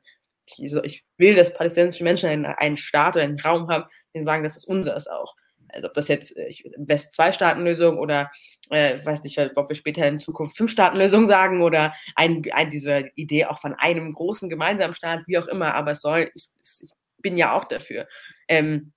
Ich, 0.59 1.05
will, 1.19 1.35
dass 1.35 1.55
palästinensische 1.55 2.05
Menschen 2.05 2.29
einen, 2.29 2.47
einen 2.47 2.77
Staat 2.77 3.17
oder 3.17 3.25
einen 3.25 3.41
Raum 3.41 3.69
haben, 3.69 3.85
den 4.15 4.25
sagen, 4.25 4.47
unser 4.67 4.97
ist 4.97 5.11
auch 5.11 5.35
also 5.77 5.89
ob 5.89 5.95
das 5.95 6.09
jetzt 6.09 6.37
äh, 6.37 6.53
West-Zwei-Staaten-Lösung 6.77 7.99
oder 7.99 8.31
äh, 8.71 9.05
weiß 9.05 9.23
nicht, 9.23 9.39
ob 9.57 9.69
wir 9.69 9.77
später 9.77 10.07
in 10.07 10.19
Zukunft 10.19 10.57
Fünf-Staaten-Lösung 10.57 11.27
sagen 11.27 11.63
oder 11.63 11.95
ein, 12.15 12.43
ein, 12.53 12.71
diese 12.71 13.11
Idee 13.15 13.47
auch 13.47 13.61
von 13.61 13.75
einem 13.75 14.13
großen 14.13 14.49
gemeinsamen 14.49 14.95
Staat, 14.95 15.27
wie 15.27 15.39
auch 15.39 15.47
immer, 15.47 15.75
aber 15.75 15.93
es 15.93 16.01
soll, 16.01 16.31
ich, 16.35 16.49
ich 16.63 16.91
bin 17.19 17.37
ja 17.37 17.53
auch 17.53 17.65
dafür. 17.65 18.09
Ähm, 18.49 18.93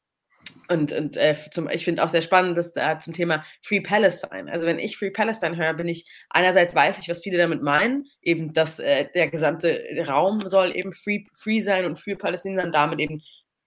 und, 0.70 0.92
und 0.92 1.18
äh, 1.18 1.36
zum, 1.52 1.70
ich 1.70 1.84
finde 1.84 2.04
auch 2.04 2.10
sehr 2.10 2.22
spannend, 2.22 2.58
dass 2.58 2.74
da 2.74 3.00
zum 3.00 3.14
Thema 3.14 3.44
Free 3.62 3.82
Palestine. 3.82 4.52
Also 4.52 4.68
wenn 4.68 4.80
ich 4.80 4.98
Free 4.98 5.10
Palestine 5.10 5.58
höre, 5.58 5.74
bin 5.74 5.88
ich 5.88 6.10
einerseits 6.30 6.76
weiß 6.76 7.00
ich, 7.00 7.10
was 7.10 7.22
viele 7.22 7.38
damit 7.38 7.62
meinen, 7.62 8.06
eben, 8.22 8.54
dass 8.54 8.80
äh, 8.80 9.08
der 9.14 9.30
gesamte 9.30 9.84
Raum 10.08 10.48
soll 10.48 10.76
eben 10.76 10.94
free, 10.94 11.26
free 11.34 11.60
sein 11.60 11.86
und 11.86 12.00
für 12.00 12.16
Palästinenser 12.16 12.66
und 12.66 12.76
damit 12.76 13.00
eben 13.00 13.22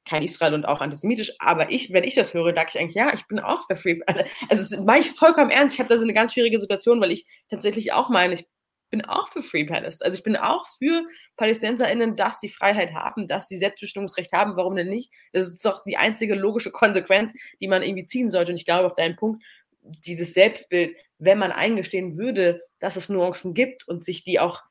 kein 0.05 0.22
Israel 0.22 0.55
und 0.55 0.64
auch 0.64 0.80
antisemitisch, 0.80 1.32
aber 1.38 1.70
ich, 1.70 1.92
wenn 1.92 2.05
ich 2.05 2.14
das 2.14 2.34
höre, 2.34 2.53
dachte 2.53 2.70
ich 2.76 2.80
eigentlich, 2.80 2.96
ja, 2.96 3.12
ich 3.14 3.26
bin 3.28 3.38
auch 3.38 3.66
für 3.68 3.76
Free. 3.76 4.00
Also 4.48 4.62
es 4.62 4.80
mache 4.80 4.98
ich 4.98 5.11
vollkommen 5.11 5.50
ernst. 5.50 5.74
Ich 5.74 5.80
habe 5.80 5.88
da 5.88 5.96
so 5.96 6.03
eine 6.03 6.14
ganz 6.14 6.32
schwierige 6.32 6.59
Situation, 6.59 7.00
weil 7.00 7.12
ich 7.12 7.24
tatsächlich 7.48 7.92
auch 7.92 8.09
meine, 8.09 8.34
ich 8.34 8.46
bin 8.93 9.05
auch 9.05 9.28
für 9.30 9.43
Free 9.43 9.64
Palestine. 9.64 10.07
Also 10.07 10.18
ich 10.18 10.22
bin 10.22 10.36
auch 10.36 10.64
für 10.78 11.05
PalästinenserInnen, 11.36 12.14
dass 12.14 12.38
sie 12.38 12.49
Freiheit 12.49 12.95
haben, 12.95 13.26
dass 13.26 13.49
sie 13.49 13.57
Selbstbestimmungsrecht 13.57 14.32
haben. 14.32 14.55
Warum 14.57 14.76
denn 14.76 14.88
nicht? 14.88 15.11
Das 15.32 15.49
ist 15.49 15.64
doch 15.64 15.82
die 15.82 15.97
einzige 15.97 16.36
logische 16.36 16.70
Konsequenz, 16.70 17.32
die 17.61 17.66
man 17.66 17.82
irgendwie 17.82 18.07
ziehen 18.07 18.28
sollte. 18.28 18.53
Und 18.53 18.59
ich 18.59 18.64
glaube, 18.64 18.86
auf 18.86 18.95
deinen 18.95 19.16
Punkt, 19.16 19.43
dieses 19.80 20.34
Selbstbild, 20.34 20.95
wenn 21.18 21.38
man 21.38 21.51
eingestehen 21.51 22.16
würde, 22.16 22.62
dass 22.78 22.95
es 22.95 23.09
Nuancen 23.09 23.55
gibt 23.55 23.88
und 23.88 24.05
sich 24.05 24.22
die 24.22 24.38
auch 24.38 24.62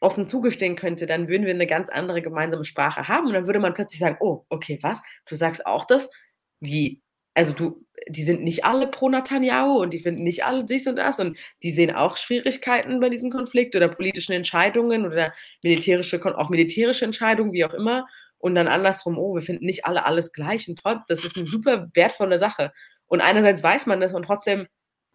offen 0.00 0.26
zugestehen 0.26 0.76
könnte, 0.76 1.06
dann 1.06 1.28
würden 1.28 1.46
wir 1.46 1.54
eine 1.54 1.66
ganz 1.66 1.88
andere 1.88 2.22
gemeinsame 2.22 2.64
Sprache 2.64 3.06
haben 3.06 3.26
und 3.28 3.34
dann 3.34 3.46
würde 3.46 3.60
man 3.60 3.74
plötzlich 3.74 4.00
sagen, 4.00 4.16
oh, 4.20 4.44
okay, 4.48 4.78
was? 4.82 4.98
Du 5.26 5.36
sagst 5.36 5.64
auch 5.64 5.84
das? 5.84 6.10
Wie? 6.58 7.02
Also 7.34 7.52
du, 7.52 7.86
die 8.08 8.24
sind 8.24 8.42
nicht 8.42 8.64
alle 8.64 8.88
pro 8.88 9.08
Netanyahu 9.08 9.80
und 9.80 9.92
die 9.92 10.00
finden 10.00 10.22
nicht 10.22 10.44
alle 10.44 10.64
dies 10.64 10.86
und 10.86 10.96
das 10.96 11.20
und 11.20 11.38
die 11.62 11.70
sehen 11.72 11.94
auch 11.94 12.16
Schwierigkeiten 12.16 13.00
bei 13.00 13.08
diesem 13.08 13.30
Konflikt 13.30 13.76
oder 13.76 13.88
politischen 13.88 14.32
Entscheidungen 14.32 15.06
oder 15.06 15.32
militärische, 15.62 16.20
auch 16.36 16.50
militärische 16.50 17.04
Entscheidungen, 17.04 17.52
wie 17.52 17.64
auch 17.64 17.74
immer. 17.74 18.06
Und 18.38 18.54
dann 18.54 18.68
andersrum, 18.68 19.18
oh, 19.18 19.34
wir 19.34 19.42
finden 19.42 19.66
nicht 19.66 19.84
alle 19.84 20.06
alles 20.06 20.32
gleich 20.32 20.66
und 20.68 20.78
trotz, 20.78 21.00
das 21.08 21.24
ist 21.24 21.36
eine 21.36 21.46
super 21.46 21.90
wertvolle 21.94 22.38
Sache. 22.38 22.72
Und 23.06 23.20
einerseits 23.20 23.62
weiß 23.62 23.86
man 23.86 24.00
das 24.00 24.14
und 24.14 24.24
trotzdem 24.24 24.66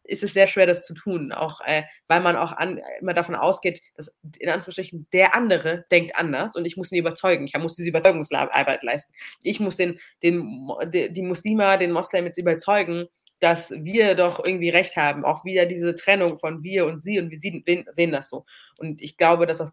ist 0.07 0.23
es 0.23 0.33
sehr 0.33 0.47
schwer, 0.47 0.65
das 0.65 0.85
zu 0.85 0.93
tun, 0.93 1.31
auch 1.31 1.61
äh, 1.61 1.83
weil 2.07 2.21
man 2.21 2.35
auch 2.35 2.51
an, 2.51 2.81
immer 2.99 3.13
davon 3.13 3.35
ausgeht, 3.35 3.81
dass 3.95 4.15
in 4.39 4.49
Anführungsstrichen 4.49 5.07
der 5.13 5.35
andere 5.35 5.85
denkt 5.91 6.15
anders 6.15 6.55
und 6.55 6.65
ich 6.65 6.77
muss 6.77 6.91
ihn 6.91 6.99
überzeugen. 6.99 7.47
Ich 7.47 7.57
muss 7.57 7.75
diese 7.75 7.89
Überzeugungsarbeit 7.89 8.83
leisten. 8.83 9.13
Ich 9.43 9.59
muss 9.59 9.75
den, 9.75 9.99
den, 10.23 10.69
die 10.91 11.21
Muslime, 11.21 11.77
den 11.77 11.91
Moslem 11.91 12.25
jetzt 12.25 12.37
überzeugen, 12.37 13.07
dass 13.39 13.71
wir 13.71 14.15
doch 14.15 14.43
irgendwie 14.43 14.69
recht 14.69 14.95
haben. 14.95 15.25
Auch 15.25 15.45
wieder 15.45 15.65
diese 15.65 15.95
Trennung 15.95 16.37
von 16.37 16.63
wir 16.63 16.85
und 16.85 17.01
sie 17.01 17.19
und 17.19 17.31
wir 17.31 17.37
sehen 17.37 18.11
das 18.11 18.29
so. 18.29 18.45
Und 18.77 19.01
ich 19.01 19.17
glaube, 19.17 19.45
dass, 19.45 19.61
auf, 19.61 19.71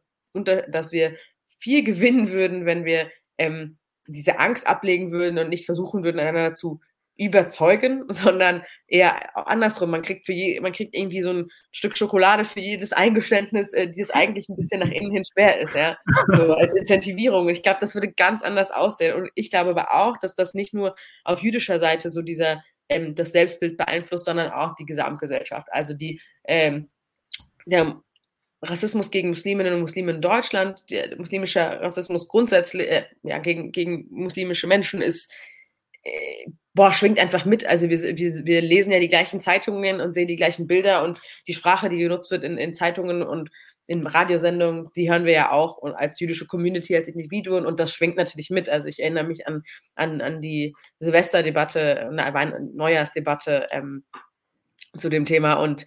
dass 0.69 0.93
wir 0.93 1.17
viel 1.59 1.85
gewinnen 1.85 2.31
würden, 2.31 2.67
wenn 2.67 2.85
wir 2.85 3.11
ähm, 3.39 3.79
diese 4.07 4.39
Angst 4.39 4.67
ablegen 4.67 5.13
würden 5.13 5.39
und 5.39 5.49
nicht 5.49 5.65
versuchen 5.65 6.03
würden, 6.03 6.19
einander 6.19 6.55
zu 6.55 6.81
überzeugen, 7.17 8.05
sondern 8.09 8.63
eher 8.87 9.37
andersrum. 9.49 9.91
Man 9.91 10.03
kriegt 10.03 10.27
für 10.27 10.33
je, 10.33 10.61
man 10.61 10.73
kriegt 10.73 10.95
irgendwie 10.95 11.23
so 11.23 11.31
ein 11.33 11.47
Stück 11.71 11.97
Schokolade 11.97 12.45
für 12.45 12.61
jedes 12.61 12.93
Eingeständnis, 12.93 13.73
äh, 13.73 13.89
das 13.89 14.11
eigentlich 14.11 14.49
ein 14.49 14.57
bisschen 14.57 14.81
nach 14.81 14.91
innen 14.91 15.13
hin 15.13 15.25
schwer 15.25 15.61
ist, 15.61 15.75
ja. 15.75 15.97
So 16.29 16.55
als 16.55 16.75
Incentivierung. 16.77 17.49
Ich 17.49 17.63
glaube, 17.63 17.79
das 17.81 17.95
würde 17.95 18.13
ganz 18.13 18.43
anders 18.43 18.71
aussehen. 18.71 19.15
Und 19.15 19.31
ich 19.35 19.51
glaube 19.51 19.71
aber 19.71 19.95
auch, 19.95 20.17
dass 20.19 20.35
das 20.35 20.55
nicht 20.55 20.75
nur 20.75 20.95
auf 21.25 21.43
jüdischer 21.43 21.79
Seite 21.81 22.11
so 22.11 22.23
dieser 22.23 22.63
ähm, 22.89 23.15
das 23.15 23.33
Selbstbild 23.33 23.77
beeinflusst, 23.77 24.25
sondern 24.27 24.51
auch 24.51 24.75
die 24.77 24.87
Gesamtgesellschaft. 24.87 25.69
Also 25.71 25.95
die 25.95 26.21
ähm, 26.45 26.91
der 27.67 28.03
Rassismus 28.63 29.11
gegen 29.11 29.31
Musliminnen 29.31 29.75
und 29.75 29.81
Muslime 29.81 30.13
in 30.13 30.21
Deutschland, 30.21 30.89
der 30.91 31.17
muslimische 31.17 31.61
Rassismus 31.61 32.29
grundsätzlich, 32.29 32.89
äh, 32.89 33.05
ja, 33.25 33.39
gegen, 33.39 33.73
gegen 33.73 34.07
muslimische 34.11 34.69
Menschen 34.69 35.03
ist 35.03 35.31
boah, 36.75 36.93
schwingt 36.93 37.19
einfach 37.19 37.45
mit. 37.45 37.67
Also 37.67 37.89
wir, 37.89 38.01
wir, 38.01 38.47
wir 38.47 38.61
lesen 38.61 38.93
ja 38.93 38.99
die 38.99 39.09
gleichen 39.09 39.41
Zeitungen 39.41 40.01
und 40.01 40.13
sehen 40.15 40.29
die 40.29 40.37
gleichen 40.37 40.67
Bilder 40.67 41.05
und 41.05 41.21
die 41.47 41.53
Sprache, 41.53 41.89
die 41.89 41.99
genutzt 41.99 42.31
wird 42.31 42.45
in, 42.45 42.59
in 42.59 42.75
Zeitungen 42.75 43.23
und 43.23 43.51
in 43.87 44.07
Radiosendungen, 44.07 44.91
die 44.97 45.11
hören 45.11 45.25
wir 45.25 45.33
ja 45.33 45.53
auch 45.53 45.77
und 45.77 45.95
als 45.95 46.21
jüdische 46.21 46.47
Community, 46.47 46.97
als 46.97 47.09
Individuen 47.09 47.67
und 47.67 47.81
das 47.81 47.93
schwingt 47.93 48.17
natürlich 48.17 48.49
mit. 48.49 48.69
Also 48.69 48.89
ich 48.89 49.01
erinnere 49.01 49.25
mich 49.25 49.47
an, 49.47 49.65
an, 49.97 50.21
an 50.21 50.41
die 50.41 50.75
Silvesterdebatte, 51.01 52.09
eine 52.09 52.71
Neujahrsdebatte 52.75 53.67
ähm, 53.73 54.05
zu 54.97 55.09
dem 55.09 55.27
Thema 55.27 55.55
und 55.55 55.85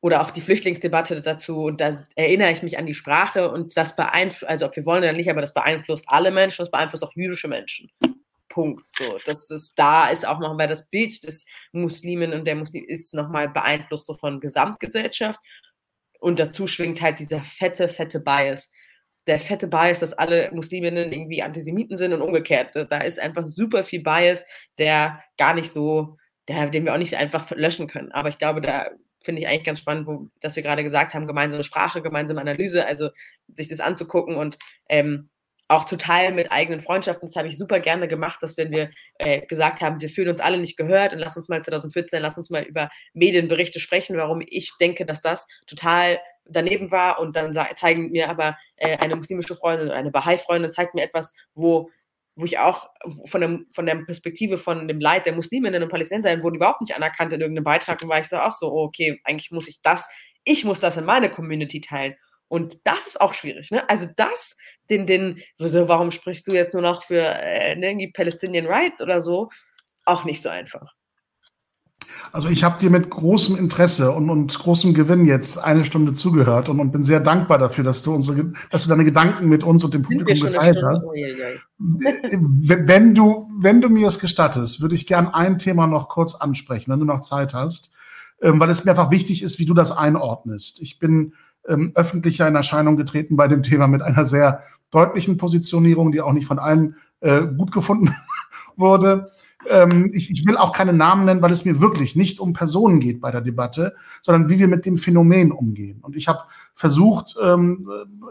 oder 0.00 0.22
auch 0.22 0.30
die 0.30 0.42
Flüchtlingsdebatte 0.42 1.20
dazu 1.22 1.64
und 1.64 1.80
da 1.80 2.04
erinnere 2.14 2.52
ich 2.52 2.62
mich 2.62 2.78
an 2.78 2.86
die 2.86 2.94
Sprache 2.94 3.50
und 3.50 3.76
das 3.76 3.96
beeinflusst, 3.96 4.48
also 4.48 4.66
ob 4.66 4.76
wir 4.76 4.86
wollen 4.86 5.02
oder 5.02 5.12
nicht, 5.12 5.30
aber 5.30 5.40
das 5.40 5.54
beeinflusst 5.54 6.04
alle 6.06 6.30
Menschen, 6.30 6.62
das 6.62 6.70
beeinflusst 6.70 7.04
auch 7.04 7.12
jüdische 7.16 7.48
Menschen. 7.48 7.90
Punkt. 8.48 8.84
So, 8.90 9.18
das 9.24 9.50
ist 9.50 9.78
da 9.78 10.08
ist 10.10 10.26
auch 10.26 10.38
nochmal 10.38 10.68
das 10.68 10.88
Bild 10.88 11.24
des 11.24 11.46
Muslimen 11.72 12.32
und 12.32 12.44
der 12.44 12.56
Muslim 12.56 12.84
ist 12.86 13.14
nochmal 13.14 13.48
beeinflusst 13.48 14.06
so 14.06 14.14
von 14.14 14.40
Gesamtgesellschaft. 14.40 15.40
Und 16.20 16.38
dazu 16.38 16.66
schwingt 16.66 17.00
halt 17.00 17.18
dieser 17.18 17.42
fette, 17.44 17.88
fette 17.88 18.20
Bias. 18.20 18.70
Der 19.26 19.38
fette 19.38 19.68
Bias, 19.68 20.00
dass 20.00 20.12
alle 20.14 20.50
Musliminnen 20.52 21.12
irgendwie 21.12 21.42
Antisemiten 21.42 21.96
sind 21.96 22.12
und 22.12 22.22
umgekehrt. 22.22 22.74
Da 22.74 22.98
ist 22.98 23.20
einfach 23.20 23.46
super 23.46 23.84
viel 23.84 24.02
Bias, 24.02 24.44
der 24.78 25.22
gar 25.36 25.54
nicht 25.54 25.70
so, 25.70 26.16
der, 26.48 26.68
den 26.70 26.84
wir 26.84 26.94
auch 26.94 26.98
nicht 26.98 27.14
einfach 27.14 27.50
löschen 27.52 27.86
können. 27.86 28.10
Aber 28.12 28.30
ich 28.30 28.38
glaube, 28.38 28.60
da 28.60 28.88
finde 29.22 29.42
ich 29.42 29.48
eigentlich 29.48 29.64
ganz 29.64 29.80
spannend, 29.80 30.06
wo, 30.06 30.28
dass 30.40 30.56
wir 30.56 30.62
gerade 30.62 30.82
gesagt 30.82 31.14
haben, 31.14 31.26
gemeinsame 31.26 31.64
Sprache, 31.64 32.02
gemeinsame 32.02 32.40
Analyse, 32.40 32.86
also 32.86 33.10
sich 33.48 33.68
das 33.68 33.80
anzugucken 33.80 34.36
und 34.36 34.58
ähm, 34.88 35.28
auch 35.68 35.84
total 35.84 36.32
mit 36.32 36.50
eigenen 36.50 36.80
Freundschaften. 36.80 37.28
Das 37.28 37.36
habe 37.36 37.48
ich 37.48 37.58
super 37.58 37.78
gerne 37.78 38.08
gemacht, 38.08 38.42
dass 38.42 38.56
wenn 38.56 38.70
wir 38.70 38.90
äh, 39.18 39.42
gesagt 39.46 39.80
haben, 39.80 40.00
wir 40.00 40.08
fühlen 40.08 40.30
uns 40.30 40.40
alle 40.40 40.58
nicht 40.58 40.76
gehört 40.76 41.12
und 41.12 41.18
lass 41.18 41.36
uns 41.36 41.48
mal 41.48 41.62
2014, 41.62 42.22
lass 42.22 42.38
uns 42.38 42.50
mal 42.50 42.62
über 42.62 42.90
Medienberichte 43.12 43.78
sprechen, 43.78 44.16
warum 44.16 44.42
ich 44.46 44.72
denke, 44.80 45.04
dass 45.04 45.20
das 45.20 45.46
total 45.66 46.18
daneben 46.46 46.90
war 46.90 47.20
und 47.20 47.36
dann 47.36 47.54
zeigen 47.76 48.10
mir 48.10 48.30
aber 48.30 48.56
äh, 48.76 48.96
eine 48.96 49.16
muslimische 49.16 49.54
Freundin 49.54 49.88
oder 49.88 49.96
eine 49.96 50.10
Bahai-Freundin 50.10 50.72
zeigt 50.72 50.94
mir 50.94 51.02
etwas, 51.02 51.34
wo 51.54 51.90
wo 52.38 52.44
ich 52.44 52.56
auch 52.60 52.88
von, 53.24 53.40
dem, 53.40 53.66
von 53.72 53.84
der 53.84 53.96
Perspektive 53.96 54.58
von 54.58 54.86
dem 54.86 55.00
Leid 55.00 55.26
der 55.26 55.32
Musliminnen 55.32 55.82
und 55.82 55.88
Palästinenser 55.88 56.40
wurden 56.40 56.54
überhaupt 56.54 56.80
nicht 56.80 56.94
anerkannt 56.94 57.32
in 57.32 57.40
irgendeinem 57.40 57.64
Beitrag 57.64 58.00
und 58.00 58.08
war 58.08 58.20
ich 58.20 58.28
so 58.28 58.38
auch 58.38 58.52
so, 58.52 58.72
oh, 58.72 58.84
okay, 58.84 59.20
eigentlich 59.24 59.50
muss 59.50 59.66
ich 59.66 59.82
das, 59.82 60.08
ich 60.44 60.64
muss 60.64 60.78
das 60.78 60.96
in 60.96 61.04
meine 61.04 61.30
Community 61.30 61.80
teilen. 61.80 62.14
Und 62.46 62.78
das 62.84 63.08
ist 63.08 63.20
auch 63.20 63.34
schwierig, 63.34 63.72
ne? 63.72 63.88
Also 63.90 64.06
das 64.16 64.56
den, 64.90 65.06
den, 65.06 65.42
so, 65.58 65.88
warum 65.88 66.10
sprichst 66.10 66.46
du 66.46 66.54
jetzt 66.54 66.74
nur 66.74 66.82
noch 66.82 67.02
für 67.02 67.20
äh, 67.20 67.76
ne, 67.76 67.90
irgendwie 67.90 68.12
Palestinian 68.12 68.66
Rights 68.66 69.00
oder 69.00 69.20
so? 69.20 69.50
Auch 70.04 70.24
nicht 70.24 70.42
so 70.42 70.48
einfach. 70.48 70.94
Also 72.32 72.48
ich 72.48 72.64
habe 72.64 72.78
dir 72.78 72.90
mit 72.90 73.10
großem 73.10 73.56
Interesse 73.56 74.12
und, 74.12 74.28
und 74.30 74.56
großem 74.58 74.94
Gewinn 74.94 75.24
jetzt 75.24 75.58
eine 75.58 75.84
Stunde 75.84 76.12
zugehört 76.12 76.68
und, 76.68 76.80
und 76.80 76.90
bin 76.90 77.02
sehr 77.02 77.20
dankbar 77.20 77.58
dafür, 77.58 77.84
dass 77.84 78.02
du 78.02 78.14
unsere, 78.14 78.52
dass 78.70 78.84
du 78.84 78.90
deine 78.90 79.04
Gedanken 79.04 79.48
mit 79.48 79.64
uns 79.64 79.84
und 79.84 79.94
dem 79.94 80.02
Publikum 80.02 80.50
geteilt 80.50 80.78
hast. 80.82 81.06
Oh, 81.06 81.14
je, 81.14 81.28
je. 81.28 81.58
Wenn 81.78 83.14
du, 83.14 83.48
wenn 83.58 83.80
du 83.80 83.88
mir 83.88 84.08
es 84.08 84.18
gestattest, 84.18 84.80
würde 84.80 84.94
ich 84.94 85.06
gern 85.06 85.28
ein 85.28 85.58
Thema 85.58 85.86
noch 85.86 86.08
kurz 86.08 86.34
ansprechen, 86.34 86.90
wenn 86.90 87.00
du 87.00 87.06
noch 87.06 87.20
Zeit 87.20 87.54
hast, 87.54 87.90
ähm, 88.42 88.60
weil 88.60 88.70
es 88.70 88.84
mir 88.84 88.92
einfach 88.92 89.10
wichtig 89.10 89.42
ist, 89.42 89.58
wie 89.58 89.66
du 89.66 89.74
das 89.74 89.96
einordnest. 89.96 90.80
Ich 90.80 90.98
bin 90.98 91.34
ähm, 91.66 91.92
öffentlicher 91.94 92.48
in 92.48 92.54
Erscheinung 92.54 92.96
getreten 92.96 93.36
bei 93.36 93.48
dem 93.48 93.62
Thema 93.62 93.86
mit 93.86 94.02
einer 94.02 94.24
sehr 94.24 94.62
deutlichen 94.90 95.36
Positionierung, 95.36 96.12
die 96.12 96.20
auch 96.20 96.32
nicht 96.32 96.46
von 96.46 96.58
allen 96.58 96.96
äh, 97.20 97.46
gut 97.46 97.72
gefunden 97.72 98.14
wurde. 98.76 99.32
Ähm, 99.68 100.10
ich, 100.14 100.30
ich 100.30 100.46
will 100.46 100.56
auch 100.56 100.72
keine 100.72 100.92
Namen 100.92 101.24
nennen, 101.24 101.42
weil 101.42 101.52
es 101.52 101.64
mir 101.64 101.80
wirklich 101.80 102.16
nicht 102.16 102.40
um 102.40 102.52
Personen 102.52 103.00
geht 103.00 103.20
bei 103.20 103.30
der 103.30 103.40
Debatte, 103.40 103.94
sondern 104.22 104.48
wie 104.48 104.58
wir 104.58 104.68
mit 104.68 104.86
dem 104.86 104.96
Phänomen 104.96 105.52
umgehen. 105.52 106.00
Und 106.00 106.16
ich 106.16 106.28
habe 106.28 106.40
versucht, 106.74 107.36
ähm, 107.42 107.88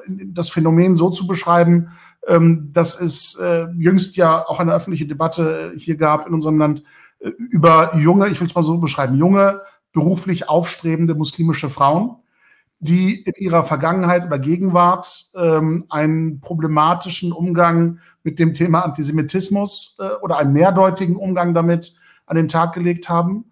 das 0.08 0.50
Phänomen 0.50 0.96
so 0.96 1.10
zu 1.10 1.28
beschreiben, 1.28 1.90
ähm, 2.28 2.70
dass 2.74 3.00
es 3.00 3.36
äh, 3.36 3.68
jüngst 3.78 4.16
ja 4.18 4.46
auch 4.48 4.60
eine 4.60 4.74
öffentliche 4.74 5.06
Debatte 5.06 5.74
hier 5.76 5.98
gab 5.98 6.28
in 6.28 6.34
unserem 6.34 6.58
Land 6.58 6.84
äh, 7.20 7.30
über 7.30 7.96
junge, 7.98 8.28
ich 8.30 8.40
will 8.40 8.48
es 8.48 8.56
mal 8.56 8.64
so 8.64 8.78
beschreiben, 8.78 9.16
junge, 9.16 9.62
beruflich 9.94 10.50
aufstrebende 10.50 11.16
muslimische 11.16 11.70
Frauen, 11.70 12.18
die 12.80 13.22
in 13.22 13.34
ihrer 13.38 13.64
Vergangenheit 13.64 14.26
oder 14.26 14.38
Gegenwart 14.38 15.32
ähm, 15.36 15.86
einen 15.90 16.40
problematischen 16.42 17.32
Umgang 17.32 18.00
mit 18.24 18.40
dem 18.40 18.54
Thema 18.54 18.82
Antisemitismus 18.82 19.98
äh, 20.00 20.10
oder 20.22 20.38
einen 20.38 20.54
mehrdeutigen 20.54 21.16
Umgang 21.16 21.54
damit 21.54 21.96
an 22.28 22.36
den 22.36 22.48
Tag 22.48 22.74
gelegt 22.74 23.10
haben. 23.10 23.46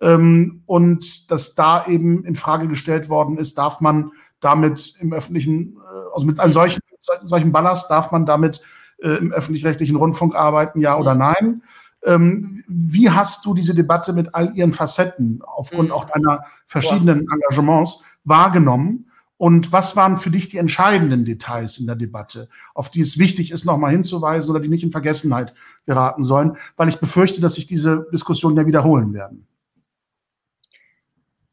Ähm, 0.00 0.62
und 0.66 1.30
dass 1.30 1.54
da 1.54 1.86
eben 1.86 2.24
in 2.24 2.34
Frage 2.34 2.66
gestellt 2.66 3.08
worden 3.08 3.38
ist, 3.38 3.56
darf 3.56 3.80
man 3.80 4.10
damit 4.40 4.94
im 4.98 5.12
öffentlichen, 5.12 5.76
äh, 5.76 6.14
also 6.14 6.26
mit 6.26 6.40
einem 6.40 6.50
solchen, 6.50 6.80
solchen 7.24 7.52
Ballast, 7.52 7.88
darf 7.88 8.10
man 8.10 8.26
damit 8.26 8.62
äh, 9.00 9.10
im 9.10 9.32
öffentlich-rechtlichen 9.32 9.96
Rundfunk 9.96 10.34
arbeiten, 10.34 10.80
ja 10.80 10.98
oder 10.98 11.14
nein? 11.14 11.62
Ähm, 12.04 12.64
wie 12.66 13.10
hast 13.10 13.46
du 13.46 13.54
diese 13.54 13.74
Debatte 13.74 14.12
mit 14.12 14.34
all 14.34 14.56
ihren 14.56 14.72
Facetten 14.72 15.40
aufgrund 15.46 15.90
mhm. 15.90 15.94
auch 15.94 16.04
deiner 16.04 16.44
verschiedenen 16.66 17.28
Engagements 17.30 18.02
wahrgenommen? 18.24 19.08
Und 19.36 19.72
was 19.72 19.96
waren 19.96 20.18
für 20.18 20.30
dich 20.30 20.48
die 20.48 20.58
entscheidenden 20.58 21.24
Details 21.24 21.78
in 21.78 21.86
der 21.86 21.96
Debatte, 21.96 22.48
auf 22.74 22.90
die 22.90 23.00
es 23.00 23.18
wichtig 23.18 23.50
ist, 23.50 23.64
nochmal 23.64 23.90
hinzuweisen 23.90 24.50
oder 24.50 24.60
die 24.60 24.68
nicht 24.68 24.84
in 24.84 24.92
Vergessenheit 24.92 25.52
geraten 25.84 26.22
sollen? 26.22 26.56
Weil 26.76 26.88
ich 26.88 27.00
befürchte, 27.00 27.40
dass 27.40 27.54
sich 27.54 27.66
diese 27.66 28.06
Diskussionen 28.12 28.56
ja 28.56 28.66
wiederholen 28.66 29.12
werden. 29.14 29.48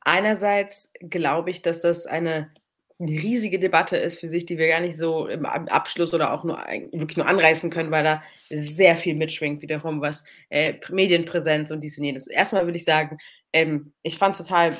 Einerseits 0.01 0.91
glaube 1.01 1.49
ich, 1.49 1.61
dass 1.63 1.81
das 1.81 2.05
eine 2.05 2.51
riesige 2.99 3.59
Debatte 3.59 3.95
ist 3.97 4.19
für 4.19 4.27
sich, 4.27 4.45
die 4.45 4.57
wir 4.57 4.67
gar 4.67 4.81
nicht 4.81 4.97
so 4.97 5.27
im 5.27 5.45
Abschluss 5.45 6.13
oder 6.13 6.33
auch 6.33 6.43
nur 6.43 6.57
wirklich 6.91 7.17
nur 7.17 7.27
anreißen 7.27 7.69
können, 7.69 7.91
weil 7.91 8.03
da 8.03 8.23
sehr 8.49 8.97
viel 8.97 9.15
mitschwingt 9.15 9.61
wiederum, 9.61 10.01
was 10.01 10.25
äh, 10.49 10.73
Medienpräsenz 10.89 11.71
und 11.71 11.81
dies 11.81 11.97
und 11.97 12.03
jenes. 12.03 12.27
Erstmal 12.27 12.65
würde 12.65 12.77
ich 12.77 12.83
sagen, 12.83 13.17
ähm, 13.53 13.93
ich 14.03 14.17
fand 14.17 14.35
total, 14.35 14.75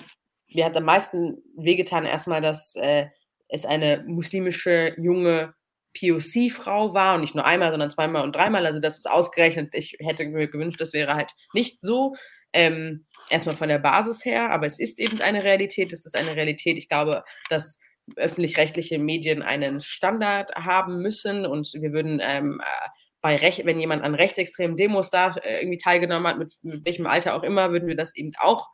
mir 0.54 0.66
hat 0.66 0.76
am 0.76 0.84
meisten 0.84 1.38
wehgetan 1.58 2.06
erstmal, 2.06 2.42
dass 2.42 2.76
äh, 2.76 3.08
es 3.48 3.66
eine 3.66 4.04
muslimische 4.08 4.94
junge 4.98 5.54
POC-Frau 6.00 6.94
war 6.94 7.16
und 7.16 7.22
nicht 7.22 7.36
nur 7.36 7.46
einmal, 7.46 7.72
sondern 7.72 7.90
zweimal 7.90 8.24
und 8.24 8.36
dreimal. 8.36 8.66
Also 8.66 8.80
das 8.80 8.98
ist 8.98 9.10
ausgerechnet. 9.10 9.74
Ich 9.74 9.98
hätte 10.00 10.26
mir 10.26 10.48
gewünscht, 10.48 10.80
das 10.80 10.94
wäre 10.94 11.16
halt 11.16 11.32
nicht 11.54 11.82
so. 11.82 12.16
Ähm, 12.54 13.06
erstmal 13.30 13.56
von 13.56 13.70
der 13.70 13.80
Basis 13.80 14.26
her, 14.26 14.52
aber 14.52 14.66
es 14.66 14.80
ist 14.80 15.00
eben 15.00 15.22
eine 15.22 15.44
Realität. 15.44 15.94
Es 15.94 16.06
ist 16.06 16.16
eine 16.16 16.36
Realität. 16.36 16.78
Ich 16.78 16.90
glaube, 16.90 17.24
dass 17.50 17.80
öffentlich-rechtliche 18.16 18.98
Medien 18.98 19.42
einen 19.44 19.82
Standard 19.82 20.54
haben 20.56 21.02
müssen 21.02 21.46
und 21.46 21.72
wir 21.74 21.92
würden 21.92 22.20
ähm, 22.24 22.60
äh, 22.62 22.90
bei 23.22 23.36
Rech 23.36 23.66
wenn 23.66 23.80
jemand 23.80 24.04
an 24.04 24.16
rechtsextremen 24.16 24.78
Demos 24.78 25.10
da 25.10 25.36
äh, 25.36 25.62
irgendwie 25.62 25.78
teilgenommen 25.78 26.28
hat, 26.28 26.38
mit, 26.40 26.54
mit, 26.62 26.86
welchem 26.86 27.06
Alter 27.06 27.36
auch 27.36 27.44
immer, 27.44 27.72
würden 27.72 27.88
wir 27.88 27.96
das 27.96 28.16
eben 28.16 28.32
auch 28.40 28.70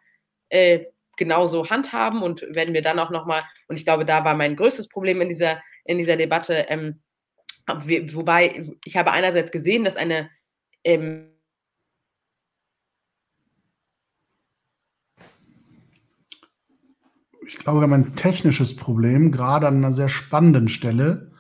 äh, 0.50 0.86
genauso 1.18 1.70
handhaben 1.70 2.22
und 2.22 2.42
werden 2.54 2.74
wir 2.74 2.82
dann 2.82 3.00
auch 3.00 3.10
nochmal, 3.10 3.44
und 3.68 3.78
ich 3.78 3.86
glaube, 3.86 4.06
da 4.06 4.24
war 4.24 4.36
mein 4.36 4.56
größtes 4.56 4.90
Problem 4.90 5.22
in 5.22 5.30
dieser, 5.30 5.62
in 5.84 5.98
dieser 5.98 6.18
Debatte, 6.18 6.66
ähm, 6.70 7.02
wobei 7.68 8.64
ich 8.86 8.96
habe 8.98 9.12
einerseits 9.12 9.52
gesehen, 9.52 9.84
dass 9.84 9.98
eine 9.98 10.30
ähm, 10.84 11.32
ich 17.48 17.58
glaube, 17.58 17.80
wir 17.80 17.84
haben 17.84 17.94
ein 17.94 18.16
technisches 18.16 18.76
Problem, 18.76 19.32
gerade 19.32 19.68
an 19.68 19.78
einer 19.78 19.94
sehr 19.94 20.10
spannenden 20.10 20.68
Stelle. 20.68 21.32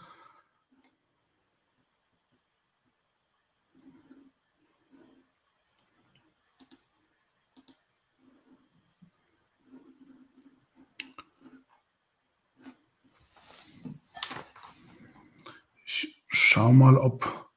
Ich 16.55 16.61
schaue 16.61 16.73
mal, 16.73 16.95
ob 16.95 17.51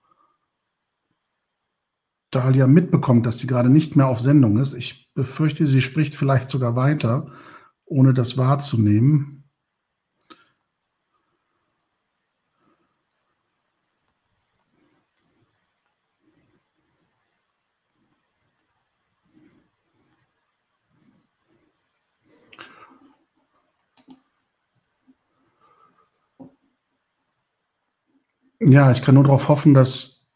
Dalia 2.32 2.66
mitbekommt, 2.66 3.26
dass 3.26 3.38
sie 3.38 3.46
gerade 3.46 3.70
nicht 3.70 3.94
mehr 3.94 4.08
auf 4.08 4.18
Sendung 4.18 4.58
ist. 4.58 4.72
Ich 4.72 5.08
befürchte, 5.14 5.68
sie 5.68 5.82
spricht 5.82 6.16
vielleicht 6.16 6.48
sogar 6.50 6.74
weiter 6.74 7.30
ohne 7.84 8.12
das 8.12 8.36
wahrzunehmen. 8.36 9.38
Ja, 28.60 28.90
ich 28.90 29.02
kann 29.02 29.14
nur 29.14 29.24
darauf 29.24 29.48
hoffen, 29.48 29.74
dass. 29.74 30.26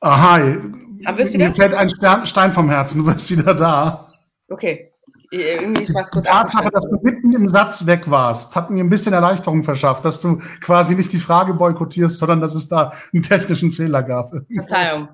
Aha, 0.00 0.38
wieder? 0.38 1.38
Mir 1.38 1.54
fällt 1.54 1.74
ein 1.74 1.90
Stein 2.26 2.52
vom 2.52 2.68
Herzen, 2.70 3.04
du 3.04 3.12
bist 3.12 3.30
wieder 3.30 3.54
da. 3.54 4.12
Okay. 4.48 4.92
Irgendwie 5.30 5.84
kurz 5.92 6.10
Die 6.10 6.20
Tatsache, 6.22 6.70
dass 6.70 6.84
du 6.88 6.98
mitten 7.02 7.34
im 7.34 7.48
Satz 7.48 7.84
weg 7.84 8.10
warst, 8.10 8.54
hat 8.56 8.70
mir 8.70 8.82
ein 8.82 8.88
bisschen 8.88 9.12
Erleichterung 9.12 9.62
verschafft, 9.62 10.04
dass 10.04 10.22
du 10.22 10.40
quasi 10.62 10.94
nicht 10.94 11.12
die 11.12 11.18
Frage 11.18 11.52
boykottierst, 11.52 12.18
sondern 12.18 12.40
dass 12.40 12.54
es 12.54 12.68
da 12.68 12.92
einen 13.12 13.22
technischen 13.22 13.72
Fehler 13.72 14.02
gab. 14.02 14.32
Verzeihung. 14.54 15.08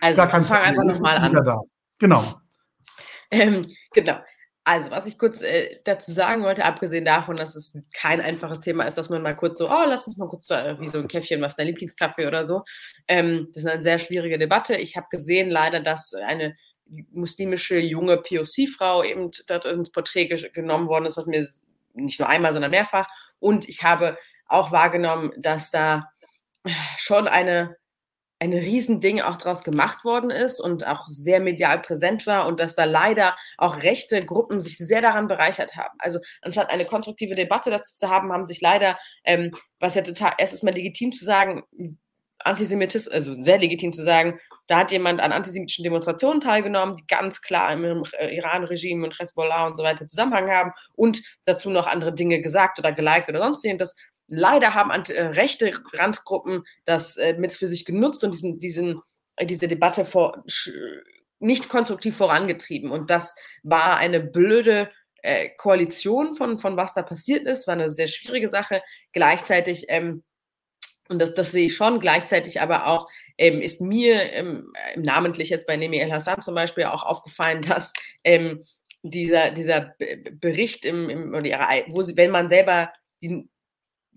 Also, 0.00 0.22
ich 0.22 0.30
fange 0.30 0.60
einfach 0.60 0.84
nochmal 0.84 1.18
an. 1.18 1.44
Da. 1.44 1.60
Genau. 1.98 2.24
Ähm, 3.30 3.66
genau. 3.92 4.20
Also, 4.64 4.90
was 4.90 5.06
ich 5.06 5.18
kurz 5.18 5.40
äh, 5.42 5.80
dazu 5.84 6.12
sagen 6.12 6.42
wollte, 6.42 6.64
abgesehen 6.64 7.04
davon, 7.04 7.36
dass 7.36 7.56
es 7.56 7.76
kein 7.94 8.20
einfaches 8.20 8.60
Thema 8.60 8.84
ist, 8.84 8.98
dass 8.98 9.08
man 9.08 9.22
mal 9.22 9.34
kurz 9.34 9.56
so, 9.56 9.70
oh, 9.70 9.84
lass 9.86 10.06
uns 10.06 10.18
mal 10.18 10.28
kurz 10.28 10.48
so, 10.48 10.54
äh, 10.54 10.78
wie 10.80 10.88
so 10.88 10.98
ein 10.98 11.08
Käffchen, 11.08 11.40
was 11.40 11.52
ist 11.52 11.58
dein 11.58 11.66
Lieblingskaffee 11.68 12.26
oder 12.26 12.44
so. 12.44 12.62
Ähm, 13.08 13.48
das 13.54 13.64
ist 13.64 13.70
eine 13.70 13.82
sehr 13.82 13.98
schwierige 13.98 14.38
Debatte. 14.38 14.76
Ich 14.76 14.96
habe 14.96 15.06
gesehen 15.10 15.50
leider, 15.50 15.80
dass 15.80 16.12
eine 16.12 16.54
muslimische 17.12 17.78
junge 17.78 18.18
POC-Frau 18.18 19.02
eben 19.02 19.30
dort 19.46 19.64
ins 19.64 19.92
Porträt 19.92 20.26
genommen 20.26 20.88
worden 20.88 21.06
ist, 21.06 21.16
was 21.16 21.26
mir 21.26 21.48
nicht 21.94 22.20
nur 22.20 22.28
einmal, 22.28 22.52
sondern 22.52 22.70
mehrfach. 22.70 23.08
Und 23.38 23.68
ich 23.68 23.82
habe 23.82 24.18
auch 24.46 24.72
wahrgenommen, 24.72 25.32
dass 25.38 25.70
da 25.70 26.10
schon 26.98 27.28
eine 27.28 27.76
ein 28.40 28.54
Riesending 28.54 29.20
auch 29.20 29.36
daraus 29.36 29.62
gemacht 29.62 30.02
worden 30.04 30.30
ist 30.30 30.60
und 30.60 30.86
auch 30.86 31.06
sehr 31.06 31.40
medial 31.40 31.78
präsent 31.80 32.26
war 32.26 32.46
und 32.46 32.58
dass 32.58 32.74
da 32.74 32.84
leider 32.84 33.36
auch 33.58 33.82
rechte 33.82 34.24
Gruppen 34.24 34.62
sich 34.62 34.78
sehr 34.78 35.02
daran 35.02 35.28
bereichert 35.28 35.76
haben. 35.76 35.94
Also 35.98 36.20
anstatt 36.40 36.70
eine 36.70 36.86
konstruktive 36.86 37.34
Debatte 37.34 37.70
dazu 37.70 37.94
zu 37.94 38.08
haben, 38.08 38.32
haben 38.32 38.46
sich 38.46 38.62
leider, 38.62 38.98
ähm, 39.24 39.50
was 39.78 39.94
ja 39.94 40.02
total, 40.02 40.32
erst 40.38 40.54
ist 40.54 40.64
mal 40.64 40.74
legitim 40.74 41.12
zu 41.12 41.24
sagen, 41.24 41.64
Antisemitismus, 42.42 43.12
also 43.12 43.34
sehr 43.34 43.58
legitim 43.58 43.92
zu 43.92 44.02
sagen, 44.02 44.40
da 44.66 44.78
hat 44.78 44.92
jemand 44.92 45.20
an 45.20 45.32
antisemitischen 45.32 45.82
Demonstrationen 45.82 46.40
teilgenommen, 46.40 46.96
die 46.96 47.06
ganz 47.06 47.42
klar 47.42 47.72
im 47.72 48.04
Iran-Regime 48.18 49.04
und 49.04 49.18
Hezbollah 49.18 49.66
und 49.66 49.76
so 49.76 49.82
weiter 49.82 50.06
Zusammenhang 50.06 50.50
haben 50.50 50.72
und 50.94 51.20
dazu 51.44 51.68
noch 51.68 51.86
andere 51.86 52.14
Dinge 52.14 52.40
gesagt 52.40 52.78
oder 52.78 52.92
geliked 52.92 53.28
oder 53.28 53.42
sonst 53.42 53.64
irgendwas. 53.64 53.94
Leider 54.32 54.74
haben 54.74 54.90
äh, 54.90 55.22
rechte 55.26 55.72
Randgruppen 55.92 56.62
das 56.84 57.16
äh, 57.16 57.34
mit 57.34 57.52
für 57.52 57.66
sich 57.66 57.84
genutzt 57.84 58.22
und 58.22 58.32
diesen, 58.32 58.60
diesen, 58.60 59.02
äh, 59.34 59.44
diese 59.44 59.66
Debatte 59.66 60.04
vor, 60.04 60.44
nicht 61.40 61.68
konstruktiv 61.68 62.16
vorangetrieben. 62.16 62.92
Und 62.92 63.10
das 63.10 63.34
war 63.64 63.96
eine 63.96 64.20
blöde 64.20 64.88
äh, 65.22 65.48
Koalition 65.56 66.34
von, 66.34 66.60
von 66.60 66.76
was 66.76 66.94
da 66.94 67.02
passiert 67.02 67.46
ist, 67.46 67.66
war 67.66 67.74
eine 67.74 67.90
sehr 67.90 68.06
schwierige 68.06 68.48
Sache. 68.48 68.82
Gleichzeitig, 69.12 69.86
ähm, 69.88 70.22
und 71.08 71.20
das, 71.20 71.34
das 71.34 71.50
sehe 71.50 71.66
ich 71.66 71.74
schon, 71.74 71.98
gleichzeitig 71.98 72.60
aber 72.60 72.86
auch 72.86 73.08
ähm, 73.36 73.60
ist 73.60 73.80
mir 73.80 74.32
ähm, 74.32 74.72
namentlich 74.96 75.50
jetzt 75.50 75.66
bei 75.66 75.76
Nemi 75.76 75.98
El 75.98 76.12
Hassan 76.12 76.40
zum 76.40 76.54
Beispiel 76.54 76.84
auch 76.84 77.02
aufgefallen, 77.02 77.62
dass 77.68 77.92
ähm, 78.22 78.62
dieser, 79.02 79.50
dieser 79.50 79.94
Bericht 80.32 80.84
im, 80.84 81.10
im 81.10 81.34
oder 81.34 81.68
wo 81.88 82.02
sie, 82.02 82.16
wenn 82.16 82.30
man 82.30 82.48
selber 82.48 82.92
die, 83.22 83.48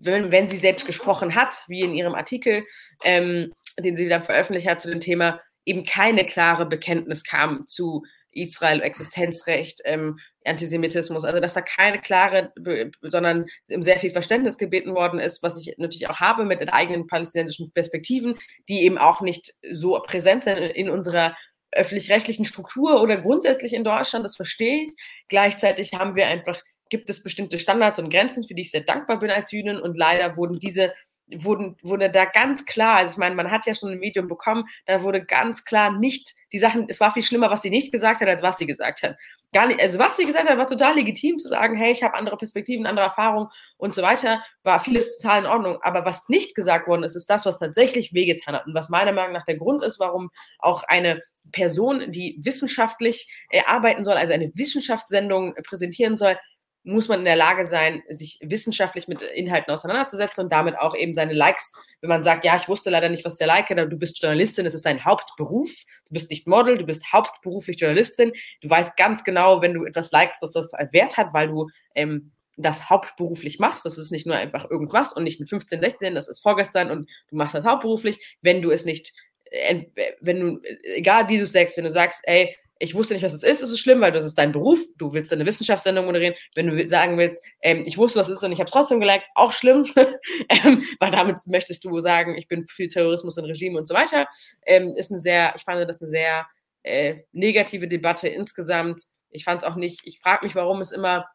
wenn, 0.04 0.30
wenn 0.30 0.48
sie 0.48 0.56
selbst 0.56 0.86
gesprochen 0.86 1.34
hat, 1.34 1.64
wie 1.68 1.80
in 1.80 1.94
ihrem 1.94 2.14
Artikel, 2.14 2.64
ähm, 3.04 3.52
den 3.78 3.96
sie 3.96 4.08
dann 4.08 4.22
veröffentlicht 4.22 4.68
hat 4.68 4.80
zu 4.80 4.90
dem 4.90 5.00
Thema, 5.00 5.40
eben 5.64 5.84
keine 5.84 6.24
klare 6.24 6.66
Bekenntnis 6.66 7.24
kam 7.24 7.66
zu 7.66 8.04
Israel, 8.34 8.82
Existenzrecht, 8.82 9.80
ähm, 9.84 10.18
Antisemitismus, 10.44 11.24
also 11.24 11.40
dass 11.40 11.54
da 11.54 11.62
keine 11.62 12.00
klare, 12.00 12.52
sondern 13.00 13.46
sehr 13.64 13.98
viel 13.98 14.10
Verständnis 14.10 14.58
gebeten 14.58 14.94
worden 14.94 15.20
ist, 15.20 15.42
was 15.42 15.56
ich 15.56 15.74
natürlich 15.78 16.08
auch 16.08 16.20
habe 16.20 16.44
mit 16.44 16.60
den 16.60 16.68
eigenen 16.68 17.06
palästinensischen 17.06 17.72
Perspektiven, 17.72 18.36
die 18.68 18.82
eben 18.82 18.98
auch 18.98 19.20
nicht 19.20 19.54
so 19.72 20.00
präsent 20.04 20.44
sind 20.44 20.58
in 20.58 20.90
unserer 20.90 21.36
öffentlich-rechtlichen 21.72 22.44
Struktur 22.44 23.02
oder 23.02 23.16
grundsätzlich 23.16 23.74
in 23.74 23.84
Deutschland, 23.84 24.24
das 24.24 24.36
verstehe 24.36 24.84
ich. 24.84 24.92
Gleichzeitig 25.28 25.94
haben 25.94 26.14
wir 26.14 26.26
einfach 26.26 26.60
gibt 26.94 27.10
es 27.10 27.24
bestimmte 27.24 27.58
Standards 27.58 27.98
und 27.98 28.08
Grenzen, 28.08 28.44
für 28.44 28.54
die 28.54 28.62
ich 28.62 28.70
sehr 28.70 28.82
dankbar 28.82 29.18
bin 29.18 29.28
als 29.28 29.50
Jüdin 29.50 29.80
und 29.80 29.96
leider 29.96 30.36
wurden 30.36 30.60
diese 30.60 30.92
wurden, 31.38 31.76
wurde 31.82 32.08
da 32.08 32.24
ganz 32.24 32.66
klar, 32.66 32.98
also 32.98 33.12
ich 33.12 33.18
meine, 33.18 33.34
man 33.34 33.50
hat 33.50 33.66
ja 33.66 33.74
schon 33.74 33.90
ein 33.90 33.98
Medium 33.98 34.28
bekommen, 34.28 34.68
da 34.86 35.02
wurde 35.02 35.24
ganz 35.24 35.64
klar 35.64 35.90
nicht 35.90 36.34
die 36.52 36.58
Sachen, 36.58 36.86
es 36.88 37.00
war 37.00 37.10
viel 37.10 37.22
schlimmer, 37.22 37.50
was 37.50 37.62
sie 37.62 37.70
nicht 37.70 37.90
gesagt 37.90 38.20
hat, 38.20 38.28
als 38.28 38.42
was 38.42 38.58
sie 38.58 38.66
gesagt 38.66 39.02
hat. 39.02 39.16
Gar 39.52 39.66
nicht, 39.66 39.80
also 39.80 39.98
was 39.98 40.16
sie 40.16 40.26
gesagt 40.26 40.48
hat, 40.48 40.58
war 40.58 40.66
total 40.66 40.94
legitim 40.94 41.38
zu 41.38 41.48
sagen, 41.48 41.76
hey, 41.76 41.90
ich 41.90 42.02
habe 42.02 42.14
andere 42.14 42.36
Perspektiven, 42.36 42.86
andere 42.86 43.06
Erfahrungen 43.06 43.48
und 43.78 43.94
so 43.94 44.02
weiter, 44.02 44.42
war 44.62 44.78
vieles 44.78 45.16
total 45.18 45.40
in 45.40 45.46
Ordnung. 45.46 45.78
Aber 45.82 46.04
was 46.04 46.28
nicht 46.28 46.54
gesagt 46.54 46.86
worden 46.86 47.04
ist, 47.04 47.16
ist 47.16 47.30
das, 47.30 47.46
was 47.46 47.58
tatsächlich 47.58 48.12
wehgetan 48.12 48.54
hat 48.54 48.66
und 48.66 48.74
was 48.74 48.88
meiner 48.88 49.12
Meinung 49.12 49.32
nach 49.32 49.46
der 49.46 49.56
Grund 49.56 49.82
ist, 49.82 49.98
warum 49.98 50.30
auch 50.58 50.84
eine 50.84 51.22
Person, 51.52 52.10
die 52.10 52.38
wissenschaftlich 52.42 53.32
äh, 53.50 53.62
arbeiten 53.66 54.04
soll, 54.04 54.14
also 54.14 54.32
eine 54.32 54.50
Wissenschaftssendung 54.54 55.54
präsentieren 55.64 56.16
soll, 56.16 56.36
muss 56.84 57.08
man 57.08 57.20
in 57.20 57.24
der 57.24 57.36
Lage 57.36 57.64
sein, 57.64 58.02
sich 58.10 58.38
wissenschaftlich 58.42 59.08
mit 59.08 59.22
Inhalten 59.22 59.72
auseinanderzusetzen 59.72 60.44
und 60.44 60.52
damit 60.52 60.78
auch 60.78 60.94
eben 60.94 61.14
seine 61.14 61.32
Likes, 61.32 61.72
wenn 62.02 62.10
man 62.10 62.22
sagt, 62.22 62.44
ja, 62.44 62.54
ich 62.56 62.68
wusste 62.68 62.90
leider 62.90 63.08
nicht, 63.08 63.24
was 63.24 63.38
der 63.38 63.46
Like, 63.46 63.70
aber 63.70 63.86
du 63.86 63.96
bist 63.96 64.22
Journalistin, 64.22 64.66
es 64.66 64.74
ist 64.74 64.84
dein 64.84 65.04
Hauptberuf, 65.04 65.70
du 66.06 66.12
bist 66.12 66.30
nicht 66.30 66.46
Model, 66.46 66.76
du 66.76 66.84
bist 66.84 67.10
hauptberuflich 67.10 67.80
Journalistin, 67.80 68.32
du 68.60 68.68
weißt 68.68 68.98
ganz 68.98 69.24
genau, 69.24 69.62
wenn 69.62 69.72
du 69.72 69.84
etwas 69.84 70.12
likest, 70.12 70.42
dass 70.42 70.52
das 70.52 70.74
einen 70.74 70.92
Wert 70.92 71.16
hat, 71.16 71.32
weil 71.32 71.48
du 71.48 71.68
ähm, 71.94 72.32
das 72.56 72.90
hauptberuflich 72.90 73.58
machst, 73.58 73.86
das 73.86 73.96
ist 73.96 74.12
nicht 74.12 74.26
nur 74.26 74.36
einfach 74.36 74.70
irgendwas 74.70 75.12
und 75.14 75.24
nicht 75.24 75.40
mit 75.40 75.48
15, 75.48 75.80
16, 75.80 76.14
das 76.14 76.28
ist 76.28 76.40
vorgestern 76.40 76.90
und 76.90 77.08
du 77.30 77.36
machst 77.36 77.54
das 77.54 77.64
hauptberuflich, 77.64 78.36
wenn 78.42 78.60
du 78.60 78.70
es 78.70 78.84
nicht, 78.84 79.14
äh, 79.50 79.84
wenn 80.20 80.40
du, 80.40 80.60
egal 80.82 81.28
wie 81.28 81.38
du 81.38 81.46
sagst, 81.46 81.78
wenn 81.78 81.84
du 81.84 81.90
sagst, 81.90 82.20
ey, 82.24 82.54
ich 82.78 82.94
wusste 82.94 83.14
nicht, 83.14 83.22
was 83.22 83.32
es 83.32 83.42
ist, 83.42 83.62
ist 83.62 83.70
es 83.70 83.78
schlimm, 83.78 84.00
weil 84.00 84.12
das 84.12 84.24
ist 84.24 84.36
dein 84.36 84.52
Beruf, 84.52 84.80
du 84.98 85.12
willst 85.12 85.32
eine 85.32 85.46
Wissenschaftssendung 85.46 86.06
moderieren. 86.06 86.34
Wenn 86.54 86.66
du 86.66 86.88
sagen 86.88 87.16
willst, 87.18 87.42
ähm, 87.62 87.84
ich 87.86 87.98
wusste, 87.98 88.18
was 88.18 88.28
es 88.28 88.38
ist 88.38 88.42
und 88.42 88.52
ich 88.52 88.58
habe 88.58 88.66
es 88.66 88.72
trotzdem 88.72 89.00
geliked, 89.00 89.26
auch 89.34 89.52
schlimm, 89.52 89.86
ähm, 90.48 90.84
weil 90.98 91.10
damit 91.10 91.46
möchtest 91.46 91.84
du 91.84 92.00
sagen, 92.00 92.36
ich 92.36 92.48
bin 92.48 92.66
für 92.66 92.88
Terrorismus 92.88 93.38
und 93.38 93.44
Regime 93.44 93.78
und 93.78 93.86
so 93.86 93.94
weiter. 93.94 94.26
Ähm, 94.66 94.94
ist 94.96 95.10
eine 95.10 95.20
sehr, 95.20 95.54
ich 95.56 95.62
fand 95.62 95.88
das 95.88 96.02
eine 96.02 96.10
sehr 96.10 96.46
äh, 96.82 97.16
negative 97.32 97.86
Debatte 97.88 98.28
insgesamt. 98.28 99.02
Ich 99.30 99.44
fand 99.44 99.62
es 99.62 99.66
auch 99.66 99.76
nicht, 99.76 100.00
ich 100.04 100.20
frage 100.20 100.46
mich, 100.46 100.54
warum 100.54 100.80
es 100.80 100.92
immer 100.92 101.26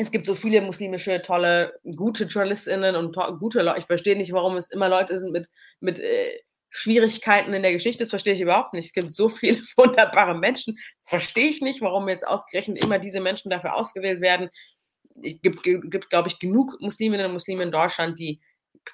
es 0.00 0.12
gibt 0.12 0.26
so 0.26 0.36
viele 0.36 0.60
muslimische, 0.62 1.20
tolle, 1.22 1.72
gute 1.96 2.24
JournalistInnen 2.24 2.94
und 2.94 3.16
gute 3.40 3.62
Leute. 3.62 3.80
Ich 3.80 3.86
verstehe 3.86 4.16
nicht, 4.16 4.32
warum 4.32 4.56
es 4.56 4.70
immer 4.70 4.88
Leute 4.88 5.18
sind 5.18 5.32
mit, 5.32 5.50
mit 5.80 5.98
äh, 5.98 6.38
Schwierigkeiten 6.70 7.54
in 7.54 7.62
der 7.62 7.72
Geschichte, 7.72 8.00
das 8.00 8.10
verstehe 8.10 8.34
ich 8.34 8.40
überhaupt 8.40 8.74
nicht. 8.74 8.86
Es 8.86 8.92
gibt 8.92 9.14
so 9.14 9.28
viele 9.28 9.58
wunderbare 9.76 10.36
Menschen, 10.36 10.78
verstehe 11.00 11.48
ich 11.48 11.60
nicht, 11.60 11.80
warum 11.80 12.08
jetzt 12.08 12.26
ausgerechnet 12.26 12.84
immer 12.84 12.98
diese 12.98 13.20
Menschen 13.20 13.50
dafür 13.50 13.74
ausgewählt 13.74 14.20
werden. 14.20 14.50
Es 15.22 15.40
gibt, 15.40 15.62
gibt 15.62 16.10
glaube 16.10 16.28
ich, 16.28 16.38
genug 16.38 16.80
Musliminnen 16.80 17.26
und 17.26 17.32
Muslime 17.32 17.62
in 17.62 17.72
Deutschland, 17.72 18.18
die 18.18 18.40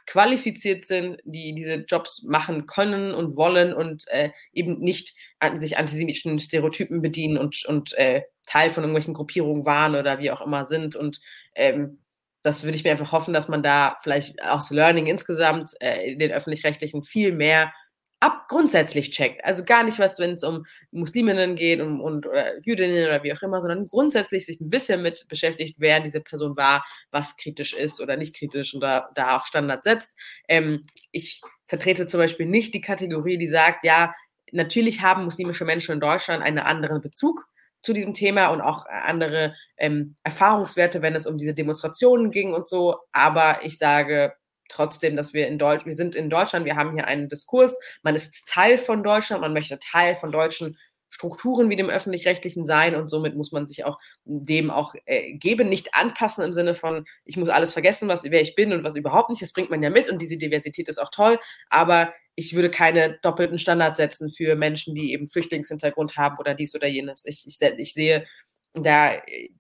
qualifiziert 0.06 0.84
sind, 0.84 1.20
die 1.24 1.54
diese 1.54 1.74
Jobs 1.86 2.22
machen 2.22 2.66
können 2.66 3.14
und 3.14 3.36
wollen 3.36 3.72
und 3.72 4.04
äh, 4.08 4.30
eben 4.52 4.80
nicht 4.80 5.14
an 5.38 5.58
sich 5.58 5.78
antisemitischen 5.78 6.38
Stereotypen 6.38 7.02
bedienen 7.02 7.38
und, 7.38 7.64
und 7.66 7.96
äh, 7.98 8.22
Teil 8.46 8.70
von 8.70 8.82
irgendwelchen 8.82 9.14
Gruppierungen 9.14 9.64
waren 9.64 9.94
oder 9.94 10.18
wie 10.18 10.30
auch 10.30 10.40
immer 10.40 10.64
sind. 10.64 10.96
Und 10.96 11.20
ähm, 11.54 11.98
das 12.44 12.62
würde 12.62 12.76
ich 12.76 12.84
mir 12.84 12.92
einfach 12.92 13.10
hoffen, 13.10 13.34
dass 13.34 13.48
man 13.48 13.62
da 13.62 13.96
vielleicht 14.02 14.40
auch 14.42 14.58
das 14.58 14.70
Learning 14.70 15.06
insgesamt 15.06 15.70
äh, 15.80 16.12
in 16.12 16.18
den 16.18 16.30
öffentlich-rechtlichen 16.30 17.02
viel 17.02 17.32
mehr 17.32 17.72
ab 18.20 18.46
grundsätzlich 18.48 19.10
checkt. 19.10 19.44
Also 19.44 19.64
gar 19.64 19.82
nicht 19.82 19.98
was, 19.98 20.18
wenn 20.18 20.32
es 20.32 20.44
um 20.44 20.64
Musliminnen 20.92 21.56
geht 21.56 21.80
und, 21.80 22.00
und 22.00 22.26
oder 22.26 22.58
Jüdinnen 22.62 23.06
oder 23.06 23.22
wie 23.22 23.32
auch 23.32 23.42
immer, 23.42 23.60
sondern 23.60 23.86
grundsätzlich 23.86 24.44
sich 24.46 24.60
ein 24.60 24.70
bisschen 24.70 25.02
mit 25.02 25.26
beschäftigt, 25.28 25.76
wer 25.78 26.00
diese 26.00 26.20
Person 26.20 26.56
war, 26.56 26.84
was 27.10 27.36
kritisch 27.36 27.72
ist 27.74 28.00
oder 28.00 28.16
nicht 28.16 28.36
kritisch 28.36 28.74
oder 28.74 29.10
da 29.14 29.36
auch 29.36 29.46
Standards 29.46 29.84
setzt. 29.84 30.18
Ähm, 30.46 30.84
ich 31.12 31.40
vertrete 31.66 32.06
zum 32.06 32.20
Beispiel 32.20 32.46
nicht 32.46 32.74
die 32.74 32.82
Kategorie, 32.82 33.38
die 33.38 33.48
sagt, 33.48 33.84
ja, 33.84 34.14
natürlich 34.52 35.00
haben 35.00 35.24
muslimische 35.24 35.64
Menschen 35.64 35.92
in 35.94 36.00
Deutschland 36.00 36.42
einen 36.42 36.58
anderen 36.58 37.00
Bezug 37.00 37.46
zu 37.84 37.92
diesem 37.92 38.14
Thema 38.14 38.48
und 38.48 38.62
auch 38.62 38.86
andere 38.86 39.54
ähm, 39.76 40.16
Erfahrungswerte, 40.24 41.02
wenn 41.02 41.14
es 41.14 41.26
um 41.26 41.36
diese 41.36 41.54
Demonstrationen 41.54 42.30
ging 42.30 42.54
und 42.54 42.68
so. 42.68 42.96
Aber 43.12 43.62
ich 43.62 43.78
sage 43.78 44.32
trotzdem, 44.68 45.16
dass 45.16 45.34
wir 45.34 45.46
in 45.46 45.58
Deutschland, 45.58 45.86
wir 45.86 45.94
sind 45.94 46.14
in 46.14 46.30
Deutschland, 46.30 46.64
wir 46.64 46.76
haben 46.76 46.94
hier 46.94 47.06
einen 47.06 47.28
Diskurs, 47.28 47.78
man 48.02 48.14
ist 48.14 48.48
Teil 48.48 48.78
von 48.78 49.02
Deutschland, 49.02 49.42
man 49.42 49.52
möchte 49.52 49.78
Teil 49.78 50.14
von 50.14 50.32
deutschen 50.32 50.78
Strukturen 51.10 51.70
wie 51.70 51.76
dem 51.76 51.90
öffentlich-rechtlichen 51.90 52.64
sein 52.64 52.96
und 52.96 53.08
somit 53.08 53.36
muss 53.36 53.52
man 53.52 53.66
sich 53.66 53.84
auch 53.84 53.98
dem 54.24 54.70
auch 54.70 54.94
äh, 55.04 55.34
geben, 55.34 55.68
nicht 55.68 55.94
anpassen 55.94 56.42
im 56.42 56.52
Sinne 56.52 56.74
von, 56.74 57.04
ich 57.24 57.36
muss 57.36 57.50
alles 57.50 57.72
vergessen, 57.72 58.08
was, 58.08 58.24
wer 58.24 58.40
ich 58.40 58.56
bin 58.56 58.72
und 58.72 58.82
was 58.82 58.96
überhaupt 58.96 59.30
nicht, 59.30 59.42
das 59.42 59.52
bringt 59.52 59.70
man 59.70 59.82
ja 59.82 59.90
mit 59.90 60.10
und 60.10 60.20
diese 60.20 60.38
Diversität 60.38 60.88
ist 60.88 61.00
auch 61.00 61.10
toll, 61.10 61.38
aber 61.68 62.12
ich 62.36 62.54
würde 62.54 62.70
keine 62.70 63.18
doppelten 63.22 63.58
Standards 63.58 63.96
setzen 63.96 64.30
für 64.30 64.56
Menschen, 64.56 64.94
die 64.94 65.12
eben 65.12 65.28
Flüchtlingshintergrund 65.28 66.16
haben 66.16 66.38
oder 66.38 66.54
dies 66.54 66.74
oder 66.74 66.86
jenes. 66.86 67.24
Ich, 67.24 67.46
ich, 67.46 67.60
ich 67.60 67.94
sehe, 67.94 68.26
da, 68.74 69.12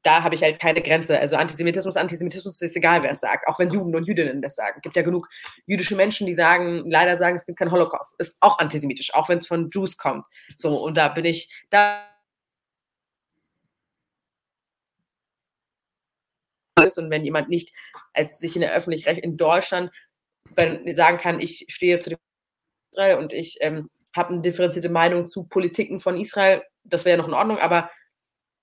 da 0.02 0.24
habe 0.24 0.34
ich 0.34 0.42
halt 0.42 0.58
keine 0.60 0.82
Grenze. 0.82 1.18
Also 1.18 1.36
Antisemitismus, 1.36 1.96
Antisemitismus 1.96 2.60
ist 2.60 2.76
egal, 2.76 3.02
wer 3.04 3.12
es 3.12 3.20
sagt, 3.20 3.46
auch 3.46 3.58
wenn 3.60 3.70
Juden 3.70 3.94
und 3.94 4.08
Jüdinnen 4.08 4.42
das 4.42 4.56
sagen. 4.56 4.74
Es 4.78 4.82
gibt 4.82 4.96
ja 4.96 5.02
genug 5.02 5.28
jüdische 5.66 5.94
Menschen, 5.94 6.26
die 6.26 6.34
sagen, 6.34 6.90
leider 6.90 7.16
sagen, 7.16 7.36
es 7.36 7.46
gibt 7.46 7.58
keinen 7.58 7.70
Holocaust. 7.70 8.14
Ist 8.18 8.34
auch 8.40 8.58
antisemitisch, 8.58 9.14
auch 9.14 9.28
wenn 9.28 9.38
es 9.38 9.46
von 9.46 9.70
Jews 9.72 9.96
kommt. 9.96 10.26
So, 10.56 10.82
und 10.82 10.96
da 10.96 11.08
bin 11.08 11.24
ich, 11.24 11.50
da 11.70 12.08
und 16.76 17.10
wenn 17.10 17.24
jemand 17.24 17.48
nicht 17.48 17.72
als 18.14 18.40
sich 18.40 18.56
in 18.56 18.62
der 18.62 18.74
Öffentlichkeit 18.74 19.18
in 19.18 19.36
Deutschland 19.36 19.92
sagen 20.92 21.18
kann, 21.18 21.40
ich 21.40 21.66
stehe 21.68 22.00
zu 22.00 22.10
dem 22.10 22.18
Israel 22.94 23.18
und 23.18 23.32
ich 23.32 23.58
ähm, 23.60 23.90
habe 24.14 24.32
eine 24.32 24.42
differenzierte 24.42 24.88
Meinung 24.88 25.26
zu 25.26 25.44
Politiken 25.44 26.00
von 26.00 26.16
Israel, 26.18 26.62
das 26.84 27.04
wäre 27.04 27.18
noch 27.18 27.28
in 27.28 27.34
Ordnung, 27.34 27.58
aber 27.58 27.90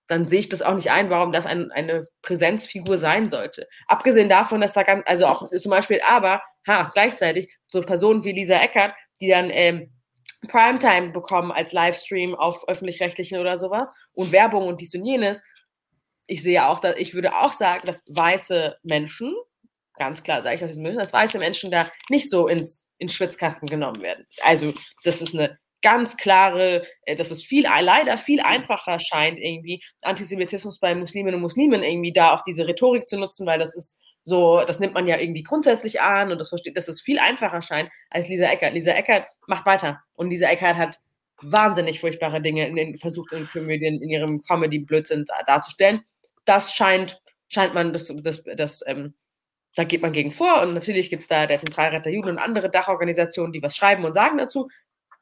dann 0.08 0.26
sehe 0.26 0.40
ich 0.40 0.50
das 0.50 0.62
auch 0.62 0.74
nicht 0.74 0.92
ein, 0.92 1.10
warum 1.10 1.32
das 1.32 1.46
ein, 1.46 1.72
eine 1.72 2.06
Präsenzfigur 2.22 2.98
sein 2.98 3.30
sollte. 3.30 3.68
Abgesehen 3.88 4.30
davon, 4.30 4.62
dass 4.62 4.74
da 4.74 4.84
ganz, 4.84 5.04
also 5.06 5.26
auch 5.26 5.50
zum 5.50 5.70
Beispiel, 5.70 6.02
aber, 6.06 6.42
ha, 6.68 6.92
gleichzeitig 6.94 7.54
so 7.68 7.82
Personen 7.82 8.24
wie 8.24 8.34
Lisa 8.34 8.56
Eckert, 8.56 8.94
die 9.22 9.30
dann 9.30 9.50
ähm, 9.52 9.92
Primetime 10.50 11.12
bekommen 11.12 11.52
als 11.52 11.72
Livestream 11.72 12.36
auf 12.36 12.68
öffentlich-rechtlichen 12.68 13.40
oder 13.40 13.58
sowas 13.58 13.94
und 14.14 14.32
Werbung 14.32 14.68
und 14.68 14.82
dies 14.82 14.94
und 14.96 15.06
jenes. 15.06 15.42
Ich 16.26 16.44
sehe 16.44 16.68
auch, 16.68 16.80
dass, 16.80 16.96
ich 16.98 17.14
würde 17.14 17.36
auch 17.36 17.54
sagen, 17.54 17.82
dass 17.86 18.04
weiße 18.10 18.78
Menschen, 18.84 19.34
ganz 20.02 20.24
klar 20.24 20.42
sage 20.42 20.56
ich 20.56 20.62
das, 20.62 20.96
dass 20.98 21.14
weiße 21.14 21.38
Menschen 21.38 21.70
da 21.70 21.92
nicht 22.10 22.28
so 22.32 22.48
ins 22.48 22.90
in 22.98 23.08
Schwitzkasten 23.08 23.68
genommen 23.68 24.02
werden. 24.02 24.26
Also 24.42 24.74
das 25.04 25.22
ist 25.22 25.36
eine 25.36 25.60
ganz 25.84 26.18
klare, 26.18 26.88
äh, 27.06 27.16
dass 27.16 27.30
es 27.30 27.44
viel, 27.44 27.64
leider 27.64 28.18
viel 28.18 28.40
einfacher 28.40 29.00
scheint, 29.00 29.40
irgendwie 29.40 29.84
Antisemitismus 30.02 30.80
bei 30.80 30.96
Musliminnen 30.96 31.36
und 31.36 31.42
Muslimen 31.42 31.84
irgendwie 31.84 32.14
da 32.14 32.34
auch 32.34 32.42
diese 32.42 32.68
Rhetorik 32.68 33.08
zu 33.08 33.18
nutzen, 33.20 33.46
weil 33.46 33.60
das 33.60 33.76
ist 33.76 34.00
so, 34.24 34.64
das 34.66 34.80
nimmt 34.80 34.96
man 34.96 35.08
ja 35.08 35.20
irgendwie 35.20 35.44
grundsätzlich 35.44 36.02
an 36.02 36.32
und 36.32 36.40
das 36.40 36.50
versteht, 36.50 36.78
dass 36.78 36.88
es 36.88 37.02
viel 37.02 37.20
einfacher 37.20 37.62
scheint 37.62 37.90
als 38.10 38.28
Lisa 38.28 38.46
Eckert. 38.46 38.74
Lisa 38.74 38.92
Eckert 38.92 39.28
macht 39.48 39.68
weiter 39.68 40.02
und 40.14 40.32
Lisa 40.32 40.48
Eckert 40.48 40.78
hat 40.78 40.98
wahnsinnig 41.44 42.00
furchtbare 42.00 42.42
Dinge 42.42 42.68
in 42.68 42.76
den 42.76 42.98
versucht 42.98 43.34
in 43.34 43.48
Komödien, 43.48 44.02
in 44.02 44.10
ihrem 44.10 44.42
Comedy-Blödsinn 44.42 45.26
darzustellen. 45.46 46.02
Das 46.46 46.74
scheint, 46.74 47.22
scheint 47.50 47.76
man 47.76 47.94
das, 47.94 48.12
das, 48.24 48.44
das 48.56 48.84
ähm, 48.88 49.14
da 49.76 49.84
geht 49.84 50.02
man 50.02 50.12
gegen 50.12 50.32
vor 50.32 50.62
und 50.62 50.74
natürlich 50.74 51.10
gibt 51.10 51.24
es 51.24 51.28
da 51.28 51.48
der 51.48 51.60
Zentralrat 51.60 52.06
der 52.06 52.14
Juden 52.14 52.30
und 52.30 52.38
andere 52.40 52.70
Dachorganisationen, 52.70 53.54
die 53.54 53.64
was 53.64 53.76
schreiben 53.76 54.04
und 54.04 54.14
sagen 54.14 54.38
dazu, 54.38 54.70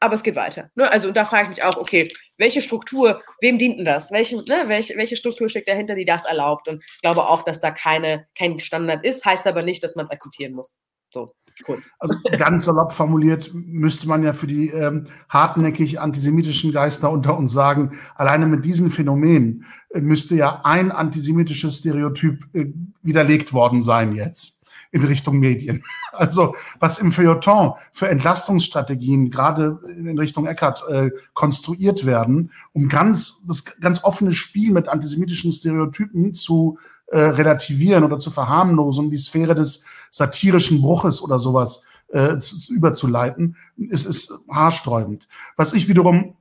aber 0.00 0.14
es 0.14 0.22
geht 0.22 0.34
weiter. 0.34 0.70
Ne? 0.74 0.90
Also 0.90 1.12
da 1.12 1.26
frage 1.26 1.44
ich 1.44 1.48
mich 1.50 1.62
auch, 1.62 1.76
okay, 1.76 2.10
welche 2.38 2.62
Struktur, 2.62 3.22
wem 3.40 3.58
dient 3.58 3.78
denn 3.78 3.84
das? 3.84 4.10
Welche, 4.10 4.36
ne, 4.36 4.64
welche, 4.66 4.96
welche 4.96 5.16
Struktur 5.16 5.48
steckt 5.48 5.68
dahinter, 5.68 5.94
die 5.94 6.06
das 6.06 6.24
erlaubt? 6.24 6.68
Und 6.68 6.82
ich 6.82 7.00
glaube 7.02 7.28
auch, 7.28 7.44
dass 7.44 7.60
da 7.60 7.70
keine, 7.70 8.26
kein 8.34 8.58
Standard 8.58 9.04
ist, 9.04 9.24
heißt 9.24 9.46
aber 9.46 9.62
nicht, 9.62 9.84
dass 9.84 9.96
man 9.96 10.06
es 10.06 10.10
akzeptieren 10.10 10.54
muss. 10.54 10.76
So, 11.12 11.34
kurz. 11.64 11.90
Also 11.98 12.14
ganz 12.38 12.64
salopp 12.64 12.92
formuliert 12.92 13.50
müsste 13.54 14.08
man 14.08 14.22
ja 14.22 14.32
für 14.32 14.46
die 14.46 14.68
ähm, 14.68 15.06
hartnäckig 15.28 16.00
antisemitischen 16.00 16.72
Geister 16.72 17.10
unter 17.10 17.36
uns 17.36 17.52
sagen, 17.52 17.92
alleine 18.14 18.46
mit 18.46 18.64
diesen 18.64 18.90
Phänomenen 18.90 19.64
äh, 19.90 20.00
müsste 20.00 20.34
ja 20.34 20.60
ein 20.64 20.92
antisemitisches 20.92 21.78
Stereotyp 21.78 22.44
äh, 22.54 22.66
widerlegt 23.02 23.52
worden 23.52 23.82
sein 23.82 24.12
jetzt 24.12 24.60
in 24.92 25.04
Richtung 25.04 25.38
Medien. 25.38 25.84
Also 26.12 26.56
was 26.80 26.98
im 26.98 27.12
Feuilleton 27.12 27.74
für 27.92 28.08
Entlastungsstrategien 28.08 29.30
gerade 29.30 29.78
in 29.96 30.18
Richtung 30.18 30.44
Eckert 30.44 30.82
äh, 30.88 31.10
konstruiert 31.34 32.04
werden, 32.04 32.50
um 32.72 32.88
ganz 32.88 33.46
das 33.46 33.64
ganz 33.80 34.02
offene 34.02 34.34
Spiel 34.34 34.72
mit 34.72 34.88
antisemitischen 34.88 35.52
Stereotypen 35.52 36.34
zu 36.34 36.78
äh, 37.06 37.20
relativieren 37.20 38.04
oder 38.04 38.18
zu 38.18 38.30
verharmlosen, 38.30 39.10
die 39.10 39.16
Sphäre 39.16 39.54
des 39.54 39.84
satirischen 40.10 40.80
Bruches 40.80 41.22
oder 41.22 41.38
sowas 41.38 41.84
äh, 42.12 42.38
zu, 42.38 42.72
überzuleiten, 42.72 43.56
ist, 43.76 44.04
ist 44.04 44.32
haarsträubend. 44.50 45.28
Was 45.56 45.72
ich 45.72 45.88
wiederum 45.88 46.34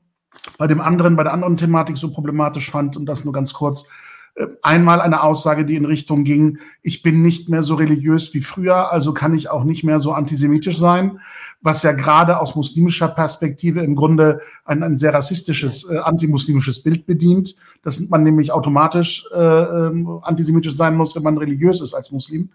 bei 0.58 0.68
dem 0.68 0.82
anderen, 0.82 1.16
bei 1.16 1.24
der 1.24 1.34
anderen 1.34 1.58
Thematik 1.58 1.98
so 1.98 2.12
problematisch 2.12 2.70
fand, 2.72 2.98
und 2.98 3.06
das 3.06 3.24
nur 3.24 3.34
ganz 3.34 3.54
kurz, 3.54 3.88
äh, 4.36 4.48
einmal 4.62 5.02
eine 5.02 5.22
Aussage, 5.22 5.66
die 5.66 5.76
in 5.76 5.86
Richtung 5.86 6.24
ging, 6.24 6.60
ich 6.82 7.04
bin 7.04 7.22
nicht 7.22 7.50
mehr 7.50 7.64
so 7.64 7.76
religiös 7.76 8.34
wie 8.34 8.42
früher, 8.42 8.92
also 8.92 9.14
kann 9.14 9.34
ich 9.34 9.50
auch 9.50 9.64
nicht 9.64 9.84
mehr 9.84 10.00
so 10.00 10.14
antisemitisch 10.14 10.78
sein, 10.78 11.20
was 11.62 11.84
ja 11.84 11.92
gerade 11.92 12.40
aus 12.40 12.56
muslimischer 12.56 13.10
Perspektive 13.10 13.82
im 13.82 13.96
Grunde 13.96 14.40
ein, 14.64 14.82
ein 14.82 14.98
sehr 14.98 15.14
rassistisches, 15.14 15.90
äh, 15.90 15.98
antimuslimisches 15.98 16.82
Bild 16.82 17.06
bedient, 17.06 17.56
dass 17.84 18.00
man 18.10 18.24
nämlich 18.24 18.52
automatisch 18.52 19.26
äh, 19.34 19.38
äh, 19.38 20.06
antisemitisch 20.22 20.76
sein 20.76 20.96
muss, 20.96 21.16
wenn 21.16 21.24
man 21.24 21.38
religiös 21.38 21.82
ist 21.82 21.94
als 21.94 22.12
Muslim 22.12 22.50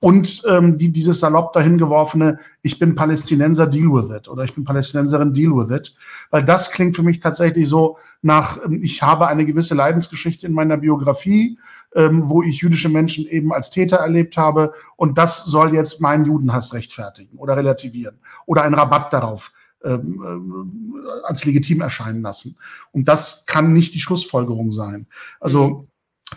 und 0.00 0.42
ähm, 0.46 0.76
die, 0.76 0.92
dieses 0.92 1.20
salopp 1.20 1.52
dahingeworfene, 1.54 2.38
ich 2.62 2.78
bin 2.78 2.94
Palästinenser, 2.94 3.66
deal 3.66 3.86
with 3.86 4.10
it 4.14 4.28
oder 4.28 4.44
ich 4.44 4.54
bin 4.54 4.64
Palästinenserin, 4.64 5.32
deal 5.32 5.52
with 5.52 5.74
it. 5.74 5.96
Weil 6.30 6.44
das 6.44 6.70
klingt 6.70 6.96
für 6.96 7.02
mich 7.02 7.20
tatsächlich 7.20 7.66
so 7.68 7.96
nach, 8.20 8.62
ähm, 8.64 8.82
ich 8.82 9.02
habe 9.02 9.26
eine 9.26 9.46
gewisse 9.46 9.74
Leidensgeschichte 9.74 10.46
in 10.46 10.52
meiner 10.52 10.76
Biografie, 10.76 11.58
ähm, 11.94 12.28
wo 12.28 12.42
ich 12.42 12.60
jüdische 12.60 12.90
Menschen 12.90 13.26
eben 13.26 13.52
als 13.54 13.70
Täter 13.70 13.96
erlebt 13.96 14.36
habe 14.36 14.74
und 14.96 15.16
das 15.16 15.44
soll 15.46 15.72
jetzt 15.72 16.00
meinen 16.00 16.26
Judenhass 16.26 16.74
rechtfertigen 16.74 17.38
oder 17.38 17.56
relativieren 17.56 18.18
oder 18.44 18.62
einen 18.62 18.74
Rabatt 18.74 19.14
darauf 19.14 19.52
ähm, 19.82 20.22
äh, 21.06 21.26
als 21.26 21.44
legitim 21.46 21.80
erscheinen 21.80 22.20
lassen. 22.20 22.58
Und 22.92 23.08
das 23.08 23.46
kann 23.46 23.72
nicht 23.72 23.94
die 23.94 24.00
Schlussfolgerung 24.00 24.72
sein. 24.72 25.06
Also 25.40 25.88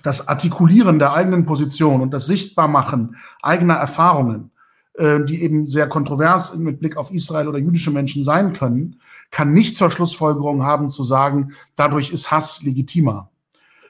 das 0.04 0.28
Artikulieren 0.28 1.00
der 1.00 1.14
eigenen 1.14 1.46
Position 1.46 2.02
und 2.02 2.12
das 2.12 2.28
Sichtbarmachen 2.28 3.16
eigener 3.42 3.76
Erfahrungen, 3.76 4.52
äh, 4.94 5.24
die 5.24 5.42
eben 5.42 5.68
sehr 5.68 5.88
kontrovers 5.88 6.56
mit 6.56 6.80
Blick 6.80 6.98
auf 6.98 7.12
Israel 7.12 7.48
oder 7.48 7.58
jüdische 7.58 7.92
Menschen 7.92 8.24
sein 8.24 8.54
können, 8.54 9.00
kann 9.32 9.54
nicht 9.54 9.76
zur 9.76 9.92
Schlussfolgerung 9.92 10.64
haben 10.64 10.90
zu 10.90 11.04
sagen, 11.04 11.54
dadurch 11.76 12.12
ist 12.12 12.32
Hass 12.32 12.62
legitimer 12.64 13.30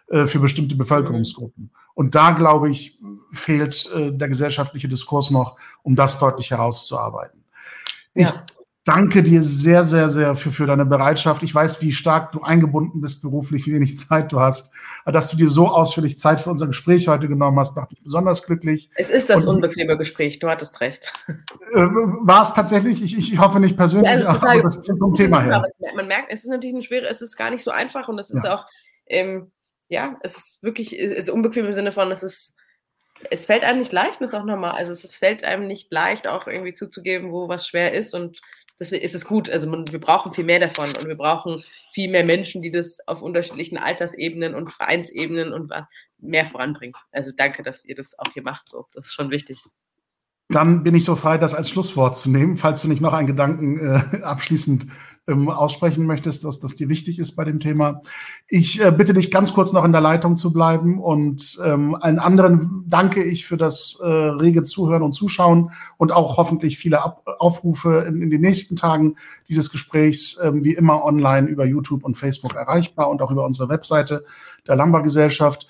äh, 0.07 0.26
für 0.26 0.39
bestimmte 0.39 0.76
Bevölkerungsgruppen. 0.76 1.71
Und 1.93 2.15
da, 2.15 2.31
glaube 2.31 2.69
ich, 2.69 2.97
fehlt 3.31 3.89
äh, 3.93 4.11
der 4.11 4.30
gesellschaftliche 4.30 4.88
Diskurs 4.88 5.31
noch, 5.31 5.57
um 5.84 5.95
das 5.95 6.17
deutlich 6.17 6.51
herauszuarbeiten. 6.51 7.43
Ja. 8.13 8.45
Danke 8.85 9.23
dir 9.23 9.41
sehr, 9.41 9.84
sehr, 9.84 10.10
sehr 10.10 10.35
für, 10.35 10.51
für 10.51 10.65
deine 10.65 10.85
Bereitschaft. 10.85 11.43
Ich 11.43 11.53
weiß, 11.53 11.81
wie 11.81 11.91
stark 11.91 12.31
du 12.31 12.41
eingebunden 12.41 13.01
bist 13.01 13.22
beruflich, 13.22 13.68
wie 13.68 13.73
wenig 13.73 13.97
Zeit 13.97 14.31
du 14.31 14.39
hast. 14.39 14.73
Dass 15.06 15.30
du 15.30 15.38
dir 15.38 15.49
so 15.49 15.68
ausführlich 15.68 16.18
Zeit 16.18 16.39
für 16.39 16.49
unser 16.49 16.68
Gespräch 16.68 17.07
heute 17.07 17.27
genommen 17.27 17.57
hast, 17.60 17.76
macht 17.76 17.91
mich 17.91 18.03
besonders 18.03 18.43
glücklich. 18.45 18.89
Es 18.95 19.10
ist 19.10 19.30
das 19.30 19.45
Und, 19.45 19.56
unbequeme 19.56 19.97
Gespräch, 19.97 20.39
du 20.39 20.49
hattest 20.49 20.80
recht. 20.81 21.11
Äh, 21.27 21.35
war 21.76 22.41
es 22.41 22.53
tatsächlich? 22.53 23.03
Ich, 23.03 23.15
ich 23.15 23.39
hoffe 23.39 23.60
nicht 23.60 23.77
persönlich, 23.77 24.10
ja, 24.10 24.30
also 24.30 24.47
aber 24.47 24.64
das 24.64 24.77
ist 24.77 24.91
vom 24.97 25.14
Thema 25.14 25.41
her. 25.41 25.64
Man 25.95 26.07
merkt, 26.07 26.31
es 26.31 26.43
ist 26.43 26.49
natürlich 26.49 26.76
ein 26.76 26.81
schwere, 26.81 27.07
es 27.07 27.22
ist 27.22 27.38
gar 27.38 27.51
nicht 27.51 27.64
so 27.64 27.72
einfach 27.72 28.07
und 28.07 28.18
es 28.18 28.31
ist 28.31 28.43
ja. 28.43 28.56
auch, 28.56 28.65
ähm, 29.06 29.51
ja, 29.88 30.18
es 30.22 30.35
ist 30.35 30.64
wirklich, 30.64 30.97
es 30.97 31.11
ist 31.11 31.30
unbequem 31.30 31.65
im 31.68 31.73
Sinne 31.73 31.91
von, 31.91 32.11
es 32.11 32.23
ist 32.23 32.56
es 33.30 33.45
fällt 33.45 33.64
einem 33.64 33.80
nicht 33.80 33.91
leicht, 33.91 34.22
das 34.22 34.31
ist 34.31 34.39
auch 34.39 34.45
normal. 34.45 34.72
Also 34.72 34.93
es 34.93 35.14
fällt 35.14 35.43
einem 35.43 35.68
nicht 35.68 35.91
leicht, 35.91 36.27
auch 36.27 36.47
irgendwie 36.47 36.73
zuzugeben, 36.73 37.31
wo 37.31 37.49
was 37.49 37.68
schwer 37.68 37.93
ist. 37.93 38.14
Und 38.14 38.39
deswegen 38.80 39.03
ist 39.03 39.15
es 39.15 39.26
gut. 39.26 39.49
Also 39.49 39.69
man, 39.69 39.91
wir 39.91 39.99
brauchen 39.99 40.34
viel 40.34 40.43
mehr 40.43 40.60
davon 40.60 40.89
und 40.97 41.07
wir 41.07 41.18
brauchen 41.18 41.61
viel 41.91 42.10
mehr 42.10 42.23
Menschen, 42.23 42.61
die 42.61 42.72
das 42.72 42.99
auf 43.07 43.22
unterschiedlichen 43.22 43.77
Altersebenen 43.77 44.56
und 44.56 44.72
Vereinsebenen 44.72 45.53
und 45.53 45.72
mehr 46.18 46.45
voranbringen. 46.45 46.95
Also 47.11 47.31
danke, 47.35 47.64
dass 47.64 47.85
ihr 47.85 47.95
das 47.95 48.18
auch 48.18 48.31
hier 48.34 48.43
macht. 48.43 48.69
So, 48.69 48.85
das 48.93 49.07
ist 49.07 49.14
schon 49.14 49.31
wichtig. 49.31 49.64
Dann 50.51 50.81
bin 50.84 50.95
ich 50.95 51.06
so 51.06 51.15
frei, 51.15 51.38
das 51.38 51.53
als 51.53 51.69
Schlusswort 51.69 52.18
zu 52.18 52.30
nehmen, 52.31 52.57
falls 52.57 52.81
du 52.81 52.88
nicht 52.88 53.01
noch 53.01 53.14
einen 53.14 53.27
Gedanken 53.27 53.80
äh, 53.80 54.18
abschließend 54.23 54.88
ähm, 55.30 55.49
aussprechen 55.49 56.06
möchtest, 56.06 56.43
dass 56.43 56.60
das 56.60 56.76
dir 56.76 56.89
wichtig 56.89 57.19
ist 57.19 57.35
bei 57.35 57.45
dem 57.45 57.60
Thema. 57.60 58.01
Ich 58.47 58.81
äh, 58.81 58.91
bitte 58.91 59.14
dich 59.14 59.31
ganz 59.31 59.53
kurz 59.53 59.72
noch 59.72 59.85
in 59.85 59.91
der 59.91 60.01
Leitung 60.01 60.35
zu 60.35 60.51
bleiben 60.51 60.99
und 60.99 61.60
ähm, 61.64 61.95
allen 61.95 62.19
anderen 62.19 62.84
danke 62.88 63.23
ich 63.23 63.45
für 63.45 63.57
das 63.57 63.99
äh, 64.01 64.07
rege 64.07 64.64
Zuhören 64.64 65.03
und 65.03 65.14
Zuschauen 65.14 65.72
und 65.97 66.11
auch 66.11 66.38
hoffentlich 66.38 66.77
viele 66.77 67.01
Ab 67.01 67.23
Aufrufe 67.39 68.06
in, 68.07 68.22
in, 68.22 68.30
den 68.30 68.41
nächsten 68.41 68.76
Tagen 68.76 69.15
dieses 69.47 69.72
Gesprächs, 69.72 70.38
ähm, 70.43 70.64
wie 70.64 70.73
immer 70.73 71.03
online 71.03 71.47
über 71.47 71.65
YouTube 71.65 72.03
und 72.03 72.18
Facebook 72.18 72.56
erreichbar 72.56 73.10
und 73.10 73.22
auch 73.22 73.31
über 73.31 73.45
unsere 73.45 73.69
Webseite 73.69 74.26
der 74.68 74.76
Lamba 74.76 74.99
Gesellschaft 74.99 75.68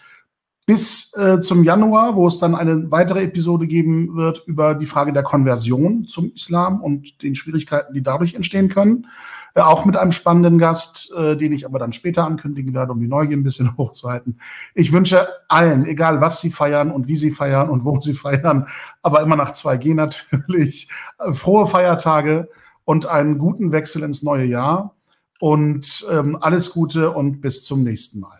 bis 0.69 1.11
äh, 1.17 1.39
zum 1.39 1.63
Januar, 1.63 2.15
wo 2.15 2.27
es 2.27 2.37
dann 2.37 2.53
eine 2.53 2.91
weitere 2.91 3.23
Episode 3.23 3.65
geben 3.65 4.15
wird 4.15 4.43
über 4.45 4.75
die 4.75 4.85
Frage 4.85 5.11
der 5.11 5.23
Konversion 5.23 6.05
zum 6.05 6.31
Islam 6.31 6.83
und 6.83 7.23
den 7.23 7.33
Schwierigkeiten, 7.33 7.95
die 7.95 8.03
dadurch 8.03 8.35
entstehen 8.35 8.69
können. 8.69 9.07
Äh, 9.55 9.61
auch 9.61 9.85
mit 9.85 9.97
einem 9.97 10.11
spannenden 10.11 10.59
Gast, 10.59 11.11
äh, 11.17 11.35
den 11.35 11.53
ich 11.53 11.65
aber 11.65 11.79
dann 11.79 11.91
später 11.91 12.23
ankündigen 12.23 12.75
werde, 12.75 12.91
um 12.91 12.99
die 12.99 13.07
Neugier 13.07 13.35
ein 13.35 13.41
bisschen 13.41 13.75
hochzuhalten. 13.77 14.39
Ich 14.75 14.93
wünsche 14.93 15.27
allen, 15.47 15.87
egal 15.87 16.21
was 16.21 16.39
sie 16.39 16.51
feiern 16.51 16.91
und 16.91 17.07
wie 17.07 17.15
sie 17.15 17.31
feiern 17.31 17.71
und 17.71 17.83
wo 17.83 17.99
sie 17.99 18.13
feiern, 18.13 18.67
aber 19.01 19.23
immer 19.23 19.37
nach 19.37 19.53
2G 19.53 19.95
natürlich, 19.95 20.87
äh, 21.17 21.33
frohe 21.33 21.65
Feiertage 21.65 22.47
und 22.85 23.07
einen 23.07 23.39
guten 23.39 23.71
Wechsel 23.71 24.03
ins 24.03 24.21
neue 24.21 24.45
Jahr. 24.45 24.93
Und 25.39 26.05
ähm, 26.11 26.37
alles 26.39 26.69
Gute 26.69 27.09
und 27.09 27.41
bis 27.41 27.63
zum 27.63 27.81
nächsten 27.81 28.19
Mal. 28.19 28.38